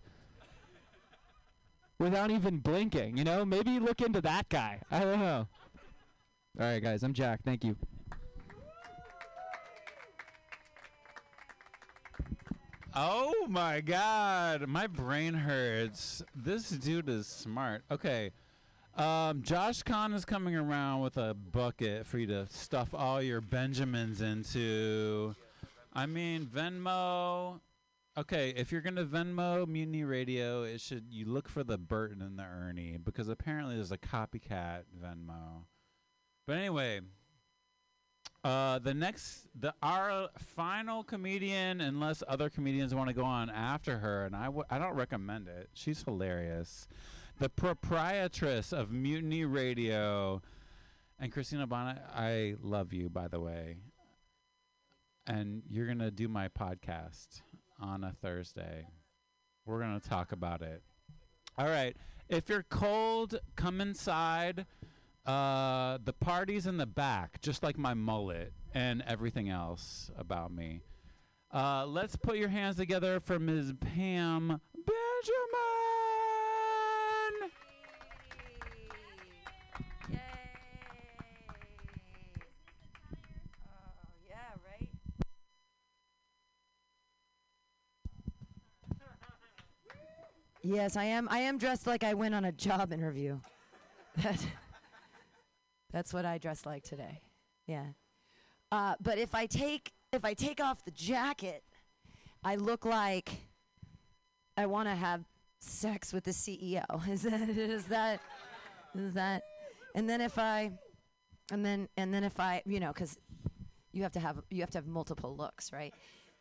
without 2.00 2.32
even 2.32 2.58
blinking? 2.58 3.18
You 3.18 3.24
know, 3.24 3.45
maybe 3.45 3.80
look 3.80 4.02
into 4.02 4.20
that 4.22 4.50
guy. 4.50 4.82
I 4.91 5.00
don't 5.00 5.20
know. 5.20 5.48
All 6.60 6.66
right, 6.66 6.84
guys, 6.84 7.02
I'm 7.02 7.14
Jack. 7.14 7.40
Thank 7.44 7.64
you. 7.64 7.78
Oh 12.95 13.48
my 13.49 13.82
god, 13.82 14.68
my 14.68 14.86
brain 14.86 15.34
hurts. 15.34 16.24
This 16.36 16.70
dude 16.70 17.10
is 17.10 17.26
smart. 17.26 17.84
Okay. 17.90 18.32
Um, 18.95 19.41
Josh 19.41 19.82
Kahn 19.82 20.14
is 20.14 20.26
coming 20.26 20.56
around 20.56 21.02
with 21.02 21.18
a 21.18 21.34
bucket 21.34 22.06
for 22.06 22.20
you 22.20 22.28
to 22.28 22.45
stuff 22.52 22.94
all 22.94 23.20
your 23.20 23.41
Benjamins 23.41 24.22
into. 24.22 25.34
I 25.91 26.06
mean, 26.06 26.45
Venmo. 26.45 27.61
Okay, 28.15 28.53
if 28.56 28.72
you're 28.72 28.82
gonna 28.82 29.06
Venmo 29.06 29.68
Mutiny 29.68 30.03
Radio, 30.03 30.61
it 30.61 30.80
should 30.80 31.06
you 31.10 31.26
look 31.26 31.49
for 31.49 31.64
the 31.64 31.80
Burton 31.80 32.22
and 32.22 32.38
the 32.38 32.44
Ernie 32.44 32.99
because 33.03 33.28
apparently 33.28 33.74
there's 33.74 33.91
a 33.91 33.98
copycat 33.98 34.84
Venmo. 35.03 35.64
But 36.45 36.57
anyway, 36.57 37.02
uh, 38.44 38.80
the 38.80 38.94
next, 38.94 39.48
the 39.57 39.74
our 39.82 40.30
final 40.38 41.03
comedian, 41.03 41.82
unless 41.82 42.24
other 42.28 42.49
comedians 42.49 42.94
want 42.94 43.07
to 43.07 43.14
go 43.14 43.24
on 43.24 43.49
after 43.49 43.99
her, 43.99 44.26
and 44.26 44.36
I 44.36 44.45
w- 44.45 44.65
I 44.70 44.80
don't 44.80 44.95
recommend 44.95 45.48
it. 45.48 45.70
She's 45.74 46.03
hilarious. 46.03 46.88
The 47.40 47.49
proprietress 47.49 48.74
of 48.74 48.91
Mutiny 48.91 49.45
Radio, 49.45 50.41
and 51.20 51.32
Christina 51.32 51.65
Bonnet. 51.65 52.02
I 52.14 52.56
love 52.61 52.91
you, 52.91 53.10
by 53.10 53.28
the 53.30 53.40
way. 53.40 53.78
And 55.26 55.64
you're 55.70 55.88
gonna 55.88 56.11
do 56.11 56.28
my 56.28 56.49
podcast 56.49 57.41
on 57.80 58.03
a 58.03 58.11
Thursday. 58.22 58.88
We're 59.65 59.80
gonna 59.80 60.02
talk 60.02 60.34
about 60.34 60.61
it. 60.61 60.84
All 61.57 61.68
right. 61.68 61.95
If 62.28 62.49
you're 62.49 62.64
cold, 62.64 63.40
come 63.56 63.80
inside. 63.80 64.65
Uh, 65.26 65.98
the 66.04 66.12
party's 66.14 66.68
in 66.68 66.78
the 66.78 66.86
back, 66.86 67.40
just 67.41 67.64
like 67.64 67.78
my 67.78 67.94
mullet 67.94 68.52
and 68.74 69.02
everything 69.08 69.50
else 69.50 70.12
about 70.18 70.52
me. 70.52 70.82
Uh, 71.54 71.86
let's 71.86 72.16
put 72.16 72.38
your 72.38 72.50
hands 72.50 72.76
together 72.76 73.20
for 73.22 73.40
Ms. 73.40 73.74
Pam 73.80 74.60
Benjamin. 74.76 74.91
Yay. 80.10 80.18
Oh, 83.66 83.94
yeah, 84.28 84.36
right? 84.66 84.90
Yes, 90.64 90.98
I 90.98 91.06
am. 91.06 91.30
I 91.30 91.40
am 91.40 91.58
dressed 91.58 91.88
like 91.88 92.04
I 92.04 92.14
went 92.14 92.36
on 92.36 92.44
a 92.45 92.52
job 92.52 92.91
interview. 92.91 93.40
That, 94.22 94.45
that's 95.94 96.14
what 96.14 96.26
I 96.26 96.38
dress 96.40 96.65
like 96.65 96.84
today. 96.84 97.22
Yeah. 97.68 97.86
Uh, 98.72 98.95
but 98.99 99.18
if 99.18 99.34
I 99.36 99.45
take 99.45 99.94
if 100.11 100.26
I 100.26 100.34
take 100.34 100.60
off 100.60 100.84
the 100.84 100.91
jacket, 100.91 101.64
I 102.44 102.56
look 102.56 102.84
like 102.86 103.32
I 104.57 104.65
want 104.65 104.90
to 104.90 104.95
have 104.95 105.24
sex 105.60 106.11
with 106.11 106.26
the 106.26 106.32
CEO. 106.32 106.84
Is 107.10 107.22
that 107.22 107.49
is 107.49 107.86
that 107.86 108.20
is 108.95 109.14
that? 109.14 109.44
And 109.95 110.10
then 110.10 110.22
if 110.22 110.38
I, 110.38 110.72
and 111.52 111.65
then 111.65 111.88
and 111.98 112.14
then 112.14 112.24
if 112.24 112.40
I, 112.40 112.64
you 112.65 112.80
know, 112.80 112.91
because 112.91 113.18
you 113.91 114.03
have 114.03 114.11
to 114.14 114.20
have 114.20 114.41
you 114.49 114.61
have 114.61 114.72
to 114.72 114.80
have 114.80 114.88
multiple 114.88 115.36
looks, 115.36 115.72
right? 115.72 115.94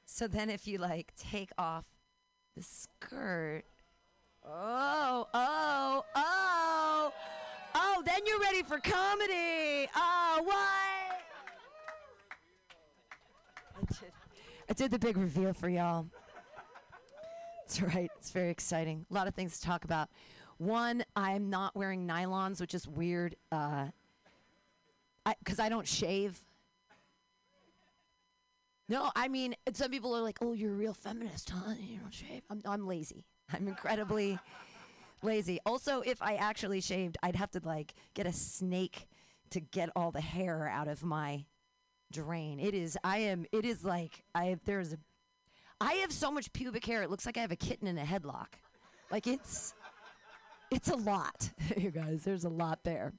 So 0.06 0.26
then 0.26 0.50
if 0.50 0.66
you 0.66 0.78
like 0.78 1.12
take 1.16 1.50
off 1.58 1.84
the 2.56 2.62
skirt, 2.62 3.64
oh 4.44 5.26
oh 5.34 6.04
oh 6.14 7.12
oh, 7.74 8.02
then 8.04 8.20
you're 8.26 8.40
ready 8.40 8.62
for 8.62 8.78
comedy. 8.78 9.88
Oh 9.94 10.40
what? 10.44 10.56
I 13.76 13.84
did, 13.86 14.12
I 14.68 14.72
did 14.74 14.90
the 14.90 14.98
big 14.98 15.16
reveal 15.16 15.52
for 15.52 15.68
y'all. 15.68 16.06
That's 17.60 17.82
right. 17.94 18.10
It's 18.18 18.30
very 18.30 18.50
exciting. 18.50 19.06
A 19.10 19.14
lot 19.14 19.26
of 19.26 19.34
things 19.34 19.58
to 19.58 19.66
talk 19.66 19.84
about. 19.84 20.08
One, 20.58 21.04
I'm 21.16 21.50
not 21.50 21.74
wearing 21.74 22.06
nylons, 22.06 22.60
which 22.60 22.74
is 22.74 22.86
weird. 22.86 23.34
Uh, 23.50 23.86
because 25.38 25.58
I, 25.58 25.68
don't 25.68 25.86
shave. 25.86 26.38
No, 28.88 29.10
I 29.16 29.28
mean, 29.28 29.54
some 29.72 29.90
people 29.90 30.14
are 30.14 30.20
like, 30.20 30.38
"Oh, 30.42 30.52
you're 30.52 30.72
a 30.72 30.76
real 30.76 30.94
feminist, 30.94 31.50
huh? 31.50 31.72
You 31.80 31.98
don't 31.98 32.12
shave." 32.12 32.42
I'm, 32.50 32.60
I'm 32.64 32.86
lazy. 32.86 33.24
I'm 33.52 33.68
incredibly 33.68 34.38
lazy. 35.22 35.58
Also, 35.64 36.00
if 36.00 36.20
I 36.22 36.34
actually 36.34 36.80
shaved, 36.80 37.16
I'd 37.22 37.36
have 37.36 37.50
to 37.52 37.60
like 37.64 37.94
get 38.14 38.26
a 38.26 38.32
snake 38.32 39.06
to 39.50 39.60
get 39.60 39.90
all 39.94 40.10
the 40.10 40.20
hair 40.20 40.68
out 40.68 40.88
of 40.88 41.04
my 41.04 41.44
drain. 42.12 42.60
It 42.60 42.74
is. 42.74 42.96
I 43.02 43.18
am. 43.18 43.46
It 43.52 43.64
is 43.64 43.84
like 43.84 44.24
I. 44.34 44.46
Have 44.46 44.60
there's 44.64 44.92
a. 44.92 44.98
I 45.80 45.94
have 45.94 46.12
so 46.12 46.30
much 46.30 46.52
pubic 46.52 46.84
hair. 46.84 47.02
It 47.02 47.10
looks 47.10 47.26
like 47.26 47.36
I 47.36 47.40
have 47.40 47.52
a 47.52 47.56
kitten 47.56 47.88
in 47.88 47.98
a 47.98 48.04
headlock. 48.04 48.54
Like 49.10 49.26
it's. 49.26 49.74
It's 50.70 50.88
a 50.88 50.96
lot, 50.96 51.50
you 51.76 51.90
guys. 51.90 52.22
There's 52.24 52.44
a 52.44 52.48
lot 52.48 52.78
there. 52.82 53.12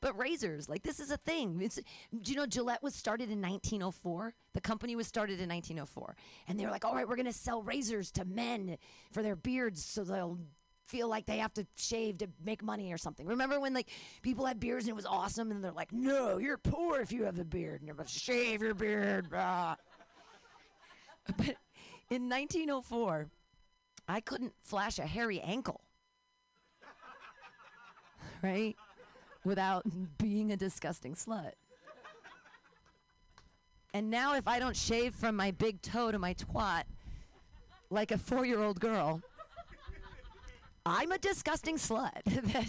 But 0.00 0.16
razors, 0.16 0.68
like 0.68 0.82
this 0.82 1.00
is 1.00 1.10
a 1.10 1.16
thing. 1.16 1.60
It's, 1.60 1.76
do 1.76 2.30
you 2.30 2.36
know 2.36 2.46
Gillette 2.46 2.82
was 2.82 2.94
started 2.94 3.30
in 3.30 3.40
1904? 3.40 4.32
The 4.52 4.60
company 4.60 4.94
was 4.94 5.08
started 5.08 5.40
in 5.40 5.48
1904, 5.48 6.16
and 6.46 6.58
they 6.58 6.64
were 6.64 6.70
like, 6.70 6.84
"All 6.84 6.94
right, 6.94 7.08
we're 7.08 7.16
gonna 7.16 7.32
sell 7.32 7.62
razors 7.62 8.12
to 8.12 8.24
men 8.24 8.78
for 9.10 9.22
their 9.22 9.34
beards, 9.34 9.84
so 9.84 10.04
they'll 10.04 10.38
feel 10.86 11.08
like 11.08 11.26
they 11.26 11.38
have 11.38 11.52
to 11.54 11.66
shave 11.76 12.18
to 12.18 12.28
make 12.44 12.62
money 12.62 12.92
or 12.92 12.98
something." 12.98 13.26
Remember 13.26 13.58
when 13.58 13.74
like 13.74 13.88
people 14.22 14.46
had 14.46 14.60
beards 14.60 14.84
and 14.84 14.90
it 14.90 14.96
was 14.96 15.06
awesome, 15.06 15.50
and 15.50 15.64
they're 15.64 15.72
like, 15.72 15.92
"No, 15.92 16.38
you're 16.38 16.58
poor 16.58 17.00
if 17.00 17.10
you 17.10 17.24
have 17.24 17.38
a 17.40 17.44
beard, 17.44 17.82
you're 17.82 17.96
gonna 17.96 18.08
shave 18.08 18.62
your 18.62 18.74
beard." 18.74 19.28
But 21.36 21.56
in 22.08 22.30
1904, 22.30 23.28
I 24.08 24.20
couldn't 24.20 24.54
flash 24.62 24.98
a 24.98 25.06
hairy 25.06 25.40
ankle, 25.40 25.82
right? 28.42 28.74
Without 29.48 29.84
being 30.18 30.52
a 30.52 30.56
disgusting 30.56 31.14
slut. 31.14 31.52
And 33.94 34.10
now, 34.10 34.34
if 34.34 34.46
I 34.46 34.58
don't 34.58 34.76
shave 34.76 35.14
from 35.14 35.34
my 35.34 35.50
big 35.50 35.80
toe 35.80 36.12
to 36.12 36.18
my 36.18 36.34
twat 36.34 36.84
like 37.90 38.12
a 38.12 38.18
four 38.18 38.44
year 38.44 38.62
old 38.62 38.78
girl, 38.78 39.22
I'm 40.84 41.10
a 41.10 41.18
disgusting 41.18 41.76
slut 41.76 42.22
that, 42.52 42.66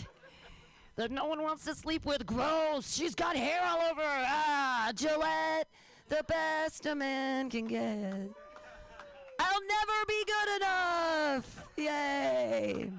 that 0.95 1.11
no 1.11 1.25
one 1.25 1.43
wants 1.43 1.65
to 1.65 1.75
sleep 1.75 2.05
with. 2.05 2.25
Gross. 2.25 2.95
She's 2.95 3.13
got 3.13 3.35
hair 3.35 3.59
all 3.65 3.81
over 3.91 4.01
her. 4.01 4.25
Ah, 4.27 4.91
Gillette, 4.95 5.67
the 6.07 6.23
best 6.27 6.85
a 6.85 6.95
man 6.95 7.49
can 7.49 7.67
get. 7.67 8.29
I'll 9.41 9.61
never 9.67 10.05
be 10.07 10.23
good 10.25 10.55
enough. 10.61 11.63
Yay. 11.77 12.91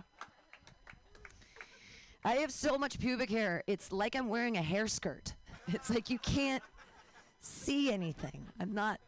I 2.24 2.34
have 2.34 2.52
so 2.52 2.76
much 2.76 2.98
pubic 2.98 3.30
hair. 3.30 3.62
It's 3.66 3.92
like 3.92 4.14
I'm 4.14 4.28
wearing 4.28 4.56
a 4.56 4.62
hair 4.62 4.86
skirt. 4.86 5.34
It's 5.72 5.88
like 5.88 6.10
you 6.10 6.18
can't 6.18 6.64
see 7.40 7.92
anything. 7.92 8.46
I'm 8.58 8.74
not 8.74 8.98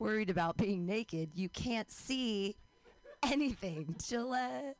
worried 0.00 0.28
about 0.28 0.56
being 0.56 0.86
naked. 0.86 1.30
You 1.34 1.48
can't 1.48 1.88
see 1.88 2.56
anything. 3.22 3.94
Gillette, 4.04 4.76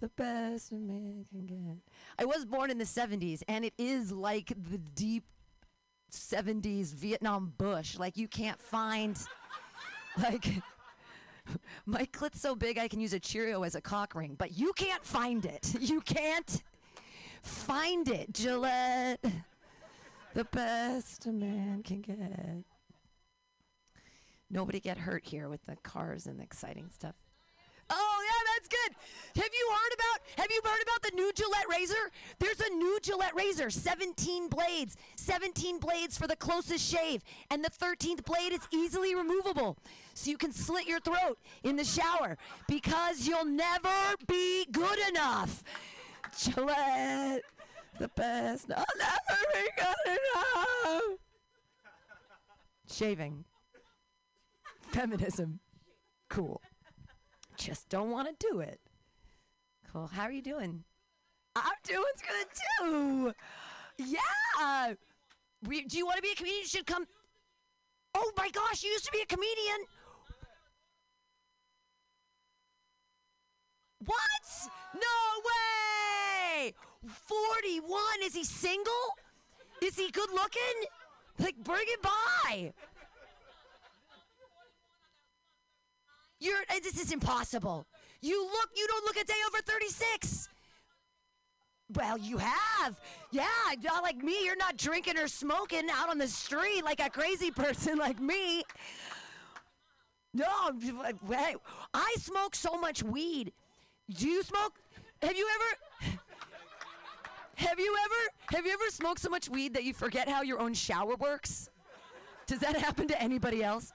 the 0.00 0.08
best 0.08 0.72
a 0.72 0.76
man 0.76 1.26
can 1.30 1.46
get. 1.46 1.78
I 2.18 2.24
was 2.24 2.46
born 2.46 2.70
in 2.70 2.78
the 2.78 2.84
70s, 2.84 3.42
and 3.46 3.64
it 3.64 3.74
is 3.76 4.10
like 4.10 4.54
the 4.70 4.78
deep 4.78 5.24
70s 6.10 6.94
Vietnam 6.94 7.52
bush. 7.58 7.98
Like 7.98 8.16
you 8.16 8.28
can't 8.28 8.60
find, 8.60 9.18
like, 10.22 10.46
My 11.86 12.06
clit's 12.06 12.40
so 12.40 12.54
big 12.54 12.78
I 12.78 12.88
can 12.88 13.00
use 13.00 13.12
a 13.12 13.20
Cheerio 13.20 13.62
as 13.62 13.74
a 13.74 13.80
cock 13.80 14.14
ring, 14.14 14.34
but 14.38 14.56
you 14.56 14.72
can't 14.74 15.04
find 15.04 15.44
it. 15.44 15.74
You 15.80 16.00
can't 16.00 16.62
find 17.42 18.08
it, 18.08 18.32
Gillette. 18.32 19.22
The 20.32 20.44
best 20.44 21.26
a 21.26 21.32
man 21.32 21.82
can 21.82 22.00
get. 22.00 22.16
Nobody 24.50 24.80
get 24.80 24.98
hurt 24.98 25.24
here 25.24 25.48
with 25.48 25.64
the 25.66 25.76
cars 25.76 26.26
and 26.26 26.38
the 26.38 26.42
exciting 26.42 26.88
stuff. 26.90 27.14
That's 28.64 28.68
good. 28.68 29.42
Have 29.42 29.50
you 29.52 29.70
heard 29.72 29.94
about 29.94 30.38
have 30.38 30.50
you 30.50 30.60
heard 30.64 30.82
about 30.82 31.02
the 31.02 31.10
new 31.14 31.32
Gillette 31.34 31.68
razor? 31.68 32.10
There's 32.38 32.60
a 32.60 32.70
new 32.70 32.98
Gillette 33.02 33.34
razor, 33.34 33.68
17 33.68 34.48
blades. 34.48 34.96
17 35.16 35.78
blades 35.78 36.16
for 36.16 36.26
the 36.26 36.36
closest 36.36 36.88
shave. 36.88 37.22
And 37.50 37.64
the 37.64 37.70
13th 37.70 38.24
blade 38.24 38.52
is 38.52 38.66
easily 38.70 39.14
removable. 39.14 39.76
So 40.14 40.30
you 40.30 40.38
can 40.38 40.52
slit 40.52 40.86
your 40.86 41.00
throat 41.00 41.38
in 41.62 41.76
the 41.76 41.84
shower 41.84 42.38
because 42.68 43.26
you'll 43.26 43.44
never 43.44 44.14
be 44.26 44.66
good 44.70 44.98
enough. 45.08 45.62
Gillette, 46.38 47.42
the 47.98 48.08
best. 48.08 48.70
I'll 48.74 48.84
never 48.98 49.40
be 49.52 49.70
good 49.76 50.18
enough. 50.18 51.18
Shaving. 52.88 53.44
Feminism. 54.92 55.60
Cool 56.28 56.60
just 57.56 57.88
don't 57.88 58.10
want 58.10 58.28
to 58.28 58.46
do 58.50 58.60
it. 58.60 58.80
Cool. 59.92 60.08
How 60.08 60.24
are 60.24 60.32
you 60.32 60.42
doing? 60.42 60.84
I'm 61.56 61.72
doing 61.84 62.02
good 62.28 62.46
too. 62.80 63.32
Yeah. 63.98 64.94
We, 65.66 65.84
do 65.84 65.96
you 65.96 66.06
want 66.06 66.16
to 66.16 66.22
be 66.22 66.32
a 66.32 66.34
comedian? 66.34 66.62
You 66.62 66.66
should 66.66 66.86
come. 66.86 67.06
Oh 68.14 68.32
my 68.36 68.50
gosh, 68.50 68.82
you 68.82 68.90
used 68.90 69.06
to 69.06 69.12
be 69.12 69.20
a 69.22 69.26
comedian. 69.26 69.86
What? 74.04 74.70
No 74.94 76.60
way. 76.64 76.74
41. 77.06 78.00
Is 78.24 78.34
he 78.34 78.44
single? 78.44 78.92
Is 79.82 79.96
he 79.96 80.10
good 80.10 80.30
looking? 80.32 80.60
Like, 81.38 81.56
bring 81.62 81.84
it 81.86 82.02
by. 82.02 82.72
You're 86.40 86.62
uh, 86.70 86.80
this 86.82 87.00
is 87.00 87.12
impossible. 87.12 87.86
You 88.20 88.42
look 88.42 88.70
you 88.76 88.86
don't 88.86 89.04
look 89.04 89.16
a 89.16 89.24
day 89.24 89.34
over 89.48 89.58
36. 89.62 90.48
Well, 91.94 92.16
you 92.16 92.38
have. 92.38 92.98
Yeah, 93.30 93.46
not 93.82 94.02
like 94.02 94.16
me. 94.16 94.44
You're 94.44 94.56
not 94.56 94.76
drinking 94.76 95.18
or 95.18 95.28
smoking 95.28 95.88
out 95.90 96.08
on 96.08 96.18
the 96.18 96.28
street 96.28 96.82
like 96.84 97.00
a 97.00 97.10
crazy 97.10 97.50
person 97.62 97.98
like 97.98 98.20
me. 98.20 98.64
No, 100.32 100.72
I 101.94 102.14
smoke 102.18 102.56
so 102.56 102.76
much 102.76 103.02
weed. 103.02 103.52
Do 104.10 104.28
you 104.28 104.42
smoke? 104.42 104.72
Have 105.22 105.36
you 105.36 105.48
ever 105.54 106.18
Have 107.56 107.78
you 107.78 107.96
ever 108.04 108.56
have 108.56 108.66
you 108.66 108.72
ever 108.72 108.90
smoked 108.90 109.20
so 109.20 109.28
much 109.28 109.48
weed 109.48 109.74
that 109.74 109.84
you 109.84 109.94
forget 109.94 110.28
how 110.28 110.42
your 110.42 110.58
own 110.58 110.74
shower 110.74 111.14
works? 111.14 111.70
Does 112.46 112.58
that 112.60 112.76
happen 112.76 113.06
to 113.08 113.22
anybody 113.22 113.62
else? 113.62 113.92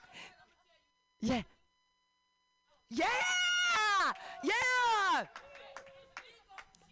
Yeah. 1.22 1.42
Yeah! 2.90 3.06
Yeah! 4.44 5.26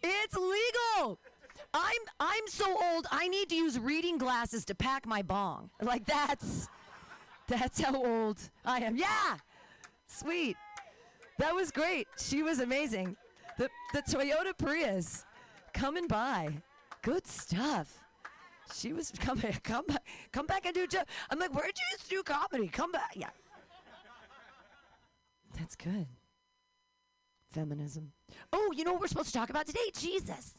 It's 0.02 0.36
legal. 0.36 1.18
I'm 1.74 2.00
I'm 2.20 2.46
so 2.46 2.76
old. 2.84 3.06
I 3.10 3.28
need 3.28 3.48
to 3.50 3.54
use 3.54 3.78
reading 3.78 4.16
glasses 4.16 4.64
to 4.66 4.74
pack 4.74 5.06
my 5.06 5.22
bong. 5.22 5.70
Like 5.82 6.06
that's 6.06 6.68
that's 7.46 7.80
how 7.80 7.96
old 7.96 8.38
I 8.64 8.80
am. 8.80 8.96
Yeah. 8.96 9.36
Sweet. 10.06 10.56
That 11.38 11.54
was 11.54 11.70
great. 11.70 12.06
She 12.18 12.42
was 12.42 12.60
amazing. 12.60 13.16
The 13.58 13.68
the 13.92 14.02
Toyota 14.02 14.56
Prius 14.56 15.24
coming 15.74 16.06
by. 16.06 16.52
Good 17.02 17.26
stuff. 17.26 18.04
She 18.74 18.92
was 18.92 19.12
coming 19.18 19.52
come 19.62 19.86
back 19.88 20.04
come 20.32 20.46
back 20.46 20.64
and 20.64 20.74
do 20.74 20.86
I'm 21.30 21.38
like, 21.38 21.54
where'd 21.54 21.76
you 21.76 21.98
do 22.08 22.22
comedy? 22.22 22.68
Come 22.68 22.92
back. 22.92 23.12
Yeah. 23.16 23.30
That's 25.58 25.74
good. 25.74 26.06
Feminism. 27.50 28.12
Oh, 28.52 28.72
you 28.76 28.84
know 28.84 28.92
what 28.92 29.00
we're 29.00 29.08
supposed 29.08 29.32
to 29.32 29.38
talk 29.38 29.50
about 29.50 29.66
today? 29.66 29.90
Jesus. 29.96 30.54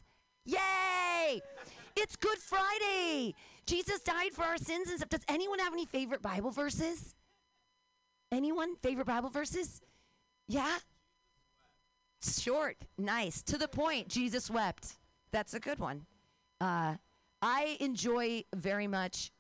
Yay! 0.46 1.42
It's 1.96 2.16
Good 2.16 2.38
Friday. 2.40 3.36
Jesus 3.66 4.02
died 4.02 4.32
for 4.34 4.44
our 4.44 4.58
sins 4.58 4.90
and 4.90 4.98
stuff. 4.98 5.10
Does 5.10 5.26
anyone 5.30 5.60
have 5.60 5.74
any 5.74 5.86
favorite 5.86 6.22
Bible 6.22 6.52
verses? 6.52 7.16
Anyone? 8.32 8.76
Favorite 8.78 9.08
Bible 9.08 9.30
verses? 9.30 9.82
Yeah? 10.48 10.78
Short, 12.22 12.78
nice, 12.98 13.42
to 13.44 13.58
the 13.58 13.68
point. 13.68 14.10
Jesus 14.10 14.50
wept. 14.50 14.96
That's 15.32 15.54
a 15.54 15.60
good 15.60 15.80
one. 15.80 16.06
Uh, 16.60 16.96
I 17.42 17.78
enjoy 17.80 18.44
very 18.54 18.88
much 18.88 19.32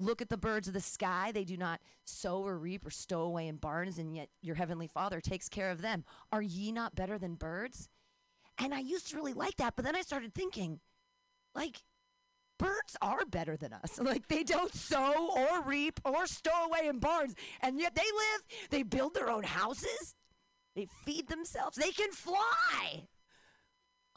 Look 0.00 0.22
at 0.22 0.30
the 0.30 0.38
birds 0.38 0.66
of 0.66 0.72
the 0.72 0.80
sky. 0.80 1.30
They 1.30 1.44
do 1.44 1.58
not 1.58 1.80
sow 2.04 2.42
or 2.42 2.58
reap 2.58 2.86
or 2.86 2.90
stow 2.90 3.20
away 3.20 3.46
in 3.46 3.56
barns, 3.56 3.98
and 3.98 4.16
yet 4.16 4.30
your 4.40 4.56
heavenly 4.56 4.86
Father 4.86 5.20
takes 5.20 5.48
care 5.48 5.70
of 5.70 5.82
them. 5.82 6.04
Are 6.32 6.40
ye 6.40 6.72
not 6.72 6.94
better 6.94 7.18
than 7.18 7.34
birds? 7.34 7.90
And 8.58 8.72
I 8.72 8.80
used 8.80 9.10
to 9.10 9.16
really 9.16 9.34
like 9.34 9.56
that, 9.56 9.76
but 9.76 9.84
then 9.84 9.94
I 9.94 10.00
started 10.00 10.34
thinking, 10.34 10.80
like, 11.54 11.82
birds 12.58 12.96
are 13.02 13.26
better 13.26 13.58
than 13.58 13.74
us. 13.74 13.98
Like, 14.02 14.28
they 14.28 14.42
don't 14.42 14.74
sow 14.74 15.30
or 15.36 15.62
reap 15.62 16.00
or 16.04 16.26
stow 16.26 16.64
away 16.64 16.88
in 16.88 16.98
barns, 16.98 17.34
and 17.60 17.78
yet 17.78 17.94
they 17.94 18.00
live, 18.00 18.68
they 18.70 18.82
build 18.82 19.14
their 19.14 19.28
own 19.28 19.42
houses, 19.42 20.14
they 20.74 20.88
feed 21.04 21.28
themselves, 21.28 21.76
they 21.76 21.92
can 21.92 22.12
fly. 22.12 23.06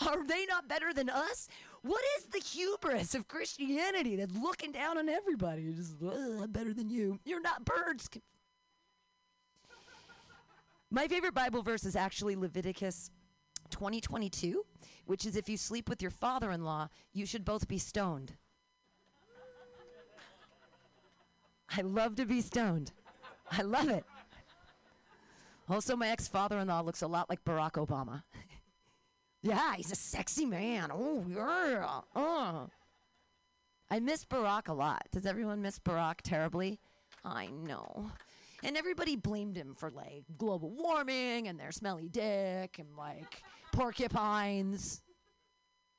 Are 0.08 0.26
they 0.26 0.46
not 0.46 0.68
better 0.68 0.94
than 0.94 1.10
us? 1.10 1.48
What 1.84 2.02
is 2.18 2.26
the 2.26 2.40
hubris 2.40 3.14
of 3.14 3.28
Christianity 3.28 4.16
that's 4.16 4.36
looking 4.36 4.72
down 4.72 4.98
on 4.98 5.10
everybody? 5.10 5.74
Just, 5.74 5.96
I'm 6.02 6.50
better 6.50 6.74
than 6.74 6.90
you. 6.90 7.20
You're 7.26 7.42
not 7.42 7.66
birds. 7.66 8.10
My 10.90 11.08
favorite 11.08 11.34
Bible 11.34 11.62
verse 11.62 11.86
is 11.86 11.98
actually 11.98 12.38
Leviticus 12.38 13.12
2022, 13.72 14.64
which 15.06 15.26
is 15.26 15.36
if 15.36 15.50
you 15.50 15.58
sleep 15.58 15.90
with 15.90 16.02
your 16.02 16.12
father 16.12 16.52
in 16.52 16.64
law, 16.64 16.88
you 17.12 17.26
should 17.26 17.44
both 17.44 17.68
be 17.68 17.78
stoned. 17.78 18.34
I 21.76 21.82
love 21.82 22.16
to 22.16 22.26
be 22.26 22.40
stoned. 22.40 22.94
I 23.52 23.62
love 23.64 23.90
it. 23.90 24.06
Also, 25.68 25.96
my 25.96 26.10
ex 26.10 26.28
father 26.28 26.60
in 26.60 26.68
law 26.68 26.82
looks 26.82 27.02
a 27.02 27.08
lot 27.08 27.30
like 27.30 27.44
Barack 27.44 27.74
Obama. 27.74 28.24
Yeah, 29.44 29.76
he's 29.76 29.92
a 29.92 29.96
sexy 29.96 30.46
man. 30.46 30.90
Oh, 30.92 31.26
yeah. 31.30 32.00
Uh. 32.16 32.68
I 33.92 34.00
miss 34.00 34.26
Barack 34.26 34.70
a 34.70 34.74
lot. 34.74 35.04
Does 35.12 35.26
everyone 35.26 35.62
miss 35.62 35.78
Barack 35.80 36.22
terribly? 36.24 36.80
I 37.24 37.48
know. 37.48 38.10
And 38.64 38.78
everybody 38.78 39.18
blamed 39.18 39.58
him 39.58 39.76
for 39.78 39.92
like 39.92 40.24
global 40.38 40.72
warming 40.72 41.50
and 41.50 41.60
their 41.60 41.72
smelly 41.72 42.08
dick 42.08 42.80
and 42.80 42.96
like 42.98 43.44
porcupines. 43.74 45.02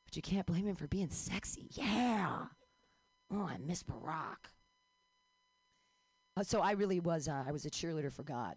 But 0.07 0.17
you 0.17 0.23
can't 0.23 0.47
blame 0.47 0.67
him 0.67 0.75
for 0.75 0.89
being 0.89 1.11
sexy. 1.11 1.69
Yeah. 1.73 2.47
Oh, 3.31 3.43
I 3.43 3.59
miss 3.59 3.83
Barack. 3.83 4.51
Uh, 6.37 6.43
so 6.43 6.61
I 6.61 6.73
really 6.73 6.99
was, 6.99 7.29
uh, 7.29 7.45
I 7.47 7.53
was 7.53 7.65
a 7.67 7.71
cheerleader 7.71 8.13
for 8.13 8.23
God. 8.23 8.57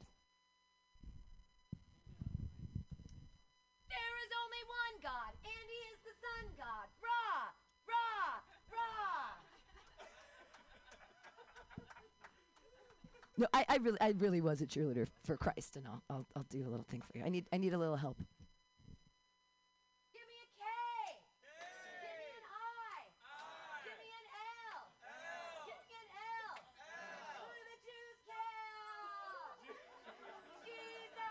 No, 13.40 13.46
I, 13.54 13.66
I 13.70 13.78
really, 13.78 14.02
I 14.02 14.16
really 14.18 14.42
was 14.42 14.62
a 14.62 14.66
cheerleader 14.66 15.06
for 15.24 15.38
Christ, 15.38 15.76
and 15.76 15.86
I'll, 15.86 16.02
I'll, 16.10 16.26
I'll 16.36 16.46
do 16.50 16.66
a 16.66 16.70
little 16.70 16.88
thing 16.90 17.04
for 17.06 17.16
you. 17.20 17.24
I 17.24 17.30
need, 17.30 17.46
I 17.54 17.58
need 17.58 17.74
a 17.74 17.78
little 17.78 17.96
help. 17.96 18.18
Give 20.10 20.26
me 20.26 20.42
a 20.42 20.50
K. 20.58 20.66
Give 22.02 22.18
me 22.18 22.34
an 22.34 22.42
I. 22.50 23.06
Give 23.86 23.94
me 24.02 24.10
an 24.10 24.26
L. 24.26 24.90
Give 25.70 25.78
me 25.86 25.94
an 26.02 26.10
L. 26.18 26.66
Who 27.46 27.54
do 27.54 27.62
the 27.62 27.78
Jews 27.86 28.18
kill? 28.26 29.70
Jesus. 30.66 31.22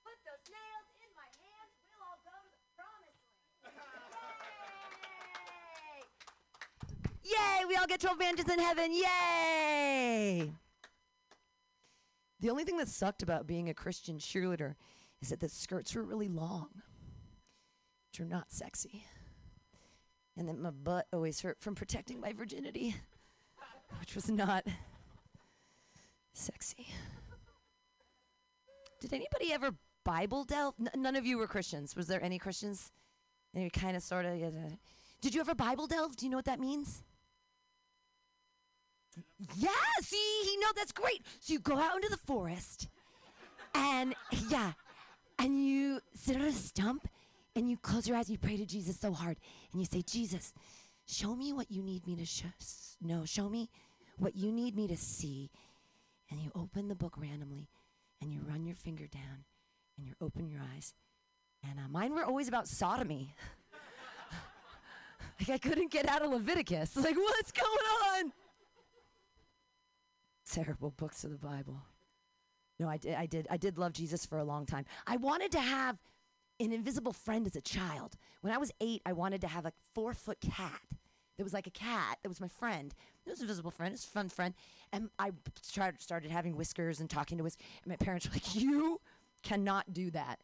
Put 0.00 0.16
those 0.24 0.48
nails 0.48 0.88
in 1.04 1.12
my 1.12 1.28
hands. 1.28 1.76
We'll 1.92 2.00
all 2.08 2.16
go 2.24 2.32
to 2.32 2.56
the 2.56 2.72
promised 2.72 3.20
land. 4.16 4.32
Yay! 7.42 7.64
We 7.66 7.76
all 7.76 7.86
get 7.86 8.00
12 8.00 8.18
mansions 8.18 8.50
in 8.50 8.58
heaven. 8.58 8.92
Yay! 8.92 10.52
The 12.40 12.50
only 12.50 12.64
thing 12.64 12.76
that 12.78 12.88
sucked 12.88 13.22
about 13.22 13.46
being 13.46 13.68
a 13.68 13.74
Christian 13.74 14.18
cheerleader 14.18 14.74
is 15.20 15.28
that 15.28 15.40
the 15.40 15.48
skirts 15.48 15.94
were 15.94 16.02
really 16.02 16.28
long, 16.28 16.68
which 18.10 18.20
are 18.20 18.28
not 18.28 18.50
sexy. 18.50 19.04
And 20.36 20.48
that 20.48 20.58
my 20.58 20.70
butt 20.70 21.06
always 21.12 21.40
hurt 21.40 21.60
from 21.60 21.74
protecting 21.74 22.20
my 22.20 22.32
virginity, 22.32 22.96
which 24.00 24.14
was 24.14 24.28
not 24.28 24.66
sexy. 26.32 26.88
Did 29.00 29.12
anybody 29.12 29.52
ever 29.52 29.74
Bible 30.04 30.44
delve? 30.44 30.74
N- 30.80 31.00
none 31.00 31.16
of 31.16 31.26
you 31.26 31.38
were 31.38 31.46
Christians. 31.46 31.94
Was 31.94 32.06
there 32.06 32.22
any 32.22 32.38
Christians? 32.38 32.90
Any 33.54 33.68
kind 33.70 33.96
of, 33.96 34.02
sort 34.02 34.24
of. 34.24 34.38
did 35.20 35.34
you 35.34 35.40
ever 35.40 35.54
Bible 35.54 35.86
delve? 35.86 36.16
Do 36.16 36.24
you 36.24 36.30
know 36.30 36.38
what 36.38 36.46
that 36.46 36.60
means? 36.60 37.02
Yeah, 39.56 39.70
see, 40.00 40.42
he 40.44 40.56
know 40.58 40.68
that's 40.74 40.92
great. 40.92 41.22
So 41.40 41.52
you 41.52 41.58
go 41.58 41.78
out 41.78 41.96
into 41.96 42.08
the 42.08 42.16
forest, 42.16 42.88
and 43.74 44.14
yeah, 44.48 44.72
and 45.38 45.64
you 45.64 46.00
sit 46.14 46.36
on 46.36 46.42
a 46.42 46.52
stump, 46.52 47.08
and 47.54 47.68
you 47.68 47.76
close 47.76 48.08
your 48.08 48.16
eyes, 48.16 48.28
and 48.28 48.34
you 48.34 48.38
pray 48.38 48.56
to 48.56 48.66
Jesus 48.66 48.98
so 48.98 49.12
hard, 49.12 49.36
and 49.72 49.80
you 49.80 49.86
say, 49.86 50.02
Jesus, 50.02 50.52
show 51.06 51.34
me 51.34 51.52
what 51.52 51.70
you 51.70 51.82
need 51.82 52.06
me 52.06 52.16
to 52.16 52.24
sh- 52.24 52.44
know. 53.00 53.24
Show 53.24 53.48
me 53.48 53.68
what 54.18 54.36
you 54.36 54.52
need 54.52 54.76
me 54.76 54.88
to 54.88 54.96
see, 54.96 55.50
and 56.30 56.40
you 56.40 56.50
open 56.54 56.88
the 56.88 56.94
book 56.94 57.14
randomly, 57.18 57.68
and 58.20 58.32
you 58.32 58.40
run 58.48 58.64
your 58.64 58.76
finger 58.76 59.06
down, 59.06 59.44
and 59.98 60.06
you 60.06 60.14
open 60.20 60.48
your 60.48 60.60
eyes, 60.74 60.94
and 61.68 61.78
uh, 61.78 61.88
mine 61.90 62.14
were 62.14 62.24
always 62.24 62.48
about 62.48 62.68
sodomy. 62.68 63.34
like 65.40 65.50
I 65.50 65.58
couldn't 65.58 65.90
get 65.90 66.08
out 66.08 66.22
of 66.22 66.30
Leviticus. 66.30 66.96
Like 66.96 67.16
what's 67.16 67.52
going 67.52 67.66
on? 68.16 68.32
Terrible 70.52 70.90
books 70.90 71.24
of 71.24 71.30
the 71.30 71.38
Bible. 71.38 71.80
No, 72.78 72.88
I 72.88 72.96
did, 72.96 73.14
I 73.14 73.26
did, 73.26 73.46
I 73.50 73.56
did 73.56 73.78
love 73.78 73.92
Jesus 73.92 74.26
for 74.26 74.38
a 74.38 74.44
long 74.44 74.66
time. 74.66 74.84
I 75.06 75.16
wanted 75.16 75.52
to 75.52 75.60
have 75.60 75.98
an 76.60 76.72
invisible 76.72 77.12
friend 77.12 77.46
as 77.46 77.56
a 77.56 77.60
child. 77.60 78.16
When 78.42 78.52
I 78.52 78.58
was 78.58 78.70
eight, 78.80 79.02
I 79.06 79.12
wanted 79.12 79.40
to 79.42 79.48
have 79.48 79.66
a 79.66 79.72
four 79.94 80.14
foot 80.14 80.40
cat. 80.40 80.80
That 81.38 81.44
was 81.44 81.52
like 81.52 81.66
a 81.66 81.70
cat. 81.70 82.18
That 82.22 82.28
was 82.28 82.40
my 82.40 82.48
friend. 82.48 82.94
It 83.26 83.30
was 83.30 83.40
an 83.40 83.44
invisible 83.44 83.70
friend. 83.70 83.92
It 83.92 83.94
was 83.94 84.04
a 84.04 84.08
fun 84.08 84.28
friend. 84.28 84.54
And 84.92 85.08
I 85.18 85.30
tried, 85.72 86.00
started 86.00 86.30
having 86.30 86.56
whiskers 86.56 87.00
and 87.00 87.08
talking 87.08 87.38
to 87.38 87.44
whiskers. 87.44 87.64
And 87.82 87.90
my 87.90 87.96
parents 87.96 88.28
were 88.28 88.34
like, 88.34 88.54
"You 88.60 89.00
cannot 89.42 89.92
do 89.92 90.10
that." 90.10 90.40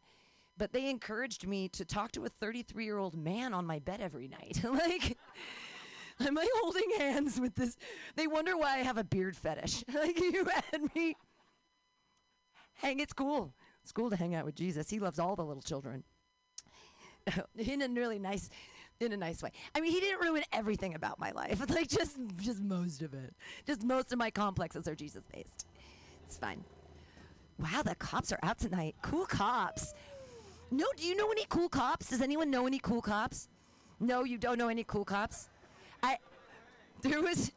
But 0.57 0.73
they 0.73 0.89
encouraged 0.89 1.47
me 1.47 1.69
to 1.69 1.85
talk 1.85 2.11
to 2.13 2.25
a 2.25 2.29
33 2.29 2.83
year 2.83 2.97
old 2.97 3.15
man 3.15 3.53
on 3.53 3.65
my 3.65 3.79
bed 3.79 4.01
every 4.01 4.27
night. 4.27 4.61
like. 4.63 5.17
Am 6.27 6.37
I 6.37 6.47
holding 6.55 6.89
hands 6.97 7.39
with 7.39 7.55
this? 7.55 7.77
They 8.15 8.27
wonder 8.27 8.57
why 8.57 8.75
I 8.75 8.79
have 8.79 8.97
a 8.97 9.03
beard 9.03 9.37
fetish. 9.37 9.85
like 9.93 10.19
you 10.19 10.45
and 10.73 10.89
me. 10.95 11.15
Hang, 12.75 12.99
it's 12.99 13.13
cool. 13.13 13.53
It's 13.83 13.91
cool 13.91 14.09
to 14.09 14.15
hang 14.15 14.35
out 14.35 14.45
with 14.45 14.55
Jesus. 14.55 14.89
He 14.89 14.99
loves 14.99 15.19
all 15.19 15.35
the 15.35 15.45
little 15.45 15.61
children. 15.61 16.03
in 17.57 17.81
a 17.81 17.87
really 17.87 18.19
nice, 18.19 18.49
in 18.99 19.13
a 19.13 19.17
nice 19.17 19.41
way. 19.41 19.51
I 19.75 19.81
mean, 19.81 19.91
he 19.91 19.99
didn't 19.99 20.21
ruin 20.21 20.43
everything 20.51 20.93
about 20.93 21.19
my 21.19 21.31
life. 21.31 21.63
like 21.69 21.87
just, 21.87 22.17
just 22.37 22.61
most 22.61 23.01
of 23.01 23.13
it. 23.13 23.33
Just 23.65 23.83
most 23.83 24.11
of 24.11 24.19
my 24.19 24.29
complexes 24.29 24.87
are 24.87 24.95
Jesus 24.95 25.23
based. 25.31 25.67
It's 26.25 26.37
fine. 26.37 26.63
Wow, 27.57 27.81
the 27.83 27.95
cops 27.95 28.31
are 28.31 28.39
out 28.43 28.57
tonight. 28.57 28.95
Cool 29.01 29.25
cops. 29.25 29.93
No, 30.71 30.85
do 30.97 31.05
you 31.05 31.15
know 31.15 31.31
any 31.31 31.45
cool 31.49 31.69
cops? 31.69 32.09
Does 32.09 32.21
anyone 32.21 32.49
know 32.51 32.67
any 32.67 32.79
cool 32.79 33.01
cops? 33.01 33.49
No, 33.99 34.23
you 34.23 34.37
don't 34.37 34.57
know 34.57 34.69
any 34.69 34.83
cool 34.83 35.03
cops? 35.03 35.49
I 36.03 36.17
there 37.01 37.21
was 37.21 37.51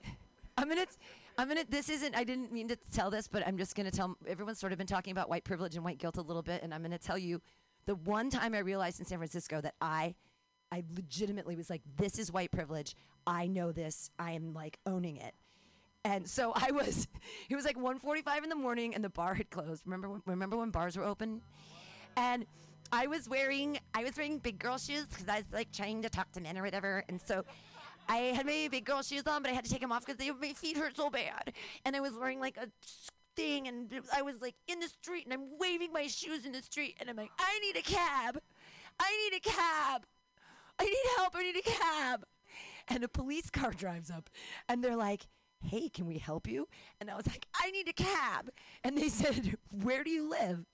I'm 0.56 0.68
gonna 0.68 0.86
I'm 1.38 1.48
gonna 1.48 1.64
this 1.68 1.88
isn't 1.88 2.16
I 2.16 2.24
didn't 2.24 2.52
mean 2.52 2.68
to 2.68 2.76
tell 2.92 3.10
this, 3.10 3.28
but 3.28 3.46
I'm 3.46 3.58
just 3.58 3.74
gonna 3.74 3.90
tell 3.90 4.16
everyone's 4.26 4.58
sort 4.58 4.72
of 4.72 4.78
been 4.78 4.86
talking 4.86 5.12
about 5.12 5.28
white 5.28 5.44
privilege 5.44 5.74
and 5.76 5.84
white 5.84 5.98
guilt 5.98 6.16
a 6.16 6.22
little 6.22 6.42
bit, 6.42 6.62
and 6.62 6.72
I'm 6.72 6.82
gonna 6.82 6.98
tell 6.98 7.18
you 7.18 7.40
the 7.86 7.94
one 7.94 8.30
time 8.30 8.54
I 8.54 8.58
realized 8.58 9.00
in 9.00 9.06
San 9.06 9.18
Francisco 9.18 9.60
that 9.60 9.74
I 9.80 10.14
I 10.72 10.82
legitimately 10.96 11.54
was 11.54 11.68
like, 11.68 11.82
this 11.98 12.18
is 12.18 12.32
white 12.32 12.50
privilege. 12.50 12.96
I 13.26 13.46
know 13.46 13.72
this. 13.72 14.10
I 14.18 14.32
am 14.32 14.54
like 14.54 14.78
owning 14.86 15.18
it. 15.18 15.34
And 16.04 16.26
so 16.26 16.52
I 16.54 16.70
was, 16.70 17.06
it 17.50 17.54
was 17.54 17.64
like 17.64 17.76
1:45 17.76 18.42
in 18.42 18.48
the 18.48 18.56
morning, 18.56 18.94
and 18.94 19.04
the 19.04 19.10
bar 19.10 19.34
had 19.34 19.50
closed. 19.50 19.82
Remember, 19.84 20.08
when, 20.08 20.22
remember 20.26 20.56
when 20.56 20.70
bars 20.70 20.96
were 20.96 21.04
open? 21.04 21.42
And 22.16 22.46
I 22.90 23.06
was 23.06 23.28
wearing, 23.28 23.78
I 23.94 24.02
was 24.02 24.16
wearing 24.16 24.38
big 24.38 24.58
girl 24.58 24.78
shoes 24.78 25.06
because 25.06 25.28
I 25.28 25.36
was 25.36 25.44
like 25.52 25.72
trying 25.72 26.02
to 26.02 26.10
talk 26.10 26.32
to 26.32 26.40
men 26.40 26.58
or 26.58 26.62
whatever. 26.62 27.04
And 27.08 27.20
so 27.20 27.44
I 28.08 28.16
had 28.16 28.46
my 28.46 28.68
big 28.70 28.84
girl 28.84 29.02
shoes 29.02 29.22
on, 29.26 29.42
but 29.42 29.50
I 29.50 29.54
had 29.54 29.64
to 29.64 29.70
take 29.70 29.80
them 29.80 29.92
off 29.92 30.04
because 30.04 30.24
my 30.40 30.52
feet 30.52 30.76
hurt 30.76 30.96
so 30.96 31.10
bad. 31.10 31.52
And 31.84 31.96
I 31.96 32.00
was 32.00 32.12
wearing 32.14 32.40
like 32.40 32.56
a 32.56 32.68
thing, 33.36 33.68
and 33.68 33.92
I 34.14 34.22
was 34.22 34.40
like 34.40 34.54
in 34.68 34.80
the 34.80 34.88
street, 34.88 35.24
and 35.24 35.32
I'm 35.32 35.58
waving 35.58 35.92
my 35.92 36.06
shoes 36.06 36.44
in 36.44 36.52
the 36.52 36.62
street, 36.62 36.96
and 37.00 37.08
I'm 37.08 37.16
like, 37.16 37.30
I 37.38 37.58
need 37.60 37.76
a 37.76 37.82
cab. 37.82 38.38
I 39.00 39.30
need 39.30 39.36
a 39.36 39.40
cab. 39.40 40.02
I 40.78 40.84
need 40.84 40.96
help. 41.16 41.34
I 41.36 41.42
need 41.42 41.56
a 41.56 41.62
cab. 41.62 42.24
And 42.88 43.04
a 43.04 43.08
police 43.08 43.50
car 43.50 43.70
drives 43.70 44.10
up, 44.10 44.28
and 44.68 44.82
they're 44.82 44.96
like, 44.96 45.26
Hey, 45.64 45.88
can 45.88 46.06
we 46.06 46.18
help 46.18 46.48
you? 46.48 46.66
And 47.00 47.08
I 47.08 47.14
was 47.14 47.26
like, 47.28 47.46
I 47.54 47.70
need 47.70 47.88
a 47.88 47.92
cab. 47.92 48.50
And 48.82 48.98
they 48.98 49.08
said, 49.08 49.56
Where 49.70 50.02
do 50.02 50.10
you 50.10 50.28
live? 50.28 50.64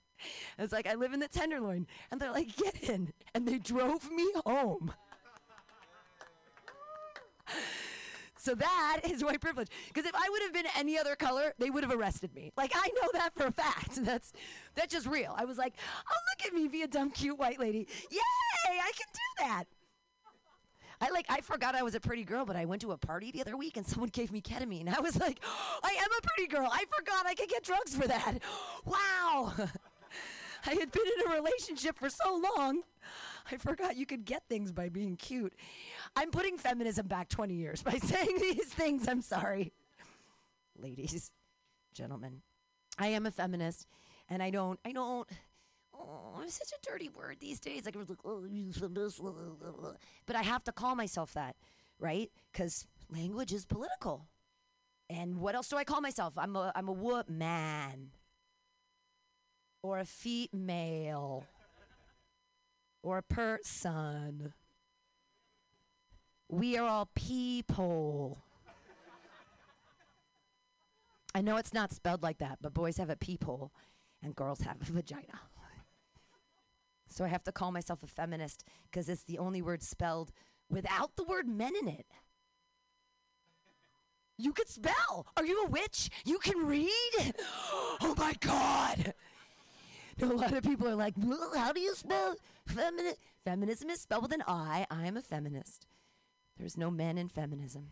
I 0.57 0.63
was 0.63 0.71
like, 0.71 0.87
I 0.87 0.95
live 0.95 1.13
in 1.13 1.19
the 1.19 1.27
Tenderloin. 1.27 1.85
And 2.11 2.19
they're 2.19 2.31
like, 2.31 2.55
Get 2.55 2.83
in. 2.83 3.13
And 3.33 3.47
they 3.47 3.59
drove 3.59 4.09
me 4.11 4.27
home. 4.45 4.93
So 8.39 8.55
that 8.55 9.01
is 9.09 9.23
white 9.23 9.41
privilege. 9.41 9.67
Because 9.87 10.05
if 10.05 10.15
I 10.15 10.27
would 10.29 10.41
have 10.41 10.53
been 10.53 10.65
any 10.75 10.97
other 10.97 11.15
color, 11.15 11.53
they 11.59 11.69
would 11.69 11.83
have 11.83 11.93
arrested 11.93 12.33
me. 12.33 12.51
Like 12.57 12.71
I 12.73 12.87
know 13.01 13.09
that 13.13 13.33
for 13.35 13.45
a 13.45 13.51
fact. 13.51 13.95
That's 14.09 14.33
that's 14.75 14.93
just 14.93 15.07
real. 15.07 15.35
I 15.37 15.45
was 15.45 15.57
like, 15.57 15.73
oh 16.09 16.15
look 16.31 16.47
at 16.47 16.53
me, 16.53 16.67
be 16.67 16.83
a 16.83 16.87
dumb 16.87 17.11
cute 17.11 17.37
white 17.37 17.59
lady. 17.59 17.85
Yay, 18.09 18.19
I 18.67 18.91
can 18.95 19.07
do 19.13 19.43
that. 19.43 19.65
I 21.01 21.09
like 21.11 21.25
I 21.29 21.41
forgot 21.41 21.75
I 21.75 21.83
was 21.83 21.95
a 21.95 21.99
pretty 21.99 22.23
girl, 22.23 22.45
but 22.45 22.55
I 22.55 22.65
went 22.65 22.81
to 22.83 22.91
a 22.91 22.97
party 22.97 23.31
the 23.31 23.41
other 23.41 23.57
week 23.57 23.77
and 23.77 23.85
someone 23.85 24.09
gave 24.09 24.31
me 24.31 24.41
ketamine. 24.41 24.93
I 24.97 25.01
was 25.01 25.19
like, 25.19 25.39
oh, 25.43 25.79
I 25.83 25.91
am 25.91 26.09
a 26.17 26.21
pretty 26.27 26.47
girl. 26.47 26.69
I 26.71 26.85
forgot 26.95 27.25
I 27.27 27.33
could 27.35 27.49
get 27.49 27.63
drugs 27.63 27.95
for 27.95 28.07
that. 28.07 28.39
Wow. 28.85 29.53
I 30.65 30.71
had 30.71 30.91
been 30.91 31.03
in 31.05 31.31
a 31.31 31.35
relationship 31.35 31.97
for 31.97 32.09
so 32.09 32.41
long. 32.57 32.81
I 33.51 33.57
forgot 33.57 33.97
you 33.97 34.05
could 34.05 34.25
get 34.25 34.43
things 34.49 34.71
by 34.71 34.89
being 34.89 35.15
cute. 35.15 35.53
I'm 36.15 36.31
putting 36.31 36.57
feminism 36.57 37.07
back 37.07 37.29
20 37.29 37.53
years 37.53 37.81
by 37.81 37.97
saying 38.03 38.37
these 38.39 38.65
things. 38.65 39.07
I'm 39.07 39.21
sorry. 39.21 39.73
Ladies, 40.77 41.31
gentlemen, 41.93 42.41
I 42.97 43.07
am 43.07 43.25
a 43.25 43.31
feminist 43.31 43.87
and 44.29 44.41
I 44.41 44.49
don't, 44.49 44.79
I 44.85 44.91
don't, 44.91 45.27
oh, 45.93 46.41
it's 46.43 46.57
such 46.57 46.71
a 46.71 46.91
dirty 46.91 47.09
word 47.09 47.37
these 47.39 47.59
days. 47.59 47.85
Like, 47.85 47.97
oh, 48.23 49.95
but 50.25 50.35
I 50.35 50.43
have 50.43 50.63
to 50.65 50.71
call 50.71 50.95
myself 50.95 51.33
that, 51.33 51.55
right? 51.99 52.31
Because 52.51 52.87
language 53.09 53.51
is 53.51 53.65
political. 53.65 54.27
And 55.09 55.39
what 55.39 55.55
else 55.55 55.67
do 55.67 55.75
I 55.75 55.83
call 55.83 56.01
myself? 56.01 56.33
I'm 56.37 56.55
a, 56.55 56.71
I'm 56.75 56.87
a 56.87 56.91
what 56.93 57.29
man 57.29 58.11
or 59.81 59.99
a 59.99 60.05
female 60.05 61.45
or 63.01 63.17
a 63.17 63.23
person. 63.23 64.53
We 66.49 66.77
are 66.77 66.87
all 66.87 67.09
people. 67.15 68.39
I 71.35 71.41
know 71.41 71.57
it's 71.57 71.73
not 71.73 71.91
spelled 71.91 72.23
like 72.23 72.39
that, 72.39 72.57
but 72.61 72.73
boys 72.73 72.97
have 72.97 73.09
a 73.09 73.15
peephole 73.15 73.71
and 74.23 74.35
girls 74.35 74.61
have 74.61 74.81
a 74.81 74.91
vagina. 74.91 75.41
So 77.09 77.25
I 77.25 77.27
have 77.27 77.43
to 77.43 77.51
call 77.51 77.71
myself 77.71 78.03
a 78.03 78.07
feminist 78.07 78.63
because 78.83 79.09
it's 79.09 79.23
the 79.23 79.39
only 79.39 79.61
word 79.61 79.83
spelled 79.83 80.31
without 80.69 81.15
the 81.15 81.23
word 81.23 81.47
men 81.47 81.73
in 81.75 81.87
it. 81.87 82.05
You 84.37 84.53
can 84.53 84.67
spell. 84.67 85.27
Are 85.35 85.45
you 85.45 85.63
a 85.65 85.67
witch? 85.67 86.09
You 86.25 86.39
can 86.39 86.65
read? 86.65 86.89
Oh 88.01 88.15
my 88.17 88.33
God. 88.39 89.13
A 90.21 90.25
lot 90.25 90.53
of 90.53 90.63
people 90.63 90.87
are 90.87 90.95
like, 90.95 91.13
well, 91.17 91.51
how 91.55 91.71
do 91.71 91.79
you 91.79 91.95
spell 91.95 92.35
feminist? 92.67 93.17
Feminism 93.45 93.89
is 93.89 94.01
spelled 94.01 94.23
with 94.23 94.33
an 94.33 94.43
I. 94.47 94.85
I 94.91 95.07
am 95.07 95.15
a 95.15 95.21
feminist. 95.21 95.87
There's 96.57 96.77
no 96.77 96.91
men 96.91 97.17
in 97.17 97.29
feminism. 97.29 97.87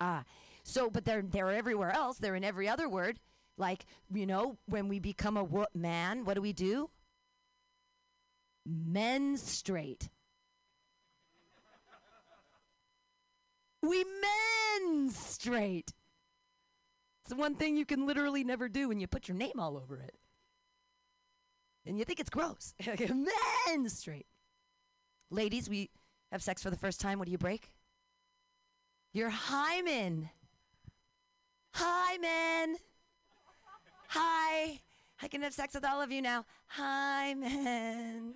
Ah, 0.00 0.24
so, 0.64 0.90
but 0.90 1.04
they're, 1.04 1.22
they're 1.22 1.52
everywhere 1.52 1.92
else. 1.92 2.18
They're 2.18 2.34
in 2.34 2.42
every 2.42 2.68
other 2.68 2.88
word. 2.88 3.20
Like, 3.56 3.86
you 4.12 4.26
know, 4.26 4.56
when 4.66 4.88
we 4.88 4.98
become 4.98 5.36
a 5.36 5.44
wo- 5.44 5.66
man, 5.74 6.24
what 6.24 6.34
do 6.34 6.42
we 6.42 6.52
do? 6.52 6.90
Menstruate. 8.66 10.08
We 13.82 14.04
menstruate. 14.80 15.92
It's 17.20 17.28
the 17.28 17.36
one 17.36 17.54
thing 17.54 17.76
you 17.76 17.84
can 17.84 18.06
literally 18.06 18.42
never 18.42 18.68
do 18.68 18.88
when 18.88 18.98
you 18.98 19.06
put 19.06 19.28
your 19.28 19.36
name 19.36 19.58
all 19.58 19.76
over 19.76 20.00
it. 20.00 20.16
And 21.86 21.98
you 21.98 22.04
think 22.04 22.20
it's 22.20 22.30
gross. 22.30 22.74
menstruate. 23.68 24.26
Ladies, 25.30 25.68
we 25.68 25.90
have 26.30 26.42
sex 26.42 26.62
for 26.62 26.70
the 26.70 26.76
first 26.76 27.00
time. 27.00 27.18
What 27.18 27.26
do 27.26 27.32
you 27.32 27.38
break? 27.38 27.72
Your 29.12 29.30
hymen. 29.30 30.30
Hymen. 31.74 32.76
Hi. 34.08 34.80
I 35.22 35.28
can 35.28 35.42
have 35.42 35.54
sex 35.54 35.74
with 35.74 35.84
all 35.84 36.00
of 36.00 36.10
you 36.10 36.22
now. 36.22 36.44
Hymen. 36.66 38.34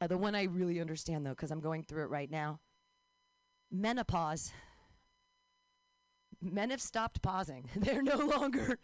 Uh, 0.00 0.06
the 0.06 0.18
one 0.18 0.34
I 0.34 0.44
really 0.44 0.80
understand, 0.80 1.26
though, 1.26 1.30
because 1.30 1.50
I'm 1.50 1.60
going 1.60 1.82
through 1.82 2.04
it 2.04 2.10
right 2.10 2.30
now 2.30 2.60
menopause. 3.70 4.52
Men 6.40 6.70
have 6.70 6.80
stopped 6.80 7.22
pausing. 7.22 7.68
They're 7.76 8.02
no 8.02 8.18
longer 8.18 8.78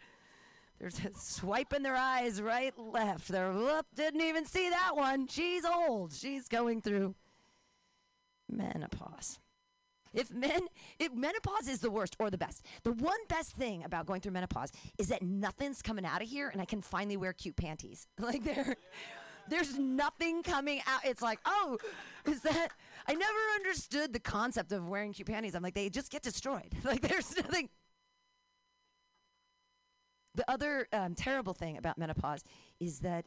They're 0.93 1.11
swiping 1.15 1.83
their 1.83 1.95
eyes 1.95 2.41
right, 2.41 2.73
left. 2.77 3.27
They're 3.29 3.51
whoop, 3.51 3.85
didn't 3.95 4.21
even 4.21 4.45
see 4.45 4.69
that 4.69 4.95
one. 4.95 5.27
She's 5.27 5.65
old. 5.65 6.13
She's 6.13 6.47
going 6.47 6.81
through 6.81 7.15
menopause. 8.49 9.39
If 10.13 10.31
men, 10.31 10.61
if 10.97 11.13
menopause 11.13 11.67
is 11.67 11.79
the 11.79 11.91
worst 11.91 12.15
or 12.19 12.29
the 12.29 12.37
best, 12.37 12.63
the 12.83 12.93
one 12.93 13.17
best 13.27 13.51
thing 13.53 13.83
about 13.83 14.05
going 14.05 14.21
through 14.21 14.31
menopause 14.31 14.71
is 14.97 15.09
that 15.09 15.21
nothing's 15.21 15.81
coming 15.81 16.05
out 16.05 16.21
of 16.21 16.29
here, 16.29 16.47
and 16.49 16.61
I 16.61 16.65
can 16.65 16.81
finally 16.81 17.17
wear 17.17 17.33
cute 17.33 17.55
panties. 17.57 18.07
Like 18.19 18.43
there, 18.43 18.75
there's 19.49 19.77
nothing 19.77 20.41
coming 20.41 20.81
out. 20.87 21.01
It's 21.03 21.21
like, 21.21 21.39
oh, 21.45 21.77
is 22.25 22.41
that? 22.41 22.69
I 23.07 23.13
never 23.13 23.39
understood 23.55 24.13
the 24.13 24.19
concept 24.19 24.71
of 24.71 24.87
wearing 24.87 25.13
cute 25.13 25.27
panties. 25.27 25.53
I'm 25.53 25.61
like, 25.61 25.75
they 25.75 25.89
just 25.89 26.11
get 26.11 26.23
destroyed. 26.23 26.73
Like 26.85 27.01
there's 27.01 27.35
nothing. 27.35 27.69
The 30.35 30.49
other 30.49 30.87
um, 30.91 31.15
terrible 31.15 31.53
thing 31.53 31.77
about 31.77 31.97
menopause 31.97 32.43
is 32.79 32.99
that 32.99 33.25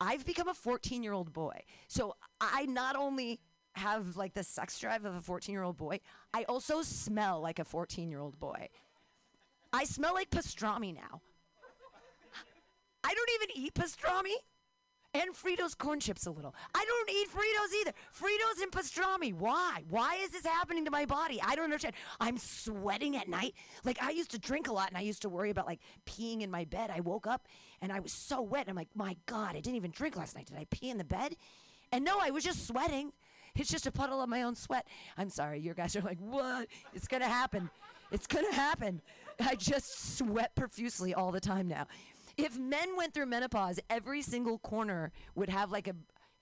I've 0.00 0.24
become 0.26 0.48
a 0.48 0.54
14 0.54 1.02
year 1.02 1.12
old 1.12 1.32
boy. 1.32 1.62
So 1.88 2.16
I 2.40 2.66
not 2.66 2.96
only 2.96 3.40
have 3.74 4.16
like 4.16 4.34
the 4.34 4.44
sex 4.44 4.78
drive 4.78 5.04
of 5.04 5.14
a 5.14 5.20
14 5.20 5.52
year 5.52 5.62
old 5.62 5.76
boy, 5.76 6.00
I 6.32 6.44
also 6.44 6.82
smell 6.82 7.40
like 7.40 7.58
a 7.58 7.64
14 7.64 8.10
year 8.10 8.20
old 8.20 8.38
boy. 8.38 8.68
I 9.72 9.84
smell 9.84 10.14
like 10.14 10.30
pastrami 10.30 10.94
now. 10.94 11.20
I 13.02 13.14
don't 13.14 13.30
even 13.34 13.64
eat 13.64 13.74
pastrami 13.74 14.34
and 15.14 15.32
Fritos 15.32 15.78
corn 15.78 16.00
chips 16.00 16.26
a 16.26 16.30
little. 16.30 16.54
I 16.74 16.84
don't 16.84 17.10
eat 17.10 17.28
Fritos 17.30 17.80
either. 17.80 17.92
Fritos 18.12 18.62
and 18.62 18.72
pastrami. 18.72 19.32
Why? 19.32 19.82
Why 19.88 20.16
is 20.22 20.30
this 20.30 20.44
happening 20.44 20.84
to 20.84 20.90
my 20.90 21.06
body? 21.06 21.40
I 21.42 21.54
don't 21.54 21.64
understand. 21.64 21.94
I'm 22.20 22.36
sweating 22.36 23.16
at 23.16 23.28
night. 23.28 23.54
Like 23.84 24.02
I 24.02 24.10
used 24.10 24.32
to 24.32 24.38
drink 24.38 24.68
a 24.68 24.72
lot 24.72 24.88
and 24.88 24.98
I 24.98 25.02
used 25.02 25.22
to 25.22 25.28
worry 25.28 25.50
about 25.50 25.66
like 25.66 25.80
peeing 26.04 26.42
in 26.42 26.50
my 26.50 26.64
bed. 26.64 26.90
I 26.94 27.00
woke 27.00 27.26
up 27.26 27.46
and 27.80 27.92
I 27.92 28.00
was 28.00 28.12
so 28.12 28.42
wet. 28.42 28.66
I'm 28.68 28.74
like, 28.74 28.88
my 28.94 29.16
God, 29.26 29.50
I 29.50 29.60
didn't 29.60 29.76
even 29.76 29.92
drink 29.92 30.16
last 30.16 30.34
night. 30.34 30.46
Did 30.46 30.58
I 30.58 30.66
pee 30.70 30.90
in 30.90 30.98
the 30.98 31.04
bed? 31.04 31.36
And 31.92 32.04
no, 32.04 32.18
I 32.20 32.30
was 32.30 32.42
just 32.42 32.66
sweating. 32.66 33.12
It's 33.56 33.70
just 33.70 33.86
a 33.86 33.92
puddle 33.92 34.20
of 34.20 34.28
my 34.28 34.42
own 34.42 34.56
sweat. 34.56 34.88
I'm 35.16 35.30
sorry. 35.30 35.60
your 35.60 35.74
guys 35.74 35.94
are 35.94 36.00
like, 36.00 36.18
what? 36.18 36.66
It's 36.92 37.06
gonna 37.06 37.28
happen. 37.28 37.70
It's 38.10 38.26
gonna 38.26 38.52
happen. 38.52 39.00
I 39.40 39.54
just 39.54 40.16
sweat 40.18 40.54
profusely 40.56 41.14
all 41.14 41.30
the 41.30 41.40
time 41.40 41.68
now. 41.68 41.86
If 42.36 42.58
men 42.58 42.96
went 42.96 43.14
through 43.14 43.26
menopause, 43.26 43.78
every 43.88 44.22
single 44.22 44.58
corner 44.58 45.12
would 45.34 45.48
have 45.48 45.70
like 45.70 45.88
a 45.88 45.94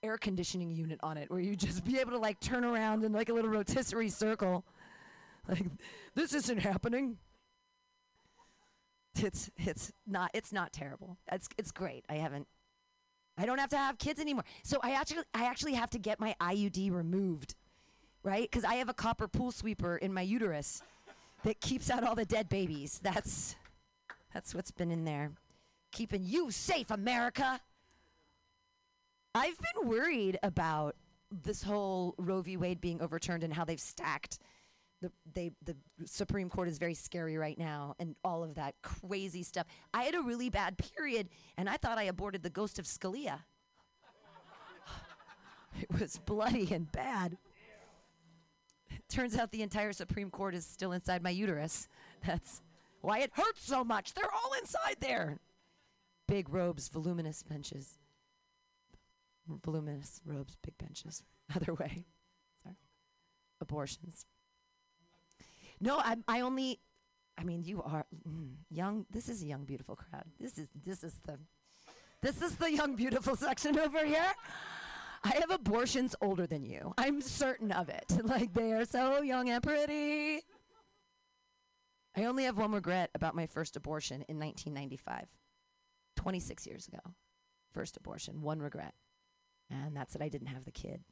air 0.02 0.18
conditioning 0.18 0.72
unit 0.72 0.98
on 1.02 1.16
it 1.16 1.30
where 1.30 1.40
you'd 1.40 1.60
just 1.60 1.84
be 1.84 1.98
able 1.98 2.10
to 2.12 2.18
like 2.18 2.40
turn 2.40 2.64
around 2.64 3.04
in 3.04 3.12
like 3.12 3.28
a 3.28 3.32
little 3.32 3.50
rotisserie 3.50 4.08
circle. 4.08 4.64
Like 5.48 5.66
this 6.14 6.34
isn't 6.34 6.60
happening. 6.60 7.18
It's 9.16 9.50
it's 9.56 9.92
not 10.06 10.30
it's 10.34 10.52
not 10.52 10.72
terrible. 10.72 11.18
It's 11.30 11.48
it's 11.58 11.72
great. 11.72 12.04
I 12.08 12.14
haven't 12.14 12.46
I 13.36 13.44
don't 13.44 13.58
have 13.58 13.70
to 13.70 13.76
have 13.76 13.98
kids 13.98 14.20
anymore. 14.20 14.44
So 14.62 14.78
I 14.82 14.92
actually 14.92 15.24
I 15.34 15.46
actually 15.46 15.74
have 15.74 15.90
to 15.90 15.98
get 15.98 16.20
my 16.20 16.36
IUD 16.40 16.92
removed. 16.92 17.56
Right? 18.22 18.50
Cuz 18.52 18.64
I 18.64 18.76
have 18.76 18.88
a 18.88 18.94
copper 18.94 19.26
pool 19.26 19.50
sweeper 19.50 19.96
in 19.96 20.14
my 20.14 20.22
uterus 20.22 20.80
that 21.42 21.60
keeps 21.60 21.90
out 21.90 22.04
all 22.04 22.14
the 22.14 22.24
dead 22.24 22.48
babies. 22.48 23.00
That's 23.02 23.56
that's 24.32 24.54
what's 24.54 24.70
been 24.70 24.92
in 24.92 25.04
there 25.04 25.32
keeping 25.92 26.24
you 26.24 26.50
safe, 26.50 26.90
America. 26.90 27.60
I've 29.34 29.56
been 29.58 29.88
worried 29.88 30.38
about 30.42 30.96
this 31.30 31.62
whole 31.62 32.14
Roe 32.18 32.42
v. 32.42 32.56
Wade 32.56 32.80
being 32.80 33.00
overturned 33.00 33.44
and 33.44 33.52
how 33.52 33.64
they've 33.64 33.80
stacked. 33.80 34.38
The, 35.00 35.10
they, 35.34 35.52
the 35.64 35.76
Supreme 36.04 36.48
Court 36.48 36.68
is 36.68 36.78
very 36.78 36.94
scary 36.94 37.36
right 37.36 37.58
now, 37.58 37.94
and 37.98 38.14
all 38.24 38.44
of 38.44 38.54
that 38.54 38.74
crazy 38.82 39.42
stuff. 39.42 39.66
I 39.92 40.04
had 40.04 40.14
a 40.14 40.20
really 40.20 40.48
bad 40.48 40.76
period, 40.78 41.28
and 41.56 41.68
I 41.68 41.76
thought 41.76 41.98
I 41.98 42.04
aborted 42.04 42.42
the 42.42 42.50
ghost 42.50 42.78
of 42.78 42.84
Scalia. 42.84 43.40
it 45.80 46.00
was 46.00 46.18
bloody 46.18 46.72
and 46.72 46.90
bad. 46.92 47.36
Turns 49.08 49.36
out 49.36 49.50
the 49.50 49.62
entire 49.62 49.92
Supreme 49.92 50.30
Court 50.30 50.54
is 50.54 50.64
still 50.64 50.92
inside 50.92 51.22
my 51.22 51.30
uterus. 51.30 51.88
That's 52.24 52.62
why 53.00 53.20
it 53.20 53.30
hurts 53.34 53.64
so 53.64 53.82
much. 53.82 54.14
They're 54.14 54.32
all 54.32 54.52
inside 54.60 54.96
there 55.00 55.38
big 56.32 56.48
robes, 56.48 56.88
voluminous 56.88 57.42
benches. 57.42 57.98
Voluminous 59.46 60.22
robes, 60.24 60.56
big 60.62 60.78
benches. 60.78 61.24
Other 61.54 61.74
way. 61.74 62.06
Sorry. 62.62 62.76
Abortions. 63.60 64.24
No, 65.78 65.98
I, 65.98 66.16
I 66.26 66.40
only, 66.40 66.80
I 67.36 67.44
mean, 67.44 67.64
you 67.64 67.82
are 67.82 68.06
mm, 68.26 68.54
young. 68.70 69.04
This 69.10 69.28
is 69.28 69.42
a 69.42 69.46
young, 69.46 69.64
beautiful 69.64 69.94
crowd. 69.94 70.24
This 70.40 70.56
is, 70.56 70.68
this 70.86 71.04
is 71.04 71.12
the, 71.26 71.38
this 72.22 72.40
is 72.40 72.56
the 72.56 72.72
young, 72.72 72.96
beautiful 72.96 73.36
section 73.46 73.78
over 73.78 74.02
here. 74.02 74.32
I 75.24 75.34
have 75.38 75.50
abortions 75.50 76.16
older 76.22 76.46
than 76.46 76.64
you. 76.64 76.94
I'm 76.96 77.20
certain 77.20 77.72
of 77.72 77.90
it. 77.90 78.06
like, 78.24 78.54
they 78.54 78.72
are 78.72 78.86
so 78.86 79.20
young 79.20 79.50
and 79.50 79.62
pretty. 79.62 80.40
I 82.16 82.24
only 82.24 82.44
have 82.44 82.56
one 82.56 82.72
regret 82.72 83.10
about 83.14 83.34
my 83.34 83.46
first 83.46 83.76
abortion 83.76 84.24
in 84.28 84.38
1995. 84.38 85.26
26 86.22 86.66
years 86.68 86.86
ago. 86.86 87.00
First 87.72 87.96
abortion, 87.96 88.42
one 88.42 88.60
regret. 88.60 88.94
And 89.70 89.96
that's 89.96 90.12
that 90.12 90.22
I 90.22 90.28
didn't 90.28 90.48
have 90.48 90.64
the 90.64 90.70
kid. 90.70 91.02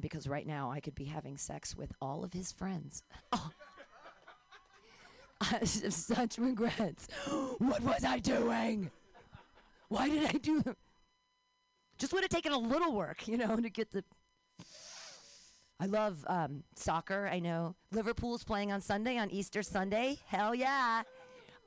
Because 0.00 0.28
right 0.28 0.46
now 0.46 0.70
I 0.70 0.78
could 0.78 0.94
be 0.94 1.06
having 1.06 1.36
sex 1.36 1.74
with 1.76 1.92
all 2.00 2.22
of 2.22 2.32
his 2.32 2.52
friends. 2.52 3.02
Oh. 3.32 3.50
I 5.40 5.44
have 5.46 5.68
such 5.68 6.38
regrets. 6.38 7.08
what 7.58 7.82
was 7.82 8.04
I 8.04 8.20
doing? 8.20 8.90
Why 9.88 10.08
did 10.08 10.24
I 10.26 10.38
do 10.38 10.62
Just 11.98 12.12
would 12.12 12.22
have 12.22 12.30
taken 12.30 12.52
a 12.52 12.58
little 12.58 12.94
work, 12.94 13.26
you 13.26 13.38
know, 13.38 13.56
to 13.60 13.70
get 13.70 13.90
the. 13.90 14.04
I 15.80 15.86
love 15.86 16.24
um, 16.28 16.62
soccer. 16.76 17.28
I 17.32 17.40
know 17.40 17.74
Liverpool's 17.90 18.44
playing 18.44 18.70
on 18.70 18.80
Sunday, 18.80 19.16
on 19.16 19.30
Easter 19.30 19.62
Sunday. 19.62 20.18
Hell 20.26 20.54
yeah. 20.54 21.02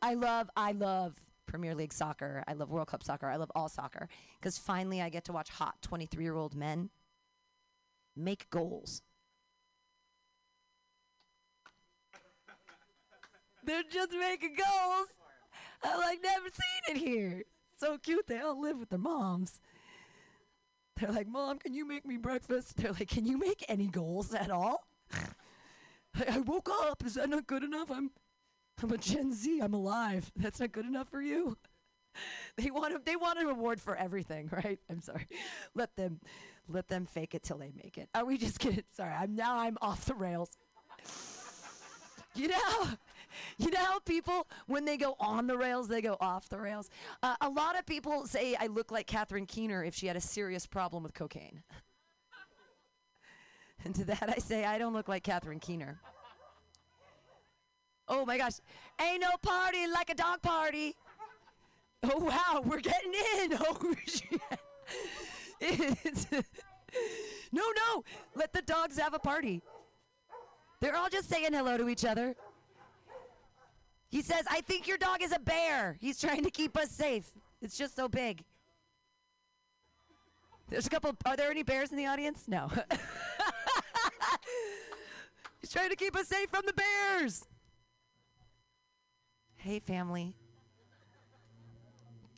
I 0.02 0.14
love, 0.14 0.50
I 0.56 0.72
love 0.72 1.16
Premier 1.46 1.76
League 1.76 1.94
soccer. 1.94 2.44
I 2.48 2.54
love 2.54 2.70
World 2.70 2.88
Cup 2.88 3.04
soccer. 3.04 3.28
I 3.28 3.36
love 3.36 3.52
all 3.56 3.70
soccer 3.70 4.08
because 4.40 4.58
finally 4.58 5.02
I 5.02 5.10
get 5.10 5.26
to 5.26 5.34
watch 5.34 5.50
hot 5.50 5.76
23 5.82 6.24
year 6.24 6.36
old 6.36 6.56
men 6.56 6.90
make 8.16 8.50
goals. 8.50 9.02
They're 13.66 13.84
just 13.84 14.12
making 14.12 14.56
goals. 14.56 15.08
I 15.84 15.98
like 15.98 16.20
never 16.24 16.46
seen 16.46 16.96
it 16.96 17.00
here. 17.00 17.44
So 17.78 17.98
cute. 17.98 18.28
They 18.28 18.40
all 18.40 18.62
live 18.62 18.78
with 18.78 18.90
their 18.90 19.00
moms. 19.00 19.60
They're 20.98 21.12
like, 21.12 21.28
Mom, 21.28 21.58
can 21.58 21.74
you 21.74 21.88
make 21.88 22.06
me 22.06 22.18
breakfast? 22.18 22.78
They're 22.78 22.92
like, 22.92 23.10
Can 23.10 23.26
you 23.26 23.38
make 23.38 23.66
any 23.68 23.88
goals 23.88 24.34
at 24.34 24.52
all? 24.52 24.86
I 26.30 26.40
woke 26.40 26.70
up. 26.70 27.04
Is 27.06 27.16
that 27.16 27.30
not 27.30 27.48
good 27.48 27.64
enough? 27.64 27.90
I'm 27.90 28.12
I'm 28.82 28.92
a 28.92 28.98
Gen 28.98 29.34
Z. 29.34 29.60
I'm 29.60 29.74
alive. 29.74 30.32
That's 30.36 30.60
not 30.60 30.72
good 30.72 30.86
enough 30.86 31.10
for 31.10 31.22
you. 31.22 31.58
they 32.58 32.72
want 32.72 32.94
a, 32.94 33.02
they 33.04 33.16
want 33.16 33.40
an 33.40 33.48
award 33.48 33.82
for 33.82 33.96
everything, 33.96 34.50
right? 34.64 34.80
I'm 34.90 35.02
sorry. 35.02 35.28
Let 35.76 35.96
them 35.96 36.20
let 36.68 36.88
them 36.88 37.06
fake 37.06 37.36
it 37.36 37.44
till 37.44 37.58
they 37.58 37.72
make 37.76 37.98
it. 37.98 38.10
Are 38.16 38.26
we 38.26 38.38
just 38.38 38.60
kidding? 38.60 38.84
Sorry, 38.92 39.14
I'm 39.14 39.36
now 39.36 39.58
I'm 39.58 39.78
off 39.82 40.06
the 40.06 40.16
rails. 40.16 40.58
you 42.36 42.48
know, 42.48 42.88
you 43.58 43.72
know 43.72 43.80
how 43.80 44.00
people 44.00 44.48
when 44.68 44.86
they 44.86 44.98
go 44.98 45.16
on 45.20 45.48
the 45.48 45.58
rails, 45.58 45.88
they 45.88 46.02
go 46.02 46.18
off 46.20 46.50
the 46.50 46.60
rails. 46.60 46.90
Uh, 47.22 47.36
a 47.42 47.50
lot 47.50 47.78
of 47.78 47.86
people 47.86 48.26
say 48.28 48.56
I 48.60 48.68
look 48.68 48.92
like 48.92 49.08
Catherine 49.08 49.46
Keener 49.46 49.84
if 49.84 49.96
she 49.96 50.08
had 50.08 50.16
a 50.16 50.22
serious 50.22 50.66
problem 50.66 51.04
with 51.04 51.14
cocaine. 51.14 51.64
and 53.84 53.96
to 53.96 54.06
that 54.06 54.34
I 54.36 54.40
say 54.40 54.66
I 54.66 54.78
don't 54.78 54.94
look 54.94 55.08
like 55.08 55.24
Catherine 55.24 55.60
Keener. 55.60 56.00
Oh 58.12 58.26
my 58.26 58.38
gosh. 58.38 58.56
Ain't 59.02 59.22
no 59.22 59.30
party 59.42 59.88
like 59.88 60.10
a 60.10 60.16
dog 60.16 60.42
party. 60.42 60.96
Oh 62.04 62.18
wow, 62.18 62.62
we're 62.64 62.82
getting 62.82 63.14
in. 63.14 63.58
Oh. 63.60 63.96
No, 67.54 67.64
no. 67.64 68.04
Let 68.36 68.54
the 68.54 68.62
dogs 68.62 68.98
have 68.98 69.14
a 69.14 69.20
party. 69.20 69.62
They're 70.80 70.96
all 70.96 71.10
just 71.10 71.30
saying 71.30 71.54
hello 71.54 71.78
to 71.78 71.90
each 71.90 72.06
other. 72.06 72.36
He 74.10 74.22
says, 74.22 74.44
I 74.50 74.62
think 74.62 74.88
your 74.88 74.98
dog 74.98 75.22
is 75.22 75.32
a 75.34 75.40
bear. 75.40 75.98
He's 76.00 76.20
trying 76.20 76.44
to 76.44 76.50
keep 76.50 76.78
us 76.78 76.90
safe. 76.92 77.30
It's 77.62 77.78
just 77.78 77.96
so 77.96 78.08
big. 78.10 78.44
There's 80.70 80.88
a 80.88 80.90
couple. 80.90 81.16
Are 81.26 81.36
there 81.38 81.52
any 81.52 81.64
bears 81.64 81.92
in 81.92 81.98
the 81.98 82.08
audience? 82.08 82.46
No. 82.48 82.70
He's 85.62 85.72
trying 85.72 85.90
to 85.90 85.96
keep 85.96 86.16
us 86.16 86.28
safe 86.28 86.50
from 86.50 86.64
the 86.66 86.74
bears. 86.74 87.46
Hey, 89.64 89.78
family. 89.78 90.36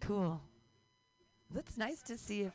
Cool. 0.01 0.41
That's 1.53 1.77
nice 1.77 2.01
to 2.03 2.17
see 2.17 2.41
if. 2.41 2.53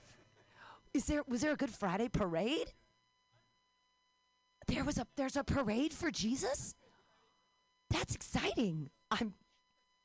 Is 0.93 1.07
there 1.07 1.23
was 1.27 1.41
there 1.41 1.53
a 1.53 1.57
Good 1.57 1.71
Friday 1.71 2.11
parade? 2.11 2.75
There 4.67 4.85
was 4.85 4.99
a 4.99 5.07
there's 5.17 5.37
a 5.37 5.45
parade 5.45 5.95
for 5.95 6.11
Jesus. 6.11 6.75
That's 7.89 8.15
exciting. 8.15 8.91
I'm 9.11 9.33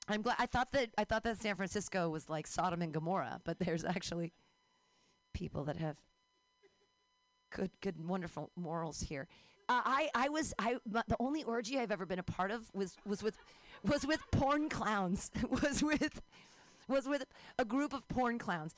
I'm 0.08 0.22
glad. 0.22 0.38
I 0.40 0.46
thought 0.46 0.72
that 0.72 0.92
I 0.98 1.04
thought 1.04 1.24
that 1.24 1.42
San 1.42 1.56
Francisco 1.56 2.10
was 2.10 2.30
like 2.30 2.48
Sodom 2.48 2.82
and 2.82 2.94
Gomorrah, 2.94 3.42
but 3.44 3.60
there's 3.60 3.84
actually 3.84 4.32
people 5.34 5.66
that 5.66 5.76
have 5.76 5.98
good, 7.52 7.72
good, 7.82 8.08
wonderful 8.08 8.50
morals 8.56 9.02
here. 9.02 9.28
Uh, 9.70 9.82
I, 9.86 10.10
I 10.14 10.30
was, 10.30 10.54
I, 10.60 10.76
the 10.86 11.16
only 11.20 11.44
orgy 11.44 11.80
I've 11.80 11.92
ever 11.92 12.06
been 12.06 12.20
a 12.20 12.24
part 12.24 12.52
of 12.52 12.70
was, 12.74 12.98
was 13.06 13.24
with, 13.24 13.38
was 13.84 14.06
with 14.06 14.20
porn 14.32 14.70
clowns. 14.70 15.32
was 15.50 15.84
with, 15.84 16.22
was 16.88 17.08
with 17.08 17.26
a 17.60 17.66
group 17.66 17.94
of 17.94 18.08
porn 18.08 18.40
clowns. 18.40 18.76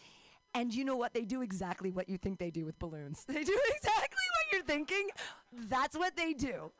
And 0.53 0.73
you 0.73 0.85
know 0.85 0.95
what? 0.95 1.13
They 1.13 1.25
do 1.25 1.41
exactly 1.41 1.91
what 1.91 2.07
you 2.07 2.17
think 2.17 2.39
they 2.39 2.49
do 2.49 2.65
with 2.65 2.79
balloons. 2.79 3.25
They 3.27 3.43
do 3.43 3.59
exactly 3.75 4.25
what 4.33 4.51
you're 4.51 4.63
thinking. 4.63 5.09
That's 5.51 5.97
what 5.97 6.15
they 6.15 6.33
do, 6.33 6.71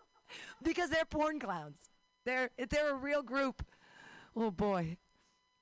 because 0.63 0.89
they're 0.89 1.05
porn 1.05 1.39
clowns. 1.39 1.89
They're, 2.25 2.49
they're 2.69 2.91
a 2.91 2.97
real 2.97 3.21
group. 3.21 3.65
Oh 4.35 4.49
boy, 4.49 4.97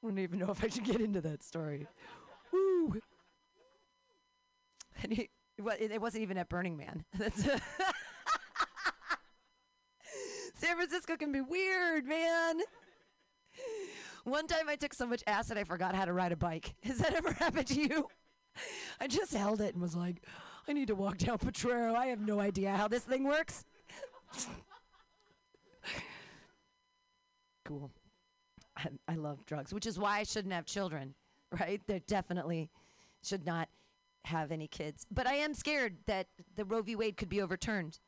I 0.03 0.07
don't 0.07 0.19
even 0.19 0.39
know 0.39 0.51
if 0.51 0.63
I 0.63 0.69
should 0.69 0.83
get 0.83 1.01
into 1.01 1.21
that 1.21 1.43
story. 1.43 1.87
Woo. 2.51 2.95
And 5.01 5.11
he, 5.11 5.29
it, 5.57 5.91
it 5.91 5.99
wasn't 5.99 6.21
even 6.21 6.37
at 6.37 6.47
Burning 6.47 6.77
Man. 6.77 7.03
That's 7.17 7.45
San 10.63 10.77
Francisco 10.77 11.17
can 11.17 11.33
be 11.33 11.41
weird, 11.41 12.05
man. 12.05 12.61
One 14.23 14.47
time 14.47 14.69
I 14.69 14.77
took 14.77 14.93
so 14.93 15.05
much 15.05 15.21
acid 15.27 15.57
I 15.57 15.65
forgot 15.65 15.93
how 15.93 16.05
to 16.05 16.13
ride 16.13 16.31
a 16.31 16.37
bike. 16.37 16.73
Has 16.83 16.99
that 16.99 17.13
ever 17.13 17.33
happened 17.33 17.67
to 17.67 17.81
you? 17.81 18.07
I 19.01 19.07
just 19.07 19.33
held 19.33 19.59
it 19.59 19.73
and 19.73 19.81
was 19.81 19.93
like, 19.95 20.23
I 20.65 20.71
need 20.71 20.87
to 20.87 20.95
walk 20.95 21.17
down 21.17 21.37
Potrero. 21.39 21.95
I 21.95 22.05
have 22.05 22.21
no 22.21 22.39
idea 22.39 22.71
how 22.71 22.87
this 22.87 23.03
thing 23.03 23.25
works. 23.25 23.65
cool. 27.65 27.91
I, 28.77 28.87
I 29.09 29.15
love 29.15 29.45
drugs, 29.45 29.73
which 29.73 29.85
is 29.85 29.99
why 29.99 30.19
I 30.19 30.23
shouldn't 30.23 30.53
have 30.53 30.65
children, 30.65 31.13
right? 31.59 31.81
They 31.87 31.99
definitely 32.07 32.69
should 33.21 33.45
not 33.45 33.67
have 34.23 34.53
any 34.53 34.67
kids. 34.69 35.05
But 35.11 35.27
I 35.27 35.33
am 35.33 35.53
scared 35.53 35.97
that 36.05 36.27
the 36.55 36.63
Roe 36.63 36.83
v. 36.83 36.95
Wade 36.95 37.17
could 37.17 37.27
be 37.27 37.41
overturned, 37.41 37.99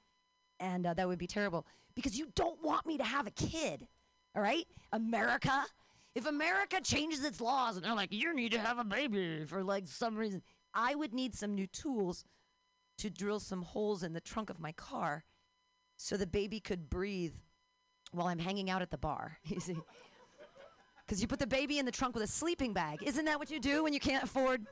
and 0.62 0.88
uh, 0.88 0.94
that 0.94 1.06
would 1.06 1.20
be 1.20 1.28
terrible 1.28 1.66
because 1.96 2.18
you 2.18 2.28
don't 2.36 2.62
want 2.64 2.86
me 2.86 2.98
to 2.98 3.04
have 3.04 3.28
a 3.28 3.32
kid, 3.32 3.88
all 4.36 4.42
right? 4.42 4.66
America. 4.92 5.66
If 6.14 6.26
America 6.26 6.80
changes 6.82 7.24
its 7.24 7.42
laws 7.42 7.76
and 7.76 7.86
they're 7.86 7.96
like, 7.96 8.14
you 8.14 8.34
need 8.34 8.54
to 8.54 8.60
have 8.60 8.80
a 8.80 8.84
baby 8.84 9.44
for 9.46 9.64
like 9.64 9.88
some 9.88 10.16
reason, 10.16 10.42
I 10.74 10.96
would 10.96 11.14
need 11.14 11.36
some 11.36 11.56
new 11.56 11.68
tools 11.68 12.24
to 13.00 13.10
drill 13.10 13.40
some 13.40 13.62
holes 13.62 14.04
in 14.04 14.14
the 14.14 14.22
trunk 14.22 14.50
of 14.50 14.60
my 14.60 14.72
car 14.72 15.26
so 15.98 16.18
the 16.18 16.28
baby 16.28 16.60
could 16.60 16.90
breathe 16.90 17.36
while 18.12 18.28
I'm 18.28 18.40
hanging 18.40 18.70
out 18.70 18.82
at 18.82 18.92
the 18.92 18.98
bar. 18.98 19.38
You 19.46 19.60
see? 19.60 19.78
Because 21.06 21.22
you 21.22 21.28
put 21.28 21.38
the 21.38 21.48
baby 21.48 21.78
in 21.78 21.86
the 21.86 21.92
trunk 21.92 22.16
with 22.16 22.24
a 22.24 22.28
sleeping 22.28 22.74
bag. 22.74 23.04
Isn't 23.04 23.26
that 23.26 23.38
what 23.38 23.52
you 23.52 23.60
do 23.60 23.84
when 23.84 23.94
you 23.94 24.00
can't 24.00 24.24
afford 24.24 24.66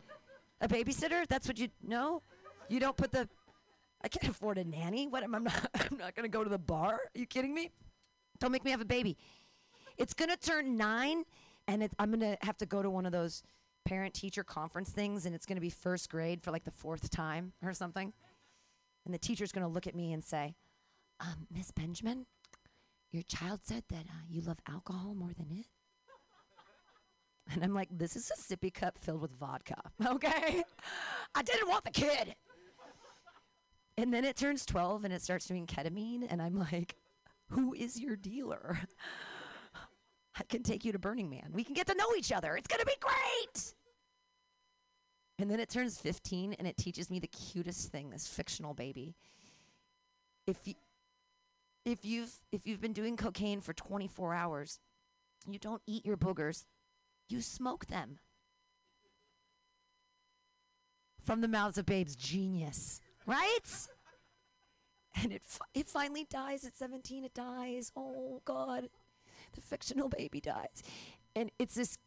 a 0.62 0.68
babysitter? 0.68 1.28
That's 1.28 1.48
what 1.48 1.60
you 1.60 1.68
no. 1.86 2.24
You 2.70 2.80
don't 2.80 2.98
put 2.98 3.12
the. 3.12 3.30
I 4.04 4.10
can't 4.10 4.30
afford 4.30 4.58
a 4.58 4.64
nanny. 4.64 5.08
What 5.08 5.24
am 5.24 5.36
I 5.36 5.40
not? 5.40 5.70
I'm 5.92 5.98
not 5.98 6.16
gonna 6.16 6.28
go 6.28 6.44
to 6.44 6.50
the 6.50 6.58
bar. 6.58 6.94
Are 6.94 7.10
you 7.14 7.26
kidding 7.26 7.54
me? 7.54 7.70
Don't 8.40 8.52
make 8.52 8.66
me 8.66 8.72
have 8.72 8.82
a 8.82 8.86
baby. 8.86 9.18
It's 9.98 10.14
gonna 10.14 10.38
turn 10.38 10.76
nine, 10.76 11.24
and 11.68 11.84
it, 11.84 11.94
I'm 12.00 12.12
gonna 12.12 12.38
have 12.42 12.58
to 12.58 12.66
go 12.66 12.82
to 12.82 12.90
one 12.90 13.06
of 13.06 13.12
those 13.12 13.44
parent-teacher 13.86 14.44
conference 14.44 14.90
things, 14.90 15.26
and 15.26 15.34
it's 15.36 15.46
gonna 15.46 15.62
be 15.62 15.70
first 15.70 16.10
grade 16.10 16.42
for 16.42 16.52
like 16.52 16.64
the 16.64 16.72
fourth 16.72 17.10
time 17.10 17.54
or 17.64 17.74
something. 17.74 18.12
And 19.06 19.14
the 19.14 19.20
teacher's 19.20 19.52
gonna 19.52 19.68
look 19.68 19.88
at 19.88 19.96
me 19.96 20.12
and 20.14 20.24
say, 20.24 20.56
um, 21.20 21.48
"Miss 21.50 21.72
Benjamin, 21.72 22.26
your 23.12 23.24
child 23.24 23.62
said 23.64 23.84
that 23.90 24.06
uh, 24.08 24.24
you 24.30 24.42
love 24.42 24.58
alcohol 24.68 25.14
more 25.16 25.34
than 25.34 25.52
it." 25.52 25.68
And 27.52 27.64
I'm 27.64 27.74
like, 27.74 27.90
this 27.92 28.16
is 28.16 28.32
a 28.32 28.36
sippy 28.56 28.74
cup 28.74 28.98
filled 28.98 29.22
with 29.22 29.32
vodka, 29.32 29.76
okay? 30.06 30.64
I 31.36 31.42
didn't 31.44 31.68
want 31.68 31.84
the 31.84 31.92
kid. 31.92 32.36
And 33.98 34.14
then 34.14 34.26
it 34.26 34.36
turns 34.36 34.66
12 34.66 35.06
and 35.06 35.14
it 35.14 35.22
starts 35.22 35.46
doing 35.46 35.68
ketamine, 35.68 36.26
and 36.28 36.42
I'm 36.42 36.58
like, 36.58 36.96
who 37.50 37.74
is 37.74 38.00
your 38.00 38.16
dealer? 38.16 38.80
I 40.40 40.44
can 40.50 40.64
take 40.64 40.84
you 40.84 40.92
to 40.92 41.00
Burning 41.00 41.30
Man. 41.30 41.52
We 41.52 41.64
can 41.64 41.76
get 41.76 41.88
to 41.88 41.96
know 41.96 42.08
each 42.18 42.32
other. 42.32 42.56
It's 42.56 42.68
gonna 42.68 42.86
be 42.86 42.96
great. 43.00 43.74
And 45.40 45.50
then 45.50 45.60
it 45.60 45.70
turns 45.70 46.00
15 46.00 46.54
and 46.54 46.68
it 46.68 46.78
teaches 46.78 47.10
me 47.10 47.20
the 47.20 47.28
cutest 47.28 47.92
thing, 47.92 48.10
this 48.10 48.28
fictional 48.28 48.74
baby. 48.74 49.16
If 50.48 50.68
you 50.68 50.74
if 51.86 52.06
you've 52.06 52.34
if 52.52 52.66
you've 52.66 52.82
been 52.82 52.94
doing 52.94 53.18
cocaine 53.18 53.62
for 53.62 53.74
24 53.74 54.34
hours, 54.34 54.80
you 55.48 55.60
don't 55.60 55.82
eat 55.86 56.06
your 56.06 56.18
boogers, 56.18 56.66
you 57.30 57.42
smoke 57.42 57.88
them. 57.88 58.20
From 61.24 61.42
the 61.42 61.48
mouths 61.48 61.78
of 61.78 61.86
babes, 61.86 62.16
genius, 62.16 63.00
right? 63.26 63.88
And 65.22 65.32
it 65.32 65.44
fi- 65.44 65.66
it 65.74 65.88
finally 65.88 66.26
dies 66.30 66.66
at 66.66 66.76
17. 66.76 67.24
It 67.24 67.34
dies. 67.34 67.92
Oh 67.96 68.42
God, 68.46 68.90
the 69.54 69.62
fictional 69.62 70.10
baby 70.10 70.42
dies, 70.42 70.84
and 71.36 71.52
it's 71.60 71.76
this 71.76 71.98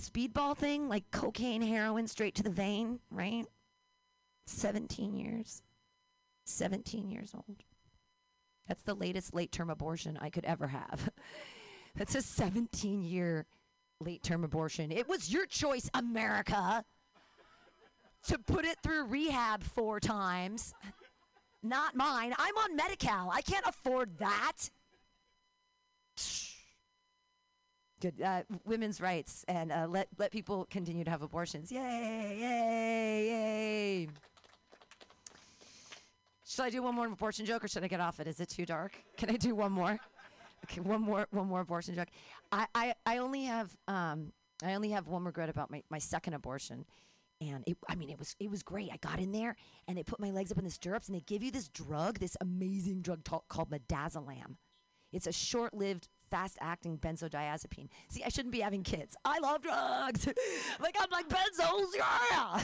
speedball 0.00 0.56
thing, 0.56 0.88
like 0.88 1.10
cocaine, 1.10 1.62
heroin, 1.62 2.06
straight 2.06 2.34
to 2.36 2.42
the 2.42 2.50
vein, 2.50 3.00
right? 3.10 3.44
17 4.46 5.14
years. 5.14 5.62
17 6.44 7.10
years 7.10 7.32
old. 7.34 7.62
That's 8.66 8.82
the 8.82 8.94
latest 8.94 9.34
late 9.34 9.52
term 9.52 9.70
abortion 9.70 10.18
I 10.20 10.30
could 10.30 10.44
ever 10.44 10.68
have. 10.68 11.10
That's 11.96 12.14
a 12.14 12.22
17 12.22 13.02
year 13.02 13.46
late 14.00 14.22
term 14.22 14.44
abortion. 14.44 14.92
It 14.92 15.08
was 15.08 15.32
your 15.32 15.46
choice, 15.46 15.90
America, 15.94 16.84
to 18.24 18.38
put 18.38 18.64
it 18.64 18.76
through 18.82 19.04
rehab 19.04 19.62
four 19.62 20.00
times. 20.00 20.74
Not 21.62 21.94
mine. 21.94 22.34
I'm 22.38 22.56
on 22.56 22.76
Medi 22.76 22.96
Cal. 22.96 23.30
I 23.30 23.42
can't 23.42 23.66
afford 23.66 24.18
that. 24.18 24.70
Good. 28.00 28.20
Uh, 28.22 28.42
women's 28.64 29.00
rights 29.00 29.44
and 29.46 29.70
uh, 29.70 29.86
let, 29.88 30.08
let 30.18 30.30
people 30.30 30.66
continue 30.70 31.04
to 31.04 31.10
have 31.10 31.20
abortions. 31.20 31.70
Yay, 31.70 32.38
yay, 32.40 33.26
yay. 33.28 34.08
Should 36.46 36.62
I 36.62 36.70
do 36.70 36.82
one 36.82 36.94
more 36.94 37.06
abortion 37.06 37.44
joke 37.44 37.64
or 37.64 37.68
should 37.68 37.84
I 37.84 37.88
get 37.88 38.00
off 38.00 38.18
it? 38.20 38.26
Is 38.26 38.40
it 38.40 38.48
too 38.48 38.64
dark? 38.64 38.92
Can 39.16 39.30
I 39.30 39.36
do 39.36 39.54
one 39.54 39.70
more? 39.70 39.98
Okay, 40.64 40.80
one 40.80 41.00
more 41.00 41.26
one 41.30 41.46
more 41.46 41.60
abortion 41.60 41.94
joke. 41.94 42.08
I, 42.52 42.66
I, 42.74 42.94
I 43.06 43.18
only 43.18 43.44
have 43.44 43.76
um 43.86 44.32
I 44.62 44.74
only 44.74 44.90
have 44.90 45.06
one 45.06 45.24
regret 45.24 45.48
about 45.48 45.70
my, 45.70 45.82
my 45.90 45.98
second 45.98 46.34
abortion. 46.34 46.84
And 47.40 47.64
it, 47.66 47.78
I 47.88 47.94
mean, 47.94 48.10
it 48.10 48.18
was 48.18 48.36
it 48.38 48.50
was 48.50 48.62
great. 48.62 48.90
I 48.92 48.98
got 48.98 49.18
in 49.18 49.32
there, 49.32 49.56
and 49.88 49.96
they 49.96 50.02
put 50.02 50.20
my 50.20 50.30
legs 50.30 50.52
up 50.52 50.58
in 50.58 50.64
the 50.64 50.70
stirrups, 50.70 51.08
and 51.08 51.16
they 51.16 51.22
give 51.22 51.42
you 51.42 51.50
this 51.50 51.68
drug, 51.68 52.18
this 52.18 52.36
amazing 52.40 53.00
drug 53.00 53.24
ta- 53.24 53.40
called 53.48 53.70
midazolam. 53.70 54.56
It's 55.12 55.26
a 55.26 55.32
short-lived, 55.32 56.08
fast-acting 56.30 56.98
benzodiazepine. 56.98 57.88
See, 58.08 58.22
I 58.22 58.28
shouldn't 58.28 58.52
be 58.52 58.60
having 58.60 58.84
kids. 58.84 59.16
I 59.24 59.40
love 59.40 59.62
drugs. 59.62 60.26
like 60.80 60.96
I'm 61.00 61.10
like 61.10 61.28
benzos, 61.28 61.96
yeah. 61.96 62.60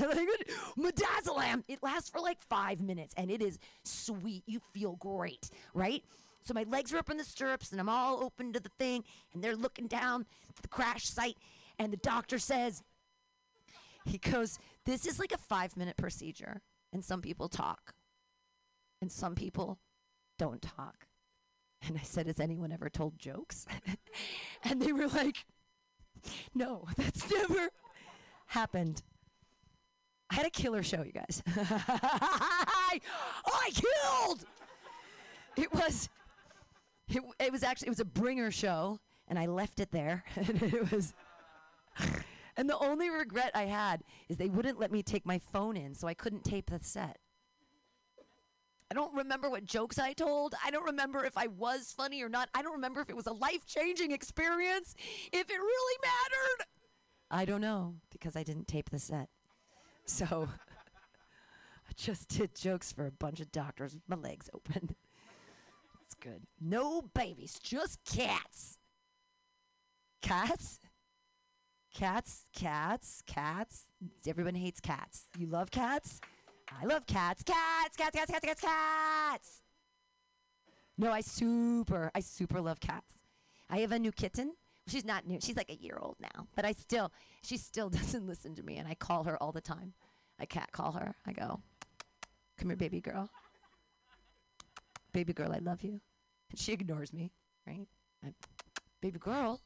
midazolam. 0.79 1.65
It 1.67 1.83
lasts 1.83 2.11
for 2.11 2.21
like 2.21 2.41
five 2.43 2.81
minutes, 2.81 3.15
and 3.17 3.31
it 3.31 3.43
is 3.43 3.59
sweet. 3.85 4.45
You 4.47 4.61
feel 4.73 4.97
great, 4.97 5.51
right? 5.75 6.05
So 6.43 6.55
my 6.55 6.65
legs 6.69 6.93
are 6.93 6.99
up 6.99 7.11
in 7.11 7.17
the 7.17 7.25
stirrups, 7.25 7.73
and 7.73 7.81
I'm 7.81 7.89
all 7.89 8.23
open 8.23 8.53
to 8.53 8.61
the 8.61 8.71
thing, 8.79 9.03
and 9.35 9.43
they're 9.43 9.57
looking 9.57 9.89
down 9.89 10.27
the 10.63 10.69
crash 10.69 11.05
site, 11.05 11.37
and 11.79 11.93
the 11.93 11.97
doctor 11.99 12.39
says, 12.39 12.83
he 14.07 14.19
goes, 14.19 14.59
This 14.85 15.07
is 15.07 15.19
like 15.19 15.33
a 15.33 15.39
five 15.39 15.77
minute 15.77 15.97
procedure. 15.97 16.63
And 16.93 17.05
some 17.05 17.21
people 17.21 17.49
talk, 17.49 17.95
and 19.03 19.11
some 19.11 19.35
people 19.35 19.79
don't 20.39 20.63
talk. 20.63 21.07
And 21.87 21.99
I 21.99 22.03
said, 22.03 22.27
Has 22.27 22.41
anyone 22.41 22.73
ever 22.73 22.89
told 22.89 23.19
jokes? 23.19 23.67
and 24.63 24.81
they 24.81 24.93
were 24.93 25.09
like, 25.09 25.45
No, 26.55 26.85
that's 26.97 27.31
never 27.49 27.71
happened. 28.47 29.03
I 30.31 30.37
had 30.37 30.47
a 30.47 30.51
killer 30.51 30.83
show, 30.83 31.03
you 31.03 31.13
guys. 31.13 31.43
I, 31.47 33.01
I 33.47 33.71
killed! 33.73 34.45
It 35.57 35.73
was. 35.73 36.09
It, 37.09 37.23
it 37.39 37.53
was 37.53 37.63
actually 37.63 37.87
it 37.87 37.91
was 37.91 38.01
a 38.01 38.05
bringer 38.05 38.51
show 38.51 38.99
and 39.29 39.39
I 39.39 39.47
left 39.47 39.79
it 39.79 39.93
there 39.93 40.25
and 40.35 40.61
it 40.61 40.91
was 40.91 41.15
and 42.57 42.69
the 42.69 42.79
only 42.79 43.11
regret 43.11 43.51
I 43.55 43.65
had 43.65 44.03
is 44.29 44.37
they 44.37 44.49
wouldn't 44.49 44.81
let 44.81 44.91
me 44.91 45.03
take 45.03 45.27
my 45.27 45.39
phone 45.39 45.77
in, 45.77 45.95
so 45.95 46.09
I 46.09 46.15
couldn't 46.15 46.45
tape 46.45 46.71
the 46.71 46.81
set. 46.81 47.19
I 48.91 48.95
don't 48.95 49.15
remember 49.15 49.51
what 49.51 49.65
jokes 49.65 49.99
I 49.99 50.13
told. 50.13 50.55
I 50.65 50.71
don't 50.71 50.85
remember 50.85 51.25
if 51.25 51.37
I 51.37 51.49
was 51.49 51.93
funny 51.97 52.23
or 52.23 52.29
not. 52.29 52.49
I 52.55 52.63
don't 52.63 52.75
remember 52.75 53.01
if 53.01 53.11
it 53.11 53.17
was 53.17 53.27
a 53.27 53.33
life 53.33 53.67
changing 53.67 54.13
experience, 54.13 54.95
if 55.33 55.51
it 55.51 55.59
really 55.59 55.99
mattered. 56.03 56.67
I 57.31 57.45
don't 57.45 57.61
know 57.61 57.97
because 58.11 58.37
I 58.37 58.45
didn't 58.45 58.69
tape 58.69 58.91
the 58.91 59.01
set. 59.01 59.29
So 60.05 60.27
I 61.89 61.93
just 61.97 62.29
did 62.29 62.55
jokes 62.55 62.93
for 62.93 63.07
a 63.07 63.11
bunch 63.11 63.41
of 63.41 63.51
doctors 63.51 63.95
with 63.95 64.09
my 64.09 64.17
legs 64.17 64.49
open. 64.55 64.95
It's 66.05 66.15
good. 66.15 66.43
No 66.61 67.03
babies, 67.03 67.59
just 67.61 67.99
cats. 68.05 68.79
Cats? 70.23 70.79
Cats, 71.97 72.45
cats, 72.53 73.23
cats. 73.27 73.85
Everyone 74.27 74.55
hates 74.55 74.81
cats. 74.81 75.29
You 75.39 75.47
love 75.47 75.71
cats? 75.71 76.21
I 76.79 76.85
love 76.85 77.07
cats. 77.07 77.43
Cats, 77.43 77.97
cats, 77.97 78.15
cats, 78.15 78.31
cats, 78.31 78.45
cats, 78.45 78.61
cats. 78.61 79.63
No, 80.99 81.11
I 81.11 81.23
super, 81.23 82.11
I 82.15 82.21
super 82.21 82.61
love 82.61 82.81
cats. 82.81 83.15
I 83.71 83.79
have 83.79 83.93
a 83.93 83.99
new 83.99 84.13
kitten. 84.13 84.53
She's 84.87 85.07
not 85.07 85.27
new. 85.27 85.39
She's 85.41 85.57
like 85.57 85.71
a 85.71 85.77
year 85.77 85.97
old 85.99 86.17
now, 86.21 86.47
but 86.55 86.67
I 86.67 86.73
still, 86.73 87.11
she 87.43 87.57
still 87.57 87.89
doesn't 87.99 88.27
listen 88.27 88.55
to 88.57 88.63
me, 88.63 88.77
and 88.77 88.87
I 88.87 88.95
call 88.95 89.25
her 89.25 89.43
all 89.43 89.53
the 89.53 89.63
time. 89.63 89.95
I 90.39 90.45
cat 90.45 90.73
call 90.73 90.93
her. 90.93 91.15
I 91.27 91.33
go, 91.33 91.63
"Come 92.59 92.69
here, 92.69 92.77
baby 92.77 93.01
girl. 93.01 93.31
Baby 95.15 95.33
girl, 95.33 95.51
I 95.51 95.61
love 95.61 95.83
you." 95.83 95.99
And 96.51 96.59
she 96.59 96.75
ignores 96.75 97.15
me, 97.15 97.33
right? 97.67 97.89
I, 98.23 98.35
baby 99.01 99.19
girl, 99.19 99.63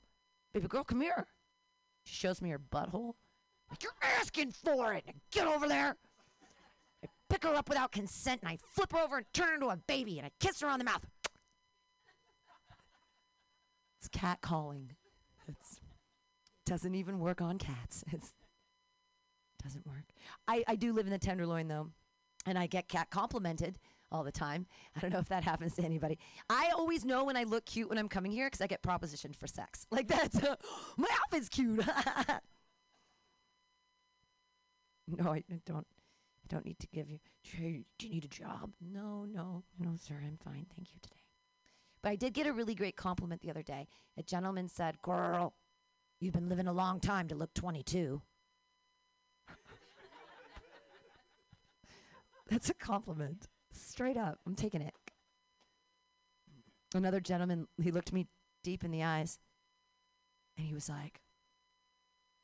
baby 0.53 0.69
girl, 0.69 0.85
come 0.85 1.01
here. 1.01 1.27
She 2.05 2.15
shows 2.15 2.41
me 2.43 2.51
her 2.51 2.59
butthole. 2.59 3.15
Like, 3.71 3.83
you're 3.83 3.93
asking 4.19 4.53
for 4.53 4.95
it. 4.95 5.05
Now 5.07 5.13
Get 5.31 5.47
over 5.47 5.69
there. 5.69 5.97
I 7.05 7.09
pick 7.29 7.45
her 7.45 7.55
up 7.55 7.69
without 7.69 7.93
consent 7.93 8.41
and 8.43 8.51
I 8.51 8.59
flip 8.75 8.93
her 8.93 8.99
over 8.99 9.19
and 9.19 9.27
turn 9.33 9.49
her 9.49 9.55
into 9.55 9.69
a 9.69 9.77
baby 9.77 10.19
and 10.19 10.27
I 10.27 10.31
kiss 10.41 10.61
her 10.61 10.69
on 10.69 10.79
the 10.79 10.85
mouth. 10.85 11.07
It's 13.99 14.09
cat 14.09 14.41
calling. 14.41 14.93
It 15.47 15.57
doesn't 16.67 16.95
even 16.95 17.19
work 17.19 17.41
on 17.41 17.59
cats. 17.59 18.05
It 18.13 18.23
doesn't 19.63 19.87
work. 19.87 20.05
I, 20.49 20.65
I 20.67 20.77
do 20.77 20.93
live 20.93 21.07
in 21.07 21.13
the 21.13 21.19
Tenderloin 21.19 21.69
though, 21.69 21.91
and 22.47 22.59
I 22.59 22.67
get 22.67 22.89
cat 22.89 23.11
complimented 23.11 23.79
all 24.13 24.25
the 24.25 24.33
time. 24.33 24.67
I 24.97 25.01
don't 25.01 25.13
know 25.13 25.19
if 25.19 25.29
that 25.29 25.45
happens 25.45 25.75
to 25.75 25.83
anybody. 25.83 26.19
I 26.49 26.71
always 26.77 27.05
know 27.05 27.25
when 27.25 27.37
I 27.37 27.45
look 27.45 27.65
cute 27.67 27.89
when 27.89 27.99
I'm 27.99 28.09
coming 28.09 28.33
here 28.33 28.47
because 28.47 28.61
I 28.61 28.67
get 28.67 28.83
propositioned 28.83 29.37
for 29.37 29.47
sex. 29.47 29.87
Like 30.01 30.09
that's 30.09 30.43
uh, 30.43 30.57
my 30.97 31.09
outfit's 31.25 31.49
cute. 31.49 31.85
no, 35.09 35.33
I 35.33 35.43
don't. 35.67 35.87
I 35.87 36.47
don't 36.49 36.65
need 36.65 36.79
to 36.79 36.87
give 36.89 37.11
you. 37.11 37.19
Do 37.45 37.59
you 37.63 37.85
need 38.09 38.25
a 38.25 38.29
job? 38.29 38.73
No, 38.81 39.27
no, 39.27 39.65
no, 39.79 39.97
sir. 39.97 40.15
I'm 40.25 40.39
fine. 40.43 40.67
Thank 40.75 40.93
you 40.95 41.01
today. 41.03 41.17
But 42.03 42.11
I 42.11 42.17
did 42.17 42.33
get 42.33 42.47
a 42.47 42.53
really 42.53 42.75
great 42.75 42.97
compliment 42.97 43.43
the 43.43 43.51
other 43.51 43.63
day. 43.63 43.89
A 44.17 44.23
gentleman 44.23 44.69
said, 44.69 45.03
"Girl, 45.03 45.53
you've 46.19 46.33
been 46.33 46.49
living 46.49 46.67
a 46.67 46.73
long 46.73 46.99
time 46.99 47.29
to 47.29 47.35
look 47.35 47.53
22." 47.53 48.23
That's 52.49 52.71
a 52.71 52.75
compliment. 52.75 53.49
Straight 53.73 54.17
up. 54.17 54.39
I'm 54.47 54.55
taking 54.55 54.83
it. 54.83 54.95
Another 56.95 57.21
gentleman, 57.21 57.69
he 57.81 57.91
looked 57.91 58.13
me 58.13 58.27
deep 58.65 58.85
in 58.85 58.91
the 58.91 59.05
eyes 59.05 59.39
and 60.57 60.67
he 60.67 60.75
was 60.75 60.89
like, 60.89 61.21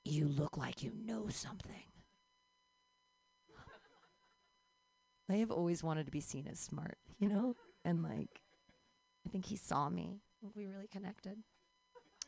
You 0.05 0.27
look 0.29 0.57
like 0.57 0.83
you 0.83 0.93
know 1.05 1.29
something. 1.29 1.73
I 5.31 5.35
have 5.35 5.51
always 5.51 5.83
wanted 5.83 6.07
to 6.07 6.13
be 6.13 6.21
seen 6.21 6.47
as 6.47 6.61
smart, 6.61 6.97
you 7.19 7.29
know? 7.29 7.57
And 7.85 8.03
like, 8.03 8.41
I 9.27 9.31
think 9.31 9.47
he 9.47 9.57
saw 9.57 9.89
me. 9.89 10.21
We 10.55 10.67
really 10.67 10.87
connected. 10.87 11.39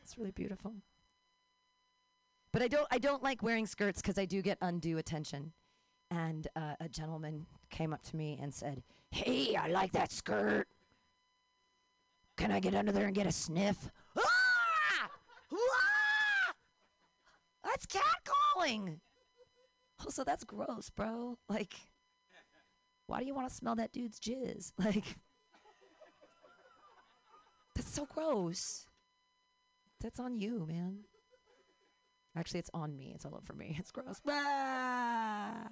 It's 0.03 0.17
really 0.17 0.31
beautiful. 0.31 0.73
But 2.51 2.61
I 2.61 2.67
don't 2.67 2.87
I 2.91 2.97
don't 2.97 3.23
like 3.23 3.43
wearing 3.43 3.67
skirts 3.67 4.01
because 4.01 4.17
I 4.17 4.25
do 4.25 4.41
get 4.41 4.57
undue 4.61 4.97
attention. 4.97 5.53
And 6.11 6.47
uh, 6.55 6.73
a 6.79 6.89
gentleman 6.89 7.45
came 7.69 7.93
up 7.93 8.01
to 8.03 8.15
me 8.15 8.37
and 8.41 8.53
said, 8.53 8.83
"Hey, 9.11 9.55
I 9.55 9.67
like 9.67 9.91
that 9.93 10.11
skirt. 10.11 10.67
Can 12.37 12.51
I 12.51 12.59
get 12.59 12.75
under 12.75 12.91
there 12.91 13.05
and 13.05 13.15
get 13.15 13.27
a 13.27 13.31
sniff?" 13.31 13.89
Ah! 14.17 15.09
Ah! 15.53 16.53
That's 17.63 17.85
cat 17.85 18.03
calling. 18.25 19.01
Also, 20.05 20.23
that's 20.23 20.43
gross, 20.43 20.89
bro. 20.89 21.37
Like, 21.49 21.73
why 23.07 23.19
do 23.19 23.25
you 23.25 23.33
want 23.33 23.49
to 23.49 23.53
smell 23.55 23.75
that 23.75 23.91
dude's 23.91 24.19
jizz? 24.19 24.71
Like, 24.83 25.17
that's 27.75 27.93
so 27.93 28.05
gross. 28.05 28.85
That's 30.01 30.19
on 30.19 30.37
you, 30.37 30.65
man. 30.67 30.99
Actually, 32.35 32.59
it's 32.59 32.69
on 32.73 32.95
me. 32.95 33.11
It's 33.15 33.25
all 33.25 33.35
over 33.35 33.53
me. 33.53 33.75
It's 33.79 33.91
gross. 33.91 34.21
Ah! 34.27 35.67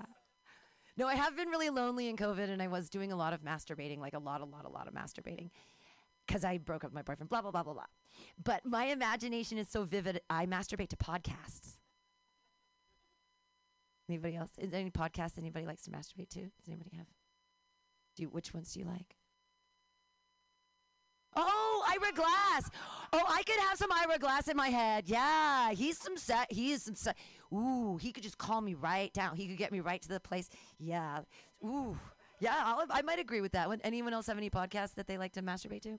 No, 0.97 1.07
I 1.07 1.13
have 1.13 1.37
been 1.37 1.49
really 1.49 1.69
lonely 1.69 2.09
in 2.09 2.17
COVID, 2.17 2.49
and 2.49 2.61
I 2.61 2.67
was 2.67 2.89
doing 2.89 3.11
a 3.11 3.15
lot 3.15 3.31
of 3.33 3.41
masturbating, 3.41 3.99
like 3.99 4.15
a 4.15 4.19
lot, 4.19 4.41
a 4.41 4.45
lot, 4.45 4.65
a 4.65 4.69
lot 4.69 4.87
of 4.87 4.93
masturbating, 4.95 5.51
because 6.25 6.43
I 6.43 6.57
broke 6.57 6.83
up 6.83 6.89
with 6.89 6.95
my 6.95 7.03
boyfriend. 7.03 7.29
Blah 7.29 7.43
blah 7.43 7.51
blah 7.51 7.63
blah 7.63 7.73
blah. 7.73 7.85
But 8.43 8.65
my 8.65 8.85
imagination 8.85 9.59
is 9.59 9.69
so 9.69 9.83
vivid. 9.83 10.21
I 10.29 10.47
masturbate 10.47 10.89
to 10.89 10.97
podcasts. 10.97 11.77
Anybody 14.09 14.35
else? 14.35 14.51
Is 14.57 14.71
there 14.71 14.79
any 14.79 14.89
podcast 14.89 15.37
anybody 15.37 15.65
likes 15.65 15.83
to 15.83 15.91
masturbate 15.91 16.29
to? 16.29 16.39
Does 16.39 16.67
anybody 16.67 16.91
have? 16.97 17.07
Do 18.15 18.23
you, 18.23 18.29
which 18.29 18.53
ones 18.53 18.73
do 18.73 18.79
you 18.79 18.85
like? 18.85 19.15
Oh, 21.35 21.66
Ira 21.87 22.11
Glass. 22.13 22.69
Oh, 23.13 23.23
I 23.27 23.43
could 23.43 23.59
have 23.59 23.77
some 23.77 23.91
Ira 23.91 24.19
Glass 24.19 24.47
in 24.47 24.57
my 24.57 24.69
head. 24.69 25.05
Yeah, 25.07 25.71
he's 25.71 25.97
some 25.97 26.17
set. 26.17 26.51
He 26.51 26.71
is 26.71 26.83
some 26.83 26.95
set. 26.95 27.17
Ooh, 27.53 27.97
he 27.97 28.11
could 28.11 28.23
just 28.23 28.37
call 28.37 28.61
me 28.61 28.73
right 28.73 29.13
down. 29.13 29.35
He 29.35 29.47
could 29.47 29.57
get 29.57 29.71
me 29.71 29.79
right 29.79 30.01
to 30.01 30.09
the 30.09 30.19
place. 30.19 30.49
Yeah. 30.79 31.21
Ooh. 31.63 31.97
Yeah, 32.39 32.55
I'll, 32.57 32.85
I 32.89 33.01
might 33.01 33.19
agree 33.19 33.41
with 33.41 33.53
that 33.53 33.67
one. 33.67 33.79
Anyone 33.83 34.13
else 34.13 34.27
have 34.27 34.37
any 34.37 34.49
podcasts 34.49 34.93
that 34.95 35.07
they 35.07 35.17
like 35.17 35.33
to 35.33 35.41
masturbate 35.41 35.81
to? 35.83 35.97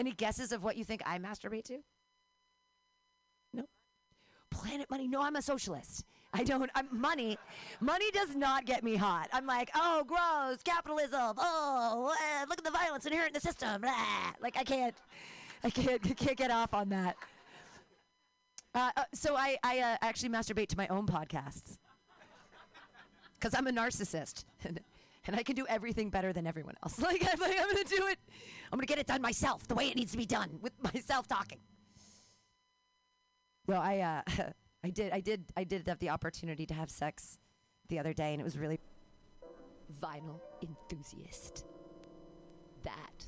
Any 0.00 0.12
guesses 0.12 0.52
of 0.52 0.64
what 0.64 0.76
you 0.76 0.84
think 0.84 1.02
I 1.04 1.18
masturbate 1.18 1.64
to? 1.64 1.78
No. 3.52 3.64
Planet 4.50 4.90
Money. 4.90 5.08
No, 5.08 5.22
I'm 5.22 5.36
a 5.36 5.42
socialist. 5.42 6.04
I 6.34 6.44
don't. 6.44 6.70
I'm 6.74 6.88
money. 6.90 7.38
Money 7.80 8.10
does 8.10 8.34
not 8.34 8.64
get 8.64 8.82
me 8.82 8.96
hot. 8.96 9.28
I'm 9.32 9.46
like, 9.46 9.70
oh, 9.74 10.02
gross, 10.06 10.62
capitalism. 10.62 11.34
Oh, 11.36 12.14
eh, 12.18 12.44
look 12.48 12.58
at 12.58 12.64
the 12.64 12.70
violence 12.70 13.04
inherent 13.04 13.28
in 13.28 13.34
the 13.34 13.40
system. 13.40 13.82
Blah. 13.82 14.32
Like 14.40 14.56
I 14.56 14.64
can't, 14.64 14.94
I 15.62 15.70
can't, 15.70 16.02
can't 16.16 16.36
get 16.36 16.50
off 16.50 16.72
on 16.72 16.88
that. 16.88 17.16
Uh, 18.74 18.90
uh, 18.96 19.04
so 19.12 19.36
I, 19.36 19.58
I 19.62 19.80
uh, 19.80 19.96
actually 20.00 20.30
masturbate 20.30 20.68
to 20.68 20.76
my 20.78 20.88
own 20.88 21.06
podcasts 21.06 21.76
because 23.34 23.54
I'm 23.54 23.66
a 23.66 23.72
narcissist 23.72 24.44
and, 24.64 24.80
and 25.26 25.36
I 25.36 25.42
can 25.42 25.54
do 25.54 25.66
everything 25.68 26.08
better 26.08 26.32
than 26.32 26.46
everyone 26.46 26.76
else. 26.82 26.98
Like 27.02 27.26
I'm, 27.30 27.38
like, 27.38 27.60
I'm 27.60 27.68
gonna 27.68 27.84
do 27.84 28.06
it. 28.06 28.18
I'm 28.72 28.78
gonna 28.78 28.86
get 28.86 28.98
it 28.98 29.06
done 29.06 29.20
myself, 29.20 29.68
the 29.68 29.74
way 29.74 29.88
it 29.88 29.96
needs 29.96 30.12
to 30.12 30.18
be 30.18 30.26
done, 30.26 30.58
with 30.62 30.72
myself 30.94 31.28
talking. 31.28 31.58
No, 33.68 33.76
I, 33.76 34.22
uh, 34.38 34.42
I 34.84 34.90
did, 34.90 35.12
I 35.12 35.20
did, 35.20 35.44
I 35.56 35.64
did 35.64 35.86
have 35.86 36.00
the 36.00 36.10
opportunity 36.10 36.66
to 36.66 36.74
have 36.74 36.90
sex 36.90 37.38
the 37.88 37.98
other 38.00 38.12
day, 38.12 38.32
and 38.32 38.40
it 38.40 38.44
was 38.44 38.58
really 38.58 38.80
vinyl 40.00 40.40
enthusiast. 40.62 41.64
That 42.82 43.26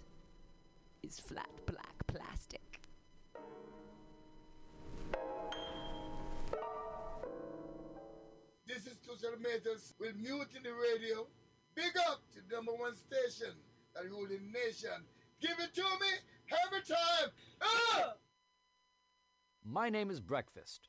is 1.03 1.21
flat 1.21 1.49
black 1.67 2.07
plastic. 2.09 2.81
This 8.67 8.87
is 8.87 8.99
Tushar 9.07 9.41
Matters 9.41 9.95
with 10.01 10.17
Mutiny 10.17 10.71
Radio. 10.71 11.29
Big 11.77 11.93
up 12.09 12.21
to 12.33 12.41
the 12.49 12.57
number 12.57 12.73
one 12.73 12.97
station 12.97 13.55
that 13.95 14.11
rule 14.11 14.27
the 14.27 14.41
nation. 14.53 15.05
Give 15.41 15.57
it 15.61 15.73
to 15.75 15.83
me 15.83 16.57
every 16.67 16.81
time. 16.83 17.31
Ah! 17.61 18.15
My 19.65 19.89
name 19.89 20.11
is 20.11 20.21
Breakfast, 20.21 20.89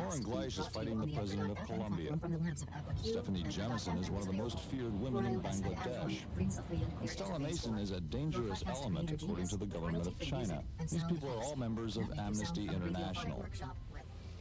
Lauren 0.00 0.24
Gleish 0.24 0.58
is 0.58 0.66
fighting 0.68 0.98
the 0.98 1.06
president 1.08 1.50
of 1.50 1.66
Colombia. 1.66 2.16
from 2.16 2.32
the 2.32 2.38
labs 2.38 2.62
of 2.62 2.68
Abba 2.74 2.94
Q 2.94 3.12
Stephanie 3.12 3.42
and 3.42 3.52
Jemison 3.52 4.00
is 4.00 4.10
one 4.10 4.22
of 4.22 4.28
the 4.28 4.32
most 4.32 4.58
feared 4.60 4.98
women 4.98 5.26
in 5.26 5.40
Bangladesh. 5.40 6.20
And 7.00 7.10
Stella 7.10 7.38
Mason 7.38 7.76
is 7.76 7.90
a 7.90 8.00
dangerous 8.00 8.64
element 8.66 9.10
according 9.10 9.48
to 9.48 9.56
the 9.56 9.66
government 9.66 10.06
of 10.06 10.18
China. 10.18 10.62
These 10.90 11.04
people 11.04 11.28
are 11.28 11.42
all 11.42 11.56
members 11.56 11.96
of 11.96 12.10
Amnesty 12.18 12.66
International. 12.68 13.44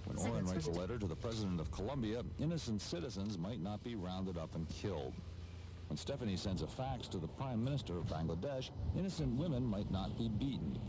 When 0.05 0.17
Oren 0.17 0.45
writes 0.45 0.67
a 0.67 0.71
letter 0.71 0.97
to 0.97 1.07
the 1.07 1.15
president 1.15 1.59
of 1.59 1.71
Colombia, 1.71 2.23
innocent 2.39 2.81
citizens 2.81 3.37
might 3.37 3.61
not 3.61 3.83
be 3.83 3.95
rounded 3.95 4.37
up 4.37 4.55
and 4.55 4.67
killed. 4.69 5.13
When 5.87 5.97
Stephanie 5.97 6.37
sends 6.37 6.61
a 6.61 6.67
fax 6.67 7.07
to 7.09 7.17
the 7.17 7.27
prime 7.27 7.63
minister 7.63 7.97
of 7.97 8.05
Bangladesh, 8.05 8.69
innocent 8.97 9.35
women 9.35 9.65
might 9.65 9.91
not 9.91 10.17
be 10.17 10.29
beaten. 10.29 10.79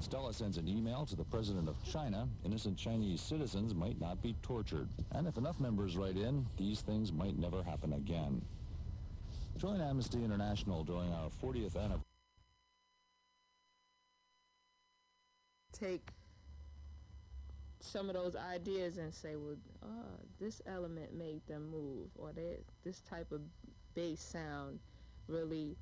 Stella 0.00 0.32
sends 0.32 0.56
an 0.56 0.66
email 0.66 1.06
to 1.06 1.14
the 1.14 1.24
president 1.24 1.68
of 1.68 1.76
China, 1.84 2.26
innocent 2.44 2.76
Chinese 2.76 3.20
citizens 3.20 3.74
might 3.74 4.00
not 4.00 4.22
be 4.22 4.34
tortured. 4.42 4.88
And 5.12 5.28
if 5.28 5.36
enough 5.36 5.60
members 5.60 5.96
write 5.96 6.16
in, 6.16 6.46
these 6.56 6.80
things 6.80 7.12
might 7.12 7.38
never 7.38 7.62
happen 7.62 7.92
again. 7.92 8.42
Join 9.58 9.80
Amnesty 9.80 10.24
International 10.24 10.84
during 10.84 11.12
our 11.12 11.30
40th 11.42 11.76
anniversary. 11.76 12.04
take 15.80 16.12
some 17.80 18.08
of 18.08 18.14
those 18.14 18.36
ideas 18.36 18.98
and 18.98 19.12
say, 19.12 19.36
well, 19.36 19.56
uh, 19.82 20.18
this 20.38 20.60
element 20.66 21.16
made 21.16 21.40
them 21.46 21.70
move, 21.70 22.08
or 22.16 22.32
that 22.32 22.58
this 22.84 23.00
type 23.00 23.32
of 23.32 23.40
bass 23.94 24.20
sound 24.20 24.78
really 25.28 25.76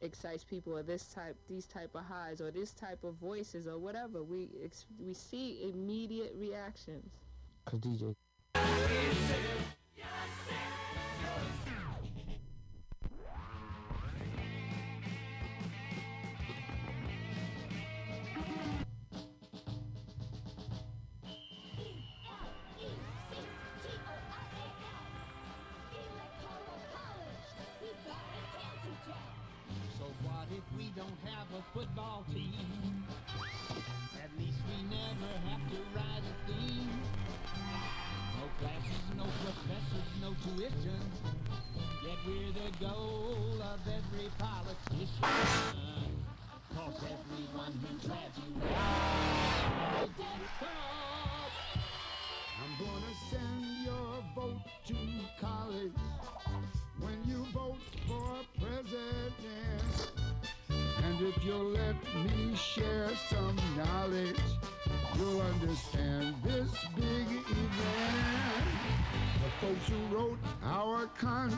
excites 0.00 0.44
people, 0.44 0.76
or 0.76 0.82
this 0.82 1.06
type, 1.06 1.36
these 1.48 1.66
type 1.66 1.94
of 1.94 2.04
highs, 2.04 2.40
or 2.40 2.50
this 2.50 2.72
type 2.72 3.04
of 3.04 3.14
voices, 3.14 3.66
or 3.66 3.78
whatever. 3.78 4.22
We 4.22 4.48
ex- 4.64 4.86
we 4.98 5.14
see 5.14 5.70
immediate 5.72 6.34
reactions. 6.38 7.10
Cause 7.64 7.80
DJ. 7.80 8.14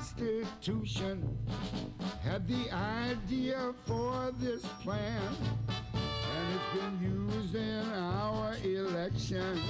Constitution 0.00 1.36
had 2.22 2.48
the 2.48 2.72
idea 2.72 3.74
for 3.84 4.32
this 4.40 4.64
plan, 4.82 5.22
and 5.98 6.54
it's 6.54 6.80
been 6.80 6.98
used 7.02 7.54
in 7.54 7.84
our 7.92 8.56
elections 8.64 9.60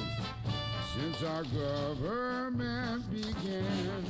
since 0.94 1.20
our 1.24 1.42
government 1.42 3.10
began. 3.10 4.04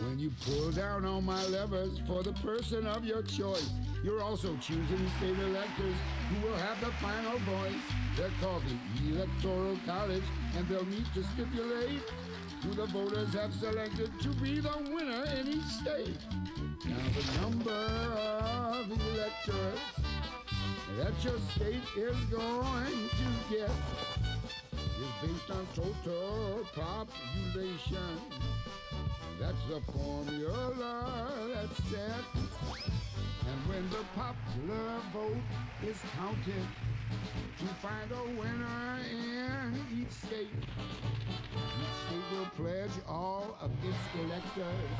When 0.00 0.18
you 0.18 0.32
pull 0.46 0.70
down 0.70 1.04
on 1.04 1.26
my 1.26 1.44
levers 1.44 2.00
for 2.06 2.22
the 2.22 2.32
person 2.32 2.86
of 2.86 3.04
your 3.04 3.22
choice, 3.22 3.68
you're 4.02 4.22
also 4.22 4.56
choosing 4.62 5.10
state 5.18 5.38
electors 5.38 5.96
who 6.30 6.48
will 6.48 6.56
have 6.56 6.80
the 6.80 6.90
final 6.92 7.38
voice. 7.40 7.74
They're 8.16 8.30
called 8.40 8.62
the 8.64 9.14
Electoral 9.14 9.78
College, 9.84 10.24
and 10.56 10.66
they'll 10.68 10.86
need 10.86 11.06
to 11.12 11.22
stipulate 11.34 12.00
who 12.62 12.74
the 12.74 12.86
voters 12.86 13.34
have 13.34 13.52
selected 13.54 14.10
to 14.20 14.28
be 14.40 14.60
the 14.60 14.76
winner 14.94 15.24
in 15.40 15.48
each 15.48 15.72
state. 15.82 16.16
Now 16.84 17.02
the 17.16 17.40
number 17.40 17.70
of 17.70 18.86
electors 18.90 19.80
that 20.96 21.24
your 21.24 21.38
state 21.56 21.82
is 21.96 22.16
going 22.30 23.08
to 23.10 23.28
get 23.50 23.70
is 24.72 25.12
based 25.20 25.50
on 25.50 25.66
total 25.74 26.64
population. 26.74 28.20
That's 29.40 29.62
the 29.68 29.80
formula 29.92 31.32
that's 31.52 31.90
set. 31.90 32.24
And 33.48 33.60
when 33.68 33.84
the 33.90 34.04
popular 34.14 35.00
vote 35.12 35.42
is 35.84 35.98
counted 36.16 36.66
to 37.58 37.66
find 37.82 38.10
a 38.12 38.24
winner 38.38 39.00
in 39.10 39.74
each 40.00 40.12
state, 40.12 40.48
each 40.54 41.96
state 42.06 42.26
will 42.32 42.50
pledge 42.56 42.96
all 43.08 43.56
of 43.60 43.70
its 43.84 44.04
electors 44.22 44.90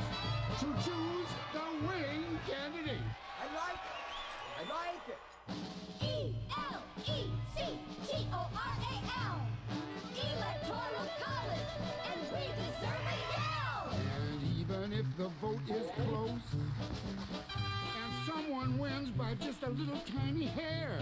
to 0.60 0.66
choose 0.84 1.32
the 1.52 1.66
winning 1.86 2.38
candidate. 2.46 3.06
I 3.40 3.46
like 3.54 3.82
it. 3.86 3.98
I 4.58 4.62
like 4.68 5.06
it. 5.08 5.20
E-L-E-C-T-O-R-A-L. 6.02 6.98
Electoral 10.14 11.08
College, 11.22 11.72
and 12.06 12.20
we 12.32 12.42
deserve 12.58 13.06
it 13.12 13.22
now. 13.36 13.78
And 13.90 14.38
even 14.60 14.88
if 14.92 15.06
the 15.16 15.28
vote 15.40 15.68
is 15.68 15.88
close, 15.96 16.48
and 16.52 16.71
someone 18.52 18.78
wins 18.78 19.10
by 19.10 19.34
just 19.40 19.62
a 19.62 19.70
little 19.70 19.98
tiny 20.20 20.44
hair, 20.44 20.98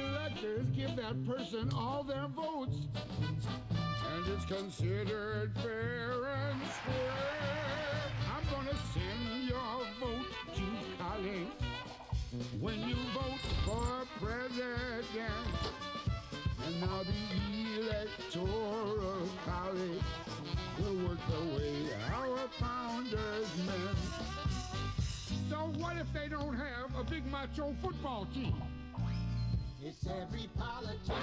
electors 0.00 0.64
give 0.76 0.94
that 0.94 1.26
person 1.26 1.68
all 1.74 2.04
their 2.04 2.26
votes, 2.28 2.76
and 4.14 4.28
it's 4.28 4.44
considered 4.44 5.52
fair 5.56 6.12
and 6.26 6.60
square. 6.70 8.12
I'm 8.32 8.44
gonna 8.52 8.78
send 8.94 9.48
your 9.48 9.82
vote 9.98 10.26
to 10.54 10.62
college 11.02 11.48
when 12.60 12.78
you 12.88 12.94
vote 13.12 13.40
for 13.64 14.06
president. 14.20 15.46
And 16.64 16.80
now 16.80 17.02
the 17.02 17.80
electoral 17.80 19.09
if 26.00 26.10
they 26.14 26.28
don't 26.28 26.54
have 26.54 26.90
a 26.98 27.04
big 27.04 27.24
macho 27.30 27.74
football 27.82 28.26
team? 28.32 28.54
It's 29.82 30.06
every 30.06 30.48
politician. 30.58 31.14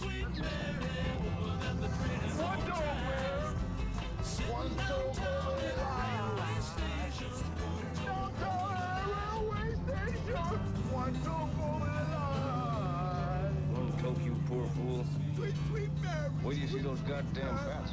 One 0.00 0.08
nowhere, 2.68 3.52
one 4.48 4.70
so 4.88 4.98
very 5.12 5.72
Downtown 8.06 8.64
railway 9.36 9.74
station, 9.84 10.24
one 10.90 11.14
so 11.22 11.36
very 11.54 12.06
One 13.74 13.90
coke, 14.00 14.24
you 14.24 14.34
poor 14.48 14.66
fool. 14.68 15.04
Sweet, 15.36 15.56
sweet 15.68 15.92
Mary. 16.00 16.30
Wait 16.44 16.54
till 16.54 16.62
you 16.62 16.68
see 16.68 16.78
those 16.78 17.00
goddamn 17.00 17.56
bats. 17.56 17.92